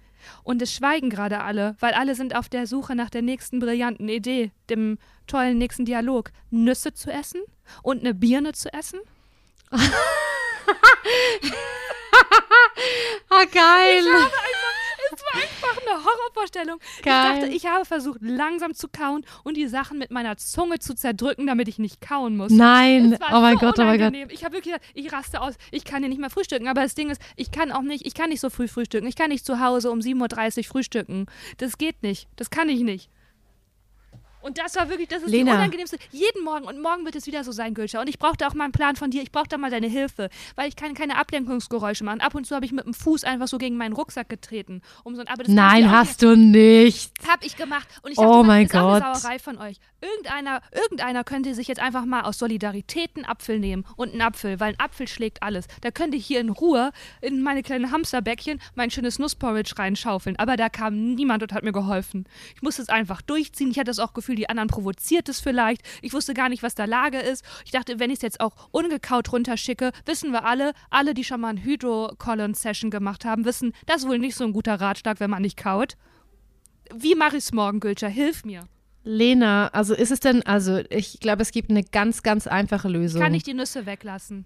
Und 0.45 0.63
es 0.63 0.73
schweigen 0.73 1.11
gerade 1.11 1.41
alle, 1.43 1.75
weil 1.81 1.95
alle 1.95 2.15
sind 2.15 2.37
auf 2.37 2.49
der 2.49 2.67
Suche 2.67 2.95
nach 2.95 3.11
der 3.11 3.23
nächsten 3.23 3.59
brillanten 3.59 4.09
Idee, 4.09 4.53
dem 4.71 4.99
tollen 5.27 5.59
nächsten 5.59 5.85
Dialog. 5.85 6.31
Nüsse 6.51 6.95
zu 6.95 7.11
essen 7.11 7.41
und 7.83 8.01
eine 8.01 8.15
Birne 8.15 8.53
zu 8.53 8.73
essen? 8.73 9.01
Ah, 13.31 13.45
geil. 13.47 13.99
Es 13.99 14.07
war 14.07 14.31
einfach 15.73 15.87
eine 15.87 16.05
Horrorvorstellung. 16.05 16.79
Geil. 17.03 17.35
Ich 17.35 17.41
dachte, 17.41 17.55
ich 17.55 17.67
habe 17.67 17.85
versucht, 17.85 18.19
langsam 18.21 18.75
zu 18.75 18.89
kauen 18.89 19.25
und 19.45 19.57
die 19.57 19.67
Sachen 19.67 19.99
mit 19.99 20.11
meiner 20.11 20.37
Zunge 20.37 20.79
zu 20.79 20.95
zerdrücken, 20.95 21.47
damit 21.47 21.69
ich 21.69 21.79
nicht 21.79 22.01
kauen 22.01 22.37
muss. 22.37 22.53
Nein, 22.53 23.19
oh 23.33 23.41
mein 23.41 23.59
so 23.59 23.67
Gott, 23.67 23.79
oh 23.79 23.85
mein 23.85 23.99
Gott. 23.99 24.15
Ich 24.33 24.45
habe 24.45 24.55
wirklich 24.55 24.75
gedacht, 24.75 24.91
ich 24.95 25.13
raste 25.13 25.41
aus, 25.41 25.55
ich 25.71 25.85
kann 25.85 26.01
hier 26.01 26.09
nicht 26.09 26.21
mehr 26.21 26.31
frühstücken. 26.31 26.69
Aber 26.69 26.83
das 26.83 26.95
Ding 26.95 27.11
ist, 27.11 27.21
ich 27.37 27.51
kann 27.51 27.73
auch 27.73 27.83
nicht, 27.83 28.07
ich 28.07 28.15
kann 28.15 28.31
nicht 28.31 28.41
so 28.41 28.51
früh 28.51 28.69
frühstücken. 28.69 29.07
Ich 29.07 29.17
kann 29.17 29.31
nicht 29.31 29.45
zu 29.45 29.61
Hause 29.61 29.91
um 29.91 30.01
7.30 30.01 30.59
Uhr 30.59 30.65
frühstücken. 30.65 31.27
Das 31.59 31.79
geht 31.79 32.03
nicht. 32.03 32.29
Das 32.37 32.51
kann 32.51 32.69
ich 32.69 32.81
nicht. 32.81 33.11
Und 34.43 34.59
das 34.59 34.77
war 34.77 34.89
wirklich, 34.89 35.09
das 35.09 35.23
ist 35.23 35.31
Lena. 35.31 35.53
die 35.53 35.57
unangenehmste. 35.59 35.97
Jeden 36.11 36.45
Morgen 36.45 36.65
und 36.67 36.81
morgen 36.83 37.05
wird 37.05 37.15
es 37.17 37.27
wieder 37.27 37.45
so 37.45 37.53
sein, 37.53 37.75
Gülscha. 37.75 38.01
Und 38.01 38.09
ich 38.09 38.19
brauchte 38.19 38.47
auch 38.47 38.55
mal 38.55 38.65
einen 38.65 38.73
Plan 38.73 38.97
von 38.97 39.11
dir. 39.11 39.23
Ich 39.23 39.31
brauchte 39.33 39.57
mal 39.59 39.71
deine 39.71 39.87
Hilfe, 39.87 40.29
weil 40.57 40.69
ich 40.69 40.77
kann 40.77 40.95
keine 40.95 41.17
Ablenkungsgeräusche 41.17 42.05
machen. 42.05 42.21
Ab 42.21 42.35
und 42.35 42.47
zu 42.47 42.55
habe 42.55 42.65
ich 42.67 42.73
mit 42.73 42.85
dem 42.85 42.95
Fuß 42.95 43.25
einfach 43.25 43.49
so 43.49 43.59
gegen 43.59 43.77
meinen 43.77 43.93
Rucksack 43.93 44.29
getreten. 44.29 44.83
Um 45.05 45.15
so, 45.15 45.21
ein- 45.23 45.29
aber 45.29 45.45
das 45.45 45.53
Nein, 45.53 45.91
hast 45.91 46.23
du 46.23 46.37
nicht. 46.37 47.13
das 47.21 47.29
habe 47.31 47.47
ich 47.47 47.57
gemacht. 47.57 47.87
Und 48.03 48.13
ich 48.13 48.19
Oh 48.19 48.23
dachte, 48.43 48.47
mein 48.47 48.65
das 48.67 48.73
ist 48.75 48.79
auch 48.81 48.93
Gott. 48.95 49.03
eine 49.03 49.15
Sauerei 49.17 49.39
von 49.39 49.59
euch. 49.59 49.77
Irgendeiner, 50.01 50.61
irgendeiner 50.73 51.25
könnte 51.25 51.55
sich 51.55 51.69
jetzt 51.69 51.81
einfach 51.81 52.05
mal 52.05 52.23
aus 52.23 52.39
Solidarität 52.39 53.11
einen 53.15 53.25
Apfel 53.25 53.59
nehmen 53.61 53.85
und 53.97 54.11
einen 54.13 54.21
Apfel, 54.23 54.59
weil 54.59 54.71
ein 54.75 54.81
Apfel 54.81 55.07
schlägt 55.07 55.43
alles. 55.43 55.67
Da 55.81 55.91
könnte 55.93 56.17
ich 56.17 56.27
hier 56.27 56.41
in 56.41 56.49
Ruhe 56.49 56.91
in 57.21 57.43
meine 57.43 57.63
kleine 57.63 57.91
Hamsterbäckchen 57.93 58.61
mein 58.75 58.91
schönes 58.91 59.19
Nussporridge 59.19 59.75
reinschaufeln. 59.79 60.37
Aber 60.39 60.57
da 60.57 60.69
kam 60.69 61.15
niemand 61.15 61.43
und 61.45 61.53
hat 61.53 61.63
mir 61.63 61.73
geholfen. 61.73 62.27
Ich 62.57 62.63
musste 62.63 62.83
es 62.83 62.89
einfach 62.89 63.23
durchziehen. 63.23 63.71
Ich 63.71 63.79
hatte 63.79 63.87
das 63.91 63.99
auch 64.01 64.13
Gefühl, 64.13 64.32
die 64.37 64.49
anderen 64.49 64.69
provoziert 64.69 65.29
es 65.29 65.41
vielleicht. 65.41 65.83
Ich 66.03 66.13
wusste 66.13 66.35
gar 66.35 66.49
nicht, 66.49 66.63
was 66.63 66.75
da 66.75 66.85
Lage 66.85 67.19
ist. 67.19 67.45
Ich 67.65 67.71
dachte, 67.71 67.99
wenn 67.99 68.11
ich 68.11 68.17
es 68.17 68.23
jetzt 68.23 68.41
auch 68.41 68.53
ungekaut 68.71 69.33
runterschicke, 69.33 69.93
wissen 70.05 70.33
wir 70.33 70.45
alle, 70.45 70.73
alle, 70.91 71.15
die 71.15 71.25
schon 71.25 71.41
mal 71.41 71.51
ein 71.51 71.65
Hydro-Colon-Session 71.65 72.91
gemacht 72.91 73.25
haben, 73.25 73.45
wissen, 73.45 73.73
das 73.87 74.03
ist 74.03 74.09
wohl 74.09 74.19
nicht 74.19 74.37
so 74.37 74.45
ein 74.45 74.53
guter 74.53 74.81
Ratschlag, 74.81 75.21
wenn 75.21 75.31
man 75.31 75.43
nicht 75.43 75.57
kaut. 75.57 75.97
Wie 76.95 77.15
mache 77.15 77.37
ich 77.37 77.45
es 77.45 77.53
morgen, 77.53 77.81
Gülscher? 77.81 78.09
Hilf 78.09 78.45
mir. 78.45 78.65
Lena, 79.05 79.69
also 79.69 79.95
ist 79.95 80.13
es 80.13 80.21
denn, 80.21 80.43
also 80.47 80.83
ich 80.91 81.19
glaube, 81.21 81.43
es 81.43 81.51
gibt 81.51 81.71
eine 81.71 81.83
ganz, 81.83 82.23
ganz 82.23 82.47
einfache 82.47 82.89
Lösung. 82.89 83.21
Kann 83.21 83.35
ich 83.35 83.43
die 83.43 83.55
Nüsse 83.55 83.85
weglassen? 83.87 84.45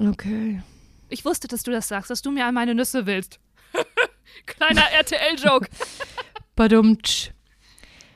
Okay. 0.00 0.62
Ich 1.08 1.24
wusste, 1.24 1.46
dass 1.46 1.62
du 1.62 1.70
das 1.70 1.88
sagst, 1.88 2.10
dass 2.10 2.22
du 2.22 2.30
mir 2.30 2.46
an 2.46 2.54
meine 2.54 2.74
Nüsse 2.74 3.06
willst. 3.06 3.38
Kleiner 4.46 4.82
RTL-Joke. 4.98 5.68
Badumtsch. 6.56 7.30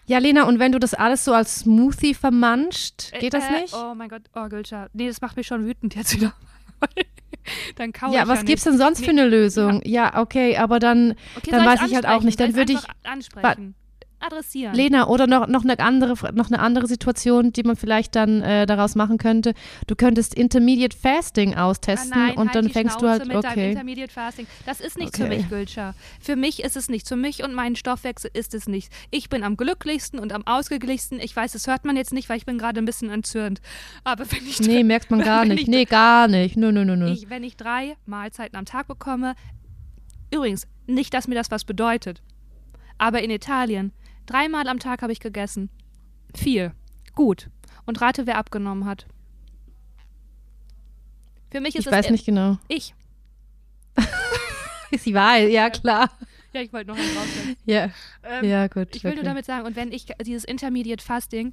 Ja, 0.08 0.18
Lena, 0.18 0.44
und 0.44 0.58
wenn 0.58 0.72
du 0.72 0.78
das 0.78 0.94
alles 0.94 1.24
so 1.24 1.32
als 1.34 1.60
Smoothie 1.60 2.14
vermanscht, 2.14 3.12
geht 3.20 3.34
das 3.34 3.44
Äh, 3.44 3.60
nicht? 3.60 3.74
Oh 3.74 3.94
mein 3.94 4.08
Gott, 4.08 4.22
oh 4.34 4.48
Gülscher. 4.48 4.88
Nee, 4.94 5.06
das 5.06 5.20
macht 5.20 5.36
mich 5.36 5.46
schon 5.46 5.66
wütend 5.66 5.94
jetzt 5.94 6.16
wieder. 6.16 6.32
dann 7.76 7.92
kau 7.92 8.12
ja, 8.12 8.22
ich 8.22 8.28
was 8.28 8.38
ja 8.40 8.44
gibt's 8.44 8.64
nicht. 8.64 8.74
denn 8.74 8.78
sonst 8.78 9.04
für 9.04 9.10
eine 9.10 9.26
Lösung? 9.26 9.82
Ja, 9.84 10.18
okay, 10.18 10.56
aber 10.56 10.78
dann, 10.78 11.14
Okay, 11.36 11.50
dann 11.50 11.66
weiß 11.66 11.82
ich 11.86 11.94
halt 11.94 12.06
auch 12.06 12.22
nicht. 12.22 12.40
Dann 12.40 12.54
würde 12.54 12.72
ich, 12.72 12.80
ansprechen. 13.04 13.74
Adressieren. 14.20 14.74
Lena, 14.74 15.06
oder 15.06 15.26
noch, 15.28 15.46
noch, 15.46 15.62
eine 15.62 15.78
andere, 15.78 16.14
noch 16.34 16.48
eine 16.48 16.58
andere 16.58 16.86
Situation, 16.88 17.52
die 17.52 17.62
man 17.62 17.76
vielleicht 17.76 18.16
dann 18.16 18.42
äh, 18.42 18.66
daraus 18.66 18.96
machen 18.96 19.16
könnte. 19.16 19.54
Du 19.86 19.94
könntest 19.94 20.34
Intermediate 20.34 20.96
Fasting 20.96 21.54
Ah, 21.54 21.66
austesten 21.66 22.10
nein, 22.10 22.30
und 22.36 22.48
halt 22.48 22.54
dann 22.56 22.68
fängst 22.68 22.96
du 22.96 23.00
Schnauze 23.06 23.20
halt, 23.20 23.28
mit 23.28 23.44
deinem 23.44 23.52
okay. 23.52 23.70
Intermediate 23.70 24.12
Fasting. 24.12 24.46
Das 24.66 24.80
ist 24.80 24.98
nichts 24.98 25.16
für 25.18 25.24
Okay. 25.26 25.36
mich, 25.38 25.48
Gülscher. 25.48 25.94
Für 26.20 26.34
mich 26.34 26.64
ist 26.64 26.76
es 26.76 26.88
nichts. 26.88 27.08
Für 27.08 27.16
mich 27.16 27.44
und 27.44 27.54
meinen 27.54 27.76
Stoffwechsel 27.76 28.30
ist 28.34 28.54
es 28.54 28.66
nichts. 28.66 28.94
Ich 29.10 29.28
bin 29.28 29.44
am 29.44 29.56
glücklichsten 29.56 30.18
und 30.18 30.32
am 30.32 30.44
ausgeglichensten. 30.46 31.20
Ich 31.20 31.36
weiß, 31.36 31.52
das 31.52 31.66
hört 31.68 31.84
man 31.84 31.96
jetzt 31.96 32.12
nicht, 32.12 32.28
weil 32.28 32.38
ich 32.38 32.46
bin 32.46 32.58
gerade 32.58 32.80
ein 32.80 32.86
bisschen 32.86 33.10
entzürnt. 33.10 33.60
Aber 34.02 34.24
wenn 34.32 34.44
ich 34.48 34.60
Nee, 34.60 34.82
merkt 34.82 35.10
man 35.12 35.20
gar 35.24 35.44
nicht. 35.44 35.62
ich- 35.62 35.68
Nee, 35.68 35.84
gar 35.84 36.26
nicht. 36.26 36.56
Nö, 36.56 36.72
nö, 36.72 36.84
nö, 36.84 36.96
nö. 36.96 37.10
ich, 37.12 37.30
wenn 37.30 37.44
ich 37.44 37.56
drei 37.56 37.96
Mahlzeiten 38.06 38.56
am 38.58 38.64
Tag 38.64 38.88
bekomme, 38.88 39.34
übrigens, 40.34 40.66
nicht, 40.86 41.14
dass 41.14 41.28
mir 41.28 41.34
das 41.34 41.50
was 41.50 41.64
bedeutet, 41.64 42.22
aber 42.98 43.22
in 43.22 43.30
Italien, 43.30 43.92
dreimal 44.28 44.68
am 44.68 44.78
Tag 44.78 45.02
habe 45.02 45.12
ich 45.12 45.20
gegessen. 45.20 45.70
Viel. 46.34 46.72
Gut. 47.14 47.48
Und 47.86 48.00
rate, 48.00 48.26
wer 48.26 48.36
abgenommen 48.36 48.84
hat. 48.84 49.06
Für 51.50 51.60
mich 51.60 51.74
ist 51.74 51.80
Ich 51.80 51.86
es 51.86 51.92
weiß 51.92 52.06
e- 52.06 52.12
nicht 52.12 52.26
genau. 52.26 52.58
Ich. 52.68 52.94
Sie 54.98 55.14
weiß, 55.14 55.50
ja 55.50 55.70
klar. 55.70 56.10
Ja, 56.52 56.62
ich 56.62 56.72
wollte 56.72 56.88
noch 56.90 56.96
einen 56.98 57.16
rausnehmen. 57.16 57.56
Ja, 57.66 57.90
Ähm, 58.22 58.44
ja 58.44 58.66
gut. 58.68 58.94
Ich 58.96 59.04
will 59.04 59.10
okay. 59.12 59.16
nur 59.20 59.24
damit 59.24 59.44
sagen, 59.44 59.66
und 59.66 59.76
wenn 59.76 59.92
ich 59.92 60.06
dieses 60.22 60.44
Intermediate 60.44 61.04
Fasting, 61.04 61.52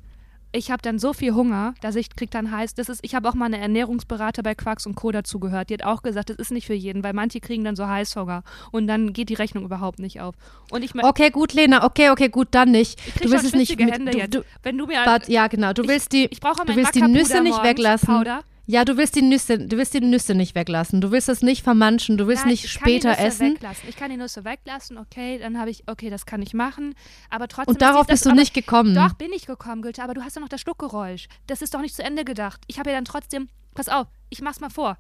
ich 0.55 0.71
habe 0.71 0.81
dann 0.81 0.97
so 0.99 1.13
viel 1.13 1.33
Hunger, 1.33 1.73
dass 1.81 1.95
ich 1.95 2.09
krieg 2.15 2.31
dann 2.31 2.51
heiß, 2.51 2.73
das 2.75 2.89
ist, 2.89 3.01
ich 3.03 3.13
habe 3.15 3.27
auch 3.29 3.33
mal 3.33 3.45
eine 3.45 3.59
Ernährungsberater 3.59 4.41
bei 4.43 4.55
Quacks 4.55 4.85
und 4.85 4.95
Co. 4.95 5.11
dazu 5.11 5.39
gehört, 5.39 5.69
die 5.69 5.75
hat 5.75 5.83
auch 5.83 6.01
gesagt, 6.01 6.29
das 6.29 6.37
ist 6.37 6.51
nicht 6.51 6.65
für 6.67 6.73
jeden, 6.73 7.03
weil 7.03 7.13
manche 7.13 7.39
kriegen 7.39 7.63
dann 7.63 7.75
so 7.75 7.87
Heißhunger 7.87 8.43
und 8.71 8.87
dann 8.87 9.13
geht 9.13 9.29
die 9.29 9.33
Rechnung 9.35 9.65
überhaupt 9.65 9.99
nicht 9.99 10.21
auf. 10.21 10.35
Und 10.71 10.83
ich, 10.83 10.91
mö- 10.93 11.03
Okay, 11.07 11.29
gut, 11.29 11.53
Lena. 11.53 11.83
Okay, 11.83 12.09
okay, 12.09 12.29
gut, 12.29 12.47
dann 12.51 12.71
nicht. 12.71 12.99
ich 12.99 13.13
Du 13.13 13.19
krieg 13.19 13.31
willst 13.31 13.49
schon 13.51 13.59
es 13.61 13.69
nicht 13.69 13.79
mit, 13.79 13.91
Hände 13.93 14.11
du, 14.11 14.17
jetzt. 14.17 14.33
du, 14.35 14.41
wenn 14.63 14.77
du 14.77 14.85
mir 14.87 15.05
wart, 15.05 15.27
ja, 15.29 15.47
genau. 15.47 15.73
Du 15.73 15.87
willst 15.87 16.11
die, 16.13 16.25
ich 16.31 16.39
brauche 16.39 16.61
du 16.61 16.67
mein 16.67 16.77
willst 16.77 16.95
die 16.95 17.01
Nüsse 17.01 17.41
nicht 17.41 17.51
morgens, 17.55 17.69
weglassen. 17.69 18.07
Powder. 18.17 18.41
Ja, 18.67 18.83
du 18.83 18.97
willst 18.97 19.15
die 19.15 19.21
Nüsse, 19.21 19.59
du 19.59 19.77
willst 19.77 19.93
die 19.93 20.01
Nüsse 20.01 20.33
nicht 20.33 20.55
weglassen. 20.55 20.99
Du 20.99 21.11
willst 21.11 21.27
das 21.29 21.41
nicht 21.43 21.63
vermanschen. 21.63 22.17
Du 22.17 22.25
willst 22.27 22.43
Nein, 22.43 22.51
nicht 22.51 22.65
ich 22.65 22.71
später 22.71 23.09
kann 23.13 23.17
die 23.17 23.23
Nüsse 23.23 23.27
essen. 23.43 23.53
Weglassen. 23.55 23.89
Ich 23.89 23.95
kann 23.95 24.09
die 24.09 24.17
Nüsse 24.17 24.43
weglassen, 24.45 24.97
okay, 24.97 25.37
dann 25.37 25.59
habe 25.59 25.69
ich, 25.69 25.83
okay, 25.87 26.09
das 26.09 26.25
kann 26.25 26.41
ich 26.41 26.53
machen, 26.55 26.95
aber 27.29 27.47
trotzdem. 27.47 27.73
Und 27.73 27.81
darauf 27.81 28.07
bist 28.07 28.25
du 28.25 28.29
aber- 28.31 28.39
nicht 28.39 28.53
gekommen. 28.55 28.95
Doch, 28.95 29.13
bin 29.13 29.31
ich 29.33 29.45
gekommen, 29.45 29.81
Gülte, 29.83 30.01
aber 30.03 30.15
du 30.15 30.23
hast 30.23 30.35
ja 30.35 30.41
noch 30.41 30.49
das 30.49 30.61
Schluckgeräusch. 30.61 31.27
Das 31.45 31.61
ist 31.61 31.73
doch 31.75 31.81
nicht 31.81 31.95
zu 31.95 32.03
Ende 32.03 32.25
gedacht. 32.25 32.61
Ich 32.67 32.79
habe 32.79 32.89
ja 32.89 32.95
dann 32.95 33.05
trotzdem, 33.05 33.49
pass 33.75 33.87
auf, 33.87 34.07
ich 34.29 34.41
mach's 34.41 34.59
mal 34.59 34.69
vor. 34.71 34.97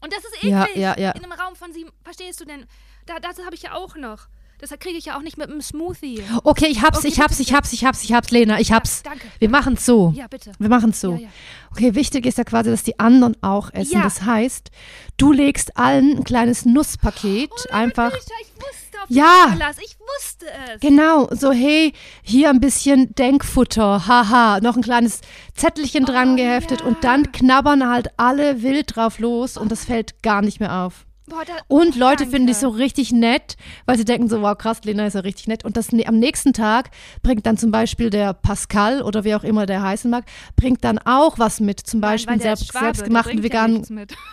Und 0.00 0.12
das 0.12 0.24
ist 0.24 0.36
eklig. 0.38 0.50
Ja, 0.50 0.66
ja, 0.74 0.98
ja. 0.98 1.10
In 1.12 1.22
einem 1.22 1.32
Raum 1.32 1.54
von 1.54 1.72
sieben, 1.72 1.90
verstehst 2.02 2.40
du 2.40 2.44
denn? 2.44 2.66
Da, 3.06 3.20
das 3.20 3.38
habe 3.44 3.54
ich 3.54 3.62
ja 3.62 3.74
auch 3.74 3.94
noch. 3.96 4.26
Das 4.62 4.70
kriege 4.78 4.96
ich 4.96 5.06
ja 5.06 5.16
auch 5.18 5.22
nicht 5.22 5.36
mit 5.38 5.50
einem 5.50 5.60
Smoothie. 5.60 6.22
Okay, 6.44 6.66
ich 6.68 6.82
hab's, 6.82 6.98
Okay, 6.98 7.08
ich 7.08 7.18
hab's, 7.18 7.38
bitte, 7.38 7.42
ich 7.50 7.52
hab's, 7.52 7.72
ich 7.72 7.84
hab's, 7.84 8.04
ich 8.04 8.12
hab's, 8.12 8.30
Lena, 8.30 8.60
ich 8.60 8.70
hab's. 8.70 9.02
Ja, 9.04 9.10
danke. 9.10 9.26
Wir 9.40 9.48
machen's 9.48 9.84
so. 9.84 10.12
Ja, 10.16 10.28
bitte. 10.28 10.52
Wir 10.56 10.68
machen's 10.68 11.00
so. 11.00 11.14
Ja, 11.14 11.18
ja. 11.22 11.28
Okay, 11.72 11.94
wichtig 11.96 12.26
ist 12.26 12.38
ja 12.38 12.44
quasi, 12.44 12.70
dass 12.70 12.84
die 12.84 13.00
anderen 13.00 13.36
auch 13.42 13.72
essen. 13.74 14.00
Das 14.00 14.22
heißt, 14.22 14.70
du 15.16 15.32
legst 15.32 15.76
allen 15.76 16.18
ein 16.18 16.22
kleines 16.24 16.64
Nusspaket 16.64 17.50
Oh, 17.52 17.72
einfach. 17.72 18.12
Güte, 18.12 18.24
ich 18.40 18.54
wusste 18.54 19.02
auf 19.02 19.06
Ja. 19.08 19.46
Verlass. 19.48 19.78
Ich 19.82 19.96
wusste 19.98 20.46
es. 20.74 20.80
Genau, 20.80 21.28
so 21.32 21.50
hey, 21.50 21.92
hier 22.22 22.48
ein 22.50 22.60
bisschen 22.60 23.12
Denkfutter, 23.16 24.06
haha, 24.06 24.60
noch 24.60 24.76
ein 24.76 24.82
kleines 24.82 25.22
Zettelchen 25.56 26.04
dran 26.04 26.34
Oh, 26.34 26.36
geheftet 26.36 26.82
und 26.82 27.02
dann 27.02 27.32
knabbern 27.32 27.90
halt 27.90 28.10
alle 28.16 28.62
wild 28.62 28.94
drauf 28.94 29.18
los 29.18 29.56
und 29.56 29.72
das 29.72 29.84
fällt 29.86 30.22
gar 30.22 30.40
nicht 30.40 30.60
mehr 30.60 30.72
auf. 30.84 31.04
Boah, 31.32 31.44
da, 31.46 31.52
Und 31.68 31.96
Leute 31.96 32.18
danke. 32.24 32.30
finden 32.32 32.46
dich 32.48 32.58
so 32.58 32.68
richtig 32.68 33.10
nett, 33.10 33.56
weil 33.86 33.96
sie 33.96 34.04
denken 34.04 34.28
so, 34.28 34.42
wow, 34.42 34.56
krass, 34.56 34.84
Lena 34.84 35.06
ist 35.06 35.14
ja 35.14 35.20
richtig 35.20 35.46
nett. 35.48 35.64
Und 35.64 35.76
das 35.78 35.90
ne- 35.92 36.06
am 36.06 36.18
nächsten 36.18 36.52
Tag 36.52 36.90
bringt 37.22 37.46
dann 37.46 37.56
zum 37.56 37.70
Beispiel 37.70 38.10
der 38.10 38.34
Pascal 38.34 39.00
oder 39.02 39.24
wie 39.24 39.34
auch 39.34 39.44
immer 39.44 39.64
der 39.64 39.82
heißen 39.82 40.10
mag, 40.10 40.24
bringt 40.56 40.84
dann 40.84 40.98
auch 40.98 41.38
was 41.38 41.58
mit, 41.60 41.80
zum 41.80 42.00
Nein, 42.00 42.12
Beispiel 42.12 42.40
selbst, 42.40 42.66
Schwabe, 42.68 42.84
selbstgemachten 42.86 43.38
ja 43.38 43.42
veganen. 43.44 43.86
mit. 43.90 44.14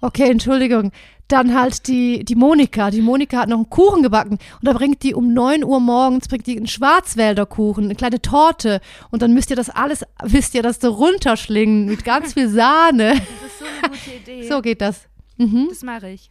Okay, 0.00 0.28
Entschuldigung. 0.30 0.92
Dann 1.28 1.58
halt 1.58 1.86
die, 1.88 2.26
die 2.26 2.34
Monika. 2.34 2.90
Die 2.90 3.00
Monika 3.00 3.38
hat 3.38 3.48
noch 3.48 3.56
einen 3.56 3.70
Kuchen 3.70 4.02
gebacken 4.02 4.32
und 4.32 4.64
da 4.68 4.74
bringt 4.74 5.02
die 5.02 5.14
um 5.14 5.32
9 5.32 5.64
Uhr 5.64 5.80
morgens, 5.80 6.28
bringt 6.28 6.46
die 6.46 6.58
einen 6.58 6.66
Schwarzwälder 6.66 7.46
Kuchen, 7.46 7.84
eine 7.84 7.94
kleine 7.94 8.20
Torte 8.20 8.82
und 9.10 9.22
dann 9.22 9.32
müsst 9.32 9.48
ihr 9.48 9.56
das 9.56 9.70
alles, 9.70 10.04
wisst 10.22 10.54
ihr, 10.54 10.62
das 10.62 10.78
so 10.78 10.90
runterschlingen 10.90 11.86
mit 11.86 12.04
ganz 12.04 12.34
viel 12.34 12.50
Sahne. 12.50 13.14
Das 13.14 13.20
ist 13.20 13.58
so 13.60 13.64
eine 13.64 13.94
gute 13.96 14.10
Idee. 14.10 14.48
So 14.48 14.60
geht 14.60 14.82
das. 14.82 15.06
Mhm. 15.36 15.66
Das 15.68 15.82
mache 15.82 16.10
ich. 16.10 16.30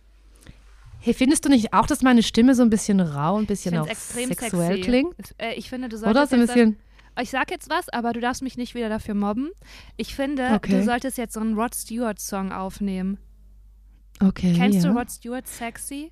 Hey, 0.99 1.13
findest 1.13 1.43
du 1.43 1.49
nicht 1.49 1.73
auch, 1.73 1.85
dass 1.85 2.01
meine 2.01 2.23
Stimme 2.23 2.55
so 2.55 2.63
ein 2.63 2.69
bisschen 2.69 2.99
rau, 3.01 3.37
ein 3.37 3.45
bisschen 3.45 3.77
auch 3.77 3.87
sexuell 3.87 4.75
sexy. 4.77 4.81
klingt? 4.81 5.15
Äh, 5.37 5.53
Ich 5.55 5.69
finde, 5.69 5.89
du 5.89 5.97
solltest 5.97 6.15
Oder 6.15 6.27
so 6.27 6.35
ein 6.35 6.41
bisschen. 6.47 6.77
Ich 7.21 7.29
sag 7.29 7.51
jetzt 7.51 7.69
was, 7.69 7.89
aber 7.89 8.13
du 8.13 8.21
darfst 8.21 8.41
mich 8.41 8.57
nicht 8.57 8.73
wieder 8.73 8.89
dafür 8.89 9.13
mobben. 9.13 9.51
Ich 9.97 10.15
finde, 10.15 10.51
Okay. 10.55 10.71
du 10.79 10.83
solltest 10.83 11.17
jetzt 11.17 11.33
so 11.33 11.41
einen 11.41 11.55
Rod 11.55 11.75
Stewart-Song 11.75 12.51
aufnehmen. 12.53 13.17
Okay. 14.21 14.53
Kennst 14.55 14.83
ja. 14.83 14.91
du 14.91 14.97
Rod 14.97 15.11
Stewart 15.11 15.47
Sexy? 15.47 16.11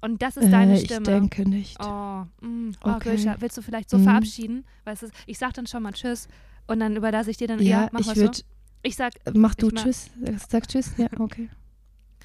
Und 0.00 0.22
das 0.22 0.36
ist 0.36 0.50
deine 0.50 0.74
äh, 0.80 0.84
Stimme. 0.84 1.00
Ich 1.00 1.04
denke 1.06 1.48
nicht. 1.48 1.76
Oh, 1.80 2.24
mm, 2.40 2.72
oh 2.84 2.90
Okay. 2.90 3.10
Gülscha, 3.10 3.36
willst 3.40 3.56
du 3.58 3.62
vielleicht 3.62 3.88
so 3.90 3.98
Mhm. 3.98 4.04
verabschieden? 4.04 4.64
Weißt 4.84 5.02
du, 5.02 5.06
ich 5.26 5.38
sag 5.38 5.52
dann 5.54 5.66
schon 5.66 5.82
mal 5.82 5.92
Tschüss 5.92 6.28
und 6.66 6.80
dann 6.80 6.96
überlasse 6.96 7.30
ich 7.30 7.36
dir 7.36 7.48
dann, 7.48 7.58
ja, 7.60 7.82
ja, 7.84 7.88
mach 7.92 8.00
ich 8.00 8.06
mal 8.06 8.16
würde. 8.16 8.36
so. 8.38 8.42
Ich 8.82 8.96
sag, 8.96 9.12
Mach 9.34 9.54
du 9.54 9.68
Ich 9.68 9.74
Tschüss. 9.74 10.10
Sag 10.48 10.68
Tschüss. 10.68 10.92
Ja, 10.98 11.06
okay. 11.18 11.48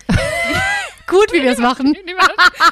Gut, 1.07 1.33
wie 1.33 1.41
wir 1.41 1.51
es 1.51 1.57
machen. 1.57 1.95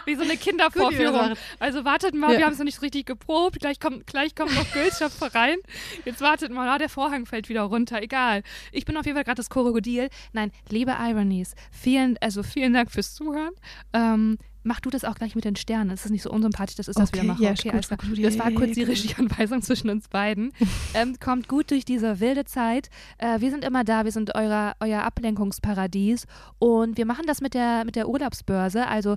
Wie 0.05 0.15
so 0.15 0.21
eine 0.21 0.37
Kindervorführung. 0.37 1.33
Also 1.59 1.85
wartet 1.85 2.13
mal, 2.13 2.33
Ja. 2.33 2.37
wir 2.37 2.45
haben 2.45 2.53
es 2.53 2.59
noch 2.59 2.65
nicht 2.65 2.81
richtig 2.83 3.07
geprobt. 3.07 3.59
Gleich 3.59 3.79
kommt, 3.79 4.05
gleich 4.05 4.35
kommt 4.35 4.53
noch 4.53 4.71
Gülscha 4.71 5.09
rein. 5.33 5.57
Jetzt 6.05 6.21
wartet 6.21 6.51
mal, 6.51 6.69
ah, 6.69 6.77
der 6.77 6.89
Vorhang 6.89 7.25
fällt 7.25 7.49
wieder 7.49 7.63
runter. 7.63 7.99
Egal. 8.01 8.43
Ich 8.71 8.85
bin 8.85 8.95
auf 8.95 9.05
jeden 9.05 9.15
Fall 9.15 9.23
gerade 9.23 9.37
das 9.37 9.49
Krokodil. 9.49 10.09
Nein, 10.33 10.51
liebe 10.69 10.95
Ironies, 10.99 11.55
vielen, 11.71 12.17
also 12.21 12.43
vielen 12.43 12.73
Dank 12.73 12.91
fürs 12.91 13.15
Zuhören. 13.15 13.53
Ähm, 13.93 14.37
mach 14.67 14.79
du 14.81 14.89
das 14.89 15.03
auch 15.03 15.15
gleich 15.15 15.35
mit 15.35 15.45
den 15.45 15.55
Sternen. 15.55 15.89
Das 15.89 16.05
ist 16.05 16.11
nicht 16.11 16.21
so 16.21 16.31
unsympathisch, 16.31 16.75
das 16.75 16.87
ist 16.87 16.99
das 16.99 17.09
Okay, 17.09 17.21
wieder 17.21 17.33
machen. 17.33 17.43
ja, 17.43 17.51
okay, 17.51 17.69
gut, 17.69 17.87
klar. 17.87 17.97
gut, 17.97 18.23
das 18.23 18.37
war 18.37 18.51
kurz 18.51 18.73
die. 18.73 18.83
Regieanweisung 18.83 19.61
zwischen 19.61 19.89
uns 19.89 20.07
beiden. 20.07 20.51
ähm, 20.93 21.15
kommt 21.19 21.47
gut 21.47 21.71
durch 21.71 21.85
diese 21.85 22.19
wilde 22.19 22.45
Zeit. 22.45 22.89
Äh, 23.17 23.39
wir 23.39 23.49
sind 23.49 23.63
immer 23.63 23.83
da, 23.83 24.05
wir 24.05 24.11
sind 24.11 24.35
euer, 24.35 24.75
euer 24.79 25.03
Ablenkungsparadies 25.03 26.25
und 26.59 26.97
wir 26.97 27.05
machen 27.05 27.25
das 27.25 27.41
mit 27.41 27.53
der, 27.53 27.85
mit 27.85 27.95
der 27.95 28.07
Urlaubsbörse. 28.09 28.87
Also 28.87 29.15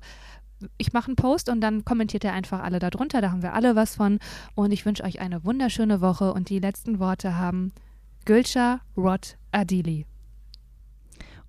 ich 0.78 0.92
mache 0.92 1.09
einen 1.09 1.16
Post 1.16 1.48
und 1.48 1.61
dann 1.61 1.84
kommentiert 1.84 2.24
ihr 2.24 2.32
einfach 2.32 2.62
alle 2.62 2.78
darunter. 2.78 3.20
Da 3.20 3.30
haben 3.30 3.42
wir 3.42 3.55
alle 3.55 3.76
was 3.76 3.96
von. 3.96 4.18
Und 4.55 4.72
ich 4.72 4.84
wünsche 4.84 5.05
euch 5.05 5.20
eine 5.20 5.44
wunderschöne 5.44 6.01
Woche. 6.01 6.32
Und 6.32 6.51
die 6.51 6.59
letzten 6.59 6.98
Worte 6.98 7.36
haben 7.36 7.72
Gülscha 8.24 8.80
Rod 8.96 9.36
Adili. 9.53 10.07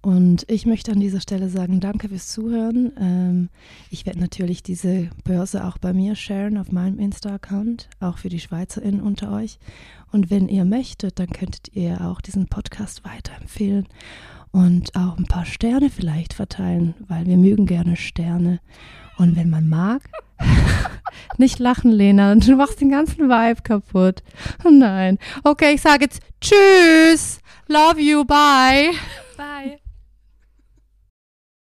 Und 0.01 0.49
ich 0.49 0.65
möchte 0.65 0.91
an 0.91 0.99
dieser 0.99 1.21
Stelle 1.21 1.47
sagen, 1.49 1.79
danke 1.79 2.09
fürs 2.09 2.27
Zuhören. 2.27 2.91
Ähm, 2.99 3.49
ich 3.91 4.05
werde 4.07 4.19
natürlich 4.19 4.63
diese 4.63 5.09
Börse 5.23 5.65
auch 5.65 5.77
bei 5.77 5.93
mir 5.93 6.15
sharen 6.15 6.57
auf 6.57 6.71
meinem 6.71 6.97
Insta-Account, 6.97 7.87
auch 7.99 8.17
für 8.17 8.29
die 8.29 8.39
SchweizerInnen 8.39 9.01
unter 9.01 9.31
euch. 9.31 9.59
Und 10.11 10.31
wenn 10.31 10.47
ihr 10.47 10.65
möchtet, 10.65 11.19
dann 11.19 11.29
könntet 11.29 11.75
ihr 11.75 12.01
auch 12.01 12.19
diesen 12.19 12.47
Podcast 12.47 13.05
weiterempfehlen 13.05 13.87
und 14.51 14.95
auch 14.95 15.17
ein 15.17 15.25
paar 15.25 15.45
Sterne 15.45 15.89
vielleicht 15.89 16.33
verteilen, 16.33 16.95
weil 17.07 17.25
wir 17.27 17.37
mögen 17.37 17.67
gerne 17.67 17.95
Sterne. 17.95 18.59
Und 19.17 19.35
wenn 19.35 19.51
man 19.51 19.69
mag, 19.69 20.01
nicht 21.37 21.59
lachen, 21.59 21.91
Lena, 21.91 22.33
du 22.35 22.55
machst 22.55 22.81
den 22.81 22.89
ganzen 22.89 23.29
Vibe 23.29 23.61
kaputt. 23.61 24.23
Oh 24.65 24.71
nein. 24.71 25.19
Okay, 25.43 25.75
ich 25.75 25.81
sage 25.81 26.05
jetzt 26.05 26.21
Tschüss. 26.41 27.39
Love 27.67 28.01
you. 28.01 28.25
Bye. 28.25 28.91
Bye. 29.37 29.80